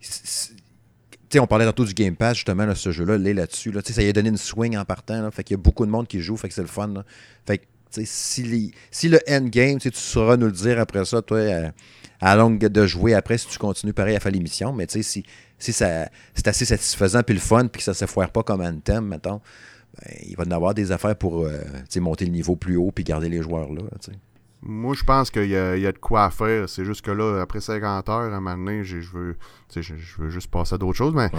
sais, 0.00 1.38
on 1.38 1.46
parlait 1.46 1.64
tantôt 1.64 1.84
du 1.84 1.94
Game 1.94 2.16
Pass, 2.16 2.36
justement, 2.38 2.74
ce 2.74 2.90
jeu-là, 2.90 3.18
l'est 3.18 3.34
là-dessus. 3.34 3.72
Ça 3.84 4.02
y 4.02 4.08
a 4.08 4.12
donné 4.12 4.30
une 4.30 4.36
swing 4.36 4.76
en 4.76 4.84
partant. 4.84 5.22
Là. 5.22 5.30
Fait 5.30 5.44
qu'il 5.44 5.54
y 5.54 5.60
a 5.60 5.62
beaucoup 5.62 5.86
de 5.86 5.90
monde 5.90 6.08
qui 6.08 6.20
joue, 6.20 6.36
fait 6.36 6.48
que 6.48 6.54
c'est 6.54 6.62
le 6.62 6.66
fun. 6.66 7.04
Fait 7.46 7.58
que, 7.58 7.64
si, 8.04 8.42
le 9.08 9.18
endgame, 9.30 9.78
tu 9.78 9.90
tu 9.90 9.98
sauras 9.98 10.36
nous 10.36 10.46
le 10.46 10.52
dire 10.52 10.80
après 10.80 11.04
ça, 11.04 11.22
toi, 11.22 11.38
à 12.20 12.36
longue 12.36 12.58
de 12.58 12.86
jouer 12.86 13.14
après, 13.14 13.38
si 13.38 13.46
tu 13.46 13.58
continues 13.58 13.92
pareil 13.92 14.16
à 14.16 14.20
faire 14.20 14.32
l'émission. 14.32 14.72
Mais 14.72 14.86
tu 14.86 14.94
sais, 14.94 15.02
si, 15.02 15.24
si 15.62 15.72
ça, 15.72 16.08
c'est 16.34 16.48
assez 16.48 16.64
satisfaisant 16.64 17.22
puis 17.22 17.34
le 17.34 17.40
fun, 17.40 17.68
puis 17.68 17.78
que 17.78 17.84
ça 17.84 17.94
se 17.94 18.06
foire 18.06 18.30
pas 18.30 18.42
comme 18.42 18.60
Anthem, 18.60 19.06
mettons, 19.06 19.40
ben, 19.96 20.14
il 20.26 20.36
va 20.36 20.44
y 20.44 20.48
en 20.48 20.50
avoir 20.50 20.74
des 20.74 20.90
affaires 20.90 21.16
pour 21.16 21.44
euh, 21.44 21.52
monter 22.00 22.24
le 22.24 22.32
niveau 22.32 22.56
plus 22.56 22.76
haut 22.76 22.90
puis 22.90 23.04
garder 23.04 23.28
les 23.28 23.42
joueurs 23.42 23.72
là. 23.72 23.82
Moi, 24.64 24.94
je 24.96 25.02
pense 25.02 25.30
qu'il 25.30 25.46
y, 25.50 25.56
a 25.56 25.76
il 25.76 25.82
y 25.82 25.88
a 25.88 25.92
de 25.92 25.98
quoi 25.98 26.24
à 26.24 26.30
faire. 26.30 26.68
C'est 26.68 26.84
juste 26.84 27.02
que 27.02 27.10
là, 27.10 27.40
après 27.40 27.60
50 27.60 28.08
heures, 28.08 28.32
à 28.32 28.36
un 28.36 28.40
moment 28.40 28.56
donné, 28.56 28.84
je 28.84 28.98
veux, 29.12 29.36
je, 29.74 29.94
juste 30.28 30.48
passer 30.52 30.76
à 30.76 30.78
d'autres 30.78 30.96
choses, 30.96 31.14
mais 31.14 31.30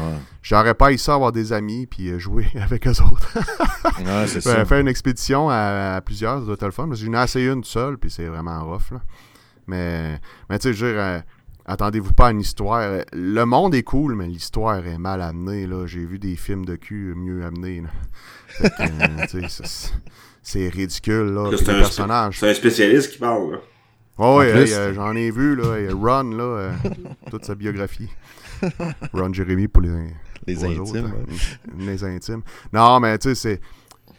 j'aurais 0.42 0.74
pas 0.74 0.92
ici 0.92 1.10
avoir 1.10 1.32
des 1.32 1.54
amis 1.54 1.86
puis 1.88 2.10
euh, 2.10 2.20
jouer 2.20 2.48
avec 2.62 2.86
eux 2.86 3.02
autres. 3.02 3.38
Ouais, 4.00 4.28
c'est 4.28 4.36
Ben, 4.46 4.56
ça. 4.56 4.66
faire 4.66 4.80
une 4.80 4.90
expédition 4.90 5.50
à, 5.50 5.96
à 5.96 6.02
plusieurs, 6.02 6.40
ça 6.40 6.46
doit 6.46 6.56
être 6.56 6.66
le 6.66 6.72
fun. 6.72 6.88
Parce 6.88 7.00
que 7.00 7.06
j'en 7.06 7.22
ai 7.22 7.24
essayé 7.24 7.50
une 7.50 7.64
seule, 7.64 7.98
puis 7.98 8.12
c'est 8.12 8.26
vraiment 8.26 8.62
rough. 8.66 8.92
Là. 8.92 9.02
Mais, 9.68 10.20
mais 10.50 10.60
tu 10.60 10.70
sais, 10.70 10.74
je 10.74 10.86
veux 10.86 10.92
dire, 10.92 11.02
euh, 11.02 11.20
attendez-vous 11.66 12.14
pas 12.14 12.28
à 12.28 12.32
une 12.32 12.42
histoire. 12.42 13.04
Le 13.14 13.44
monde 13.46 13.76
est 13.76 13.84
cool, 13.84 14.16
mais 14.16 14.28
l'histoire 14.28 14.86
est 14.86 14.98
mal 14.98 15.22
amenée. 15.22 15.68
là. 15.68 15.86
J'ai 15.88 16.06
vu 16.06 16.20
des 16.20 16.36
films 16.36 16.66
de 16.66 16.76
cul 16.76 17.14
mieux 17.16 17.44
amenés. 17.46 17.82
là. 17.82 17.90
Fait 18.48 18.70
que, 18.70 19.38
euh, 19.38 19.48
c'est- 19.50 19.94
c'est 20.42 20.70
ridicule. 20.70 21.34
Là. 21.34 21.50
C'est 21.58 21.68
les 21.68 21.70
un 21.74 21.80
personnages. 21.80 22.40
C'est 22.40 22.50
un 22.50 22.54
spécialiste 22.54 23.12
qui 23.14 23.18
parle, 23.20 23.54
là. 23.54 23.58
Oh, 24.20 24.38
oui, 24.42 24.46
hey, 24.46 24.72
euh, 24.74 24.94
j'en 24.94 25.16
ai 25.16 25.32
vu, 25.32 25.56
là, 25.56 25.76
et 25.80 25.90
Ron, 25.90 26.30
là, 26.38 26.44
euh, 26.44 26.72
toute 27.32 27.46
sa 27.46 27.56
biographie. 27.56 28.10
Ron 29.14 29.34
Jeremy 29.34 29.68
pour 29.68 29.82
les, 29.82 29.90
Les 30.46 30.54
pour 30.54 30.66
eux 30.66 30.80
autres, 30.80 30.98
intimes. 30.98 31.14
hein. 31.18 31.74
Les 31.80 32.04
intimes. 32.04 32.42
Non, 32.72 33.00
mais 33.00 33.18
tu 33.18 33.30
sais, 33.30 33.36
c'est. 33.36 33.62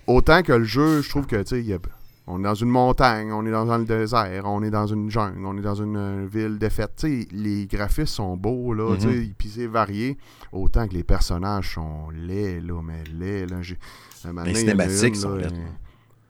Autant 0.08 0.42
que 0.42 0.52
le 0.52 0.64
jeu, 0.64 1.00
je 1.00 1.08
trouve 1.08 1.26
que, 1.26 1.36
tu 1.36 1.46
sais, 1.46 1.60
il 1.60 1.66
y 1.66 1.72
a- 1.74 1.78
on 2.26 2.40
est 2.40 2.44
dans 2.44 2.54
une 2.54 2.70
montagne, 2.70 3.32
on 3.32 3.44
est 3.44 3.50
dans 3.50 3.70
un 3.70 3.80
désert, 3.80 4.44
on 4.46 4.62
est 4.62 4.70
dans 4.70 4.86
une 4.86 5.10
jungle, 5.10 5.44
on 5.44 5.56
est 5.58 5.62
dans 5.62 5.74
une 5.74 5.96
euh, 5.96 6.26
ville 6.26 6.58
défaite. 6.58 6.92
Tu 6.96 7.22
sais, 7.22 7.28
les 7.32 7.66
graphismes 7.66 8.06
sont 8.06 8.36
beaux, 8.36 8.72
là, 8.72 8.96
sais, 8.98 9.34
puis 9.36 9.48
c'est 9.48 9.66
varié. 9.66 10.16
Autant 10.52 10.88
que 10.88 10.94
les 10.94 11.04
personnages 11.04 11.74
sont 11.74 12.08
laids, 12.10 12.60
là, 12.60 12.80
mais 12.82 13.04
laids, 13.12 13.46
là. 13.46 13.56
A 13.58 14.54
cinématiques 14.54 15.14
une, 15.14 15.14
sont 15.20 15.34
là, 15.34 15.42
laides. 15.48 15.52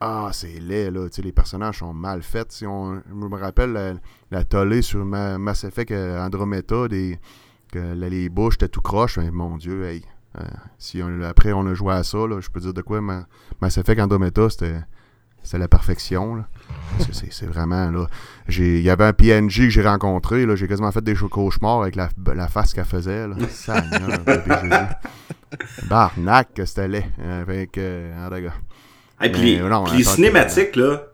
ah, 0.00 0.30
c'est 0.32 0.58
laid, 0.58 0.90
là. 0.90 1.08
Tu 1.08 1.16
sais, 1.16 1.22
les 1.22 1.32
personnages 1.32 1.78
sont 1.78 1.94
mal 1.94 2.22
faits. 2.22 2.50
Si 2.52 2.66
on, 2.66 3.00
je 3.08 3.14
me 3.14 3.36
rappelle 3.38 3.72
la, 3.72 3.92
la 4.32 4.44
tollée 4.44 4.82
sur 4.82 5.04
Ma- 5.04 5.38
Mass 5.38 5.62
Effect 5.64 5.92
euh, 5.92 6.18
Andromeda, 6.24 6.88
des, 6.88 7.18
que 7.70 7.78
là, 7.78 8.08
les 8.08 8.28
bouches 8.28 8.54
étaient 8.54 8.68
tout 8.68 8.80
croche. 8.80 9.18
Mais 9.18 9.30
mon 9.30 9.56
Dieu, 9.58 9.84
hey. 9.84 10.04
euh, 10.40 10.44
si 10.76 11.00
on- 11.04 11.22
après 11.22 11.52
on 11.52 11.64
a 11.68 11.74
joué 11.74 11.92
à 11.94 12.02
ça, 12.02 12.18
là, 12.26 12.40
je 12.40 12.48
peux 12.50 12.58
dire 12.58 12.74
de 12.74 12.82
quoi 12.82 13.00
Ma- 13.00 13.26
Mass 13.60 13.78
Effect 13.78 14.00
Andromeda, 14.00 14.50
c'était 14.50 14.80
c'était 15.44 15.58
la 15.58 15.68
perfection. 15.68 16.34
Là. 16.34 16.48
Parce 16.96 17.08
que 17.10 17.14
c'est 17.14 17.32
c'est 17.32 17.46
vraiment 17.46 17.90
là. 17.90 18.06
j'ai- 18.48 18.78
Il 18.78 18.82
y 18.84 18.90
avait 18.90 19.04
un 19.04 19.12
PNJ 19.12 19.58
que 19.64 19.68
j'ai 19.70 19.86
rencontré, 19.86 20.46
là, 20.46 20.56
j'ai 20.56 20.66
quasiment 20.66 20.90
fait 20.90 21.02
des 21.04 21.14
cauchemars 21.14 21.82
avec 21.82 21.94
la, 21.94 22.08
la 22.34 22.48
face 22.48 22.74
qu'elle 22.74 22.84
faisait. 22.84 23.28
Là. 23.28 23.36
Seigneur, 23.50 24.18
bébé 24.24 24.42
Jésus. 24.62 25.88
Barnac 25.88 26.54
que 26.54 26.64
c'était 26.64 26.88
laid. 26.88 27.04
Avec, 27.22 27.78
euh, 27.78 28.26
en 28.26 28.30
puis, 29.30 29.42
les, 29.56 29.60
non, 29.60 29.84
puis 29.84 29.98
les 29.98 30.06
attends, 30.06 30.16
cinématiques, 30.16 30.76
là, 30.76 31.04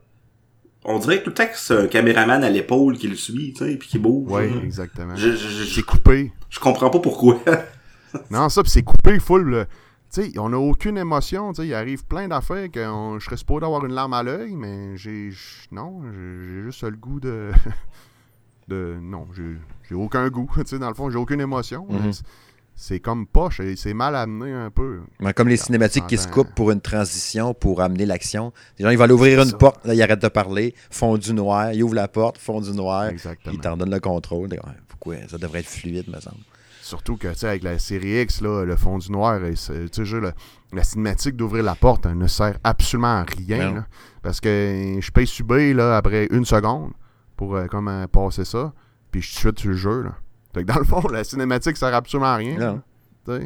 on 0.85 0.99
dirait 0.99 1.23
tout 1.23 1.31
le 1.31 1.35
temps 1.35 1.47
que 1.47 1.57
c'est 1.57 1.77
un 1.77 1.87
caméraman 1.87 2.43
à 2.43 2.49
l'épaule 2.51 2.97
qui 2.97 3.09
le 3.09 3.17
suit, 3.17 3.53
tu 3.57 3.65
sais, 3.67 3.77
puis 3.77 3.89
qui 3.89 3.99
bouge. 3.99 4.31
Oui, 4.31 4.45
exactement. 4.65 5.15
C'est 5.17 5.83
coupé. 5.83 6.33
je 6.49 6.59
comprends 6.59 6.91
pas 6.91 7.01
pourquoi. 7.01 7.39
Non, 8.31 8.49
ça, 8.49 8.63
puis 8.63 8.71
c'est 8.73 8.83
coupé 8.83 9.19
full. 9.21 9.51
là. 9.51 9.65
Sais, 10.11 10.33
on 10.39 10.49
n'a 10.49 10.59
aucune 10.59 10.99
émotion. 10.99 11.53
Tu 11.53 11.63
sais, 11.63 11.69
il 11.69 11.75
arrive 11.75 12.05
plein 12.05 12.27
d'affaires 12.29 12.69
que 12.71 12.85
on- 12.89 13.19
je 13.21 13.25
serais 13.25 13.37
supposé 13.37 13.65
avoir 13.65 13.85
une 13.87 13.93
larme 13.95 14.13
à 14.13 14.23
l'œil, 14.25 14.57
mais 14.57 14.97
j'ai. 14.97 15.31
Non, 15.71 16.03
j'ai 16.03 16.63
juste 16.65 16.83
le 16.83 16.97
goût 16.97 17.21
de. 17.21 17.51
de 18.69 18.97
non, 19.01 19.27
j'ai 19.89 19.95
aucun 19.95 20.29
goût. 20.29 20.51
Tu 20.57 20.63
sais, 20.67 20.79
dans 20.79 20.89
le 20.89 20.95
fond, 20.95 21.11
j'ai 21.11 21.19
aucune 21.19 21.41
émotion. 21.41 21.87
Mhm. 21.89 22.13
C'est- 22.13 22.25
C'est 22.77 22.99
comme 23.01 23.27
poche. 23.27 23.61
et 23.61 23.77
C'est 23.77 23.93
mal 23.93 24.17
amené 24.17 24.53
un 24.55 24.71
peu. 24.71 25.01
Ouais, 25.21 25.35
comme 25.35 25.49
les 25.49 25.61
Ah, 25.61 25.65
cinématiques 25.65 26.07
qui 26.07 26.17
se 26.17 26.25
attends. 26.27 26.35
coupent 26.45 26.55
pour 26.55 26.71
une 26.71 26.81
transition, 26.81 27.53
pour 27.53 27.83
amener 27.83 28.07
l'action. 28.07 28.53
Les 28.79 28.85
gens, 28.87 28.91
ils 28.91 28.97
vont 28.97 29.05
aller 29.05 29.13
ouvrir 29.13 29.43
une 29.43 29.51
ça. 29.51 29.57
porte, 29.59 29.85
là, 29.85 29.93
ils 29.93 30.01
arrêtent 30.03 30.23
de 30.23 30.29
parler, 30.29 30.75
font 30.89 31.19
du 31.19 31.35
noir, 31.35 31.73
ils 31.75 31.83
ouvrent 31.83 31.95
la 31.97 32.09
porte, 32.09 32.39
font 32.39 32.61
du 32.63 32.71
noir, 32.73 33.07
Exactement. 33.09 33.55
ils 33.55 33.61
t'en 33.61 33.77
donnent 33.77 33.91
le 33.91 34.01
contrôle. 34.01 34.49
Ouais, 34.51 34.59
pourquoi 34.89 35.17
ça 35.29 35.37
devrait 35.37 35.61
être 35.61 35.67
fluide, 35.69 36.09
me 36.09 36.19
semble. 36.21 36.39
Surtout 36.91 37.17
que, 37.17 37.29
tu 37.29 37.39
sais, 37.39 37.47
avec 37.49 37.63
la 37.63 37.79
série 37.79 38.21
X, 38.23 38.41
là, 38.41 38.65
le 38.65 38.75
fond 38.75 38.99
du 38.99 39.13
noir, 39.13 39.37
et 39.45 39.53
le- 39.53 40.33
la 40.73 40.83
cinématique 40.83 41.37
d'ouvrir 41.37 41.63
la 41.63 41.77
porte 41.77 42.05
elle 42.07 42.19
ne 42.19 42.27
sert 42.27 42.59
absolument 42.65 43.21
à 43.21 43.23
rien. 43.23 43.59
Là. 43.75 43.87
parce 44.23 44.41
que 44.41 44.99
je 45.01 45.11
paye 45.13 45.27
subir 45.27 45.77
là, 45.77 45.97
après 45.97 46.27
une 46.33 46.45
seconde 46.45 46.91
pour 47.37 47.55
euh, 47.55 47.67
comme, 47.67 47.87
euh, 47.89 48.07
passer 48.09 48.45
ça, 48.45 48.73
puis 49.13 49.23
je 49.23 49.29
chute 49.39 49.59
sur 49.61 49.71
le 49.71 49.77
jeu. 49.77 50.03
Là. 50.03 50.15
Fait 50.53 50.65
que 50.65 50.73
dans 50.73 50.79
le 50.81 50.85
fond, 50.85 51.07
la 51.13 51.23
cinématique 51.23 51.77
sert 51.77 51.95
absolument 51.95 52.27
à 52.33 52.37
rien. 52.37 52.59
Non. 52.59 52.83
là, 53.29 53.39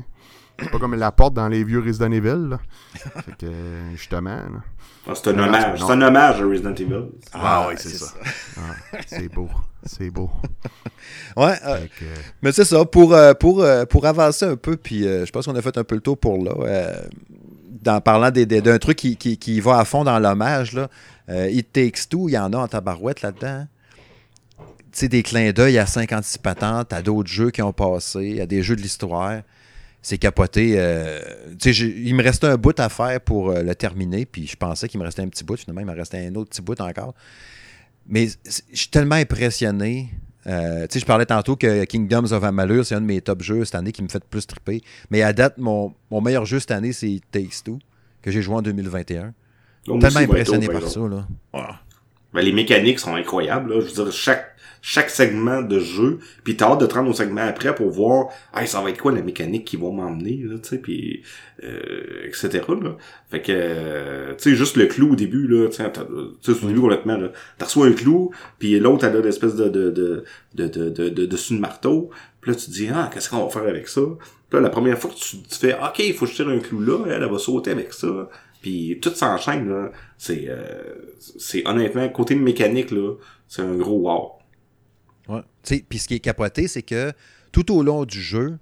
pas 0.57 0.79
comme 0.79 0.95
la 0.95 1.13
porte 1.13 1.35
dans 1.35 1.49
les 1.49 1.65
vieux 1.65 1.81
Resident 1.81 2.11
Evil. 2.13 2.49
Là. 2.51 2.59
fait 2.95 3.37
que, 3.39 3.47
euh, 3.47 3.91
justement, 3.97 4.37
là. 4.37 4.63
Ah, 5.07 5.13
c'est 5.15 5.29
un 5.29 5.39
hommage. 5.39 5.79
C'est 5.81 5.93
un 5.93 6.01
hommage 6.01 6.41
à 6.41 6.45
Resident 6.47 6.75
Evil. 6.75 7.03
Ah 7.35 7.69
ouais, 7.69 7.75
c'est 7.77 7.91
ça. 7.91 8.07
Ah, 8.57 8.97
c'est 9.07 9.29
beau. 9.29 9.51
C'est 9.85 10.11
beau. 10.11 10.31
Ouais, 11.37 11.55
euh, 11.67 11.79
que, 11.99 12.05
mais 12.43 12.53
c'est 12.53 12.65
ça, 12.65 12.85
pour, 12.87 13.13
euh, 13.13 13.35
pour, 13.35 13.61
euh, 13.63 13.85
pour 13.85 14.07
avancer 14.07 14.45
un 14.47 14.57
peu, 14.57 14.77
puis 14.77 15.07
euh, 15.07 15.27
je 15.27 15.33
pense 15.33 15.45
qu'on 15.47 15.55
a 15.57 15.61
fait 15.61 15.77
un 15.77 15.85
peu 15.85 15.97
le 15.97 16.01
tour 16.01 16.17
pour 16.17 16.43
là. 16.43 16.53
euh, 16.61 16.95
dans 17.83 18.01
parlant 18.01 18.31
des- 18.31 18.47
des- 18.47 18.63
d'un 18.63 18.79
truc 18.79 18.97
qui, 18.97 19.17
qui, 19.17 19.37
qui 19.37 19.61
va 19.61 19.79
à 19.81 19.85
fond 19.85 20.05
dans 20.05 20.19
l'hommage, 20.19 20.73
là, 20.73 20.89
euh, 21.29 21.51
It 21.51 21.73
Takes 21.73 22.09
Two, 22.09 22.29
il 22.29 22.33
y 22.33 22.39
en 22.39 22.53
a 22.53 22.57
en 22.57 22.69
tabarouette 22.69 23.21
là-dedans. 23.23 23.67
Tu 24.59 24.65
sais, 24.93 25.09
des 25.09 25.23
clins 25.23 25.51
d'œil 25.53 25.77
à 25.79 25.87
56 25.87 26.39
patentes, 26.39 26.93
à 26.93 27.03
d'autres 27.03 27.29
jeux 27.31 27.51
qui 27.51 27.61
ont 27.63 27.73
passé, 27.73 28.41
à 28.41 28.47
des 28.47 28.63
jeux 28.63 28.77
de 28.77 28.81
l'histoire. 28.83 29.41
C'est 30.05 30.19
capoté. 30.19 30.75
euh, 30.77 31.19
il 31.65 32.15
me 32.15 32.23
restait 32.23 32.47
un 32.47 32.59
bout 32.59 32.79
à 32.79 32.91
faire 32.91 33.19
pour 33.23 33.51
euh, 33.51 33.63
le 33.63 33.75
terminer, 33.75 34.27
puis 34.27 34.47
je 34.47 34.55
pensais 34.55 34.87
qu'il 34.87 35.01
me 35.01 35.05
restait 35.07 35.23
un 35.23 35.29
petit 35.29 35.45
bout. 35.45 35.57
Finalement, 35.57 35.81
il 35.81 35.87
me 35.87 35.99
restait 35.99 36.27
un 36.27 36.35
autre 36.35 36.51
petit 36.51 36.61
bout 36.61 36.79
encore. 36.79 37.15
Mais 38.07 38.27
je 38.45 38.77
suis 38.77 38.89
tellement 38.89 39.15
impressionné. 39.15 40.11
Euh, 40.47 40.87
je 40.95 41.05
parlais 41.07 41.25
tantôt 41.25 41.57
que 41.57 41.85
Kingdoms 41.87 42.33
of 42.33 42.45
Amalur, 42.45 42.85
c'est 42.85 42.95
un 42.95 43.01
de 43.01 43.07
mes 43.07 43.23
top 43.23 43.43
jeux 43.43 43.65
cette 43.65 43.77
année 43.77 43.93
qui 43.93 44.03
me 44.03 44.09
fait 44.09 44.23
le 44.23 44.29
plus 44.29 44.47
triper. 44.47 44.83
Mais 45.09 45.23
à 45.23 45.33
date, 45.33 45.57
mon, 45.57 45.95
mon 46.11 46.21
meilleur 46.21 46.45
jeu 46.45 46.61
cette 46.61 46.73
année, 46.73 46.93
c'est 46.93 47.23
Takes 47.33 47.65
Two, 47.65 47.79
que 48.21 48.31
j'ai 48.31 48.43
joué 48.43 48.57
en 48.57 48.63
2021. 48.63 49.33
Donc, 49.87 50.03
tellement 50.03 50.21
impressionné 50.21 50.67
par 50.69 50.87
ça, 50.87 51.01
là. 51.01 51.27
Ben, 52.35 52.43
les 52.43 52.53
mécaniques 52.53 52.99
sont 52.99 53.15
incroyables. 53.15 53.73
Là. 53.73 53.81
Je 53.81 53.87
veux 53.87 54.05
dire, 54.05 54.13
chaque 54.13 54.54
chaque 54.87 55.09
segment 55.09 55.63
de 55.63 55.79
jeu, 55.79 56.19
puis 56.45 56.59
t'as 56.59 56.67
hâte 56.67 56.83
de 56.83 56.85
te 56.85 56.95
rendre 56.95 57.09
au 57.09 57.15
segment 57.15 57.41
après 57.41 57.75
pour 57.75 57.89
voir, 57.89 58.29
hey, 58.55 58.69
ça 58.69 58.83
va 58.83 58.91
être 58.91 59.01
quoi 59.01 59.13
la 59.13 59.23
mécanique 59.23 59.65
qui 59.65 59.79
va 59.79 59.91
m'emmener, 59.91 60.43
là, 60.45 60.57
tu 60.63 60.69
sais, 60.69 60.79
puis 60.79 61.23
euh, 61.63 62.27
etc. 62.27 62.61
Là. 62.69 62.99
Fait 63.31 63.41
que, 63.41 63.51
euh, 63.51 64.35
tu 64.35 64.51
sais, 64.51 64.55
juste 64.55 64.77
le 64.77 64.85
clou 64.85 65.13
au 65.13 65.17
début, 65.17 65.49
là, 65.49 65.69
tu 65.69 65.77
sais, 65.77 65.91
sais, 66.43 66.53
au 66.53 66.69
début 66.69 66.83
complètement, 66.83 67.17
là, 67.17 67.29
t'as 67.57 67.65
reçu 67.65 67.81
un 67.81 67.93
clou, 67.93 68.31
puis 68.59 68.79
l'autre 68.79 69.07
elle 69.07 69.17
a 69.17 69.21
l'espèce 69.23 69.57
de 69.57 69.71
de 69.71 69.89
de 69.91 70.25
de 70.55 70.67
de 70.67 70.91
de, 70.91 71.09
de, 71.09 71.25
dessus 71.25 71.55
de 71.55 71.61
marteau, 71.61 72.11
puis 72.43 72.51
là 72.51 72.57
tu 72.59 72.67
te 72.67 72.71
dis, 72.71 72.89
ah, 72.93 73.09
qu'est-ce 73.11 73.31
qu'on 73.31 73.43
va 73.43 73.49
faire 73.49 73.63
avec 73.67 73.89
ça? 73.89 74.03
Puis 74.51 74.59
là, 74.59 74.61
la 74.61 74.69
première 74.69 74.99
fois 74.99 75.11
que 75.11 75.17
tu, 75.17 75.39
tu 75.39 75.57
fais, 75.57 75.73
ok, 75.73 75.99
il 76.01 76.13
faut 76.13 76.27
que 76.27 76.33
je 76.33 76.37
tire 76.37 76.49
un 76.51 76.59
clou 76.59 76.81
là, 76.81 77.07
elle, 77.07 77.23
elle 77.23 77.31
va 77.31 77.39
sauter 77.39 77.71
avec 77.71 77.95
ça. 77.95 78.29
Puis 78.61 78.99
tout 79.01 79.15
s'enchaîne, 79.15 79.67
là. 79.67 79.93
C'est, 80.19 80.45
euh, 80.49 80.95
c'est 81.19 81.67
honnêtement, 81.67 82.07
côté 82.11 82.35
mécanique, 82.35 82.91
là, 82.91 83.15
c'est 83.49 83.63
un 83.63 83.77
gros 83.77 84.01
wow. 84.01 84.44
Ouais. 85.29 85.41
Tu 85.63 85.77
sais, 85.77 85.85
Puis 85.89 85.99
ce 85.99 86.09
qui 86.09 86.15
est 86.15 86.21
capoté, 86.21 86.69
c'est 86.69 86.83
que 86.83 87.13
tout 87.53 87.73
au 87.75 87.83
long 87.83 88.05
du 88.05 88.21
jeu, 88.21 88.59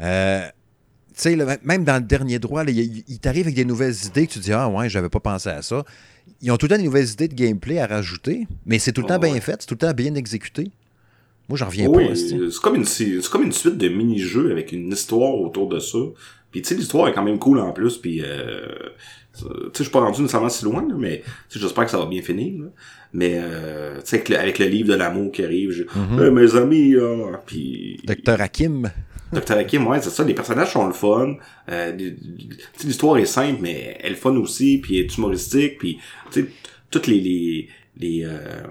euh, 0.00 0.42
tu 1.08 1.12
sais, 1.14 1.36
là, 1.36 1.56
même 1.62 1.84
dans 1.84 1.96
le 1.96 2.06
dernier 2.06 2.38
droit, 2.38 2.64
là, 2.64 2.70
il, 2.70 3.02
il 3.08 3.18
t'arrive 3.18 3.46
avec 3.46 3.54
des 3.54 3.64
nouvelles 3.64 3.94
idées 4.04 4.26
que 4.26 4.32
tu 4.32 4.38
dis 4.40 4.52
Ah 4.52 4.68
ouais, 4.68 4.88
j'avais 4.90 5.08
pas 5.08 5.20
pensé 5.20 5.48
à 5.48 5.62
ça. 5.62 5.84
Ils 6.42 6.50
ont 6.50 6.56
tout 6.56 6.66
le 6.66 6.70
temps 6.70 6.76
des 6.78 6.84
nouvelles 6.84 7.08
idées 7.10 7.28
de 7.28 7.34
gameplay 7.34 7.78
à 7.78 7.86
rajouter, 7.86 8.46
mais 8.66 8.78
c'est 8.78 8.92
tout 8.92 9.00
le 9.00 9.06
temps 9.06 9.16
Oh, 9.16 9.22
bien 9.22 9.32
ouais. 9.32 9.40
fait, 9.40 9.56
c'est 9.60 9.66
tout 9.68 9.74
le 9.74 9.78
temps 9.78 9.92
bien 9.94 10.14
exécuté. 10.16 10.70
Moi, 11.48 11.56
j'en 11.56 11.66
reviens 11.66 11.86
Oui, 11.88 12.08
pas. 12.08 12.14
c'est- 12.16 12.50
c'est 12.50 12.60
comme 12.60 12.74
une 12.74 12.84
c'est 12.84 13.20
comme 13.30 13.44
une 13.44 13.52
suite 13.52 13.78
de 13.78 13.88
mini-jeux 13.88 14.50
avec 14.50 14.72
une 14.72 14.92
histoire 14.92 15.34
autour 15.36 15.68
de 15.68 15.78
ça. 15.78 15.98
Puis 16.50 16.62
tu 16.62 16.68
sais 16.68 16.74
l'histoire 16.74 17.08
est 17.08 17.12
quand 17.12 17.22
même 17.24 17.38
cool 17.38 17.58
en 17.58 17.72
plus 17.72 17.96
puis 17.98 18.22
euh, 18.24 18.66
tu 19.34 19.42
sais 19.44 19.48
je 19.78 19.82
suis 19.82 19.92
pas 19.92 20.00
rendu 20.00 20.22
nécessairement 20.22 20.48
si 20.48 20.64
loin 20.64 20.82
là, 20.88 20.94
mais 20.96 21.22
j'espère 21.50 21.84
que 21.84 21.90
ça 21.90 21.98
va 21.98 22.06
bien 22.06 22.22
finir. 22.22 22.62
là. 22.62 22.68
Mais 23.12 23.38
euh, 23.42 23.96
tu 23.96 24.02
sais 24.06 24.16
avec, 24.16 24.28
le- 24.30 24.38
avec 24.38 24.58
le 24.58 24.66
livre 24.66 24.88
de 24.88 24.94
l'amour 24.94 25.30
qui 25.32 25.42
arrive, 25.44 25.70
je, 25.70 25.82
Mhm. 25.84 26.22
Hey, 26.22 26.30
mes 26.30 26.56
amis 26.56 26.94
euh, 26.94 27.32
puis 27.46 28.00
Docteur 28.04 28.40
Hakim. 28.40 28.90
Dr. 29.32 29.56
Hakim, 29.58 29.86
ouais, 29.88 30.00
c'est 30.00 30.10
ça, 30.10 30.22
les 30.22 30.34
personnages 30.34 30.72
sont 30.72 30.86
le 30.86 30.92
fun. 30.92 31.34
Euh, 31.68 31.90
les- 31.96 32.14
tu 32.14 32.22
sais, 32.76 32.86
l'histoire 32.86 33.18
est 33.18 33.26
simple, 33.26 33.58
mais 33.60 33.98
elle 34.00 34.12
est 34.12 34.14
fun 34.16 34.34
aussi, 34.36 34.78
puis 34.78 34.98
elle 35.00 35.06
est 35.06 35.16
humoristique, 35.18 35.78
puis 35.78 35.98
tu 36.30 36.42
sais, 36.42 36.46
toutes 36.90 37.08
les 37.08 37.20
les 37.20 37.68
les, 37.98 38.22
euh, 38.24 38.62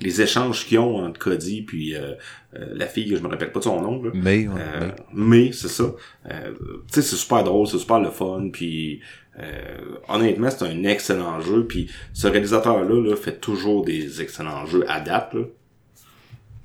les 0.00 0.20
échanges 0.22 0.66
qu'ils 0.66 0.78
ont 0.78 0.96
entre 1.04 1.18
Cody 1.20 1.62
puis 1.62 1.94
euh, 1.94 2.14
euh, 2.56 2.66
la 2.74 2.86
fille, 2.86 3.14
je 3.16 3.22
me 3.22 3.28
rappelle 3.28 3.52
pas 3.52 3.58
de 3.60 3.64
son 3.64 3.80
nom, 3.80 4.02
là. 4.02 4.10
Mais, 4.14 4.48
ouais, 4.48 4.54
Euh, 4.58 4.90
mais- 5.12 5.46
mais 5.46 5.52
c'est 5.52 5.68
ça. 5.68 5.84
Euh, 6.30 6.52
tu 6.88 6.94
sais, 6.94 7.02
c'est 7.02 7.16
super 7.16 7.44
drôle, 7.44 7.66
c'est 7.66 7.78
super 7.78 8.00
le 8.00 8.10
fun, 8.10 8.48
puis 8.52 9.00
euh, 9.38 9.96
honnêtement, 10.08 10.50
c'est 10.50 10.64
un 10.64 10.84
excellent 10.84 11.40
jeu, 11.40 11.66
puis 11.66 11.88
ce 12.12 12.26
réalisateur-là 12.26 13.08
là, 13.10 13.16
fait 13.16 13.38
toujours 13.40 13.84
des 13.84 14.20
excellents 14.20 14.66
jeux 14.66 14.84
à 14.88 15.00
date, 15.00 15.34
là. 15.34 15.42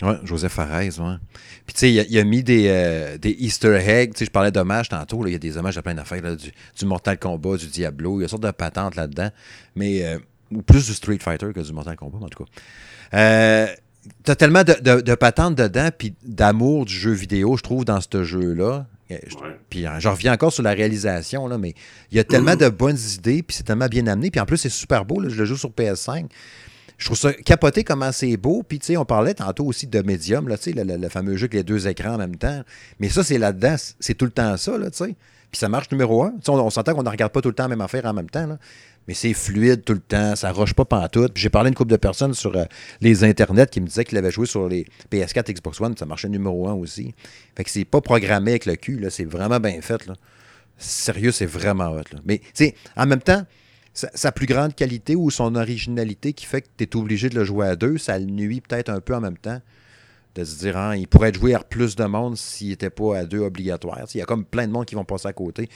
Ouais, 0.01 0.17
Joseph 0.25 0.51
Fares, 0.51 0.81
ouais. 0.81 1.15
Puis 1.65 1.73
tu 1.73 1.79
sais, 1.79 1.91
il 1.93 1.99
a, 2.01 2.03
il 2.09 2.19
a 2.19 2.23
mis 2.25 2.43
des, 2.43 2.65
euh, 2.67 3.17
des 3.17 3.31
Easter 3.31 3.75
eggs. 3.81 4.11
Tu 4.11 4.19
sais, 4.19 4.25
je 4.25 4.29
parlais 4.31 4.51
d'hommages 4.51 4.89
tantôt. 4.89 5.23
là, 5.23 5.29
Il 5.29 5.31
y 5.31 5.35
a 5.35 5.39
des 5.39 5.57
hommages 5.57 5.77
à 5.77 5.81
plein 5.81 5.93
d'affaires. 5.95 6.21
là, 6.21 6.35
Du, 6.35 6.51
du 6.77 6.85
Mortal 6.85 7.17
Kombat, 7.17 7.55
du 7.57 7.67
Diablo. 7.67 8.17
Il 8.17 8.19
y 8.19 8.19
a 8.19 8.23
une 8.23 8.27
sorte 8.29 8.43
de 8.43 8.51
patente 8.51 8.95
là-dedans. 8.97 9.29
Mais, 9.75 10.05
euh, 10.05 10.19
ou 10.51 10.61
plus 10.61 10.85
du 10.85 10.93
Street 10.93 11.17
Fighter 11.21 11.47
que 11.55 11.61
du 11.61 11.71
Mortal 11.71 11.95
Kombat, 11.95 12.17
en 12.21 12.27
tout 12.27 12.43
cas. 12.43 12.49
Euh, 13.15 13.67
T'as 14.23 14.35
tellement 14.35 14.63
de, 14.63 14.73
de, 14.81 15.01
de 15.01 15.15
patentes 15.15 15.55
dedans, 15.55 15.89
puis 15.95 16.15
d'amour 16.23 16.85
du 16.85 16.93
jeu 16.93 17.11
vidéo, 17.11 17.57
je 17.57 17.63
trouve, 17.63 17.85
dans 17.85 17.99
ce 18.01 18.23
jeu-là. 18.23 18.85
Euh. 19.11 19.17
Puis 19.69 19.85
euh, 19.85 19.99
je 19.99 20.07
reviens 20.09 20.33
encore 20.33 20.51
sur 20.51 20.63
la 20.63 20.71
réalisation, 20.71 21.47
là, 21.47 21.57
mais 21.59 21.73
il 22.11 22.17
y 22.17 22.19
a 22.19 22.23
tellement 22.23 22.55
de 22.55 22.69
bonnes 22.69 22.97
idées, 23.15 23.43
puis 23.43 23.55
c'est 23.55 23.63
tellement 23.63 23.87
bien 23.87 24.05
amené. 24.07 24.31
Puis 24.31 24.39
en 24.39 24.45
plus, 24.45 24.57
c'est 24.57 24.69
super 24.69 25.05
beau. 25.05 25.19
là, 25.19 25.29
je 25.29 25.35
le 25.35 25.45
joue 25.45 25.57
sur 25.57 25.69
PS5 25.69 26.25
je 26.97 27.05
trouve 27.07 27.17
ça 27.17 27.33
capoté 27.33 27.83
comment 27.83 28.13
c'est 28.13 28.37
beau. 28.37 28.63
Puis, 28.65 28.79
tu 28.79 28.85
sais, 28.85 28.97
on 28.97 29.03
parlait 29.03 29.33
tantôt 29.33 29.65
aussi 29.65 29.85
de 29.85 30.01
Medium, 30.01 30.47
là, 30.47 30.57
tu 30.57 30.63
sais, 30.63 30.71
le, 30.71 30.83
le- 30.85 30.95
le 30.97 31.09
fameux 31.09 31.35
jeu 31.35 31.43
avec 31.43 31.53
les 31.55 31.63
deux 31.63 31.89
écrans 31.89 32.13
en 32.13 32.17
même 32.17 32.37
temps. 32.37 32.61
Mais 33.01 33.09
ça, 33.09 33.21
c'est 33.21 33.37
là-dedans, 33.37 33.75
c'est 33.99 34.13
tout 34.13 34.23
le 34.23 34.31
temps 34.31 34.55
ça, 34.55 34.77
là, 34.77 34.89
tu 34.89 34.97
sais. 34.99 35.15
Puis 35.51 35.59
ça 35.59 35.67
marche 35.67 35.91
numéro 35.91 36.23
un. 36.23 36.29
Tu 36.31 36.37
sais, 36.45 36.51
on, 36.51 36.65
on 36.65 36.69
s'entend 36.69 36.93
qu'on 36.95 37.03
ne 37.03 37.09
regarde 37.09 37.33
pas 37.33 37.41
tout 37.41 37.49
le 37.49 37.53
temps 37.55 37.63
la 37.63 37.69
même 37.69 37.81
affaire 37.81 38.05
en 38.05 38.13
même 38.13 38.29
temps, 38.29 38.47
là. 38.47 38.57
Mais 39.07 39.13
c'est 39.13 39.33
fluide 39.33 39.83
tout 39.83 39.93
le 39.93 39.99
temps, 39.99 40.35
ça 40.35 40.51
roche 40.51 40.73
pas 40.73 40.85
pantoute. 40.85 41.33
J'ai 41.35 41.49
parlé 41.49 41.67
à 41.67 41.69
une 41.69 41.75
couple 41.75 41.91
de 41.91 41.97
personnes 41.97 42.33
sur 42.33 42.55
euh, 42.55 42.65
les 43.01 43.23
internets 43.23 43.67
qui 43.67 43.81
me 43.81 43.87
disaient 43.87 44.03
qu'ils 44.03 44.17
avaient 44.17 44.31
joué 44.31 44.45
sur 44.45 44.67
les 44.67 44.85
PS4, 45.11 45.53
Xbox 45.53 45.79
One, 45.79 45.95
ça 45.95 46.05
marchait 46.05 46.29
numéro 46.29 46.67
un 46.67 46.73
aussi. 46.73 47.13
Fait 47.55 47.63
que 47.63 47.69
c'est 47.69 47.85
pas 47.85 48.01
programmé 48.01 48.51
avec 48.51 48.65
le 48.65 48.75
cul, 48.75 49.05
c'est 49.09 49.25
vraiment 49.25 49.59
bien 49.59 49.79
fait, 49.81 50.05
là. 50.07 50.13
Sérieux, 50.77 51.31
c'est 51.31 51.45
vraiment 51.45 51.91
hot, 51.91 52.03
là. 52.11 52.19
Mais, 52.25 52.41
en 52.97 53.05
même 53.05 53.21
temps, 53.21 53.45
sa, 53.93 54.09
sa 54.13 54.31
plus 54.31 54.45
grande 54.45 54.75
qualité 54.75 55.15
ou 55.15 55.29
son 55.29 55.55
originalité 55.55 56.33
qui 56.33 56.45
fait 56.45 56.61
que 56.61 56.67
tu 56.77 56.83
es 56.83 56.95
obligé 56.97 57.29
de 57.29 57.35
le 57.35 57.45
jouer 57.45 57.67
à 57.67 57.75
deux, 57.75 57.97
ça 57.97 58.19
le 58.19 58.25
nuit 58.25 58.59
peut-être 58.59 58.89
un 58.89 58.99
peu 58.99 59.15
en 59.15 59.21
même 59.21 59.37
temps. 59.37 59.61
De 60.35 60.43
se 60.43 60.57
dire, 60.59 60.75
hein, 60.77 60.95
il 60.97 61.07
pourrait 61.07 61.33
joué 61.33 61.53
à 61.53 61.59
plus 61.59 61.95
de 61.95 62.03
monde 62.03 62.35
s'il 62.35 62.69
n'était 62.69 62.89
pas 62.89 63.19
à 63.19 63.25
deux 63.25 63.39
obligatoire. 63.39 63.99
Tu 64.01 64.07
sais, 64.07 64.17
Il 64.17 64.19
y 64.19 64.21
a 64.21 64.25
comme 64.25 64.43
plein 64.43 64.67
de 64.67 64.71
monde 64.71 64.85
qui 64.85 64.93
vont 64.95 65.05
passer 65.05 65.29
à 65.29 65.33
côté. 65.33 65.69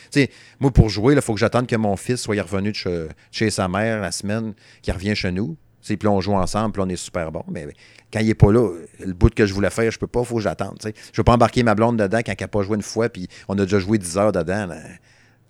Moi, 0.60 0.72
pour 0.72 0.89
jouer, 0.89 1.14
il 1.14 1.22
faut 1.22 1.34
que 1.34 1.39
j'attende 1.39 1.66
que 1.66 1.78
mon 1.78 1.95
fils 1.95 2.18
soit 2.18 2.41
revenu 2.41 2.74
chez, 3.32 3.49
sa 3.49 3.70
mère 3.70 4.01
la 4.01 4.12
semaine, 4.12 4.53
qu'il 4.82 4.93
revient 4.93 5.16
chez 5.16 5.32
nous. 5.32 5.55
Puis 5.82 6.07
on 6.07 6.20
joue 6.20 6.34
ensemble, 6.34 6.74
puis 6.74 6.82
on 6.86 6.89
est 6.89 6.97
super 6.97 7.32
bon. 7.32 7.43
Mais 7.49 7.68
quand 8.12 8.20
il 8.20 8.28
n'est 8.28 8.36
pas 8.36 8.51
là, 8.51 8.70
le 8.99 9.14
bout 9.14 9.34
que 9.34 9.45
je 9.45 9.53
voulais 9.53 9.70
faire, 9.70 9.89
je 9.91 9.97
peux 9.97 10.07
pas, 10.07 10.20
il 10.20 10.26
faut 10.26 10.36
que 10.36 10.41
j'attende. 10.41 10.78
Je 10.84 10.89
ne 10.89 10.93
veux 11.16 11.24
pas 11.24 11.34
embarquer 11.34 11.64
ma 11.64 11.74
blonde 11.74 11.97
dedans 11.97 12.20
quand 12.20 12.34
elle 12.38 12.43
n'a 12.43 12.47
pas 12.49 12.62
joué 12.62 12.76
une 12.76 12.84
fois, 12.84 13.07
puis 13.07 13.28
on 13.47 13.57
a 13.57 13.64
déjà 13.64 13.80
joué 13.80 13.97
10 13.97 14.18
heures 14.18 14.32
dedans. 14.34 14.68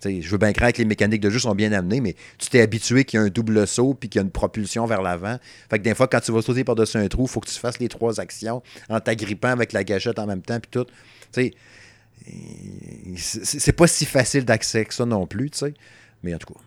Je 0.04 0.28
veux 0.28 0.38
bien 0.38 0.52
croire 0.52 0.72
que 0.72 0.78
les 0.78 0.84
mécaniques 0.84 1.20
de 1.20 1.30
jeu 1.30 1.38
sont 1.38 1.54
bien 1.54 1.72
amenées, 1.72 2.00
mais 2.00 2.14
tu 2.38 2.48
t'es 2.48 2.60
habitué 2.60 3.04
qu'il 3.04 3.18
y 3.18 3.22
a 3.22 3.26
un 3.26 3.28
double 3.28 3.66
saut 3.66 3.94
puis 3.94 4.08
qu'il 4.08 4.20
y 4.20 4.22
a 4.22 4.24
une 4.24 4.30
propulsion 4.30 4.86
vers 4.86 5.02
l'avant. 5.02 5.38
Fait 5.68 5.78
que 5.78 5.84
des 5.84 5.94
fois, 5.94 6.08
quand 6.08 6.20
tu 6.20 6.32
vas 6.32 6.42
sauter 6.42 6.64
par-dessus 6.64 6.96
un 6.96 7.08
trou, 7.08 7.24
il 7.24 7.28
faut 7.28 7.40
que 7.40 7.48
tu 7.48 7.58
fasses 7.58 7.78
les 7.78 7.88
trois 7.88 8.20
actions 8.20 8.62
en 8.88 9.00
t'agrippant 9.00 9.48
avec 9.48 9.72
la 9.72 9.84
gâchette 9.84 10.18
en 10.18 10.26
même 10.26 10.42
temps 10.42 10.58
puis 10.60 10.70
tout. 10.70 10.86
C'est 13.16 13.76
pas 13.76 13.86
si 13.86 14.06
facile 14.06 14.44
d'accès 14.44 14.84
que 14.84 14.94
ça 14.94 15.04
non 15.04 15.26
plus, 15.26 15.50
tu 15.50 15.58
sais. 15.58 15.74
Mais 16.22 16.34
en 16.34 16.38
tout 16.38 16.52
cas, 16.52 16.60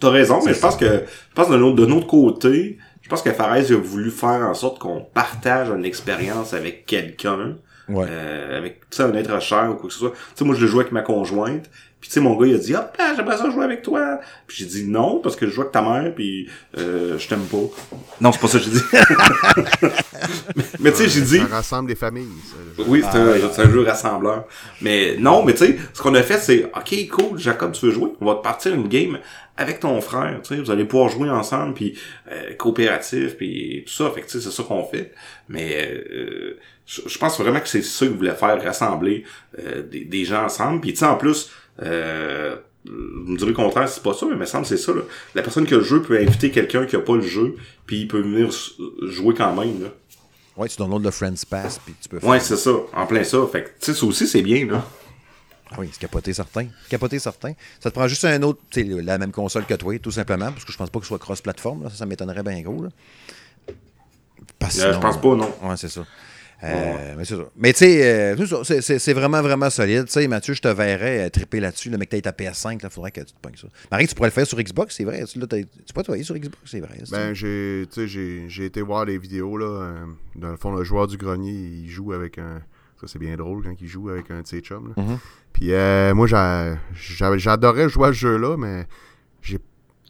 T'as 0.00 0.10
raison, 0.10 0.40
mais 0.44 0.54
je 0.54 0.60
pense 0.60 0.76
que 0.76 0.84
je 0.86 1.34
pense 1.34 1.48
de 1.48 1.56
notre, 1.56 1.76
de 1.76 1.86
notre 1.86 2.06
côté, 2.06 2.78
je 3.02 3.08
pense 3.08 3.22
que 3.22 3.32
Fares 3.32 3.52
a 3.52 3.76
voulu 3.76 4.10
faire 4.10 4.46
en 4.46 4.54
sorte 4.54 4.78
qu'on 4.78 5.00
partage 5.00 5.70
une 5.70 5.84
expérience 5.84 6.54
avec 6.54 6.86
quelqu'un, 6.86 7.56
ouais. 7.88 8.06
euh, 8.08 8.58
avec 8.58 8.82
un 9.00 9.12
être 9.14 9.40
cher 9.42 9.70
ou 9.70 9.74
quoi 9.74 9.88
que 9.88 9.92
ce 9.92 9.98
soit. 9.98 10.10
Tu 10.12 10.16
sais, 10.36 10.44
moi 10.44 10.54
je 10.54 10.60
le 10.60 10.66
joue 10.68 10.78
avec 10.78 10.92
ma 10.92 11.02
conjointe, 11.02 11.68
puis 12.00 12.08
tu 12.08 12.14
sais 12.14 12.20
mon 12.20 12.36
gars 12.36 12.46
il 12.46 12.54
a 12.54 12.58
dit 12.58 12.74
hop 12.74 12.94
là, 12.98 13.14
j'aimerais 13.16 13.36
ça 13.36 13.50
jouer 13.50 13.64
avec 13.64 13.82
toi. 13.82 14.20
Puis 14.46 14.58
j'ai 14.58 14.66
dit 14.66 14.84
non 14.88 15.20
parce 15.20 15.36
que 15.36 15.46
je 15.46 15.52
joue 15.52 15.62
avec 15.62 15.72
ta 15.72 15.82
mère 15.82 16.14
puis 16.14 16.48
euh, 16.76 17.18
je 17.18 17.28
t'aime 17.28 17.44
pas. 17.44 17.56
Non, 18.20 18.32
c'est 18.32 18.40
pas 18.40 18.48
ça 18.48 18.58
que 18.58 18.64
j'ai 18.64 18.70
dit. 18.70 18.82
mais 20.56 20.64
mais 20.80 20.92
tu 20.92 20.98
sais, 20.98 21.08
j'ai 21.08 21.20
dit 21.22 21.38
Ça 21.38 21.46
rassemble 21.46 21.88
des 21.88 21.94
familles. 21.94 22.28
ça, 22.46 22.82
oui, 22.86 23.02
c'est 23.10 23.18
un, 23.18 23.34
c'est 23.52 23.62
un 23.62 23.70
jeu 23.70 23.82
rassembleur. 23.82 24.44
Mais 24.80 25.16
non, 25.18 25.44
mais 25.44 25.54
tu 25.54 25.66
sais, 25.66 25.78
ce 25.92 26.00
qu'on 26.00 26.14
a 26.14 26.22
fait, 26.22 26.38
c'est 26.38 26.64
OK, 26.64 27.08
cool, 27.10 27.38
Jacob, 27.38 27.72
tu 27.72 27.86
veux 27.86 27.92
jouer? 27.92 28.10
On 28.20 28.26
va 28.26 28.36
te 28.36 28.42
partir 28.42 28.74
une 28.74 28.88
game 28.88 29.18
avec 29.56 29.80
ton 29.80 30.00
frère, 30.00 30.38
tu 30.42 30.54
sais, 30.54 30.60
vous 30.60 30.70
allez 30.70 30.84
pouvoir 30.84 31.08
jouer 31.08 31.28
ensemble, 31.28 31.74
puis 31.74 31.98
euh, 32.30 32.54
coopératif, 32.54 33.36
puis 33.36 33.82
tout 33.86 33.92
ça. 33.92 34.10
Fait 34.10 34.20
que 34.20 34.26
tu 34.26 34.38
sais, 34.38 34.40
c'est 34.40 34.54
ça 34.54 34.62
qu'on 34.62 34.84
fait. 34.84 35.12
Mais 35.48 35.90
euh, 35.90 36.58
je 36.86 37.02
je 37.06 37.18
pense 37.18 37.38
vraiment 37.40 37.60
que 37.60 37.68
c'est 37.68 37.82
ça 37.82 38.06
que 38.06 38.12
vous 38.12 38.18
voulez 38.18 38.30
faire, 38.32 38.62
rassembler 38.62 39.24
euh, 39.58 39.82
des, 39.82 40.04
des 40.04 40.24
gens 40.24 40.44
ensemble. 40.44 40.80
Puis 40.80 40.92
tu 40.92 41.00
sais, 41.00 41.06
en 41.06 41.16
plus, 41.16 41.50
euh, 41.82 42.56
vous 42.84 43.32
me 43.32 43.36
direz 43.36 43.50
le 43.50 43.56
contraire, 43.56 43.88
c'est 43.88 44.02
pas 44.02 44.14
ça, 44.14 44.26
mais 44.26 44.32
il 44.32 44.38
me 44.38 44.46
semble 44.46 44.62
que 44.64 44.68
c'est 44.70 44.76
ça. 44.82 44.92
Là. 44.92 45.02
La 45.34 45.42
personne 45.42 45.66
qui 45.66 45.74
a 45.74 45.78
le 45.78 45.84
jeu 45.84 46.02
peut 46.02 46.18
inviter 46.18 46.50
quelqu'un 46.50 46.86
qui 46.86 46.96
a 46.96 47.00
pas 47.00 47.16
le 47.16 47.22
jeu, 47.22 47.56
puis 47.86 48.00
il 48.02 48.08
peut 48.08 48.20
venir 48.20 48.48
s- 48.48 48.72
jouer 49.02 49.34
quand 49.34 49.54
même. 49.54 49.82
Là. 49.82 49.88
Ouais, 50.56 50.68
tu 50.68 50.76
downloads 50.78 51.04
le 51.04 51.10
Friends 51.10 51.34
Pass 51.48 51.78
puis 51.84 51.94
tu 52.00 52.08
peux 52.08 52.18
faire. 52.18 52.28
Ouais, 52.28 52.40
c'est 52.40 52.56
ça, 52.56 52.70
en 52.94 53.06
plein 53.06 53.22
ça. 53.24 53.38
Fait 53.50 53.64
que, 53.64 53.68
tu 53.68 53.74
sais, 53.80 53.94
ça 53.94 54.06
aussi, 54.06 54.26
c'est 54.26 54.42
bien, 54.42 54.66
là. 54.66 54.84
Ah 55.70 55.76
oui, 55.78 55.88
c'est 55.92 56.00
capoté 56.00 56.32
certain. 56.32 56.66
Capoté 56.88 57.18
certain. 57.18 57.52
Ça 57.78 57.90
te 57.90 57.94
prend 57.94 58.08
juste 58.08 58.24
un 58.24 58.42
autre, 58.42 58.58
tu 58.70 58.80
sais, 58.96 59.02
la 59.02 59.18
même 59.18 59.32
console 59.32 59.66
que 59.66 59.74
toi, 59.74 59.96
tout 59.98 60.10
simplement, 60.10 60.50
parce 60.50 60.64
que 60.64 60.72
je 60.72 60.78
pense 60.78 60.88
pas 60.88 60.98
que 60.98 61.04
ce 61.04 61.08
soit 61.08 61.18
cross-platform. 61.18 61.90
Ça, 61.90 61.96
ça 61.98 62.06
m'étonnerait 62.06 62.42
bien 62.42 62.60
gros. 62.62 62.82
Là. 62.84 62.88
Parce 64.58 64.78
Euh, 64.78 64.94
je 64.94 64.98
pense 64.98 65.20
pas, 65.20 65.34
non. 65.36 65.52
Ouais, 65.62 65.76
c'est 65.76 65.90
ça. 65.90 66.04
Euh, 66.64 67.14
Mais 67.16 67.24
c'est 67.24 67.36
ça. 67.36 67.44
Mais 67.56 67.72
tu 67.72 67.78
sais, 67.80 68.34
euh, 68.34 68.80
c'est 68.80 69.12
vraiment, 69.12 69.40
vraiment 69.42 69.70
solide. 69.70 70.06
Tu 70.06 70.12
sais, 70.12 70.26
Mathieu, 70.26 70.54
je 70.54 70.60
te 70.62 70.68
verrais 70.68 71.26
euh, 71.26 71.28
triper 71.30 71.60
là-dessus, 71.60 71.88
le 71.90 71.98
mec, 71.98 72.08
t'as 72.08 72.20
ta 72.20 72.32
PS5, 72.32 72.80
il 72.82 72.90
faudrait 72.90 73.12
que 73.12 73.20
tu 73.20 73.32
te 73.32 73.40
pognes 73.40 73.56
ça. 73.56 73.68
Marie, 73.92 74.08
tu 74.08 74.14
pourrais 74.14 74.28
le 74.28 74.32
faire 74.32 74.46
sur 74.46 74.58
Xbox, 74.60 74.96
c'est 74.96 75.04
vrai. 75.04 75.24
Tu, 75.24 75.38
là, 75.38 75.46
tu 75.46 75.92
peux 75.94 76.02
travailler 76.02 76.24
sur 76.24 76.34
Xbox, 76.34 76.58
c'est 76.64 76.80
vrai. 76.80 76.98
Ben, 77.10 77.32
j'ai, 77.34 77.86
été 78.64 78.82
voir 78.82 79.04
les 79.04 79.18
vidéos, 79.18 79.56
là. 79.56 79.94
dans 80.34 80.50
le 80.50 80.56
fond, 80.56 80.72
le 80.72 80.82
joueur 80.84 81.06
du 81.06 81.16
grenier, 81.16 81.52
il 81.52 81.88
joue 81.88 82.12
avec 82.12 82.38
un. 82.38 82.60
Ça, 83.00 83.06
c'est 83.06 83.20
bien 83.20 83.36
drôle 83.36 83.62
quand 83.62 83.74
il 83.80 83.86
joue 83.86 84.08
avec 84.08 84.28
un 84.32 84.42
de 84.42 84.46
ses 84.48 84.58
chums, 84.60 84.92
là. 84.96 85.00
Mhm. 85.02 85.18
Puis, 85.52 85.72
euh, 85.72 86.12
moi, 86.14 86.26
j'a- 86.26 86.76
j'a- 86.94 87.38
j'adorais 87.38 87.88
jouer 87.88 88.08
à 88.08 88.12
ce 88.12 88.18
jeu-là, 88.18 88.56
mais 88.56 88.86
j'ai. 89.40 89.58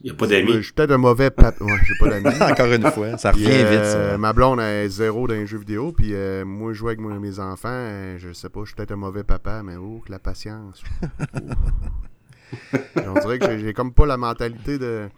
Il 0.00 0.06
y 0.06 0.10
a 0.10 0.14
pas 0.14 0.26
Je 0.26 0.30
d'amis. 0.30 0.62
suis 0.64 0.72
peut-être 0.72 0.92
un 0.92 0.98
mauvais 0.98 1.30
papa. 1.30 1.64
Ouais, 1.64 1.72
j'ai 1.84 1.94
pas 1.98 2.08
d'amis. 2.08 2.36
Encore 2.40 2.72
une 2.72 2.90
fois, 2.90 3.18
ça 3.18 3.32
Puis, 3.32 3.44
revient 3.46 3.56
euh, 3.64 3.70
vite, 3.70 3.84
ça. 3.84 4.18
Ma 4.18 4.32
blonde 4.32 4.60
est 4.60 4.88
zéro 4.88 5.26
dans 5.26 5.34
les 5.34 5.46
jeux 5.46 5.58
vidéo, 5.58 5.90
puis 5.92 6.14
euh, 6.14 6.44
moi, 6.44 6.72
je 6.72 6.78
joue 6.78 6.86
avec 6.88 7.00
mes 7.00 7.38
enfants, 7.40 7.68
euh, 7.68 8.16
je 8.18 8.32
sais 8.32 8.48
pas, 8.48 8.60
je 8.60 8.66
suis 8.66 8.74
peut-être 8.76 8.92
un 8.92 8.96
mauvais 8.96 9.24
papa, 9.24 9.62
mais 9.64 9.76
oh, 9.76 10.00
que 10.06 10.12
la 10.12 10.18
patience. 10.20 10.82
On 12.96 13.14
dirait 13.14 13.38
que 13.38 13.58
j'ai- 13.58 13.72
comme 13.74 13.92
pas 13.92 14.06
la 14.06 14.16
mentalité 14.16 14.78
de. 14.78 15.08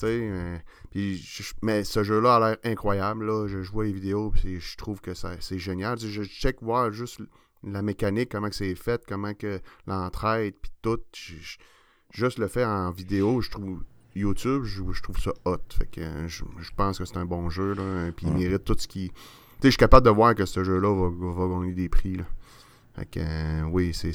Tu 0.00 0.06
sais, 0.06 0.20
euh, 0.22 0.56
puis 0.90 1.16
je- 1.16 1.42
mais 1.62 1.82
ce 1.84 2.02
jeu-là 2.04 2.36
a 2.36 2.40
l'air 2.40 2.56
incroyable, 2.64 3.24
là. 3.26 3.46
Je, 3.48 3.62
je 3.62 3.70
vois 3.72 3.84
les 3.84 3.92
vidéos, 3.92 4.30
puis 4.30 4.60
je 4.60 4.76
trouve 4.76 5.00
que 5.00 5.14
ça- 5.14 5.32
c'est 5.40 5.58
génial. 5.58 5.98
Je 5.98 6.22
check 6.24 6.56
voir 6.62 6.92
juste 6.92 7.20
la 7.64 7.82
mécanique, 7.82 8.28
comment 8.30 8.48
que 8.48 8.54
c'est 8.54 8.74
fait, 8.74 9.02
comment 9.08 9.34
que 9.34 9.60
l'entraide, 9.86 10.54
puis 10.60 10.70
tout. 10.82 10.98
Je- 11.14 11.34
je- 11.40 11.56
juste 12.12 12.38
le 12.38 12.48
fait 12.48 12.64
en 12.64 12.90
vidéo, 12.90 13.40
je 13.40 13.50
trouve. 13.50 13.82
YouTube, 14.18 14.64
je, 14.64 14.82
je 14.92 15.02
trouve 15.02 15.18
ça 15.18 15.32
hot. 15.44 15.56
Fait 15.76 15.86
que 15.86 16.00
euh, 16.00 16.28
je, 16.28 16.44
je 16.60 16.70
pense 16.76 16.98
que 16.98 17.04
c'est 17.04 17.16
un 17.16 17.24
bon 17.24 17.48
jeu, 17.50 17.74
là. 17.74 18.10
Puis 18.16 18.26
il 18.26 18.32
mérite 18.34 18.64
tout 18.64 18.76
ce 18.78 18.86
qui. 18.88 19.08
Tu 19.10 19.14
sais, 19.14 19.20
je 19.64 19.68
suis 19.70 19.76
capable 19.78 20.06
de 20.06 20.10
voir 20.10 20.34
que 20.34 20.46
ce 20.46 20.62
jeu-là 20.62 20.94
va, 20.94 21.46
gagner 21.60 21.72
des 21.72 21.88
prix, 21.88 22.16
là. 22.16 22.24
Fait 22.96 23.06
que, 23.06 23.20
euh, 23.20 23.62
oui, 23.70 23.92
c'est. 23.94 24.12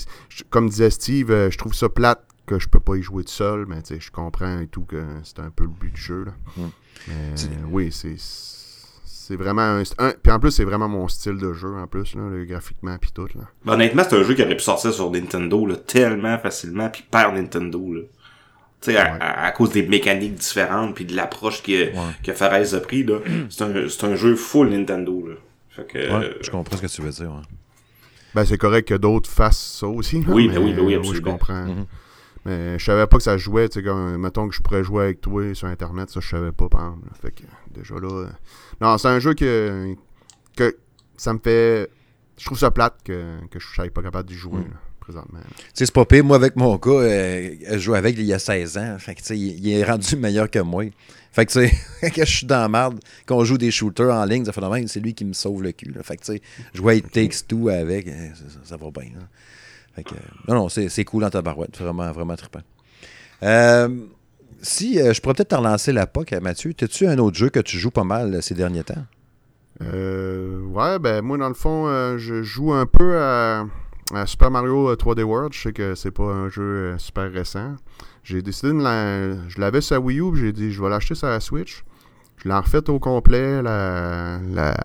Comme 0.49 0.70
disait 0.70 0.89
Steve, 0.89 1.32
euh, 1.32 1.49
je 1.51 1.58
trouve 1.58 1.74
ça 1.74 1.89
plate 1.89 2.26
que 2.45 2.60
je 2.60 2.68
peux 2.68 2.80
pas 2.80 2.95
y 2.95 3.01
jouer 3.01 3.24
tout 3.24 3.32
seul, 3.32 3.66
mais 3.68 3.82
tu 3.82 3.93
sais, 3.95 3.99
je 4.01 4.12
comprends 4.12 4.60
et 4.60 4.68
tout 4.68 4.84
que 4.84 5.01
c'est 5.24 5.39
un 5.39 5.49
peu 5.49 5.64
le 5.64 5.70
but 5.70 5.93
du 5.93 6.01
jeu, 6.01 6.26
là. 6.26 6.34
Mm. 6.58 6.62
Mais, 7.08 7.14
C'est- 7.36 7.49
oui, 7.70 7.91
c'est. 7.91 8.16
c'est 8.18 9.36
vraiment 9.38 9.62
un, 9.62 9.84
un- 9.99 10.14
Puis 10.22 10.32
en 10.32 10.39
plus, 10.39 10.51
c'est 10.51 10.66
vraiment 10.66 10.89
mon 10.89 11.08
style 11.08 11.38
de 11.38 11.54
jeu, 11.54 11.74
en 11.76 11.88
plus, 11.88 12.16
là, 12.16 12.30
le 12.30 12.43
graphiquement, 12.45 12.97
puis 12.97 13.12
tout, 13.14 13.28
là. 13.36 13.45
Ben, 13.64 13.74
honnêtement, 13.74 14.04
c'est 14.10 14.18
un 14.18 14.24
jeu 14.24 14.34
qui 14.34 14.43
aurait 14.43 14.58
pu 14.58 14.64
sortir 14.64 14.93
sur 14.93 15.10
Nintendo 15.12 15.66
là, 15.66 15.78
tellement 15.78 16.38
facilement, 16.39 16.89
puis 16.89 17.04
par 17.10 17.32
Nintendo. 17.34 17.93
Là. 17.93 18.01
Tu 18.84 18.91
sais, 18.91 18.97
à, 18.97 19.13
Ouais. 19.13 19.17
à- 19.21 19.45
à 19.45 19.51
cause 19.51 19.71
des 19.71 19.84
mécaniques 19.88 20.36
différentes, 20.36 20.93
puis 20.95 21.05
de 21.05 21.15
l'approche 21.15 21.63
que, 21.63 21.91
que 22.21 22.34
Fares 22.34 22.73
a 22.73 22.79
pris, 22.81 23.03
là, 23.03 23.19
c'est 23.49 23.63
un, 23.63 23.88
c'est 23.88 24.03
un 24.05 24.15
jeu 24.15 24.36
full 24.36 24.69
Nintendo. 24.69 25.25
Là. 25.27 25.36
Fait 25.69 25.88
que, 25.88 25.97
Ouais, 25.97 26.25
euh, 26.25 26.34
je 26.41 26.49
comprends 26.51 26.75
ce 26.77 26.81
que 26.81 26.88
tu 26.88 27.01
veux 27.01 27.09
dire. 27.11 27.31
ouais. 27.31 27.41
Ben, 28.36 28.43
c'est 28.45 28.57
correct 28.57 28.88
que 28.88 28.95
d'autres 28.95 29.29
fassent 29.29 29.77
ça 29.79 29.88
aussi. 29.88 30.21
là, 30.21 30.34
Oui, 30.34 30.47
mais, 30.49 30.55
ben 30.55 30.63
oui, 30.65 30.73
ben 30.73 30.81
oui, 30.84 30.93
euh, 30.95 31.01
je 31.03 31.07
absolument. 31.09 31.31
comprends. 31.31 31.65
Mhm. 31.65 31.86
Mais 32.45 32.77
je 32.77 32.84
savais 32.84 33.07
pas 33.07 33.17
que 33.17 33.23
ça 33.23 33.38
jouait, 33.38 33.69
tu 33.69 33.79
sais, 33.79 33.86
comme, 33.86 34.17
mettons 34.17 34.49
que 34.49 34.55
je 34.55 34.61
pourrais 34.61 34.84
jouer 34.84 35.03
avec 35.05 35.21
toi 35.21 35.53
sur 35.55 35.67
Internet, 35.69 36.09
ça, 36.09 36.19
je 36.19 36.27
savais 36.27 36.51
pas, 36.51 36.67
par 36.67 36.81
exemple. 36.88 37.05
là. 37.05 37.11
Fait 37.21 37.31
que, 37.31 37.43
déjà 37.73 37.95
là... 37.95 38.09
euh, 38.11 38.27
Non, 38.81 38.97
c'est 38.97 39.07
un 39.07 39.19
jeu 39.19 39.34
que, 39.34 39.95
que 40.57 40.75
ça 41.15 41.31
me 41.34 41.39
fait... 41.39 41.89
Je 42.38 42.43
trouve 42.45 42.57
ça 42.57 42.69
plate 42.71 42.95
que, 43.05 43.38
que 43.49 43.59
je 43.59 43.67
sois 43.73 43.88
pas 43.89 44.01
capable 44.01 44.27
d'y 44.27 44.36
jouer, 44.36 44.59
Mm. 44.59 44.73
Présentement. 45.04 45.39
là. 45.39 45.45
Tu 45.58 45.64
sais, 45.74 45.86
c'est 45.86 45.93
pas 45.93 46.06
pire. 46.06 46.24
Moi, 46.24 46.36
avec 46.38 46.56
mon 46.56 46.76
gars, 46.78 46.91
euh, 46.91 47.56
je 47.72 47.78
jouais 47.78 47.97
avec 47.97 48.18
il 48.18 48.24
y 48.26 48.34
a 48.34 48.39
16 48.39 48.78
ans. 48.78 48.95
Fait 48.99 49.16
que, 49.16 49.34
il, 49.34 49.66
il 49.66 49.70
est 49.74 49.84
rendu 49.84 50.16
meilleur 50.16 50.49
que 50.49 50.60
moi. 50.60 50.86
Fait 51.32 51.45
que, 51.47 51.51
tu 51.51 51.68
sais, 51.68 52.12
quand 52.16 52.26
je 52.26 52.36
suis 52.38 52.45
dans 52.45 52.60
la 52.62 52.70
merde, 52.70 52.99
quand 53.26 53.36
on 53.38 53.43
joue 53.43 53.58
des 53.58 53.72
shooters 53.72 54.14
en 54.14 54.24
ligne, 54.26 54.45
ça 54.45 54.51
fait 54.51 54.62
même, 54.62 54.88
c'est 54.88 54.99
lui 54.99 55.14
qui 55.16 55.26
me 55.26 55.34
sauve 55.34 55.64
le 55.64 55.72
cul. 55.72 55.91
là. 55.91 56.04
Fait 56.04 56.16
que, 56.16 56.24
tu 56.24 56.34
sais, 56.34 56.41
jouer 56.74 57.01
Takes 57.01 57.47
Two 57.47 57.70
avec, 57.70 58.08
euh, 58.08 58.30
ça, 58.64 58.78
va 58.78 58.91
bien. 58.91 59.10
là. 59.16 59.28
Fait 59.95 60.04
que, 60.04 60.14
euh, 60.14 60.18
non, 60.47 60.56
non, 60.56 60.70
c'est 60.70 61.04
cool 61.06 61.24
dans 61.24 61.30
ta 61.30 61.41
barouette. 61.41 61.78
Vraiment, 61.78 62.12
vraiment 62.12 62.36
trippant. 62.36 62.62
Euh, 63.41 63.89
si, 64.62 64.99
euh, 65.01 65.12
je 65.14 65.22
pourrais 65.22 65.34
peut-être 65.34 65.49
te 65.49 65.56
relancer 65.56 65.91
la 65.91 66.08
POC, 66.08 66.34
Mathieu. 66.34 66.74
T'as-tu 66.74 67.08
un 67.08 67.18
autre 67.18 67.36
jeu 67.36 67.49
que 67.49 67.60
tu 67.60 67.78
joues 67.78 67.91
pas 67.91 68.04
mal 68.04 68.41
ces 68.41 68.54
derniers 68.54 68.84
temps? 68.84 69.06
Euh, 69.82 70.62
ouais, 70.62 70.99
ben 70.99 71.22
moi, 71.22 71.38
dans 71.38 71.47
le 71.49 71.54
fond, 71.56 71.88
je 72.18 72.43
joue 72.43 72.74
un 72.74 72.86
peu 72.86 73.18
à 73.20 73.66
Super 74.26 74.51
Mario 74.51 74.89
euh, 74.89 74.95
3D 74.95 75.24
World. 75.24 75.53
Je 75.53 75.61
sais 75.61 75.74
que 75.74 75.95
c'est 75.95 76.11
pas 76.11 76.24
un 76.24 76.49
jeu 76.49 76.61
euh, 76.64 76.97
super 76.97 77.32
récent. 77.32 77.76
J'ai 78.24 78.41
décidé 78.41 78.74
de 78.74 78.82
la... 78.82 79.47
Je 79.49 79.59
l'avais 79.59 79.82
sur 79.82 80.03
Wii 80.03 80.20
U, 80.20 80.36
j'ai 80.36 80.51
dit 80.51 80.72
je 80.72 80.82
vais 80.82 80.89
l'acheter 80.89 81.16
sur 81.16 81.28
la 81.28 81.39
Switch. 81.39 81.84
Je 82.38 82.49
l'ai 82.49 82.55
refait 82.55 82.89
au 82.89 82.99
complet, 82.99 83.61
la, 83.61 84.39
la, 84.51 84.76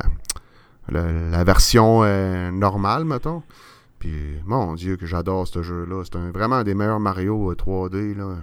la, 0.88 1.44
version 1.44 2.02
euh, 2.04 2.50
normale, 2.50 3.04
mettons. 3.04 3.42
Puis, 3.98 4.12
mon 4.44 4.74
Dieu, 4.74 4.96
que 4.96 5.06
j'adore 5.06 5.48
ce 5.48 5.62
jeu-là. 5.62 6.04
C'est 6.04 6.18
vraiment 6.18 6.56
un 6.56 6.64
des 6.64 6.74
meilleurs 6.74 7.00
Mario 7.00 7.50
euh, 7.50 7.54
3D. 7.54 8.16
Là. 8.16 8.36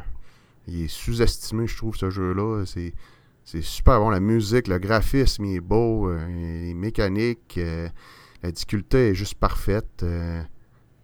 Il 0.68 0.84
est 0.84 0.88
sous-estimé, 0.88 1.68
je 1.68 1.78
trouve, 1.78 1.96
ce 1.96 2.10
jeu-là. 2.10 2.64
C'est... 2.66 2.94
C'est 3.46 3.62
super 3.62 4.00
bon. 4.00 4.10
La 4.10 4.20
musique, 4.20 4.68
le 4.68 4.80
graphisme, 4.80 5.46
il 5.46 5.58
est 5.58 5.60
beau. 5.60 6.10
euh, 6.10 6.28
les 6.28 6.74
mécaniques, 6.74 7.60
euh, 7.60 7.88
la 8.42 8.52
difficulté 8.52 9.12
est 9.12 9.14
juste 9.14 9.36
parfaite. 9.36 10.04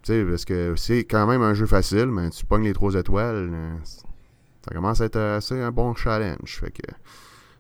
Sais, 0.03 0.23
parce 0.23 0.45
que 0.45 0.73
c'est 0.75 1.03
quand 1.03 1.27
même 1.27 1.41
un 1.41 1.53
jeu 1.53 1.65
facile, 1.65 2.07
mais 2.07 2.29
tu 2.29 2.45
pognes 2.45 2.63
les 2.63 2.73
trois 2.73 2.93
étoiles. 2.95 3.49
euh, 3.53 3.73
ça 3.83 4.73
commence 4.75 5.01
à 5.01 5.05
être 5.05 5.17
assez 5.19 5.59
un 5.59 5.71
bon 5.71 5.93
challenge. 5.95 6.59
Fait 6.59 6.71
que. 6.71 6.81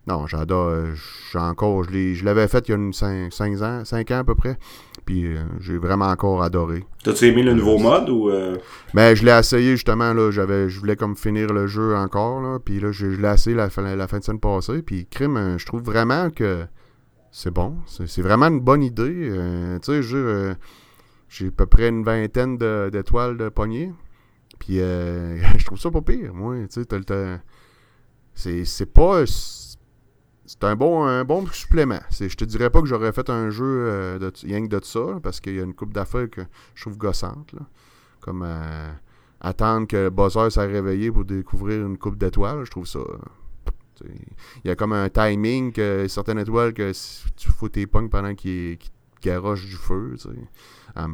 Non, 0.07 0.25
j'adore. 0.25 0.67
euh, 0.69 0.91
j'ai 1.31 1.37
encore. 1.39 1.83
Je 1.83 1.91
l'ai- 1.91 2.15
je 2.15 2.25
l'avais 2.25 2.47
fait 2.47 2.67
il 2.67 2.71
y 2.71 2.73
a 2.73 3.29
5 3.31 3.61
ans, 3.61 3.85
5 3.85 4.09
ans 4.11 4.19
à 4.19 4.23
peu 4.23 4.33
près. 4.35 4.57
Puis 5.05 5.25
euh, 5.35 5.41
j'ai 5.59 5.77
vraiment 5.77 6.05
encore 6.07 6.41
adoré. 6.43 6.83
T'as-tu 7.03 7.25
aimé 7.25 7.41
le 7.43 7.53
nouveau 7.53 7.77
mode 7.79 8.09
ou... 8.09 8.29
euh, 8.29 8.57
Mais 8.93 9.15
je 9.15 9.25
l'ai 9.25 9.31
essayé 9.31 9.71
justement, 9.71 10.13
là, 10.13 10.29
j'avais, 10.31 10.69
je 10.69 10.79
voulais 10.79 10.95
comme 10.95 11.15
finir 11.15 11.51
le 11.53 11.65
jeu 11.67 11.95
encore, 11.95 12.39
là, 12.41 12.59
puis 12.63 12.79
là, 12.79 12.91
je, 12.91 13.11
je 13.11 13.19
l'ai 13.21 13.27
essayé 13.33 13.55
la, 13.55 13.69
fin- 13.71 13.95
la 13.95 14.07
fin 14.07 14.19
de 14.19 14.23
semaine 14.23 14.39
passée, 14.39 14.81
puis 14.83 15.07
crime, 15.07 15.55
je 15.57 15.65
trouve 15.65 15.81
vraiment 15.81 16.29
que 16.29 16.65
c'est 17.31 17.49
bon, 17.51 17.77
c'est, 17.87 18.07
c'est 18.07 18.21
vraiment 18.21 18.47
une 18.47 18.59
bonne 18.59 18.83
idée, 18.83 19.29
euh, 19.31 19.79
tu 19.79 19.91
sais, 19.91 20.03
je 20.03 20.17
veux 20.17 20.47
dire, 20.49 20.55
j'ai 21.31 21.47
à 21.47 21.51
peu 21.51 21.65
près 21.65 21.87
une 21.87 22.03
vingtaine 22.03 22.57
de- 22.57 22.89
d'étoiles 22.91 23.37
de 23.37 23.47
poignée, 23.49 23.91
puis 24.59 24.79
euh, 24.81 25.37
je 25.57 25.65
trouve 25.65 25.79
ça 25.79 25.89
pas 25.89 26.01
pire, 26.01 26.33
moi, 26.33 26.55
tu 26.69 26.83
sais, 26.83 26.87
le 26.91 28.65
c'est, 28.65 28.85
pas... 28.85 29.23
C'est 29.25 30.63
un 30.63 30.75
bon, 30.75 31.05
un 31.05 31.23
bon 31.23 31.45
supplément. 31.47 32.01
Je 32.09 32.35
te 32.35 32.43
dirais 32.43 32.69
pas 32.69 32.81
que 32.81 32.87
j'aurais 32.87 33.13
fait 33.13 33.29
un 33.29 33.49
jeu 33.49 33.65
euh, 33.65 34.19
de, 34.19 34.31
rien 34.43 34.67
que 34.67 34.75
de 34.75 34.83
ça, 34.83 35.19
parce 35.23 35.39
qu'il 35.39 35.55
y 35.55 35.59
a 35.59 35.63
une 35.63 35.73
coupe 35.73 35.93
d'affaires 35.93 36.29
que 36.29 36.41
je 36.75 36.81
trouve 36.81 36.97
gossante. 36.97 37.53
Là. 37.53 37.61
Comme 38.19 38.43
euh, 38.45 38.91
attendre 39.39 39.87
que 39.87 40.09
Buzzer 40.09 40.51
s'est 40.51 40.65
réveillé 40.65 41.11
pour 41.11 41.23
découvrir 41.23 41.85
une 41.85 41.97
coupe 41.97 42.17
d'étoiles, 42.17 42.65
je 42.65 42.71
trouve 42.71 42.87
ça. 42.87 42.99
Il 44.03 44.67
y 44.67 44.69
a 44.69 44.75
comme 44.75 44.93
un 44.93 45.09
timing 45.09 45.71
que 45.71 46.07
certaines 46.09 46.39
étoiles 46.39 46.73
que 46.73 46.91
tu 47.37 47.49
fous 47.49 47.69
tes 47.69 47.85
pognes 47.87 48.09
pendant 48.09 48.33
qu'il 48.33 48.77
qu'il 48.77 48.91
garoche 49.21 49.65
du 49.65 49.75
feu. 49.75 50.15
Tu 50.19 50.27
cas, 50.95 51.07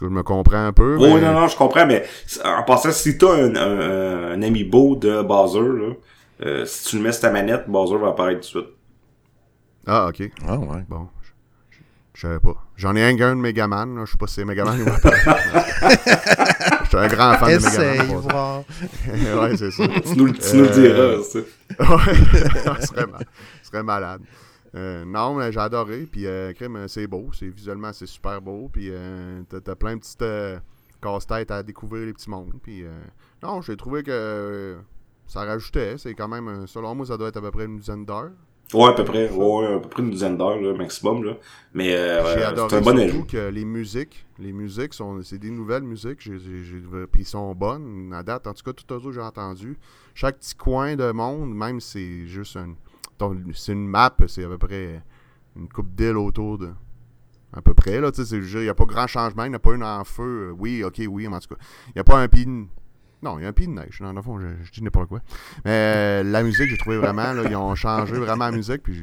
je 0.00 0.06
me 0.06 0.22
comprends 0.22 0.66
un 0.66 0.72
peu. 0.72 0.96
Oui, 0.96 1.14
mais- 1.14 1.20
non, 1.20 1.32
non, 1.40 1.48
je 1.48 1.56
comprends, 1.56 1.86
mais 1.86 2.04
en 2.44 2.62
passant, 2.62 2.92
si 2.92 3.18
t'as 3.18 3.32
un, 3.34 3.54
un, 3.56 4.32
un 4.32 4.42
ami 4.42 4.64
beau 4.64 4.96
de 4.96 5.22
Bowser, 5.22 5.60
là, 5.60 5.92
euh, 6.46 6.64
si 6.64 6.88
tu 6.88 6.96
le 6.96 7.02
mets 7.02 7.12
sur 7.12 7.22
ta 7.22 7.30
manette, 7.30 7.68
Bowser 7.68 7.96
va 7.98 8.08
apparaître 8.08 8.40
tout 8.40 8.58
de 8.60 8.64
suite. 8.64 8.74
Ah, 9.86 10.06
ok. 10.08 10.22
Ah, 10.46 10.56
ouais. 10.58 10.84
Bon. 10.88 11.08
Je, 12.14 12.20
savais 12.26 12.38
pas. 12.40 12.54
J'en 12.76 12.94
ai 12.96 13.02
un 13.04 13.14
gars 13.14 13.30
de 13.30 13.34
Megaman. 13.34 13.96
Là. 13.96 14.04
Je 14.04 14.12
sais 14.12 14.18
pas 14.18 14.26
si 14.26 14.34
c'est 14.34 14.44
Megaman 14.44 14.78
ou 14.80 14.84
Je 16.84 16.88
suis 16.88 16.96
un 16.98 17.08
grand 17.08 17.34
fan 17.34 17.48
de 17.50 17.54
Essaye, 17.56 17.98
Megaman. 17.98 18.20
voir. 18.20 18.58
ouais, 19.42 19.56
c'est 19.56 19.70
ça. 19.70 19.84
Tu 19.88 20.16
nous, 20.16 20.26
le- 20.26 20.32
tu 20.32 20.56
nous 20.56 20.62
le 20.64 20.68
Euh, 20.70 20.72
diras, 20.72 21.24
tu 21.24 21.30
sais. 21.30 21.38
ouais, 21.80 22.76
ce 22.80 22.86
serait, 22.86 23.06
ma- 23.06 23.18
ce 23.62 23.68
serait 23.70 23.82
malade. 23.82 24.20
Euh, 24.74 25.04
non, 25.04 25.34
mais 25.34 25.52
j'ai 25.52 25.60
adoré. 25.60 26.06
Puis, 26.10 26.26
euh, 26.26 26.52
c'est 26.88 27.06
beau. 27.06 27.30
C'est, 27.32 27.48
visuellement, 27.48 27.92
c'est 27.92 28.06
super 28.06 28.40
beau. 28.40 28.68
Puis, 28.72 28.88
euh, 28.90 29.42
t'as, 29.48 29.74
plein 29.74 29.96
de 29.96 30.00
petites 30.00 30.22
euh, 30.22 30.58
casse-têtes 31.02 31.50
à 31.50 31.62
découvrir 31.62 32.06
les 32.06 32.12
petits 32.12 32.30
mondes. 32.30 32.52
Puis, 32.62 32.84
non, 33.42 33.60
j'ai 33.62 33.76
trouvé 33.76 34.02
que 34.02 34.76
ça 35.26 35.44
rajoutait. 35.44 35.96
C'est 35.98 36.14
quand 36.14 36.28
même, 36.28 36.66
selon 36.66 36.94
moi, 36.94 37.06
ça 37.06 37.16
doit 37.16 37.28
être 37.28 37.38
à 37.38 37.40
peu 37.40 37.50
près 37.50 37.64
une 37.64 37.78
dizaine 37.78 38.04
d'heures. 38.04 38.30
Ouais, 38.72 38.90
à 38.90 38.92
peu 38.92 39.02
près. 39.02 39.28
Ouais, 39.28 39.66
à 39.66 39.78
peu 39.80 39.88
près 39.88 40.02
une 40.02 40.10
dizaine 40.10 40.36
d'heures, 40.36 40.60
maximum, 40.76 41.24
là. 41.24 41.32
Mais, 41.74 41.90
J'ai 41.90 42.44
adoré 42.44 42.68
c'est 42.70 42.76
un 42.76 42.80
bon 42.80 42.98
ajout. 43.00 43.24
que 43.24 43.48
les 43.48 43.64
musiques, 43.64 44.24
les 44.38 44.52
musiques 44.52 44.94
sont, 44.94 45.20
c'est 45.24 45.38
des 45.38 45.50
nouvelles 45.50 45.82
musiques, 45.82 46.20
j'ai, 46.20 46.38
puis 47.10 47.22
ils 47.22 47.26
sont 47.26 47.52
bonnes 47.56 48.12
à 48.14 48.22
date. 48.22 48.46
En 48.46 48.54
tout 48.54 48.62
cas, 48.62 48.72
tout 48.72 48.92
autres 48.92 49.06
que 49.06 49.12
j'ai 49.12 49.20
entendu. 49.20 49.76
Chaque 50.14 50.38
petit 50.38 50.54
coin 50.54 50.94
de 50.94 51.10
monde, 51.10 51.52
même 51.52 51.80
c'est 51.80 52.26
juste 52.26 52.56
un, 52.56 52.76
c'est 53.54 53.72
une 53.72 53.86
map, 53.86 54.14
c'est 54.26 54.44
à 54.44 54.48
peu 54.48 54.58
près 54.58 55.02
une 55.56 55.68
coupe 55.68 55.94
d'îles 55.94 56.16
autour 56.16 56.58
de, 56.58 56.70
à 57.52 57.60
peu 57.62 57.74
près 57.74 58.00
là. 58.00 58.10
Tu 58.12 58.24
sais, 58.24 58.36
il 58.38 58.60
n'y 58.60 58.68
a 58.68 58.74
pas 58.74 58.84
grand 58.84 59.06
changement, 59.06 59.44
il 59.44 59.50
n'y 59.50 59.56
a 59.56 59.58
pas 59.60 59.74
une 59.74 59.82
en 59.84 60.04
feu. 60.04 60.54
Oui, 60.58 60.82
ok, 60.84 61.00
oui, 61.08 61.26
mais 61.28 61.36
en 61.36 61.40
tout 61.40 61.54
cas, 61.54 61.60
il 61.88 61.92
n'y 61.96 62.00
a 62.00 62.04
pas 62.04 62.18
un 62.20 62.28
pied. 62.28 62.44
de- 62.44 62.66
Non, 63.22 63.38
il 63.38 63.42
y 63.42 63.44
a 63.44 63.48
un 63.48 63.52
pied 63.52 63.66
de 63.66 63.72
neige. 63.72 63.98
Dans 64.00 64.12
le 64.12 64.22
fond, 64.22 64.38
je, 64.40 64.46
je 64.62 64.70
dis 64.72 64.82
n'importe 64.82 65.08
quoi. 65.08 65.20
Mais 65.64 65.70
euh, 65.70 66.22
la 66.22 66.42
musique, 66.42 66.70
j'ai 66.70 66.78
trouvé 66.78 66.96
vraiment, 66.98 67.32
là, 67.32 67.42
ils 67.48 67.56
ont 67.56 67.74
changé 67.74 68.14
vraiment 68.16 68.46
la 68.46 68.52
musique. 68.52 68.82
Puis, 68.82 68.98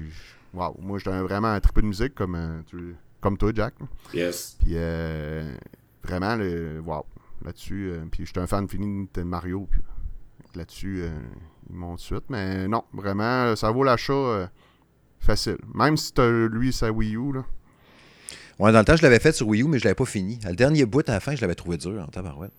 waouh, 0.53 0.75
moi, 0.81 0.97
j'étais 0.97 1.19
vraiment 1.21 1.49
un 1.49 1.59
triple 1.59 1.81
de 1.83 1.87
musique 1.87 2.15
comme, 2.15 2.35
euh, 2.35 2.61
tu- 2.65 2.95
comme 3.21 3.37
toi, 3.37 3.51
Jack. 3.53 3.73
là. 3.79 3.85
Yes. 4.13 4.57
Puis 4.59 4.73
euh, 4.75 5.53
vraiment, 6.03 6.35
le, 6.35 6.79
wow, 6.79 7.05
là-dessus. 7.43 7.89
euh, 7.91 8.05
puis 8.11 8.25
j'étais 8.25 8.39
un 8.39 8.47
fan 8.47 8.67
fini 8.67 9.07
de 9.13 9.21
Mario. 9.23 9.67
Puis 9.69 9.81
là-dessus, 10.57 11.01
euh, 11.03 11.09
ils 11.69 11.75
m'ont 11.75 11.95
de 11.95 11.99
suite. 11.99 12.25
Mais 12.29 12.67
non, 12.67 12.83
vraiment, 12.93 13.55
ça 13.55 13.71
vaut 13.71 13.83
l'achat 13.83 14.13
euh, 14.13 14.47
facile. 15.19 15.57
Même 15.73 15.95
si 15.97 16.13
t'as 16.13 16.29
lui 16.29 16.73
sa 16.73 16.91
Wii 16.91 17.15
U, 17.15 17.33
là. 17.33 17.45
Ouais, 18.59 18.71
dans 18.71 18.79
le 18.79 18.85
temps, 18.85 18.95
je 18.95 19.03
l'avais 19.03 19.19
fait 19.19 19.31
sur 19.33 19.47
Wii 19.47 19.61
U, 19.61 19.67
mais 19.67 19.77
je 19.79 19.83
l'avais 19.83 19.95
pas 19.95 20.05
fini. 20.05 20.39
Le 20.45 20.55
dernier 20.55 20.85
bout 20.85 21.07
à 21.07 21.13
la 21.13 21.19
fin, 21.19 21.35
je 21.35 21.41
l'avais 21.41 21.55
trouvé 21.55 21.77
dur 21.77 22.01
en 22.01 22.07
tabarouette. 22.07 22.51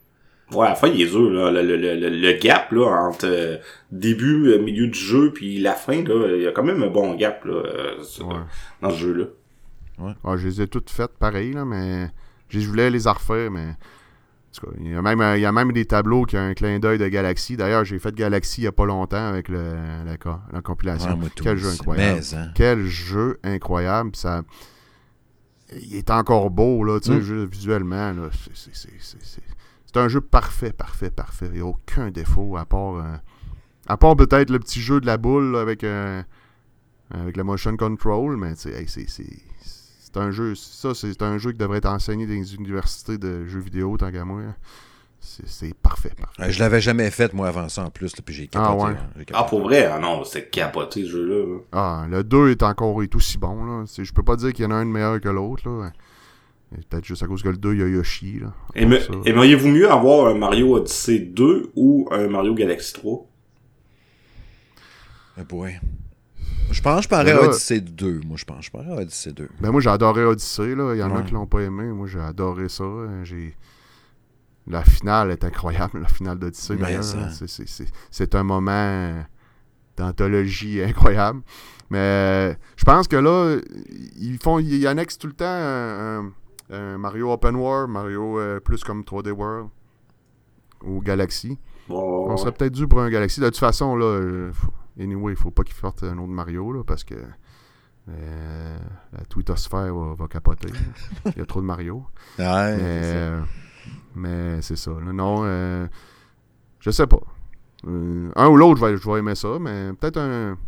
Ouais, 0.52 0.66
à 0.66 0.70
la 0.70 0.74
fin, 0.76 0.86
il 0.88 1.02
est 1.02 1.06
dur, 1.10 1.28
là. 1.30 1.50
Le, 1.50 1.60
le, 1.62 1.76
le, 1.76 1.94
le- 1.96 2.08
le 2.08 2.32
gap, 2.38 2.70
là, 2.72 2.86
entre 3.08 3.26
euh, 3.26 3.56
début, 3.90 4.46
euh, 4.48 4.62
milieu 4.62 4.86
du 4.86 4.98
jeu, 4.98 5.32
puis 5.32 5.58
la 5.58 5.74
fin, 5.74 6.02
là, 6.04 6.34
il 6.36 6.42
y 6.42 6.46
a 6.46 6.52
quand 6.52 6.62
même 6.62 6.82
un 6.82 6.88
bon 6.88 7.14
gap, 7.16 7.44
là, 7.44 7.52
euh, 7.54 8.02
sur- 8.02 8.28
Ouais. 8.28 8.34
dans 8.80 8.90
ce 8.90 8.96
jeu-là. 8.96 9.24
Ouais, 9.98 10.38
je 10.38 10.46
les 10.46 10.62
ai 10.62 10.66
toutes 10.68 10.88
faites 10.90 11.18
pareil, 11.18 11.52
là, 11.52 11.64
mais 11.64 12.06
je 12.48 12.60
voulais 12.60 12.88
les 12.90 13.06
refaire, 13.08 13.50
mais. 13.50 13.72
En 14.58 14.66
tout 14.66 14.72
cas, 14.72 14.78
Il 14.80 14.92
y, 14.92 14.94
a 14.94 15.02
même, 15.02 15.22
il 15.36 15.40
y 15.40 15.46
a 15.46 15.52
même 15.52 15.72
des 15.72 15.84
tableaux 15.84 16.24
qui 16.24 16.36
ont 16.36 16.40
un 16.40 16.54
clin 16.54 16.78
d'œil 16.78 16.98
de 16.98 17.08
Galaxy. 17.08 17.56
D'ailleurs, 17.56 17.84
j'ai 17.84 17.98
fait 17.98 18.14
Galaxy 18.14 18.60
il 18.60 18.64
n'y 18.64 18.68
a 18.68 18.72
pas 18.72 18.86
longtemps 18.86 19.28
avec 19.28 19.48
le, 19.48 19.74
la, 20.04 20.16
la 20.52 20.60
compilation. 20.62 21.18
Ouais, 21.18 21.28
Quel 21.34 21.58
jeu 21.58 21.70
incroyable. 21.70 22.20
Hein. 22.34 22.50
Quel 22.54 22.86
jeu 22.86 23.38
incroyable. 23.42 24.10
Ça... 24.14 24.42
Il 25.82 25.96
est 25.96 26.10
encore 26.10 26.50
beau, 26.50 26.82
là, 26.82 26.98
tu 26.98 27.10
Mm. 27.10 27.44
visuellement. 27.44 28.14
C'est, 28.54 29.96
un 29.96 30.08
jeu 30.08 30.20
parfait, 30.20 30.72
parfait, 30.72 31.10
parfait. 31.10 31.46
Il 31.46 31.56
n'y 31.56 31.60
a 31.60 31.66
aucun 31.66 32.10
défaut, 32.10 32.56
à 32.56 32.64
part, 32.64 32.96
euh, 32.96 33.16
à 33.86 33.96
part 33.96 34.16
peut-être 34.16 34.50
le 34.50 34.58
petit 34.58 34.80
jeu 34.80 35.00
de 35.00 35.06
la 35.06 35.18
boule 35.18 35.52
là, 35.52 35.60
avec, 35.60 35.84
euh, 35.84 36.22
avec 37.10 37.36
le 37.36 37.44
motion 37.44 37.76
control, 37.76 38.36
mais 38.36 38.52
hey, 38.66 38.86
c'est 38.88 39.26
un 40.18 40.30
jeu, 40.30 40.54
ça, 40.54 40.94
c'est 40.94 41.22
un 41.22 41.38
jeu 41.38 41.52
qui 41.52 41.58
devrait 41.58 41.78
être 41.78 41.88
enseigné 41.88 42.26
dans 42.26 42.32
les 42.32 42.54
universités 42.54 43.18
de 43.18 43.46
jeux 43.46 43.60
vidéo, 43.60 43.96
tant 43.96 44.10
qu'à 44.10 44.24
moi. 44.24 44.42
là. 44.42 44.54
c'est 45.20 45.74
parfait, 45.74 46.12
parfait. 46.18 46.52
je 46.52 46.58
l'avais 46.60 46.80
jamais 46.80 47.10
fait, 47.10 47.32
moi, 47.32 47.48
avant 47.48 47.68
ça, 47.68 47.84
en 47.84 47.90
plus, 47.90 48.12
puis 48.24 48.34
j'ai 48.34 48.50
ah, 48.54 48.58
capoté. 48.58 48.98
Ah, 49.32 49.32
ah, 49.34 49.44
pour 49.44 49.62
vrai? 49.62 49.86
Ah 49.86 49.98
non, 49.98 50.24
c'est 50.24 50.50
capoté, 50.50 51.04
ce 51.04 51.10
jeu-là. 51.10 51.58
Ah, 51.72 52.06
le 52.10 52.24
2 52.24 52.50
est 52.50 52.62
encore 52.62 53.02
est 53.02 53.14
aussi 53.14 53.38
bon, 53.38 53.64
là. 53.64 53.84
Je 53.86 54.12
peux 54.12 54.22
pas 54.22 54.36
dire 54.36 54.52
qu'il 54.52 54.64
y 54.64 54.68
en 54.68 54.70
a 54.70 54.76
un 54.76 54.86
de 54.86 54.90
meilleur 54.90 55.20
que 55.20 55.28
l'autre, 55.28 55.68
là. 55.68 55.92
Peut-être 56.90 57.04
juste 57.04 57.22
à 57.22 57.26
cause 57.26 57.42
que 57.42 57.48
le 57.48 57.56
2, 57.56 57.74
il 57.74 57.80
y 57.80 57.82
a 57.82 57.88
Yoshi, 57.88 58.40
là. 58.40 58.52
Aimeriez-vous 58.74 59.68
mieux 59.68 59.90
avoir 59.90 60.26
un 60.28 60.34
Mario 60.34 60.76
Odyssey 60.76 61.20
2 61.20 61.72
ou 61.76 62.08
un 62.10 62.28
Mario 62.28 62.54
Galaxy 62.54 62.92
3? 62.92 63.26
Ah, 65.38 65.44
boy. 65.44 65.78
Je 66.70 66.82
pense 66.82 66.96
que 66.98 67.02
je 67.04 67.08
parlerais 67.08 67.46
Odyssey 67.46 67.80
2. 67.80 68.20
Moi, 68.26 68.36
je 68.36 68.44
pense 68.44 68.66
je 68.66 68.70
parlerais 68.70 69.02
Odyssey 69.02 69.32
2. 69.32 69.48
Ben, 69.60 69.70
moi, 69.70 69.80
j'ai 69.80 69.90
adoré 69.90 70.24
Odyssey, 70.24 70.74
là. 70.74 70.94
Il 70.94 70.98
y 70.98 71.02
en 71.02 71.14
a 71.14 71.22
qui 71.22 71.32
l'ont 71.32 71.46
pas 71.46 71.60
aimé. 71.60 71.84
Moi, 71.84 72.06
j'ai 72.06 72.20
adoré 72.20 72.68
ça. 72.68 72.84
J'ai... 73.24 73.56
La 74.66 74.84
finale 74.84 75.30
est 75.30 75.44
incroyable, 75.44 76.00
la 76.02 76.08
finale 76.08 76.38
d'Odyssey, 76.38 76.76
d'ailleurs. 76.76 77.04
C'est 78.10 78.34
un 78.34 78.42
moment 78.42 79.24
d'anthologie 79.96 80.82
incroyable. 80.82 81.40
Mais 81.90 82.56
je 82.76 82.84
pense 82.84 83.08
que 83.08 83.16
là, 83.16 83.58
ils 84.16 84.38
font, 84.38 84.58
ils 84.58 84.86
annexent 84.86 85.18
tout 85.18 85.26
le 85.26 85.32
temps 85.32 85.46
un, 85.46 86.98
Mario 86.98 87.32
Open 87.32 87.56
World, 87.56 87.90
Mario 87.90 88.38
euh, 88.38 88.60
plus 88.60 88.84
comme 88.84 89.00
3D 89.00 89.30
World 89.30 89.70
ou 90.84 91.00
Galaxy. 91.00 91.58
On 91.88 92.36
serait 92.36 92.52
peut-être 92.52 92.74
dû 92.74 92.86
pour 92.86 93.00
un 93.00 93.08
Galaxy. 93.08 93.40
De 93.40 93.46
toute 93.46 93.56
façon, 93.56 93.96
là, 93.96 94.04
euh, 94.04 94.52
anyway, 94.98 95.32
il 95.32 95.36
faut 95.36 95.50
pas 95.50 95.62
qu'ils 95.64 95.74
fassent 95.74 96.02
un 96.02 96.18
autre 96.18 96.32
Mario 96.32 96.72
là, 96.72 96.82
parce 96.84 97.04
que 97.04 97.14
euh, 98.08 98.78
la 99.12 99.24
twittosphère 99.26 99.94
va, 99.94 100.14
va 100.14 100.28
capoter. 100.28 100.72
Il 101.26 101.38
y 101.38 101.40
a 101.40 101.46
trop 101.46 101.60
de 101.60 101.66
Mario. 101.66 102.04
Ouais, 102.38 102.76
mais 104.14 104.62
c'est 104.62 104.76
ça. 104.76 104.90
non, 104.90 105.42
euh, 105.44 105.86
je 106.80 106.90
sais 106.90 107.06
pas. 107.06 107.20
Euh, 107.86 108.30
un 108.34 108.48
ou 108.48 108.56
l'autre, 108.56 108.80
je 108.80 108.86
vais, 108.86 108.96
je 108.96 109.08
vais 109.08 109.18
aimer 109.18 109.34
ça, 109.34 109.58
mais 109.60 109.92
peut-être 109.92 110.18
un, 110.18 110.58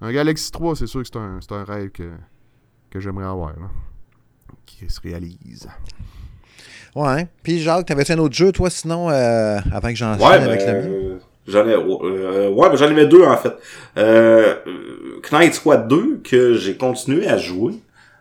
un 0.00 0.12
Galaxy 0.12 0.50
3, 0.50 0.76
c'est 0.76 0.86
sûr 0.86 1.02
que 1.02 1.08
c'est 1.08 1.18
un, 1.18 1.40
un, 1.50 1.64
rêve 1.64 1.90
que, 1.90 2.10
que 2.90 3.00
j'aimerais 3.00 3.26
avoir, 3.26 3.50
là, 3.50 3.68
qui 4.64 4.88
se 4.88 5.00
réalise. 5.00 5.68
Ouais. 6.94 7.28
Puis 7.42 7.60
Jacques, 7.60 7.86
t'avais 7.86 8.10
un 8.10 8.18
autre 8.18 8.34
jeu, 8.34 8.50
toi, 8.50 8.70
sinon, 8.70 9.10
euh, 9.10 9.60
avant 9.72 9.88
que 9.88 9.94
j'enchaîne 9.94 10.26
ouais, 10.26 10.34
avec 10.34 10.60
ben, 10.60 10.84
le 10.84 11.14
mien? 11.14 11.18
J'en 11.48 11.66
ai, 11.66 11.74
euh, 11.74 12.50
ouais, 12.50 12.76
j'en 12.76 12.86
avais 12.86 13.06
deux 13.06 13.22
en 13.22 13.36
fait. 13.36 13.54
Euh, 13.96 14.54
Knight 15.32 15.54
Squad 15.54 15.88
2 15.88 16.20
que 16.22 16.54
j'ai 16.54 16.76
continué 16.76 17.26
à 17.26 17.36
jouer. 17.36 17.74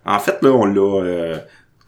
En 0.05 0.19
fait 0.19 0.41
là, 0.41 0.51
on 0.51 0.65
l'a, 0.65 1.03
euh, 1.03 1.37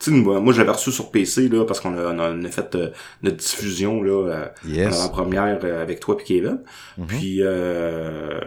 moi, 0.08 0.54
j'avais 0.54 0.72
reçu 0.72 0.92
sur 0.92 1.12
PC 1.12 1.50
là 1.50 1.66
parce 1.66 1.80
qu'on 1.80 1.98
a, 1.98 2.14
on 2.14 2.44
a, 2.44 2.50
fait 2.50 2.76
euh, 2.76 2.90
notre 3.22 3.38
diffusion 3.38 4.02
là 4.02 4.50
euh, 4.68 4.92
en 4.92 5.10
première 5.10 5.60
euh, 5.64 5.82
avec 5.82 6.00
toi 6.00 6.18
et 6.20 6.24
Kevin. 6.24 6.60
Mm-hmm. 7.00 7.06
Puis 7.08 7.42
euh, 7.42 8.40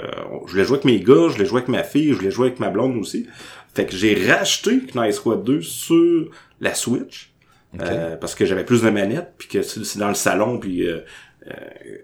je 0.47 0.57
l'ai 0.57 0.65
joué 0.65 0.77
avec 0.77 0.85
mes 0.85 1.01
gars, 1.01 1.29
je 1.29 1.39
l'ai 1.39 1.45
joué 1.45 1.59
avec 1.59 1.69
ma 1.69 1.83
fille, 1.83 2.15
je 2.15 2.23
l'ai 2.23 2.31
joué 2.31 2.49
avec 2.49 2.61
ma 2.61 2.71
blonde 2.71 2.97
aussi. 2.97 3.27
Fait 3.75 3.87
que 3.87 3.95
j'ai 3.95 4.15
racheté 4.31 4.83
Knight 4.95 5.15
Squad 5.15 5.45
2 5.45 5.63
sur 5.63 6.31
la 6.61 6.75
Switch 6.75 7.33
parce 8.21 8.35
que 8.35 8.45
j'avais 8.45 8.65
plus 8.65 8.83
de 8.83 8.91
manettes 8.91 9.33
puis 9.39 9.49
que 9.49 9.63
c'est 9.63 9.99
dans 9.99 10.09
le 10.09 10.15
salon 10.15 10.59
puis 10.59 10.87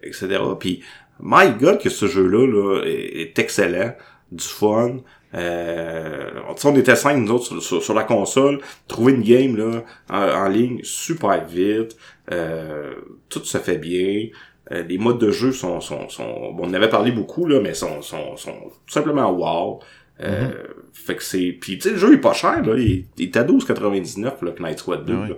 etc. 0.03 0.39
Puis 0.59 0.83
my 1.21 1.51
God 1.59 1.79
que 1.79 1.91
ce 1.91 2.07
jeu 2.07 2.27
là, 2.27 2.83
est 2.85 3.39
excellent, 3.39 3.95
du 4.33 4.45
fun. 4.45 4.99
Euh, 5.35 6.31
on 6.65 6.77
était 6.77 6.97
cinq, 6.97 7.17
nous 7.17 7.33
autres, 7.33 7.61
sur, 7.61 7.95
la 7.95 8.05
console. 8.05 8.61
Trouver 8.87 9.13
une 9.13 9.23
game 9.23 9.57
là 9.57 9.85
en, 10.11 10.49
ligne 10.49 10.81
super 10.83 11.45
vite. 11.45 11.97
Euh, 12.31 12.95
tout 13.29 13.45
se 13.45 13.59
fait 13.59 13.79
bien. 13.79 14.29
Euh, 14.71 14.83
les 14.83 14.99
modes 14.99 15.19
de 15.19 15.31
jeu 15.31 15.53
sont, 15.53 15.81
sont, 15.81 16.09
sont 16.09 16.53
bon, 16.53 16.65
on 16.65 16.71
en 16.71 16.75
avait 16.75 16.91
parlé 16.91 17.11
beaucoup 17.11 17.47
là, 17.47 17.61
mais 17.61 17.75
sont, 17.75 18.03
sont, 18.03 18.37
sont 18.37 18.71
tout 18.87 18.93
simplement 18.93 19.31
wow. 19.31 19.81
Euh, 20.21 20.49
mm-hmm. 20.49 20.55
Fait 20.93 21.17
que 21.17 21.23
c'est, 21.23 21.57
puis 21.59 21.79
tu 21.79 21.89
sais 21.89 21.91
le 21.93 21.97
jeu 21.97 22.13
est 22.15 22.21
pas 22.21 22.35
cher 22.35 22.63
là, 22.63 22.77
il, 22.77 23.07
est 23.19 23.37
à 23.37 23.45
12,99 23.45 24.45
là, 24.45 24.53
Knight 24.59 24.79
Squad 24.79 25.05
2. 25.07 25.15
Tu 25.15 25.35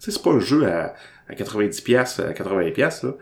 sais 0.00 0.10
c'est 0.10 0.22
pas 0.22 0.32
un 0.32 0.40
jeu 0.40 0.66
à, 0.66 0.94
à 1.28 1.34
90 1.34 1.80
pièces, 1.80 2.20
à 2.20 2.32
80 2.32 2.70
pièces 2.72 3.02
là. 3.02 3.14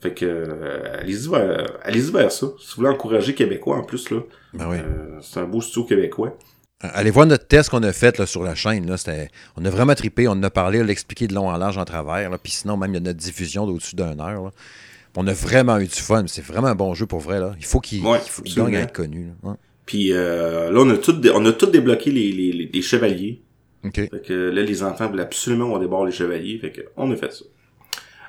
Fait 0.00 0.14
que 0.14 0.24
euh, 0.24 0.86
allez-y 1.02 2.10
vers, 2.10 2.32
ça. 2.32 2.46
Si 2.58 2.68
vous 2.68 2.76
voulez 2.76 2.88
encourager 2.88 3.34
Québécois 3.34 3.76
en 3.76 3.82
plus 3.82 4.10
là, 4.10 4.20
ben 4.54 4.66
oui. 4.68 4.76
Euh, 4.78 5.18
c'est 5.20 5.40
un 5.40 5.44
beau 5.44 5.60
studio 5.60 5.84
québécois. 5.84 6.36
Euh, 6.84 6.88
allez 6.94 7.10
voir 7.10 7.26
notre 7.26 7.46
test 7.46 7.68
qu'on 7.68 7.82
a 7.82 7.92
fait 7.92 8.18
là, 8.18 8.26
sur 8.26 8.42
la 8.42 8.54
chaîne. 8.54 8.88
Là, 8.88 8.96
on 9.56 9.64
a 9.64 9.70
vraiment 9.70 9.94
trippé, 9.94 10.26
on 10.28 10.32
en 10.32 10.42
a 10.42 10.50
parlé, 10.50 10.80
on 10.80 10.84
l'a 10.84 10.92
expliqué 10.92 11.26
de 11.26 11.34
long 11.34 11.48
en 11.48 11.56
large 11.58 11.76
en 11.76 11.84
travers. 11.84 12.30
Puis 12.38 12.52
sinon, 12.52 12.76
même 12.76 12.92
il 12.92 12.94
y 12.94 12.96
a 12.96 13.00
notre 13.00 13.18
diffusion 13.18 13.66
d'au-dessus 13.66 13.96
d'une 13.96 14.20
heure. 14.20 14.50
On 15.16 15.26
a 15.26 15.32
vraiment 15.32 15.78
eu 15.78 15.86
du 15.86 16.00
fun. 16.00 16.24
C'est 16.26 16.44
vraiment 16.44 16.68
un 16.68 16.74
bon 16.74 16.94
jeu 16.94 17.06
pour 17.06 17.20
vrai. 17.20 17.40
Là. 17.40 17.54
Il 17.58 17.66
faut 17.66 17.80
qu'il 17.80 18.04
ouais, 18.06 18.20
gagne 18.56 18.76
à 18.76 18.80
être 18.80 18.92
connu. 18.92 19.32
Là. 19.42 19.56
Puis 19.90 20.12
euh, 20.12 20.70
là, 20.70 20.80
on 20.82 20.90
a 20.90 20.96
tout, 20.96 21.20
on 21.34 21.44
a 21.46 21.52
tout 21.52 21.66
débloqué 21.66 22.12
les, 22.12 22.30
les, 22.30 22.70
les, 22.72 22.82
chevaliers. 22.82 23.42
OK. 23.84 23.94
Fait 23.94 24.26
que 24.26 24.32
là, 24.32 24.62
les 24.62 24.82
enfants 24.82 25.08
voulaient 25.08 25.22
absolument 25.22 25.74
avoir 25.74 26.04
des 26.04 26.12
les 26.12 26.16
chevaliers. 26.16 26.58
Fait 26.58 26.72
que 26.72 26.82
on 26.96 27.10
a 27.10 27.16
fait 27.16 27.32
ça. 27.32 27.44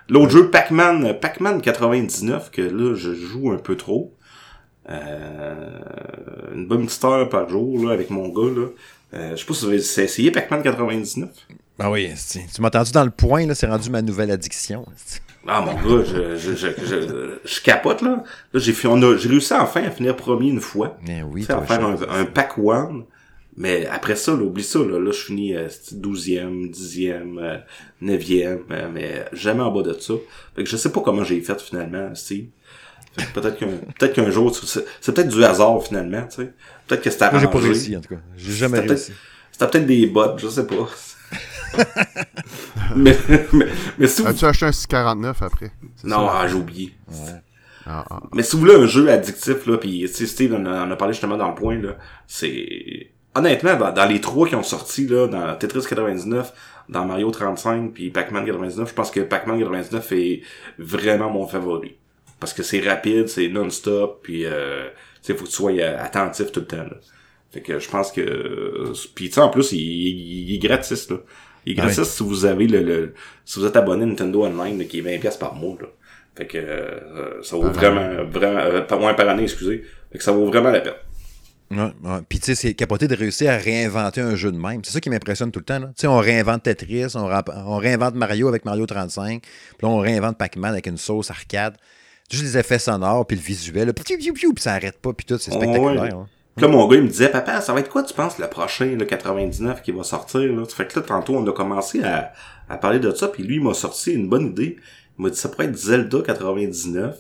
L'autre 0.10 0.32
jeu, 0.32 0.50
Pac-Man, 0.50 1.18
Pac-Man 1.20 1.62
99, 1.62 2.52
que 2.52 2.62
là, 2.62 2.96
je 2.96 3.14
joue 3.14 3.52
un 3.52 3.58
peu 3.58 3.76
trop. 3.76 4.14
Euh, 4.90 5.80
une 6.54 6.68
bonne 6.68 6.86
petite 6.86 7.04
heure 7.06 7.30
par 7.30 7.48
jour 7.48 7.86
là, 7.86 7.94
avec 7.94 8.10
mon 8.10 8.30
gars. 8.30 8.50
Là. 8.50 8.68
Euh, 9.14 9.32
je 9.32 9.42
sais 9.42 9.46
pas 9.46 9.54
si 9.54 9.66
vous 9.66 9.72
avez 9.72 9.78
essayé 9.78 10.32
Pac-Man 10.32 10.64
99. 10.64 11.30
Ben 11.78 11.90
oui, 11.90 12.12
tu 12.54 12.62
m'as 12.62 12.68
entendu 12.68 12.92
dans 12.92 13.04
le 13.04 13.12
point, 13.12 13.46
là, 13.48 13.56
c'est 13.56 13.68
rendu 13.68 13.90
ma 13.90 14.02
nouvelle 14.02 14.32
addiction. 14.32 14.86
Ah 15.48 15.62
mon 15.62 15.74
gars, 15.74 16.06
je, 16.06 16.38
je, 16.38 16.56
je, 16.56 17.38
je, 17.44 17.62
capote 17.62 18.02
là. 18.02 18.24
Là, 18.54 18.60
j'ai 18.60 18.74
j'ai 18.74 19.30
réussi 19.30 19.54
enfin 19.54 19.84
à 19.84 19.90
finir 19.90 20.16
premier 20.16 20.50
une 20.50 20.62
fois. 20.62 20.98
Ben 21.06 21.24
oui, 21.24 21.46
à 21.50 21.62
faire 21.62 21.84
un, 21.84 21.96
un, 22.10 22.26
pack 22.26 22.58
one. 22.58 23.06
Mais 23.58 23.86
après 23.88 24.16
ça, 24.16 24.32
là, 24.32 24.44
oublie 24.44 24.64
ça, 24.64 24.80
là, 24.80 25.00
là 25.00 25.12
je 25.12 25.20
finis 25.20 25.56
euh, 25.56 25.68
12e, 25.68 26.72
10e, 26.72 27.62
9e, 28.02 28.60
mais 28.94 29.26
jamais 29.34 29.62
en 29.62 29.72
bas 29.72 29.84
de 29.84 29.94
ça. 29.94 30.14
Fait 30.56 30.64
que 30.64 30.70
je 30.70 30.78
sais 30.78 30.92
pas 30.92 31.02
comment 31.02 31.24
j'ai 31.24 31.42
fait 31.42 31.60
finalement, 31.60 32.16
Steve. 32.16 32.48
Peut-être 33.34 33.58
qu'un 33.58 33.68
peut-être 34.00 34.14
qu'un 34.14 34.32
jour, 34.32 34.56
c'est 34.56 35.14
peut-être 35.14 35.30
du 35.30 35.44
hasard 35.44 35.84
finalement, 35.84 36.26
tu 36.28 36.38
sais. 36.38 36.54
Peut-être 36.88 37.02
que 37.02 37.10
c'était 37.10 37.24
arrangé. 37.24 37.46
Moi, 37.46 37.54
j'ai 37.54 37.60
pas 37.60 37.66
réussi, 37.66 37.98
en 37.98 38.02
tout 38.02 38.16
cas. 38.16 38.22
J'ai 38.38 38.54
jamais 38.54 38.80
réussi. 38.80 39.14
C'était 39.52 39.68
peut-être 39.68 39.86
des 39.86 40.08
bots, 40.08 40.38
je 40.38 40.48
sais 40.48 40.66
pas. 40.66 40.88
mais, 42.96 43.18
mais, 43.54 43.68
mais 43.98 44.08
si 44.08 44.22
vous... 44.22 44.28
As-tu 44.28 44.46
acheté 44.46 44.66
un 44.66 44.72
649 44.72 45.42
après? 45.42 45.72
Non, 46.04 46.28
ah, 46.30 46.48
j'ai 46.48 46.56
oublié. 46.56 46.94
Ouais. 47.10 47.42
Ah, 47.86 48.06
ah. 48.10 48.20
Mais 48.34 48.44
si 48.44 48.54
vous 48.56 48.60
voulez 48.62 48.76
un 48.76 48.86
jeu 48.86 49.10
addictif, 49.10 49.66
là, 49.66 49.78
pis 49.78 50.08
Steve 50.08 50.54
en 50.54 50.66
a, 50.66 50.96
parlé 50.96 51.14
justement 51.14 51.38
dans 51.38 51.50
le 51.50 51.56
point, 51.56 51.78
là, 51.78 51.98
c'est... 52.28 53.12
Honnêtement, 53.34 53.92
dans, 53.92 54.06
les 54.06 54.20
trois 54.20 54.48
qui 54.48 54.56
ont 54.56 54.64
sorti, 54.64 55.08
là, 55.08 55.28
dans 55.28 55.56
Tetris 55.56 55.86
99, 55.88 56.52
dans 56.90 57.06
Mario 57.06 57.32
35 57.32 57.94
puis 57.94 58.10
Pac-Man 58.10 58.46
99, 58.46 58.90
je 58.90 58.94
pense 58.94 59.12
que 59.12 59.22
Pac-Man 59.22 59.58
99 59.58 60.12
est 60.12 60.42
vraiment 60.78 61.30
mon 61.30 61.48
favori 61.48 61.96
parce 62.42 62.54
que 62.54 62.64
c'est 62.64 62.82
rapide, 62.82 63.30
c'est 63.30 63.48
non-stop, 63.48 64.20
puis 64.24 64.46
euh, 64.46 64.90
faut 65.24 65.34
que 65.34 65.44
tu 65.44 65.52
sois 65.52 65.72
euh, 65.74 66.04
attentif 66.04 66.52
tout 66.52 66.62
le 66.62 66.66
temps. 66.66 66.78
Là. 66.78 66.98
Fait 67.52 67.62
que 67.62 67.80
je 67.80 67.90
pense 67.90 68.12
que 68.12 68.22
euh, 68.22 68.94
puis 69.14 69.30
tu 69.30 69.36
sais 69.36 69.42
en 69.42 69.50
plus 69.50 69.72
il, 69.74 69.80
il, 69.80 70.56
est 70.56 70.58
gratis 70.58 71.10
là. 71.10 71.18
Il 71.66 71.74
est 71.74 71.76
gratis 71.76 72.04
si 72.04 72.24
vous 72.24 72.46
avez 72.46 72.66
le, 72.66 72.82
le, 72.82 73.14
si 73.46 73.60
vous 73.60 73.66
êtes 73.66 73.76
abonné 73.76 74.04
à 74.04 74.08
Nintendo 74.08 74.46
Online 74.46 74.88
qui 74.88 75.00
est 75.00 75.02
20 75.02 75.20
pièces 75.20 75.38
par 75.38 75.54
mois 75.54 75.78
là. 75.80 75.88
Fait 76.36 76.48
que 76.48 76.58
euh, 76.58 77.44
ça 77.44 77.58
vaut 77.58 77.70
vraiment 77.70 78.24
vraiment 78.26 78.82
pas 78.82 78.98
moins 78.98 79.14
par 79.14 79.30
année, 79.30 79.44
excusez. 79.44 79.84
Fait 80.12 80.18
que 80.18 80.24
ça 80.24 80.32
vaut 80.32 80.46
vraiment 80.46 80.72
la 80.72 80.82
peine. 80.82 80.94
Ouais, 81.72 81.94
ouais. 82.04 82.20
Puis 82.28 82.40
tu 82.40 82.46
sais, 82.48 82.56
c'est 82.56 82.74
capoté 82.74 83.08
de 83.08 83.16
réussir 83.16 83.50
à 83.50 83.56
réinventer 83.56 84.20
un 84.22 84.36
jeu 84.36 84.52
de 84.52 84.58
même. 84.58 84.82
C'est 84.84 84.92
ça 84.92 85.00
qui 85.00 85.10
m'impressionne 85.10 85.52
tout 85.52 85.60
le 85.60 85.66
temps. 85.66 85.80
Tu 85.80 85.88
sais, 85.96 86.08
on 86.08 86.20
réinvente 86.20 86.64
Tetris, 86.64 87.16
on, 87.16 87.30
on, 87.66 87.78
réinvente 87.78 88.16
Mario 88.16 88.48
avec 88.50 88.66
Mario 88.66 88.86
35, 88.86 89.42
puis 89.42 89.52
là, 89.82 89.88
on 89.88 90.00
réinvente 90.00 90.38
Pac-Man 90.38 90.74
avec 90.74 90.88
une 90.88 90.98
sauce 90.98 91.32
arcade. 91.32 91.78
Juste 92.30 92.44
les 92.44 92.58
effets 92.58 92.80
sonores, 92.80 93.26
puis 93.26 93.36
le 93.36 93.42
visuel, 93.42 93.94
puis 93.94 94.06
ça 94.58 94.74
arrête 94.74 95.00
pas, 95.00 95.14
puis 95.14 95.26
tout, 95.26 95.38
c'est 95.38 95.52
spectaculaire. 95.52 96.16
Hein. 96.16 96.28
Là, 96.58 96.68
mon 96.68 96.88
gars, 96.88 96.98
il 96.98 97.04
me 97.04 97.08
disait, 97.08 97.30
papa, 97.30 97.62
ça 97.62 97.74
va 97.74 97.80
être 97.80 97.90
quoi, 97.90 98.04
tu 98.04 98.14
penses, 98.14 98.38
le 98.38 98.48
prochain, 98.48 98.96
le 98.98 99.06
99 99.06 99.82
qui 99.82 99.92
va 99.92 100.04
sortir, 100.04 100.42
là? 100.54 100.66
Fait 100.66 100.88
que 100.88 101.00
là, 101.00 101.06
tantôt, 101.06 101.36
on 101.36 101.48
a 101.48 101.52
commencé 101.54 102.04
à, 102.04 102.34
à 102.70 102.78
parler 102.78 103.00
de 103.00 103.12
ça, 103.12 103.30
puis 103.30 103.44
lui, 103.44 103.56
il 103.56 103.64
m'a 103.64 103.74
sorti 103.74 104.12
une 104.12 104.28
bonne 104.30 104.48
idée. 104.48 104.78
Il 105.18 105.24
m'a 105.24 105.30
dit, 105.30 105.38
ça 105.38 105.50
pourrait 105.50 105.66
être 105.66 105.78
Zelda 105.78 106.22
99. 106.22 107.16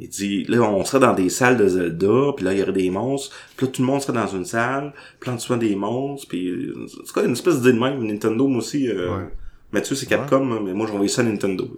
Il 0.00 0.08
dit, 0.08 0.44
là, 0.44 0.60
on 0.62 0.84
serait 0.84 0.98
dans 0.98 1.14
des 1.14 1.28
salles 1.28 1.56
de 1.56 1.68
Zelda, 1.68 2.32
puis 2.36 2.44
là, 2.44 2.52
il 2.52 2.58
y 2.58 2.62
aurait 2.62 2.72
des 2.72 2.90
monstres, 2.90 3.34
puis 3.56 3.66
là, 3.66 3.72
tout 3.72 3.80
le 3.82 3.86
monde 3.86 4.00
serait 4.02 4.12
dans 4.12 4.26
une 4.26 4.44
salle, 4.44 4.92
puis 5.20 5.30
là, 5.30 5.36
tu 5.36 5.56
des 5.58 5.76
monstres, 5.76 6.26
puis 6.28 6.72
c'est 7.06 7.12
quoi, 7.12 7.22
une 7.24 7.32
espèce 7.32 7.56
d'idée 7.60 7.74
de 7.74 7.78
même, 7.78 8.04
Nintendo, 8.04 8.48
moi 8.48 8.58
aussi, 8.58 8.88
euh, 8.88 9.16
ouais. 9.18 9.28
Mathieu, 9.72 9.94
c'est 9.96 10.06
Capcom, 10.06 10.44
mais 10.62 10.72
moi, 10.72 10.86
j'ai 10.86 10.92
envoyé 10.92 11.08
ça 11.08 11.22
à 11.22 11.24
Nintendo. 11.24 11.68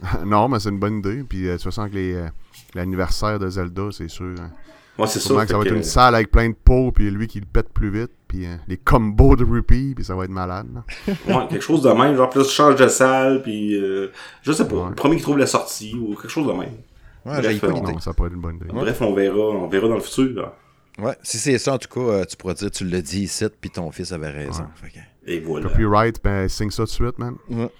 non, 0.26 0.48
mais 0.48 0.58
c'est 0.60 0.68
une 0.68 0.78
bonne 0.78 0.98
idée. 0.98 1.24
Puis, 1.28 1.46
euh, 1.48 1.52
de 1.52 1.56
toute 1.56 1.64
façon, 1.64 1.82
avec 1.82 1.94
euh, 1.96 2.28
l'anniversaire 2.74 3.38
de 3.38 3.48
Zelda, 3.48 3.88
c'est 3.90 4.08
sûr. 4.08 4.34
Hein. 4.38 4.50
Ouais, 4.98 5.06
c'est 5.06 5.20
ça. 5.20 5.28
Que 5.28 5.46
ça 5.46 5.56
va 5.56 5.62
être 5.62 5.70
que- 5.70 5.74
une 5.76 5.82
salle 5.82 6.14
avec 6.14 6.30
plein 6.30 6.48
de 6.48 6.54
pots, 6.54 6.92
puis 6.92 7.10
lui 7.10 7.26
qui 7.26 7.40
le 7.40 7.46
pète 7.46 7.68
plus 7.70 7.90
vite, 7.90 8.10
puis 8.26 8.46
euh, 8.46 8.56
les 8.66 8.76
combos 8.76 9.36
de 9.36 9.44
rupee, 9.44 9.94
puis 9.94 10.04
ça 10.04 10.14
va 10.14 10.24
être 10.24 10.30
malade. 10.30 10.66
Ouais, 11.26 11.46
quelque 11.48 11.62
chose 11.62 11.82
de 11.82 11.90
même. 11.90 12.16
Genre, 12.16 12.28
plus 12.28 12.44
tu 12.46 12.50
changes 12.52 12.76
de 12.76 12.88
salle, 12.88 13.42
puis 13.42 13.74
euh, 13.80 14.08
je 14.42 14.52
sais 14.52 14.66
pas. 14.66 14.74
Ouais. 14.74 14.88
Le 14.90 14.94
premier 14.94 15.16
qui 15.16 15.22
trouve 15.22 15.38
la 15.38 15.46
sortie, 15.46 15.94
ou 15.94 16.14
quelque 16.14 16.28
chose 16.28 16.46
de 16.46 16.52
même. 16.52 16.74
Ouais, 17.28 17.40
Bref, 17.42 17.60
pas 17.60 17.66
euh, 17.66 17.72
l'idée. 17.72 17.92
Non, 17.92 17.98
ça 18.00 18.12
pourrait 18.12 18.28
être 18.28 18.34
une 18.34 18.40
bonne 18.40 18.56
idée. 18.56 18.66
Bref, 18.72 19.00
on 19.02 19.14
verra, 19.14 19.36
on 19.36 19.68
verra 19.68 19.88
dans 19.88 19.94
le 19.96 20.00
futur. 20.00 20.42
là. 20.42 20.54
Ouais, 20.98 21.16
si 21.22 21.38
c'est 21.38 21.58
ça, 21.58 21.74
en 21.74 21.78
tout 21.78 21.88
cas, 21.88 22.00
euh, 22.12 22.24
tu 22.24 22.36
pourras 22.36 22.54
dire 22.54 22.70
tu 22.70 22.84
l'as 22.84 23.02
dit 23.02 23.22
ici, 23.22 23.44
puis 23.60 23.70
ton 23.70 23.90
fils 23.92 24.10
avait 24.12 24.30
raison. 24.30 24.66
Fait 24.74 24.88
que, 24.88 25.30
Et 25.30 25.38
voilà. 25.40 25.68
Copyright, 25.68 26.20
ben 26.22 26.48
signe 26.48 26.70
ça 26.70 26.78
tout 26.84 26.88
de 26.88 26.90
suite, 26.90 27.18
man. 27.18 27.36
ouais. 27.50 27.70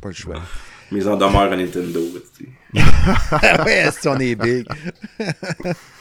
Pas 0.00 0.08
le 0.08 0.14
choix. 0.14 0.34
Mise 0.90 1.06
en 1.08 1.16
demeure 1.16 1.52
à 1.52 1.56
Nintendo. 1.56 2.00
tu 2.36 2.44
sais. 2.44 2.82
Ouais, 3.64 3.90
si 3.92 4.08
on 4.08 4.18
est 4.18 4.34
big. 4.34 4.66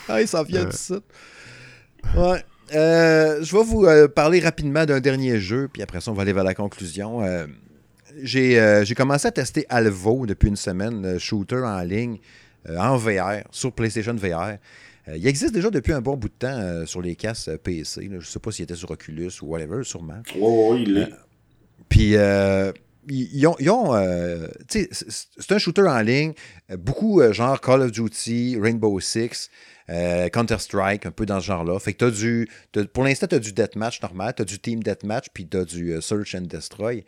ah, 0.09 0.21
il 0.21 0.27
s'en 0.27 0.43
vient 0.43 0.65
du 0.65 0.75
site. 0.75 1.03
Ouais. 2.15 2.43
Euh, 2.73 3.43
je 3.43 3.55
vais 3.55 3.63
vous 3.63 3.85
euh, 3.85 4.07
parler 4.07 4.39
rapidement 4.39 4.85
d'un 4.85 4.99
dernier 4.99 5.39
jeu, 5.39 5.69
puis 5.71 5.81
après 5.81 6.01
ça, 6.01 6.11
on 6.11 6.13
va 6.13 6.21
aller 6.23 6.33
vers 6.33 6.43
la 6.43 6.53
conclusion. 6.55 7.21
Euh, 7.23 7.45
j'ai 8.23 8.59
euh, 8.59 8.83
j'ai 8.85 8.95
commencé 8.95 9.27
à 9.27 9.31
tester 9.31 9.65
Alvo 9.69 10.25
depuis 10.25 10.49
une 10.49 10.55
semaine, 10.55 11.01
le 11.13 11.19
shooter 11.19 11.57
en 11.63 11.81
ligne, 11.81 12.17
euh, 12.69 12.77
en 12.77 12.97
VR, 12.97 13.43
sur 13.51 13.71
PlayStation 13.71 14.13
VR. 14.15 14.57
Euh, 15.07 15.17
il 15.17 15.25
existe 15.27 15.53
déjà 15.53 15.69
depuis 15.69 15.93
un 15.93 16.01
bon 16.01 16.15
bout 16.17 16.29
de 16.29 16.33
temps 16.33 16.85
sur 16.85 17.01
les 17.01 17.15
casques 17.15 17.55
PC. 17.57 18.01
là. 18.01 18.07
Je 18.11 18.15
ne 18.17 18.21
sais 18.21 18.39
pas 18.39 18.51
s'il 18.51 18.63
était 18.63 18.75
sur 18.75 18.91
Oculus 18.91 19.31
ou 19.41 19.47
whatever, 19.47 19.83
sûrement. 19.83 20.21
Ouais, 20.35 20.41
ouais, 20.41 20.81
il 20.83 20.97
est. 20.97 21.09
Puis, 21.89 22.15
ils 23.07 23.47
ont. 23.47 23.95
euh, 23.95 24.47
c'est- 24.69 24.89
un 25.51 25.57
shooter 25.57 25.81
en 25.81 26.01
ligne. 26.01 26.33
Beaucoup, 26.77 27.21
euh, 27.21 27.33
genre 27.33 27.59
Call 27.59 27.81
of 27.81 27.91
Duty, 27.91 28.57
Rainbow 28.61 28.99
Six, 28.99 29.49
euh, 29.89 30.29
Counter-Strike, 30.29 31.05
un 31.07 31.11
peu 31.11 31.25
dans 31.25 31.39
ce 31.39 31.47
genre-là. 31.47 31.79
Fait 31.79 31.93
que 31.93 31.97
t'as 32.05 32.11
du. 32.11 32.47
pour 32.93 33.03
l'instant, 33.03 33.25
tu 33.27 33.35
as 33.35 33.39
du 33.39 33.53
deathmatch 33.53 34.01
normal, 34.03 34.33
tu 34.35 34.43
as 34.43 34.45
du 34.45 34.59
team 34.59 34.83
deathmatch, 34.83 35.27
puis 35.33 35.47
tu 35.47 35.57
as 35.57 35.65
du 35.65 35.99
search 35.99 36.35
and 36.35 36.41
destroy. 36.43 37.03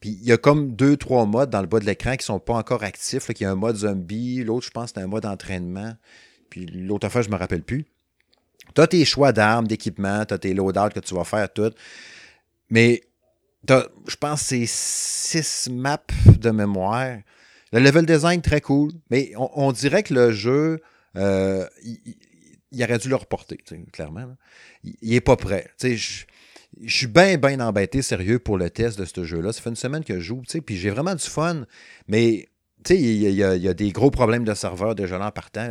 Puis 0.00 0.18
il 0.22 0.24
y 0.26 0.32
a 0.32 0.38
comme 0.38 0.74
deux, 0.74 0.96
trois 0.96 1.26
modes 1.26 1.50
dans 1.50 1.60
le 1.60 1.66
bas 1.66 1.78
de 1.78 1.84
l'écran 1.84 2.16
qui 2.16 2.24
sont 2.24 2.40
pas 2.40 2.54
encore 2.54 2.82
actifs. 2.82 3.28
Là, 3.28 3.34
qu'il 3.34 3.44
y 3.44 3.46
a 3.46 3.52
un 3.52 3.56
mode 3.56 3.76
zombie, 3.76 4.42
l'autre, 4.42 4.66
je 4.66 4.70
pense, 4.70 4.92
c'est 4.94 5.00
un 5.00 5.06
mode 5.06 5.26
entraînement. 5.26 5.94
Puis 6.48 6.66
l'autre 6.66 7.06
affaire, 7.06 7.22
je 7.22 7.30
me 7.30 7.36
rappelle 7.36 7.62
plus. 7.62 7.84
Tu 8.74 8.80
as 8.80 8.86
tes 8.86 9.04
choix 9.04 9.32
d'armes, 9.32 9.66
d'équipement, 9.66 10.24
tu 10.24 10.34
as 10.34 10.38
tes 10.38 10.54
loadouts 10.54 10.90
que 10.94 11.00
tu 11.00 11.14
vas 11.14 11.24
faire, 11.24 11.52
tout. 11.52 11.72
Mais 12.70 13.02
je 13.68 14.16
pense 14.16 14.40
que 14.40 14.46
c'est 14.46 14.66
six 14.66 15.70
maps 15.70 15.98
de 16.26 16.50
mémoire. 16.50 17.18
Le 17.72 17.80
level 17.80 18.06
design, 18.06 18.40
très 18.40 18.60
cool. 18.60 18.92
Mais 19.10 19.32
on, 19.36 19.70
dirait 19.72 20.02
que 20.02 20.14
le 20.14 20.32
jeu, 20.32 20.80
euh, 21.16 21.66
il, 21.84 22.00
il- 22.06 22.16
il 22.72 22.84
aurait 22.84 22.98
dû 22.98 23.08
le 23.08 23.16
reporter, 23.16 23.58
clairement. 23.92 24.36
Il, 24.84 24.94
il 25.02 25.14
est 25.14 25.20
pas 25.20 25.36
prêt. 25.36 25.68
Je 25.82 26.24
je 26.82 26.96
suis 26.96 27.06
bien, 27.06 27.36
bien 27.36 27.60
embêté, 27.60 28.02
sérieux, 28.02 28.38
pour 28.38 28.56
le 28.58 28.70
test 28.70 28.98
de 28.98 29.04
ce 29.04 29.24
jeu-là. 29.24 29.52
Ça 29.52 29.60
fait 29.60 29.70
une 29.70 29.76
semaine 29.76 30.04
que 30.04 30.14
je 30.14 30.20
joue, 30.20 30.42
tu 30.46 30.52
sais, 30.52 30.60
puis 30.60 30.76
j'ai 30.76 30.90
vraiment 30.90 31.14
du 31.14 31.24
fun. 31.24 31.64
Mais, 32.08 32.48
tu 32.84 32.94
sais, 32.94 33.00
il 33.00 33.16
y, 33.34 33.42
a- 33.44 33.74
des 33.74 33.90
gros 33.92 34.10
problèmes 34.10 34.44
de 34.44 34.54
serveur 34.54 34.94
déjà 34.94 35.18
là 35.18 35.26
en 35.26 35.30
partant. 35.30 35.68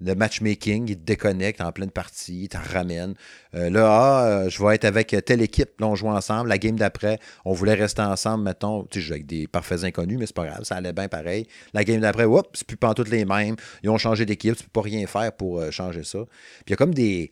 de 0.00 0.14
matchmaking, 0.14 0.88
il 0.88 0.96
te 0.96 1.04
déconnecte 1.04 1.60
en 1.60 1.70
pleine 1.70 1.90
partie, 1.90 2.44
il 2.44 2.48
t'en 2.48 2.58
ramène. 2.60 3.14
Euh, 3.54 3.70
là, 3.70 3.86
ah, 3.88 4.26
euh, 4.26 4.48
je 4.48 4.60
vais 4.64 4.74
être 4.74 4.84
avec 4.84 5.14
telle 5.24 5.42
équipe. 5.42 5.78
Là, 5.80 5.86
on 5.86 5.94
joue 5.94 6.08
ensemble. 6.08 6.48
La 6.48 6.58
game 6.58 6.76
d'après, 6.76 7.20
on 7.44 7.52
voulait 7.52 7.74
rester 7.74 8.02
ensemble, 8.02 8.44
mettons. 8.44 8.84
Tu 8.90 9.02
sais, 9.02 9.12
avec 9.12 9.26
des 9.26 9.46
parfaits 9.46 9.84
inconnus, 9.84 10.18
mais 10.18 10.26
c'est 10.26 10.34
pas 10.34 10.46
grave, 10.46 10.64
ça 10.64 10.76
allait 10.76 10.92
bien 10.92 11.08
pareil. 11.08 11.46
La 11.74 11.84
game 11.84 12.00
d'après, 12.00 12.24
hop, 12.24 12.48
c'est 12.54 12.66
plus 12.66 12.76
pas 12.76 12.92
toutes 12.94 13.10
les 13.10 13.24
mêmes. 13.24 13.54
Ils 13.84 13.90
ont 13.90 13.98
changé 13.98 14.26
d'équipe, 14.26 14.56
tu 14.56 14.64
peux 14.64 14.70
pas 14.70 14.82
rien 14.82 15.06
faire 15.06 15.32
pour 15.32 15.60
euh, 15.60 15.70
changer 15.70 16.02
ça. 16.02 16.18
Puis 16.24 16.64
il 16.68 16.70
y 16.70 16.72
a 16.72 16.76
comme 16.76 16.94
des. 16.94 17.30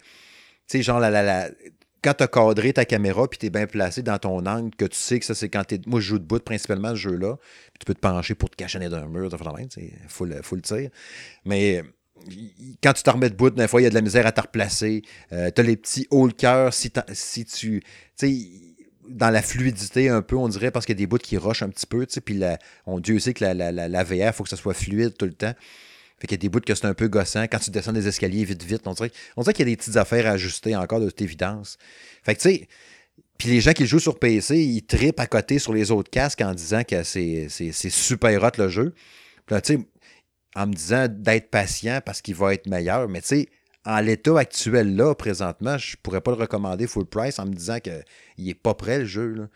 Tu 0.68 0.78
sais, 0.78 0.82
genre, 0.82 0.98
la, 1.00 1.10
la- 1.10 1.48
quand 2.02 2.14
tu 2.14 2.24
as 2.24 2.28
cadré 2.28 2.72
ta 2.72 2.84
caméra 2.84 3.28
puis 3.28 3.38
tu 3.38 3.46
es 3.46 3.50
bien 3.50 3.66
placé 3.66 4.02
dans 4.02 4.18
ton 4.18 4.44
angle, 4.46 4.74
que 4.76 4.84
tu 4.84 4.96
sais 4.96 5.18
que 5.18 5.26
ça, 5.26 5.34
c'est 5.34 5.48
quand 5.48 5.64
tu 5.64 5.80
Moi, 5.86 6.00
je 6.00 6.06
joue 6.08 6.18
debout 6.18 6.38
principalement 6.38 6.90
ce 6.90 6.96
jeu-là. 6.96 7.36
Tu 7.78 7.84
peux 7.84 7.94
te 7.94 8.00
pencher 8.00 8.34
pour 8.34 8.50
te 8.50 8.56
cacher 8.56 8.78
dans 8.88 8.96
un 8.96 9.06
mur, 9.08 9.28
de 9.28 9.36
c'est 9.70 9.92
full, 10.08 10.38
full 10.42 10.62
tir. 10.62 10.90
Mais 11.44 11.82
quand 12.82 12.92
tu 12.92 13.02
te 13.02 13.10
remets 13.10 13.30
debout, 13.30 13.50
des 13.50 13.68
fois, 13.68 13.80
il 13.80 13.84
y 13.84 13.86
a 13.86 13.90
de 13.90 13.94
la 13.94 14.00
misère 14.00 14.26
à 14.26 14.32
te 14.32 14.40
replacer. 14.40 15.02
Euh, 15.32 15.50
tu 15.54 15.60
as 15.60 15.64
les 15.64 15.76
petits 15.76 16.06
hauts 16.10 16.26
le 16.26 16.32
cœur 16.32 16.72
si, 16.72 16.90
t'en- 16.90 17.04
tu. 17.44 17.82
Dans 19.08 19.30
la 19.30 19.40
fluidité 19.40 20.08
un 20.08 20.20
peu, 20.20 20.34
on 20.36 20.48
dirait, 20.48 20.72
parce 20.72 20.84
qu'il 20.84 20.96
y 20.96 20.98
a 20.98 21.02
des 21.02 21.06
bouts 21.06 21.18
qui 21.18 21.36
rushent 21.38 21.62
un 21.62 21.68
petit 21.68 21.86
peu, 21.86 22.06
puis 22.24 22.34
la- 22.34 22.58
on, 22.86 22.98
Dieu 22.98 23.20
sait 23.20 23.34
que 23.34 23.44
la, 23.44 23.54
la, 23.54 23.70
la, 23.70 23.88
la 23.88 24.02
VR, 24.02 24.14
il 24.14 24.32
faut 24.32 24.42
que 24.42 24.48
ça 24.50 24.56
soit 24.56 24.74
fluide 24.74 25.16
tout 25.16 25.26
le 25.26 25.32
temps. 25.32 25.54
Fait 26.18 26.26
qu'il 26.26 26.36
y 26.36 26.40
a 26.40 26.42
des 26.42 26.48
bouts 26.48 26.60
que 26.60 26.74
c'est 26.74 26.86
un 26.86 26.94
peu 26.94 27.08
gossant. 27.08 27.42
Quand 27.44 27.58
tu 27.58 27.70
descends 27.70 27.92
des 27.92 28.08
escaliers 28.08 28.44
vite, 28.44 28.62
vite, 28.62 28.82
on 28.86 28.94
dirait, 28.94 29.10
on 29.36 29.42
qu'il 29.42 29.58
y 29.58 29.62
a 29.62 29.64
des 29.66 29.76
petites 29.76 29.96
affaires 29.96 30.26
à 30.26 30.30
ajuster 30.30 30.74
encore 30.74 31.00
de 31.00 31.06
toute 31.06 31.20
évidence. 31.20 31.76
Fait 32.22 32.34
que 32.34 32.40
tu 32.40 32.48
sais, 32.48 32.68
puis 33.38 33.48
les 33.48 33.60
gens 33.60 33.72
qui 33.72 33.82
le 33.82 33.88
jouent 33.88 33.98
sur 33.98 34.18
PC, 34.18 34.58
ils 34.58 34.82
tripent 34.82 35.20
à 35.20 35.26
côté 35.26 35.58
sur 35.58 35.74
les 35.74 35.90
autres 35.90 36.10
casques 36.10 36.40
en 36.40 36.54
disant 36.54 36.84
que 36.84 37.02
c'est 37.02 37.48
super 37.90 38.42
hot 38.42 38.52
le 38.56 38.68
jeu. 38.68 38.94
Puis 39.44 39.60
tu 39.62 39.74
sais, 39.74 39.86
en 40.54 40.66
me 40.66 40.72
disant 40.72 41.06
d'être 41.10 41.50
patient 41.50 42.00
parce 42.04 42.22
qu'il 42.22 42.34
va 42.34 42.54
être 42.54 42.66
meilleur. 42.66 43.08
Mais 43.10 43.20
tu 43.20 43.28
sais, 43.28 43.48
en 43.84 44.00
l'état 44.00 44.38
actuel 44.38 44.96
là, 44.96 45.14
présentement, 45.14 45.76
je 45.76 45.96
pourrais 46.02 46.22
pas 46.22 46.30
le 46.30 46.38
recommander 46.38 46.86
full 46.86 47.04
price 47.04 47.38
en 47.38 47.44
me 47.44 47.52
disant 47.52 47.78
qu'il 47.78 48.48
est 48.48 48.54
pas 48.54 48.72
prêt 48.72 49.00
le 49.00 49.04
jeu. 49.04 49.48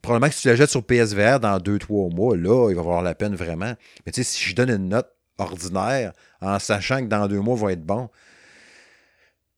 Probablement 0.00 0.30
que 0.30 0.34
si 0.36 0.40
tu 0.42 0.48
l'achètes 0.48 0.70
sur 0.70 0.82
PSVR 0.82 1.38
dans 1.38 1.58
2-3 1.58 2.14
mois, 2.14 2.34
là, 2.34 2.70
il 2.70 2.76
va 2.76 2.80
valoir 2.80 3.02
la 3.02 3.14
peine 3.14 3.34
vraiment. 3.34 3.74
Mais 4.06 4.12
tu 4.12 4.24
sais, 4.24 4.30
si 4.32 4.42
je 4.42 4.54
donne 4.54 4.70
une 4.70 4.88
note 4.88 5.14
ordinaire 5.40 6.12
en 6.40 6.58
sachant 6.58 7.00
que 7.00 7.06
dans 7.08 7.26
deux 7.26 7.40
mois, 7.40 7.56
va 7.56 7.72
être 7.72 7.84
bon, 7.84 8.08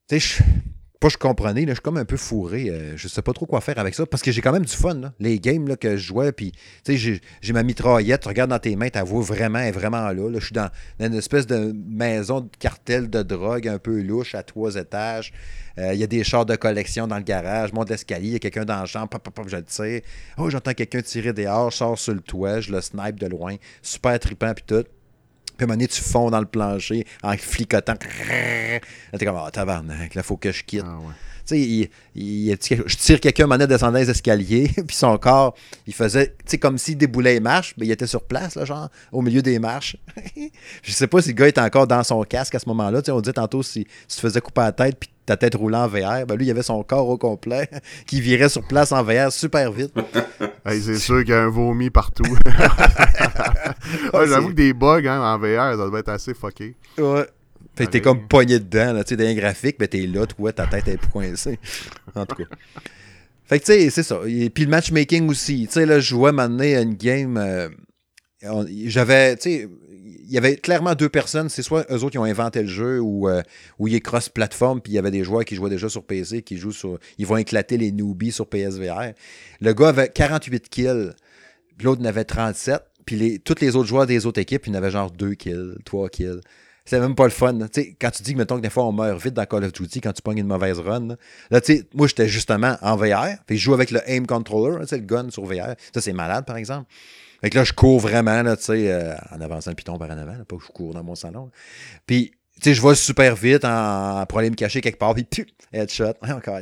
tu 0.08 0.20
sais, 0.20 0.44
pas 1.02 1.08
je 1.08 1.16
comprenais, 1.16 1.64
je 1.66 1.72
suis 1.72 1.80
comme 1.80 1.96
un 1.96 2.04
peu 2.04 2.16
fourré. 2.16 2.68
euh, 2.70 2.96
je 2.96 3.08
sais 3.08 3.22
pas 3.22 3.32
trop 3.32 3.44
quoi 3.44 3.60
faire 3.60 3.76
avec 3.78 3.92
ça 3.92 4.06
parce 4.06 4.22
que 4.22 4.30
j'ai 4.30 4.40
quand 4.40 4.52
même 4.52 4.64
du 4.64 4.72
fun. 4.72 5.12
Les 5.18 5.40
games 5.40 5.76
que 5.76 5.96
je 5.96 6.06
jouais, 6.06 6.30
puis 6.30 6.52
j'ai- 6.86 7.20
ma 7.52 7.64
mitraillette, 7.64 8.22
tu 8.22 8.46
dans 8.46 8.58
tes 8.60 8.76
mains, 8.76 8.88
ta 8.88 9.02
voix 9.02 9.20
vraiment 9.20 9.58
est 9.58 9.72
vraiment 9.72 10.08
là. 10.12 10.30
Je 10.38 10.44
suis 10.44 10.52
dans, 10.52 10.70
une 11.00 11.14
espèce 11.14 11.48
de 11.48 11.74
maison 11.88 12.42
de 12.42 12.50
cartel 12.56 13.10
de 13.10 13.22
drogue 13.22 13.66
un 13.66 13.78
peu 13.78 14.00
louche 14.00 14.36
à 14.36 14.44
trois 14.44 14.76
étages. 14.76 15.32
Euh, 15.78 15.92
Il 15.92 15.98
y 15.98 16.04
a 16.04 16.06
des 16.06 16.22
chars 16.22 16.46
de 16.46 16.54
collection 16.54 17.08
dans 17.08 17.16
le 17.16 17.24
garage, 17.24 17.72
monte 17.72 17.90
l'escalier, 17.90 18.28
il 18.28 18.32
y 18.34 18.36
a 18.36 18.38
quelqu'un 18.38 18.64
dans 18.64 18.84
pop, 19.08 19.28
pop, 19.28 19.48
je 19.48 19.56
le 19.56 19.64
tire. 19.64 20.02
Oh, 20.38 20.50
j'entends 20.50 20.72
quelqu'un 20.74 21.02
tirer 21.02 21.32
dehors, 21.32 21.72
je 21.72 21.78
sors 21.78 21.98
sur 21.98 22.14
le 22.14 22.20
toit, 22.20 22.60
je 22.60 22.70
le 22.70 22.80
snipe 22.80 23.18
de 23.18 23.26
loin. 23.26 23.56
Super 23.82 24.20
trippant, 24.20 24.54
puis 24.54 24.64
tout. 24.64 24.84
Puis 25.62 25.70
à 25.70 25.74
un 25.74 25.76
moment 25.76 25.86
tu 25.88 26.02
fonds 26.02 26.28
dans 26.28 26.40
le 26.40 26.46
plancher 26.46 27.06
en 27.22 27.36
flicotant. 27.36 27.94
T'es 27.96 29.24
comme, 29.24 29.36
ah, 29.36 29.50
tabarnak, 29.52 30.16
là, 30.16 30.24
faut 30.24 30.36
que 30.36 30.50
je 30.50 30.64
quitte. 30.64 30.82
Ah. 30.84 30.98
Sais, 31.44 31.58
il, 31.60 31.88
il- 32.14 32.50
il- 32.50 32.58
je 32.86 32.96
tire 32.96 33.20
quelqu'un, 33.20 33.46
manette 33.46 33.68
descendant 33.68 33.98
les 33.98 34.08
escaliers, 34.10 34.68
puis 34.86 34.96
son 34.96 35.16
corps, 35.18 35.54
il 35.86 35.94
faisait, 35.94 36.28
tu 36.28 36.34
sais, 36.46 36.58
comme 36.58 36.78
s'il 36.78 36.96
déboulait 36.96 37.34
les 37.34 37.40
marches, 37.40 37.74
mais 37.78 37.86
il 37.86 37.90
était 37.90 38.06
sur 38.06 38.22
place, 38.22 38.54
là, 38.54 38.64
genre, 38.64 38.88
au 39.10 39.22
milieu 39.22 39.42
des 39.42 39.58
marches. 39.58 39.96
je 40.82 40.92
sais 40.92 41.06
pas 41.06 41.20
si 41.22 41.28
le 41.30 41.34
gars 41.34 41.48
était 41.48 41.60
encore 41.60 41.86
dans 41.86 42.02
son 42.04 42.22
casque 42.24 42.54
à 42.54 42.58
ce 42.58 42.68
moment-là. 42.68 43.02
Tu 43.02 43.06
sais, 43.06 43.12
on 43.12 43.20
dit 43.20 43.32
tantôt, 43.32 43.62
si, 43.62 43.86
si 44.08 44.16
tu 44.16 44.22
faisais 44.22 44.40
couper 44.40 44.60
la 44.62 44.72
tête, 44.72 44.96
puis 44.98 45.10
ta 45.26 45.36
tête 45.36 45.54
roulait 45.54 45.76
en 45.76 45.86
VR, 45.88 46.26
ben 46.26 46.34
lui, 46.36 46.46
il 46.46 46.50
avait 46.50 46.62
son 46.64 46.82
corps 46.82 47.08
au 47.08 47.16
complet, 47.18 47.68
qui 48.06 48.20
virait 48.20 48.48
sur 48.48 48.66
place 48.66 48.92
en 48.92 49.02
VR 49.02 49.30
super 49.32 49.70
vite. 49.72 49.92
Hey, 50.64 50.80
c'est 50.80 50.98
sûr 50.98 51.20
qu'il 51.20 51.30
y 51.30 51.32
a 51.32 51.42
un 51.42 51.48
vomi 51.48 51.90
partout. 51.90 52.24
Ouais, 54.12 54.26
J'avoue 54.28 54.48
que 54.48 54.52
des 54.54 54.72
bugs 54.72 55.06
hein, 55.06 55.20
en 55.20 55.38
VR, 55.38 55.76
ça 55.76 55.88
doit 55.88 55.98
être 56.00 56.08
assez 56.08 56.34
fucké. 56.34 56.74
Ouais. 56.98 57.26
Fait 57.74 57.86
que 57.86 57.90
t'es 57.90 58.00
Pareil. 58.00 58.18
comme 58.20 58.28
pogné 58.28 58.58
dedans, 58.58 58.92
là, 58.92 59.02
tu 59.04 59.10
sais, 59.10 59.16
dans 59.16 59.24
un 59.24 59.34
graphique, 59.34 59.76
mais 59.80 59.88
t'es 59.88 60.06
là, 60.06 60.26
toi, 60.26 60.52
ta 60.52 60.66
tête 60.66 60.88
est 60.88 61.10
coincée. 61.10 61.58
En 62.14 62.26
tout 62.26 62.36
cas. 62.36 62.44
Fait 63.44 63.58
que, 63.60 63.64
tu 63.64 63.72
sais, 63.72 63.90
c'est 63.90 64.02
ça. 64.02 64.20
Et 64.26 64.50
puis 64.50 64.64
le 64.64 64.70
matchmaking 64.70 65.28
aussi. 65.28 65.66
Tu 65.66 65.72
sais, 65.72 65.86
là, 65.86 65.98
je 66.00 66.08
jouais 66.08 66.32
maintenant 66.32 66.64
à 66.64 66.80
une 66.80 66.94
game. 66.94 67.36
euh, 67.38 67.68
J'avais, 68.86 69.36
tu 69.36 69.42
sais, 69.42 69.68
il 70.24 70.30
y 70.32 70.38
avait 70.38 70.56
clairement 70.56 70.94
deux 70.94 71.08
personnes. 71.08 71.48
C'est 71.48 71.62
soit 71.62 71.84
eux 71.90 71.96
autres 71.96 72.10
qui 72.10 72.18
ont 72.18 72.24
inventé 72.24 72.62
le 72.62 72.68
jeu 72.68 73.00
ou, 73.00 73.28
euh, 73.28 73.42
il 73.80 73.94
est 73.94 74.00
cross-platform, 74.00 74.80
puis 74.80 74.92
il 74.92 74.96
y 74.96 74.98
avait 74.98 75.10
des 75.10 75.24
joueurs 75.24 75.44
qui 75.44 75.54
jouaient 75.54 75.70
déjà 75.70 75.88
sur 75.88 76.04
PC, 76.04 76.42
qui 76.42 76.56
jouent 76.58 76.72
sur. 76.72 76.98
Ils 77.18 77.26
vont 77.26 77.36
éclater 77.36 77.76
les 77.78 77.92
newbies 77.92 78.32
sur 78.32 78.46
PSVR. 78.48 79.12
Le 79.60 79.72
gars 79.74 79.88
avait 79.88 80.08
48 80.08 80.68
kills, 80.68 81.10
l'autre 81.82 82.00
en 82.02 82.04
avait 82.06 82.24
37. 82.24 82.80
Puis 83.04 83.16
les, 83.16 83.38
tous 83.40 83.56
les 83.60 83.76
autres 83.76 83.88
joueurs 83.88 84.06
des 84.06 84.26
autres 84.26 84.40
équipes, 84.40 84.66
ils 84.66 84.70
en 84.72 84.74
avaient 84.74 84.90
genre 84.90 85.10
2 85.10 85.34
kills, 85.34 85.74
3 85.84 86.08
kills. 86.08 86.40
C'est 86.84 86.98
même 86.98 87.14
pas 87.14 87.24
le 87.24 87.30
fun. 87.30 87.58
quand 88.00 88.10
tu 88.10 88.22
dis 88.22 88.32
que, 88.32 88.38
mettons, 88.38 88.56
que 88.56 88.62
des 88.62 88.70
fois, 88.70 88.84
on 88.84 88.92
meurt 88.92 89.22
vite 89.22 89.34
dans 89.34 89.46
Call 89.46 89.64
of 89.64 89.72
Duty 89.72 90.00
quand 90.00 90.12
tu 90.12 90.22
pognes 90.22 90.38
une 90.38 90.46
mauvaise 90.46 90.78
run. 90.78 91.16
Là, 91.50 91.60
tu 91.60 91.76
sais, 91.76 91.84
moi, 91.94 92.08
j'étais 92.08 92.28
justement 92.28 92.76
en 92.82 92.96
VR. 92.96 93.38
Puis 93.46 93.56
je 93.56 93.62
joue 93.62 93.74
avec 93.74 93.90
le 93.90 94.00
aim 94.10 94.24
controller, 94.26 94.78
hein, 94.82 94.86
le 94.90 94.98
gun 94.98 95.30
sur 95.30 95.44
VR. 95.44 95.74
Ça, 95.94 96.00
c'est 96.00 96.12
malade, 96.12 96.44
par 96.44 96.56
exemple. 96.56 96.90
Fait 97.40 97.50
que 97.50 97.58
là, 97.58 97.64
je 97.64 97.72
cours 97.72 97.98
vraiment, 97.98 98.42
là, 98.42 98.56
euh, 98.70 99.14
en 99.32 99.40
avançant 99.40 99.70
le 99.70 99.76
piton 99.76 99.98
par 99.98 100.10
en 100.10 100.18
avant, 100.18 100.32
pas 100.44 100.56
que 100.56 100.64
je 100.64 100.72
cours 100.72 100.94
dans 100.94 101.02
mon 101.02 101.16
salon. 101.16 101.50
Puis, 102.06 102.32
tu 102.56 102.70
sais, 102.70 102.74
je 102.74 102.86
vais 102.86 102.94
super 102.94 103.34
vite 103.34 103.62
pour 103.62 104.38
aller 104.38 104.50
me 104.50 104.54
cacher 104.54 104.80
quelque 104.80 104.98
part, 104.98 105.14
puis 105.14 105.24
puf, 105.24 105.46
headshot. 105.72 106.14
Ouais, 106.22 106.32
encore 106.32 106.58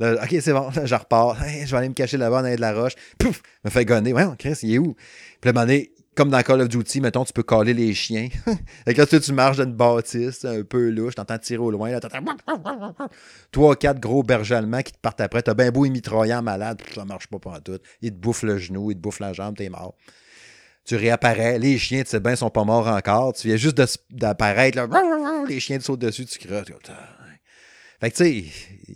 ok, 0.00 0.36
c'est 0.40 0.52
bon, 0.52 0.70
je 0.84 0.94
repars. 0.94 1.36
Je 1.64 1.70
vais 1.70 1.76
aller 1.76 1.88
me 1.88 1.94
cacher 1.94 2.16
là-bas 2.16 2.42
dans 2.42 2.54
de 2.54 2.60
la 2.60 2.72
roche. 2.72 2.94
Pouf, 3.18 3.42
me 3.64 3.70
fait 3.70 3.84
gonner. 3.84 4.12
Ouais, 4.12 4.24
Chris, 4.38 4.58
il 4.62 4.74
est 4.74 4.78
où? 4.78 4.94
Puis 5.40 5.50
là, 5.50 5.52
donné, 5.52 5.90
comme 6.14 6.28
dans 6.28 6.42
Call 6.42 6.60
of 6.60 6.68
Duty, 6.68 7.00
mettons, 7.00 7.24
tu 7.24 7.32
peux 7.32 7.42
caler 7.42 7.72
les 7.72 7.94
chiens. 7.94 8.28
et 8.86 8.94
quand 8.94 9.06
tu 9.06 9.32
marches 9.32 9.56
dans 9.56 9.66
bâtisse, 9.66 10.44
un 10.44 10.62
peu 10.62 10.90
louche, 10.90 11.14
t'entends 11.14 11.38
tirer 11.38 11.62
au 11.62 11.70
loin, 11.70 11.90
là. 11.90 12.00
Trois, 13.50 13.76
quatre 13.76 14.00
gros 14.00 14.22
bergers 14.22 14.56
allemands 14.56 14.82
qui 14.82 14.92
te 14.92 14.98
partent 14.98 15.20
après. 15.22 15.42
T'as 15.42 15.54
bien 15.54 15.70
beau 15.70 15.86
en 15.86 16.42
malade, 16.42 16.82
ça 16.94 17.04
marche 17.04 17.28
pas 17.28 17.38
pour 17.38 17.62
tout. 17.62 17.78
Ils 18.02 18.12
te 18.12 18.16
bouffent 18.16 18.42
le 18.42 18.58
genou, 18.58 18.90
ils 18.90 18.96
te 18.96 19.00
bouffent 19.00 19.20
la 19.20 19.32
jambe, 19.32 19.56
t'es 19.56 19.70
mort. 19.70 19.94
Tu 20.84 20.96
réapparais, 20.96 21.58
les 21.58 21.78
chiens, 21.78 22.02
tu 22.02 22.10
sais 22.10 22.20
bien, 22.20 22.36
sont 22.36 22.50
pas 22.50 22.64
morts 22.64 22.88
encore. 22.88 23.32
Tu 23.32 23.48
viens 23.48 23.56
juste 23.56 23.80
d'apparaître, 24.10 24.76
là, 24.76 25.44
les 25.48 25.60
chiens 25.60 25.78
te 25.78 25.84
sautent 25.84 26.00
dessus, 26.00 26.26
tu 26.26 26.38
cries. 26.38 26.72
Fait 28.02 28.10
que, 28.10 28.16
tu 28.16 28.24
sais, 28.24 28.44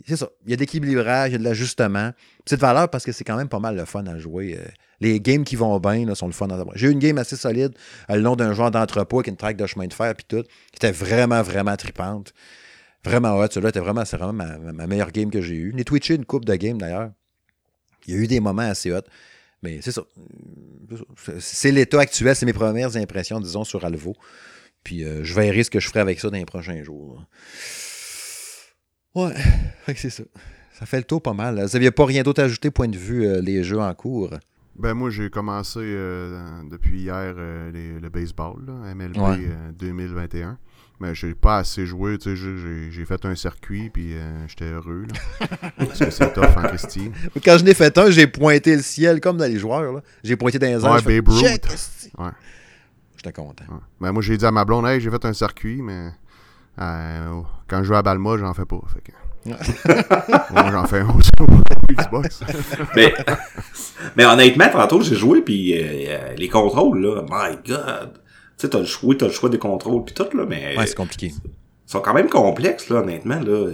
c'est 0.05 0.17
ça. 0.17 0.29
Il 0.43 0.49
y 0.51 0.53
a 0.53 0.57
de 0.57 0.59
l'équilibrage, 0.59 1.29
il 1.29 1.31
y 1.31 1.35
a 1.35 1.37
de 1.37 1.43
l'ajustement. 1.45 2.11
De 2.49 2.55
valeur 2.57 2.89
parce 2.89 3.05
que 3.05 3.13
c'est 3.13 3.23
quand 3.23 3.37
même 3.37 3.47
pas 3.47 3.59
mal 3.59 3.77
le 3.77 3.85
fun 3.85 4.05
à 4.05 4.19
jouer. 4.19 4.57
Euh, 4.59 4.67
les 4.99 5.21
games 5.21 5.45
qui 5.45 5.55
vont 5.55 5.79
bien 5.79 6.05
là, 6.05 6.13
sont 6.13 6.27
le 6.27 6.33
fun 6.33 6.49
à 6.49 6.57
jouer. 6.57 6.71
J'ai 6.75 6.87
eu 6.87 6.91
une 6.91 6.99
game 6.99 7.17
assez 7.17 7.37
solide 7.37 7.71
euh, 8.09 8.15
le 8.15 8.21
long 8.21 8.35
d'un 8.35 8.51
joueur 8.51 8.69
d'entrepôt 8.69 9.19
avec 9.19 9.27
une 9.27 9.37
traque 9.37 9.55
de 9.55 9.65
chemin 9.65 9.87
de 9.87 9.93
fer 9.93 10.13
puis 10.13 10.25
tout. 10.27 10.43
Qui 10.43 10.75
était 10.75 10.91
vraiment, 10.91 11.41
vraiment 11.41 11.77
tripante. 11.77 12.33
Vraiment 13.05 13.37
hot. 13.37 13.47
Celui-là 13.49 13.69
était 13.69 13.79
vraiment, 13.79 14.03
c'est 14.03 14.17
vraiment 14.17 14.45
ma, 14.73 14.87
meilleure 14.87 15.13
game 15.13 15.31
que 15.31 15.39
j'ai 15.39 15.55
eue. 15.55 15.73
J'ai 15.77 15.85
twitché 15.85 16.15
une 16.15 16.25
coupe 16.25 16.43
de 16.43 16.55
game 16.55 16.77
d'ailleurs. 16.77 17.11
Il 18.07 18.13
y 18.13 18.17
a 18.17 18.19
eu 18.21 18.27
des 18.27 18.41
moments 18.41 18.63
assez 18.63 18.91
hot. 18.91 19.03
Mais 19.63 19.79
c'est 19.81 19.93
ça. 19.93 20.03
C'est 21.39 21.71
l'état 21.71 22.01
actuel, 22.01 22.35
c'est 22.35 22.45
mes 22.45 22.51
premières 22.51 22.97
impressions, 22.97 23.39
disons, 23.39 23.63
sur 23.63 23.85
Alvo. 23.85 24.17
Puis 24.83 25.05
euh, 25.05 25.23
je 25.23 25.33
verrai 25.33 25.63
ce 25.63 25.69
que 25.69 25.79
je 25.79 25.87
ferai 25.87 26.01
avec 26.01 26.19
ça 26.19 26.29
dans 26.29 26.37
les 26.37 26.45
prochains 26.45 26.83
jours. 26.83 27.25
Ouais, 29.17 29.33
c'est 29.95 30.11
ça. 30.11 30.23
Ça 30.77 30.85
fait 30.85 30.97
le 30.97 31.03
tour 31.03 31.23
pas 31.23 31.33
mal. 31.33 31.55
Vous 31.55 31.73
n'aviez 31.73 31.89
pas 31.89 32.05
rien 32.05 32.21
d'autre 32.21 32.39
à 32.41 32.45
ajouter, 32.45 32.69
point 32.69 32.87
de 32.87 32.97
vue, 32.97 33.25
euh, 33.25 33.41
les 33.41 33.63
jeux 33.63 33.79
en 33.79 33.91
cours? 33.95 34.29
Ben 34.77 34.93
moi, 34.93 35.09
j'ai 35.09 35.31
commencé 35.31 35.79
euh, 35.81 36.39
depuis 36.69 36.99
hier 37.01 37.33
euh, 37.35 37.99
le 37.99 38.09
baseball, 38.09 38.57
MLB 38.95 39.73
2021. 39.75 40.59
Mais 40.99 41.15
j'ai 41.15 41.33
pas 41.33 41.57
assez 41.57 41.85
joué, 41.85 42.17
tu 42.17 42.35
sais, 42.35 42.89
j'ai 42.91 43.05
fait 43.05 43.23
un 43.25 43.35
circuit, 43.35 43.91
puis 43.91 44.15
j'étais 44.47 44.65
heureux, 44.65 45.05
parce 45.77 45.99
que 45.99 46.09
c'est 46.09 46.33
tough 46.33 46.57
en 46.57 46.63
Christie. 46.63 47.11
Quand 47.45 47.59
je 47.59 47.65
n'ai 47.65 47.75
fait 47.75 47.95
un, 47.99 48.09
j'ai 48.09 48.25
pointé 48.25 48.75
le 48.75 48.81
ciel, 48.81 49.21
comme 49.21 49.37
dans 49.37 49.45
les 49.45 49.59
joueurs, 49.59 50.01
J'ai 50.23 50.35
pointé 50.35 50.57
dans 50.57 50.65
les 50.65 50.83
airs. 50.83 50.91
Ouais, 50.91 51.21
Babe 51.21 51.27
Ruth. 51.27 52.09
Ouais. 52.17 52.31
J'étais 53.15 53.31
content. 53.31 53.65
Ben 54.01 54.11
moi, 54.11 54.23
j'ai 54.23 54.37
dit 54.37 54.45
à 54.45 54.51
ma 54.51 54.65
blonde, 54.65 54.87
hey, 54.87 54.99
j'ai 54.99 55.11
fait 55.11 55.23
un 55.23 55.33
circuit, 55.33 55.83
mais 55.83 56.09
euh, 56.79 57.41
quand 57.67 57.79
je 57.79 57.83
joue 57.83 57.95
à 57.95 58.01
Balma, 58.01 58.37
j'en 58.37 58.53
fais 58.53 58.65
pas. 58.65 58.79
Fait 58.93 59.01
que... 59.01 59.11
Moi, 60.53 60.71
j'en 60.71 60.85
fais 60.85 60.99
un 60.99 61.09
aussi 61.17 61.29
Xbox. 61.89 62.43
mais, 62.95 63.13
mais 64.15 64.25
honnêtement, 64.25 64.69
tantôt, 64.69 65.01
j'ai 65.01 65.15
joué, 65.15 65.41
puis 65.41 65.73
euh, 65.73 66.09
euh, 66.09 66.33
les 66.35 66.49
contrôles, 66.49 66.99
là, 66.99 67.23
my 67.29 67.55
God! 67.65 68.13
Tu 68.13 68.21
sais, 68.57 68.69
t'as 68.69 68.79
le 68.79 68.85
choix, 68.85 69.15
t'as 69.15 69.27
le 69.27 69.31
choix 69.31 69.49
des 69.49 69.59
contrôles, 69.59 70.03
puis 70.03 70.13
tout, 70.13 70.35
là, 70.35 70.45
mais... 70.47 70.77
Ouais, 70.77 70.85
c'est 70.85 70.95
compliqué. 70.95 71.27
Ils 71.27 71.91
sont 71.91 72.01
quand 72.01 72.13
même 72.13 72.29
complexes, 72.29 72.89
là, 72.89 73.01
honnêtement, 73.01 73.39
là. 73.39 73.71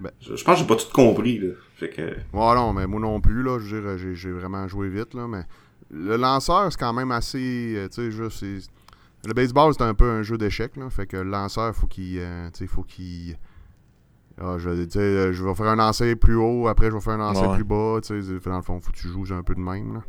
Ben, 0.00 0.10
je, 0.20 0.30
pense 0.42 0.54
que 0.54 0.60
j'ai 0.60 0.66
pas 0.66 0.76
tout 0.76 0.90
compris, 0.92 1.38
là. 1.38 1.52
Fait 1.76 1.90
que... 1.90 2.02
Ouais, 2.02 2.54
non, 2.54 2.72
mais 2.72 2.86
moi 2.86 3.00
non 3.00 3.20
plus, 3.20 3.42
là, 3.42 3.58
je 3.60 3.76
veux 3.76 3.96
dire, 3.96 4.14
j'ai 4.14 4.32
vraiment 4.32 4.66
joué 4.66 4.88
vite, 4.88 5.14
là, 5.14 5.26
mais... 5.28 5.42
Le 5.92 6.16
lanceur, 6.16 6.70
c'est 6.70 6.78
quand 6.78 6.92
même 6.92 7.10
assez... 7.10 7.88
Tu 7.92 8.10
sais, 8.10 8.10
juste... 8.10 8.70
Le 9.26 9.34
baseball, 9.34 9.74
c'est 9.74 9.82
un 9.82 9.94
peu 9.94 10.10
un 10.10 10.22
jeu 10.22 10.38
d'échecs. 10.38 10.72
Fait 10.90 11.06
que 11.06 11.18
le 11.18 11.30
lanceur, 11.30 11.74
faut 11.74 11.86
qu'il. 11.86 12.18
Euh, 12.20 12.48
faut 12.68 12.82
qu'il. 12.82 13.36
Ah, 14.40 14.56
je, 14.56 14.70
je 14.70 15.44
vais 15.44 15.54
faire 15.54 15.66
un 15.66 15.76
lancer 15.76 16.16
plus 16.16 16.36
haut, 16.36 16.66
après 16.66 16.86
je 16.86 16.94
vais 16.94 17.00
faire 17.00 17.14
un 17.14 17.18
lancer 17.18 17.46
plus 17.54 17.64
bas. 17.64 18.00
Dans 18.00 18.56
le 18.56 18.62
fond, 18.62 18.80
faut 18.80 18.90
que 18.90 18.96
tu 18.96 19.08
joues 19.08 19.26
un 19.34 19.42
peu 19.42 19.54
de 19.54 19.60
même. 19.60 19.94
Là. 19.94 20.02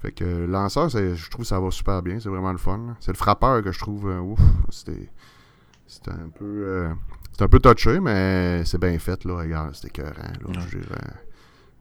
Fait 0.00 0.12
que 0.12 0.24
le 0.24 0.46
lanceur, 0.46 0.88
je 0.88 1.30
trouve 1.30 1.42
que 1.42 1.48
ça 1.48 1.58
va 1.58 1.70
super 1.70 2.02
bien. 2.02 2.20
C'est 2.20 2.28
vraiment 2.28 2.52
le 2.52 2.58
fun. 2.58 2.96
C'est 3.00 3.12
le 3.12 3.16
frappeur 3.16 3.62
que 3.62 3.72
je 3.72 3.78
trouve 3.78 4.08
euh, 4.08 4.20
ouf. 4.20 4.40
C'était. 4.70 5.10
C'était 5.86 6.12
un 6.12 6.28
peu. 6.28 6.44
Euh, 6.44 6.94
c'est 7.32 7.42
un 7.42 7.48
peu 7.48 7.58
touché, 7.58 7.98
mais 7.98 8.64
c'est 8.64 8.78
bien 8.80 8.96
fait. 8.98 9.24
Là. 9.24 9.34
Regarde, 9.34 9.74
c'était 9.74 9.88
écœurant. 9.88 10.32
Là. 10.44 10.62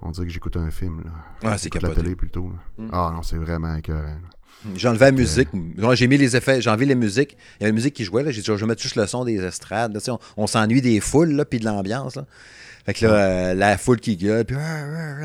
On 0.02 0.10
dirait 0.10 0.26
que 0.26 0.32
j'écoute 0.34 0.58
un 0.58 0.72
film. 0.72 1.04
Là. 1.06 1.12
Ah, 1.44 1.58
c'est 1.58 1.74
la 1.82 1.90
télé 1.90 2.16
plutôt. 2.16 2.52
Mm. 2.78 2.88
Ah 2.92 3.12
non, 3.14 3.22
c'est 3.22 3.38
vraiment 3.38 3.76
écœurant. 3.76 4.18
J'ai 4.76 4.88
enlevé 4.88 5.06
la 5.06 5.12
musique. 5.12 5.50
J'ai 5.94 6.08
mis 6.08 6.18
les 6.18 6.36
effets, 6.36 6.62
j'ai 6.62 6.70
enlevé 6.70 6.86
les 6.86 6.96
musiques. 6.96 7.38
Il 7.60 7.64
y 7.64 7.64
avait 7.64 7.72
la 7.72 7.76
musique 7.76 7.94
qui 7.94 8.04
jouait. 8.04 8.24
J'ai 8.32 8.42
dit, 8.42 8.46
je 8.46 8.54
vais 8.54 8.66
mettre 8.66 8.82
juste 8.82 8.96
le 8.96 9.08
son 9.08 9.26
des 9.26 9.42
estrades. 9.44 9.98
on, 10.38 10.48
s'ennuie 10.48 10.82
des 10.82 11.00
foules, 11.00 11.32
là, 11.32 11.46
puis 11.46 11.60
de 11.60 11.66
l'ambiance. 11.66 12.20
Fait 12.86 12.94
que 12.94 13.06
là, 13.06 13.14
euh, 13.14 13.54
la 13.54 13.78
foule 13.78 14.00
qui 14.00 14.18
gueule, 14.18 14.46
puis, 14.46 14.58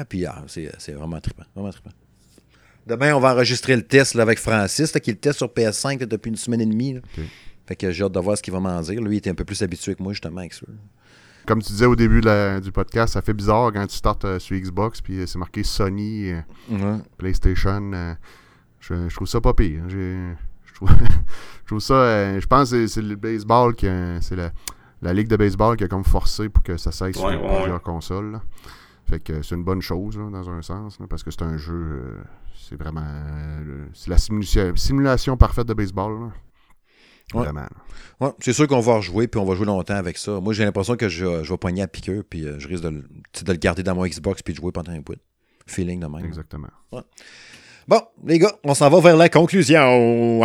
puis 0.09 0.27
ah, 0.27 0.45
c'est 0.47 0.93
vraiment 0.93 1.21
trippant. 1.21 1.45
Vraiment 1.55 1.71
trippant. 1.71 1.93
Demain, 2.87 3.15
on 3.15 3.21
va 3.21 3.33
enregistrer 3.33 3.75
le 3.75 3.83
test 3.83 4.15
là, 4.15 4.23
avec 4.23 4.39
Francis, 4.39 4.93
qui 4.93 5.11
le 5.11 5.17
test 5.17 5.39
sur 5.39 5.49
PS5 5.49 6.05
depuis 6.05 6.31
une 6.31 6.37
semaine 6.37 6.61
et 6.61 6.67
demie. 6.67 7.01
Fait 7.67 7.75
que 7.75 7.91
j'ai 7.91 8.05
hâte 8.05 8.13
de 8.13 8.21
voir 8.21 8.37
ce 8.37 8.43
qu'il 8.43 8.53
va 8.53 8.61
m'en 8.61 8.81
dire. 8.81 9.01
Lui, 9.01 9.17
il 9.17 9.19
était 9.19 9.31
un 9.31 9.35
peu 9.35 9.45
plus 9.45 9.61
habitué 9.63 9.95
que 9.95 10.03
moi, 10.03 10.13
justement, 10.13 10.39
avec 10.39 10.55
ça. 10.55 10.67
Comme 11.47 11.63
tu 11.63 11.73
disais 11.73 11.87
au 11.87 11.97
début 11.97 12.21
du 12.63 12.73
podcast, 12.73 13.15
ça 13.15 13.23
fait 13.23 13.33
bizarre 13.33 13.73
quand 13.73 13.87
tu 13.87 13.97
startes 13.97 14.25
euh, 14.25 14.39
sur 14.39 14.57
Xbox, 14.57 15.01
puis 15.01 15.21
euh, 15.21 15.27
c'est 15.27 15.39
marqué 15.39 15.63
Sony, 15.63 16.33
PlayStation. 17.19 18.17
Je, 18.89 19.15
trouve 19.15 19.29
ça 19.29 19.41
pas 19.41 19.55
pire. 19.55 19.83
Je, 19.89 20.35
trouve, 21.65 21.81
ça. 21.81 21.95
Euh, 21.95 22.41
je 22.41 22.47
pense 22.47 22.71
que 22.71 22.87
c'est 22.87 23.01
le 23.01 23.17
baseball 23.17 23.75
qui 23.75 23.87
c'est 24.21 24.37
la, 24.37 25.13
ligue 25.15 25.29
de 25.29 25.37
baseball 25.37 25.77
qui 25.77 25.85
a 25.85 25.89
comme 25.89 26.05
forcé 26.05 26.51
pour 26.51 26.63
que 26.63 26.77
ça 26.77 26.93
s'aille 26.93 27.15
sur 27.15 27.27
plusieurs 27.27 27.83
consoles. 27.83 28.41
Fait 29.09 29.21
que 29.21 29.43
c'est 29.43 29.55
une 29.55 29.65
bonne 29.65 29.81
chose 29.81 30.17
dans 30.17 30.51
un 30.51 30.63
sens, 30.63 30.99
parce 31.09 31.23
que 31.23 31.31
c'est 31.31 31.43
un 31.43 31.57
jeu. 31.57 31.75
Euh, 31.75 32.23
c'est 32.55 32.77
vraiment. 32.77 33.05
Euh, 33.07 33.87
c'est 33.95 34.11
la 34.11 34.19
simulation, 34.19 35.37
parfaite 35.37 35.67
de 35.67 35.75
baseball. 35.75 36.31
Vraiment. 37.33 37.67
Ouais, 38.21 38.31
c'est 38.39 38.53
sûr 38.53 38.69
qu'on 38.69 38.81
va 38.81 38.97
rejouer, 38.97 39.27
puis 39.27 39.41
on 39.41 39.45
va 39.45 39.55
jouer 39.55 39.67
longtemps 39.67 39.95
avec 39.97 40.19
ça. 40.19 40.41
Moi, 40.41 40.53
j'ai 40.53 40.65
l'impression 40.65 40.97
que 40.97 41.09
je, 41.09 41.25
vais 41.25 41.57
poigner 41.57 41.83
à 41.83 41.89
piqueur, 41.89 42.23
puis 42.29 42.45
je 42.59 42.69
risque 42.69 42.85
de, 42.85 42.91
de, 42.91 43.53
le 43.53 43.59
garder 43.59 43.83
dans 43.83 43.95
mon 43.95 44.07
Xbox, 44.07 44.43
puis 44.43 44.55
de 44.55 44.59
jouer 44.59 44.73
pendant 44.73 44.93
un 44.93 45.01
bout. 45.01 45.19
Feeling 45.67 46.01
de 46.01 46.07
même. 46.07 46.25
Exactement. 46.25 46.69
Bon, 47.89 48.01
les 48.25 48.41
gars, 48.41 48.51
on 48.65 48.75
s'en 48.75 48.91
va 48.91 48.99
vers 48.99 49.17
la 49.17 49.29
conclusion. 49.29 50.43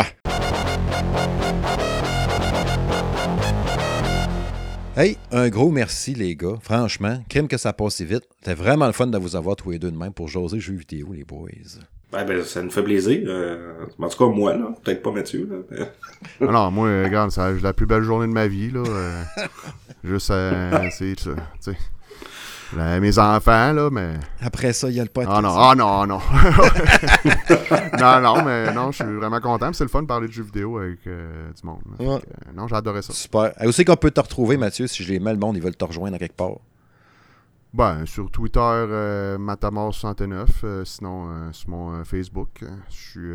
Hey, 4.96 5.18
un 5.32 5.50
gros 5.50 5.72
merci, 5.72 6.14
les 6.14 6.36
gars. 6.36 6.58
Franchement, 6.62 7.18
crime 7.30 7.48
que 7.48 7.58
ça 7.58 7.74
passe 7.74 7.96
si 7.96 8.06
vite. 8.06 8.28
C'était 8.38 8.54
vraiment 8.54 8.86
le 8.86 8.92
fun 8.92 9.08
de 9.08 9.18
vous 9.18 9.36
avoir 9.36 9.56
tous 9.56 9.72
les 9.72 9.80
deux 9.80 9.90
de 9.90 9.98
même 9.98 10.14
pour 10.14 10.28
jaser 10.28 10.60
jeux 10.60 10.76
vidéo, 10.76 11.14
les 11.14 11.24
boys. 11.24 11.50
Ben, 12.12 12.26
ben, 12.26 12.44
ça 12.44 12.62
nous 12.62 12.70
fait 12.70 12.84
plaisir. 12.84 13.24
Euh, 13.26 13.86
en 13.98 14.08
tout 14.08 14.18
cas, 14.20 14.32
moi, 14.32 14.56
là. 14.56 14.76
Peut-être 14.84 15.02
pas 15.02 15.12
Mathieu, 15.12 15.50
là. 15.50 15.86
Non, 16.52 16.70
moi, 16.70 16.90
regarde, 17.06 17.32
c'est 17.32 17.60
la 17.60 17.74
plus 17.74 17.88
belle 17.88 18.04
journée 18.04 18.28
de 18.28 18.34
ma 18.34 18.48
vie, 18.48 18.70
là. 18.70 18.84
Euh, 18.86 19.24
juste, 20.04 20.30
euh, 20.30 20.90
c'est 20.92 21.20
ça. 21.20 21.32
Mes 22.73 23.19
enfants, 23.19 23.73
là, 23.73 23.89
mais. 23.91 24.14
Après 24.39 24.72
ça, 24.72 24.89
il 24.89 24.95
y 24.95 24.99
a 24.99 25.03
le 25.03 25.10
podcast. 25.10 25.35
Ah 25.35 25.41
non, 25.41 25.56
ah 25.57 25.76
non, 25.76 26.07
non. 26.07 26.19
non, 27.99 28.22
non, 28.22 28.45
mais 28.45 28.73
non, 28.73 28.91
je 28.91 29.03
suis 29.03 29.14
vraiment 29.15 29.41
content. 29.41 29.73
C'est 29.73 29.84
le 29.84 29.89
fun 29.89 30.03
de 30.03 30.07
parler 30.07 30.27
de 30.27 30.31
jeux 30.31 30.43
vidéo 30.43 30.77
avec 30.77 31.06
euh, 31.06 31.52
du 31.52 31.68
monde. 31.68 31.81
Euh, 31.99 32.19
non, 32.56 32.68
j'ai 32.68 32.76
adoré 32.76 33.02
ça. 33.02 33.11
Super. 33.11 33.52
Et 33.61 33.68
aussi 33.68 33.84
qu'on 33.84 33.98
peut 33.98 34.11
te 34.11 34.22
retrouver, 34.22 34.56
Mathieu, 34.56 34.88
si 34.88 35.03
les 35.03 35.19
mets 35.19 35.34
le 35.34 35.39
monde, 35.39 35.57
ils 35.57 35.64
veulent 35.64 35.76
te 35.76 35.84
rejoindre 35.84 36.15
à 36.15 36.19
quelque 36.19 36.35
part? 36.35 36.60
Ben, 37.73 38.06
sur 38.06 38.31
Twitter, 38.31 38.60
euh, 38.61 39.38
Matamor69, 39.38 40.85
sinon 40.85 41.52
sur 41.52 41.69
mon 41.69 42.06
Facebook. 42.06 42.64
Je 42.89 42.95
suis. 42.95 43.30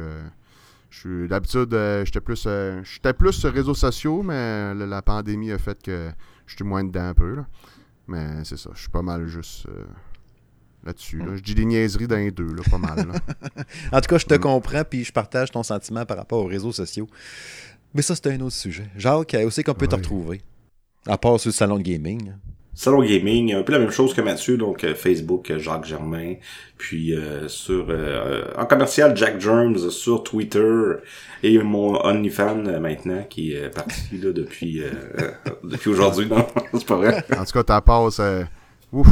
je 0.91 1.27
d'habitude, 1.27 1.79
j'étais 2.05 2.21
plus, 2.21 2.49
j'étais 2.85 3.13
plus 3.13 3.33
sur 3.33 3.53
réseaux 3.53 3.75
sociaux, 3.75 4.23
mais 4.23 4.75
la, 4.75 5.03
pandémie 5.03 5.53
a 5.53 5.59
fait 5.59 5.83
que 5.83 6.11
je 6.47 6.55
suis 6.55 6.65
moins 6.65 6.85
dedans 6.85 7.09
un 7.09 7.15
peu. 7.15 7.35
Là. 7.35 7.47
Mais 8.09 8.45
c'est 8.45 8.57
ça, 8.57 8.71
je 8.75 8.81
suis 8.81 8.91
pas 8.91 9.03
mal 9.03 9.27
juste 9.27 9.67
euh, 9.67 9.85
là-dessus. 10.85 11.23
Je 11.35 11.41
dis 11.41 11.55
des 11.55 11.65
niaiseries 11.65 12.07
dans 12.07 12.17
les 12.17 12.31
deux, 12.31 12.53
là, 12.55 12.63
pas 12.71 12.79
mal. 12.79 13.21
en 13.93 14.01
tout 14.01 14.09
cas, 14.09 14.19
je 14.19 14.27
te 14.27 14.35
mm. 14.35 14.41
comprends, 14.41 14.85
puis 14.85 15.05
je 15.05 15.13
partage 15.13 15.51
ton 15.51 15.63
sentiment 15.63 16.07
par 16.07 16.17
rapport 16.17 16.45
aux 16.45 16.47
réseaux 16.47 16.73
sociaux. 16.73 17.09
Mais 17.95 18.03
ça, 18.03 18.15
c'est 18.15 18.29
un 18.29 18.41
autre 18.41 18.55
sujet. 18.55 18.89
Jacques, 18.97 19.37
aussi 19.45 19.63
qu'on 19.63 19.75
peut 19.75 19.89
te 19.89 19.97
retrouver, 19.97 20.43
à 21.07 21.19
part 21.19 21.41
sur 21.41 21.49
le 21.49 21.55
salon 21.55 21.79
de 21.79 21.83
gaming. 21.83 22.33
Salon 22.77 23.03
Gaming, 23.03 23.55
un 23.55 23.63
peu 23.63 23.73
la 23.73 23.79
même 23.79 23.91
chose 23.91 24.13
que 24.13 24.21
Mathieu, 24.21 24.59
donc 24.59 24.85
euh, 24.85 24.95
Facebook, 24.95 25.51
euh, 25.51 25.59
Jacques 25.59 25.87
Germain, 25.87 26.35
puis 26.77 27.15
euh, 27.15 27.49
sur 27.49 27.87
en 28.59 28.67
commercial 28.67 29.17
Jack 29.17 29.41
Germs 29.41 29.91
sur 29.91 30.23
Twitter 30.23 30.93
et 31.43 31.57
mon 31.59 31.99
OnlyFans 32.05 32.79
maintenant 32.79 33.25
qui 33.31 33.55
est 33.55 33.71
parti 33.71 34.19
là 34.23 34.31
depuis 34.31 34.83
depuis 35.65 35.91
aujourd'hui, 35.91 36.27
non, 36.31 36.47
c'est 36.75 36.85
pas 36.85 36.97
vrai. 36.97 37.25
En 37.35 37.45
tout 37.47 37.53
cas, 37.53 37.63
ta 37.63 37.81
passe 37.81 38.21
ouf. 38.93 39.07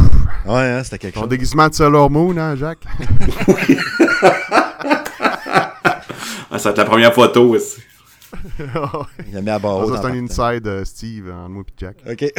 Ouais, 0.46 0.60
hein, 0.60 0.84
c'était 0.84 0.98
quelque 0.98 1.14
chose. 1.14 1.22
Ton 1.22 1.28
déguisement 1.28 1.66
de 1.66 1.74
Sailor 1.74 2.10
Moon, 2.10 2.36
hein, 2.36 2.56
Jacques? 2.56 2.84
oui. 3.48 3.78
ah, 6.50 6.58
ça 6.58 6.64
va 6.64 6.70
être 6.70 6.78
la 6.78 6.84
première 6.84 7.14
photo 7.14 7.54
aussi. 7.54 7.80
Il 9.30 9.36
a 9.38 9.40
mis 9.40 9.48
à 9.48 9.58
barreau. 9.58 9.90
Ça, 9.94 10.02
c'est 10.02 10.08
un 10.08 10.22
inside 10.22 10.84
Steve 10.84 11.32
entre 11.32 11.48
moi 11.48 11.62
et 11.66 11.72
Jack. 11.78 11.96
OK. 12.06 12.30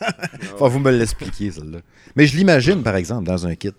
Faut 0.58 0.68
vous 0.68 0.78
me 0.78 0.90
l'expliquer, 0.90 1.50
celle-là. 1.50 1.78
Mais 2.14 2.26
je 2.26 2.36
l'imagine, 2.36 2.82
par 2.82 2.96
exemple, 2.96 3.24
dans 3.24 3.46
un 3.46 3.54
kit. 3.54 3.72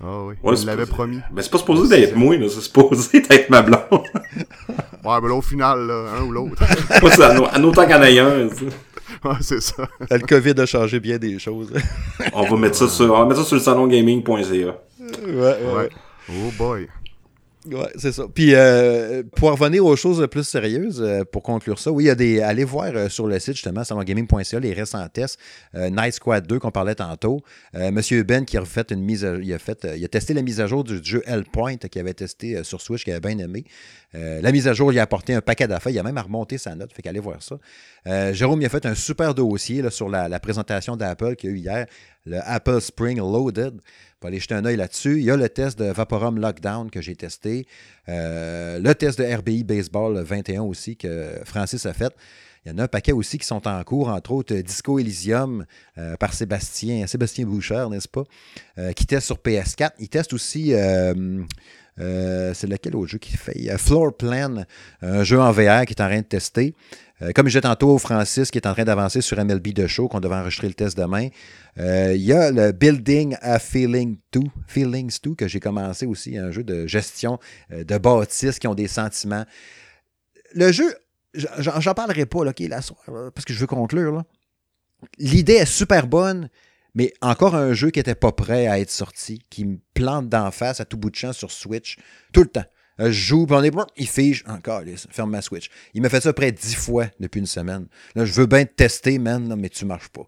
Ah 0.00 0.22
oui, 0.24 0.34
Ouais, 0.44 0.54
l'avait 0.64 0.86
pas- 0.86 0.92
promis. 0.92 1.18
Mais 1.32 1.42
c'est 1.42 1.50
pas 1.50 1.58
supposé 1.58 1.88
d'être 1.88 2.14
moi, 2.14 2.36
là. 2.36 2.46
C'est 2.48 2.60
supposé 2.60 3.20
d'être 3.28 3.50
ma 3.50 3.62
blonde. 3.62 3.80
Ouais, 3.90 5.20
mais 5.22 5.28
là, 5.28 5.34
au 5.34 5.42
final, 5.42 5.86
là, 5.86 6.04
un 6.18 6.22
ou 6.24 6.30
l'autre. 6.32 6.62
Moi, 7.02 7.10
c'est 7.10 7.24
en, 7.24 7.64
autant 7.64 7.82
qu'il 7.82 7.90
y 7.92 7.94
en 7.94 8.02
ait 8.02 8.18
un. 8.18 8.46
ouais, 8.46 9.36
c'est 9.40 9.60
ça. 9.60 9.88
Le 10.10 10.18
COVID 10.20 10.60
a 10.60 10.66
changé 10.66 11.00
bien 11.00 11.18
des 11.18 11.38
choses. 11.38 11.72
On 12.32 12.42
va 12.48 12.56
mettre 12.56 12.76
ça 12.76 12.88
sur, 12.88 13.12
on 13.12 13.18
va 13.18 13.24
mettre 13.24 13.40
ça 13.40 13.46
sur 13.46 13.56
le 13.56 13.62
salongaming.ca. 13.62 14.36
ouais, 14.38 14.76
ouais. 15.26 15.56
Ouais. 15.76 15.88
Oh 16.30 16.52
boy. 16.58 16.88
Ouais, 17.70 17.90
c'est 17.96 18.12
ça. 18.12 18.24
Puis, 18.32 18.54
euh, 18.54 19.22
pour 19.36 19.50
revenir 19.50 19.84
aux 19.84 19.96
choses 19.96 20.26
plus 20.30 20.44
sérieuses, 20.44 21.02
euh, 21.02 21.24
pour 21.24 21.42
conclure 21.42 21.78
ça, 21.78 21.92
oui, 21.92 22.04
il 22.04 22.06
y 22.06 22.10
a 22.10 22.14
des. 22.14 22.40
Allez 22.40 22.64
voir 22.64 22.90
euh, 22.94 23.08
sur 23.08 23.26
le 23.26 23.38
site, 23.38 23.54
justement, 23.54 23.84
salongaming.ca, 23.84 24.60
les 24.60 24.72
récents 24.72 25.06
tests. 25.08 25.38
Night 25.74 26.14
Squad 26.14 26.46
2 26.46 26.58
qu'on 26.58 26.70
parlait 26.70 26.94
tantôt. 26.94 27.42
Monsieur 27.74 28.22
Ben 28.22 28.44
qui 28.44 28.56
a 28.56 28.60
refait 28.60 28.86
une 28.90 29.02
mise 29.02 29.24
à, 29.24 29.36
il 29.36 29.52
a 29.52 29.58
fait, 29.58 29.86
il 29.96 30.04
a 30.04 30.08
testé 30.08 30.34
la 30.34 30.42
mise 30.42 30.60
à 30.60 30.66
jour 30.66 30.84
du 30.84 31.02
jeu 31.02 31.22
Hellpoint 31.26 31.76
qu'il 31.76 32.00
avait 32.00 32.14
testé 32.14 32.62
sur 32.64 32.80
Switch, 32.80 33.04
qu'il 33.04 33.12
avait 33.12 33.34
bien 33.34 33.38
aimé. 33.38 33.64
Euh, 34.14 34.40
la 34.40 34.52
mise 34.52 34.66
à 34.68 34.72
jour, 34.72 34.92
il 34.92 34.98
a 34.98 35.02
apporté 35.02 35.34
un 35.34 35.40
paquet 35.40 35.68
d'affaires. 35.68 35.92
Il 35.92 35.98
a 35.98 36.02
même 36.02 36.18
remonté 36.18 36.58
sa 36.58 36.74
note. 36.74 36.92
Fait 36.92 37.02
qu'allez 37.02 37.20
voir 37.20 37.42
ça. 37.42 37.58
Euh, 38.06 38.32
Jérôme, 38.32 38.60
il 38.62 38.66
a 38.66 38.68
fait 38.68 38.86
un 38.86 38.94
super 38.94 39.34
dossier 39.34 39.88
sur 39.90 40.08
la, 40.08 40.40
présentation 40.40 40.96
d'Apple 40.96 41.36
qu'il 41.36 41.50
y 41.50 41.52
a 41.52 41.56
eu 41.56 41.58
hier, 41.58 41.86
le 42.24 42.38
Apple 42.44 42.80
Spring 42.80 43.18
Loaded. 43.18 43.80
Pouvez 44.20 44.28
aller 44.28 44.40
jeter 44.40 44.54
un 44.54 44.64
œil 44.64 44.76
là-dessus. 44.76 45.18
Il 45.18 45.24
y 45.24 45.30
a 45.30 45.36
le 45.36 45.48
test 45.48 45.78
de 45.78 45.86
Vaporum 45.86 46.38
Lockdown 46.38 46.90
que 46.90 47.00
j'ai 47.00 47.16
testé. 47.16 47.66
Euh, 48.08 48.78
le 48.78 48.94
test 48.94 49.18
de 49.20 49.24
RBI 49.24 49.64
Baseball 49.64 50.18
21 50.22 50.62
aussi 50.62 50.96
que 50.96 51.32
Francis 51.44 51.84
a 51.86 51.92
fait. 51.92 52.12
Il 52.64 52.72
y 52.72 52.74
en 52.74 52.78
a 52.78 52.84
un 52.84 52.88
paquet 52.88 53.12
aussi 53.12 53.38
qui 53.38 53.46
sont 53.46 53.66
en 53.68 53.82
cours, 53.84 54.08
entre 54.08 54.32
autres 54.32 54.54
Disco 54.56 54.98
Elysium 54.98 55.64
par 56.18 56.34
Sébastien, 56.34 57.06
Sébastien 57.06 57.46
Boucher, 57.46 57.86
n'est-ce 57.88 58.08
pas, 58.08 58.24
qui 58.94 59.06
teste 59.06 59.26
sur 59.26 59.36
PS4. 59.36 59.92
Il 60.00 60.08
teste 60.08 60.34
aussi, 60.34 60.74
euh, 62.00 62.52
c'est 62.54 62.66
lequel 62.66 62.96
autre 62.96 63.10
jeu 63.10 63.18
qu'il 63.18 63.36
fait? 63.36 63.70
Euh, 63.70 63.78
Floor 63.78 64.16
Plan, 64.16 64.64
un 65.02 65.24
jeu 65.24 65.40
en 65.40 65.50
VR 65.50 65.84
qui 65.86 65.94
est 65.94 66.00
en 66.00 66.08
train 66.08 66.18
de 66.18 66.22
tester. 66.22 66.74
Euh, 67.20 67.32
comme 67.34 67.46
je 67.46 67.52
disais 67.52 67.62
tantôt, 67.62 67.98
Francis 67.98 68.50
qui 68.50 68.58
est 68.58 68.66
en 68.66 68.74
train 68.74 68.84
d'avancer 68.84 69.20
sur 69.20 69.42
MLB 69.42 69.68
de 69.68 69.86
show, 69.86 70.08
qu'on 70.08 70.20
devait 70.20 70.36
enregistrer 70.36 70.68
le 70.68 70.74
test 70.74 70.96
demain. 70.96 71.28
Il 71.76 72.22
y 72.22 72.32
a 72.32 72.50
le 72.50 72.72
Building 72.72 73.36
a 73.40 73.58
Feeling 73.58 74.18
2, 74.32 74.40
Feelings 74.66 75.18
2, 75.22 75.34
que 75.34 75.48
j'ai 75.48 75.60
commencé 75.60 76.06
aussi, 76.06 76.36
un 76.36 76.50
jeu 76.50 76.64
de 76.64 76.86
gestion 76.86 77.38
de 77.70 77.98
bâtisses 77.98 78.58
qui 78.58 78.66
ont 78.66 78.74
des 78.74 78.88
sentiments. 78.88 79.44
Le 80.54 80.72
jeu, 80.72 80.92
j'en 81.34 81.94
parlerai 81.94 82.26
pas, 82.26 82.40
parce 82.44 83.44
que 83.44 83.52
je 83.52 83.60
veux 83.60 83.66
conclure. 83.66 84.24
L'idée 85.18 85.54
est 85.54 85.66
super 85.66 86.08
bonne, 86.08 86.48
mais 86.98 87.12
encore 87.22 87.54
un 87.54 87.72
jeu 87.72 87.90
qui 87.90 88.00
n'était 88.00 88.16
pas 88.16 88.32
prêt 88.32 88.66
à 88.66 88.80
être 88.80 88.90
sorti, 88.90 89.40
qui 89.50 89.64
me 89.64 89.78
plante 89.94 90.28
d'en 90.28 90.50
face 90.50 90.80
à 90.80 90.84
tout 90.84 90.96
bout 90.96 91.10
de 91.10 91.14
champ 91.14 91.32
sur 91.32 91.52
Switch, 91.52 91.96
tout 92.32 92.40
le 92.42 92.48
temps. 92.48 92.64
Euh, 93.00 93.06
Je 93.06 93.12
joue, 93.12 93.46
puis 93.46 93.54
on 93.56 93.62
est 93.62 93.70
bon, 93.70 93.86
il 93.96 94.08
fige, 94.08 94.42
encore, 94.48 94.78
allez, 94.78 94.96
ferme 95.10 95.30
ma 95.30 95.40
Switch. 95.40 95.70
Il 95.94 96.02
m'a 96.02 96.08
fait 96.08 96.20
ça 96.20 96.32
près 96.32 96.50
de 96.50 96.56
10 96.58 96.74
fois 96.74 97.06
depuis 97.20 97.38
une 97.38 97.46
semaine. 97.46 97.86
Là, 98.16 98.24
je 98.24 98.32
veux 98.32 98.46
bien 98.46 98.64
te 98.64 98.72
tester, 98.74 99.20
man, 99.20 99.54
mais 99.56 99.68
tu 99.68 99.84
marches 99.84 100.08
pas. 100.08 100.26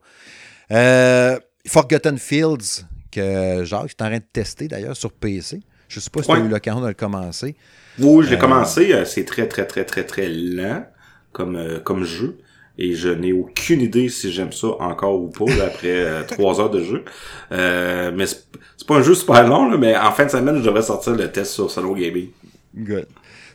Euh, 0.70 1.38
Forgotten 1.66 2.18
Fields, 2.18 2.84
que 3.10 3.64
Jacques 3.64 3.90
est 3.90 4.02
en 4.02 4.06
train 4.06 4.18
de 4.18 4.24
tester 4.32 4.68
d'ailleurs 4.68 4.96
sur 4.96 5.12
PC. 5.12 5.60
Je 5.88 5.98
sais 5.98 6.10
pas 6.10 6.22
si 6.22 6.28
tu 6.28 6.34
as 6.36 6.38
eu 6.38 6.48
l'occasion 6.48 6.80
de 6.80 6.86
le 6.86 6.94
commencer. 6.94 7.56
Oui, 7.98 8.24
je 8.24 8.30
l'ai 8.30 8.38
commencé. 8.38 8.92
euh, 8.94 9.04
C'est 9.04 9.24
très, 9.24 9.48
très, 9.48 9.66
très, 9.66 9.84
très, 9.84 10.04
très 10.04 10.28
lent 10.28 10.86
comme, 11.32 11.56
euh, 11.56 11.80
comme 11.80 12.04
jeu. 12.04 12.38
Et 12.80 12.94
je 12.94 13.10
n'ai 13.10 13.32
aucune 13.32 13.82
idée 13.82 14.08
si 14.08 14.32
j'aime 14.32 14.52
ça 14.52 14.68
encore 14.80 15.20
ou 15.20 15.28
pas 15.28 15.44
là, 15.54 15.66
après 15.66 15.88
euh, 15.88 16.22
trois 16.28 16.60
heures 16.60 16.70
de 16.70 16.82
jeu. 16.82 17.04
Euh, 17.52 18.10
mais 18.14 18.26
c'est 18.26 18.86
pas 18.86 18.96
un 18.96 19.02
jeu 19.02 19.14
super 19.14 19.46
long, 19.46 19.70
là, 19.70 19.76
mais 19.76 19.96
en 19.96 20.10
fin 20.12 20.24
de 20.24 20.30
semaine, 20.30 20.56
je 20.56 20.62
devrais 20.62 20.82
sortir 20.82 21.14
le 21.14 21.30
test 21.30 21.52
sur 21.52 21.70
Solo 21.70 21.94
Gaming. 21.94 22.30
Good. 22.74 23.06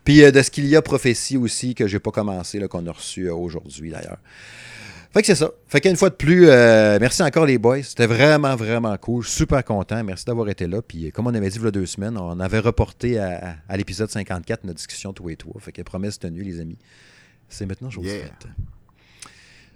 Puis 0.05 0.23
euh, 0.23 0.31
de 0.31 0.41
ce 0.41 0.51
qu'il 0.51 0.67
y 0.67 0.75
a 0.75 0.81
prophétie 0.81 1.35
aussi, 1.35 1.75
que 1.75 1.87
j'ai 1.87 1.99
pas 1.99 2.11
commencé, 2.11 2.59
là, 2.59 2.69
qu'on 2.69 2.85
a 2.87 2.91
reçu 2.91 3.25
euh, 3.25 3.33
aujourd'hui 3.33 3.89
d'ailleurs. 3.89 4.19
Fait 5.11 5.21
que 5.21 5.27
c'est 5.27 5.35
ça. 5.35 5.49
Fait 5.67 5.81
qu'une 5.81 5.95
fois 5.95 6.09
de 6.09 6.15
plus, 6.15 6.47
euh, 6.49 6.97
merci 6.99 7.23
encore 7.23 7.45
les 7.45 7.57
boys. 7.57 7.83
C'était 7.83 8.05
vraiment, 8.05 8.55
vraiment 8.55 8.95
cool. 8.97 9.25
Super 9.25 9.63
content. 9.63 10.03
Merci 10.03 10.25
d'avoir 10.25 10.49
été 10.49 10.67
là. 10.67 10.81
Puis 10.81 11.11
comme 11.11 11.27
on 11.27 11.33
avait 11.33 11.49
dit 11.49 11.57
il 11.57 11.63
y 11.63 11.67
a 11.67 11.71
deux 11.71 11.85
semaines, 11.85 12.17
on 12.17 12.39
avait 12.39 12.59
reporté 12.59 13.17
à, 13.17 13.77
l'épisode 13.77 14.09
54 14.09 14.65
notre 14.65 14.77
discussion 14.77 15.13
tous 15.13 15.29
et 15.29 15.37
toi. 15.37 15.53
Fait 15.59 15.71
que 15.71 15.81
promesse 15.81 16.19
tenue, 16.19 16.43
les 16.43 16.59
amis. 16.59 16.77
C'est 17.47 17.65
maintenant 17.65 17.89
chose 17.89 18.05
Yeah. 18.05 18.25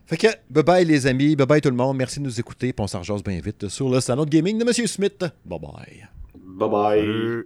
Fait 0.09 0.17
que, 0.17 0.27
bye 0.49 0.63
bye 0.63 0.83
les 0.83 1.05
amis, 1.05 1.35
bye 1.35 1.45
bye 1.45 1.61
tout 1.61 1.69
le 1.69 1.75
monde. 1.75 1.95
Merci 1.95 2.19
de 2.19 2.23
nous 2.23 2.39
écouter. 2.39 2.73
Puis 2.73 2.83
on 2.83 2.87
s'en 2.87 3.03
bien 3.21 3.39
vite 3.39 3.67
sur 3.67 3.89
le 3.89 3.99
salon 3.99 4.25
de 4.25 4.29
gaming 4.31 4.57
de 4.57 4.63
M. 4.63 4.87
Smith. 4.87 5.23
Bye 5.45 5.59
bye. 5.59 6.07
Bye 6.35 6.69
bye. 6.69 7.43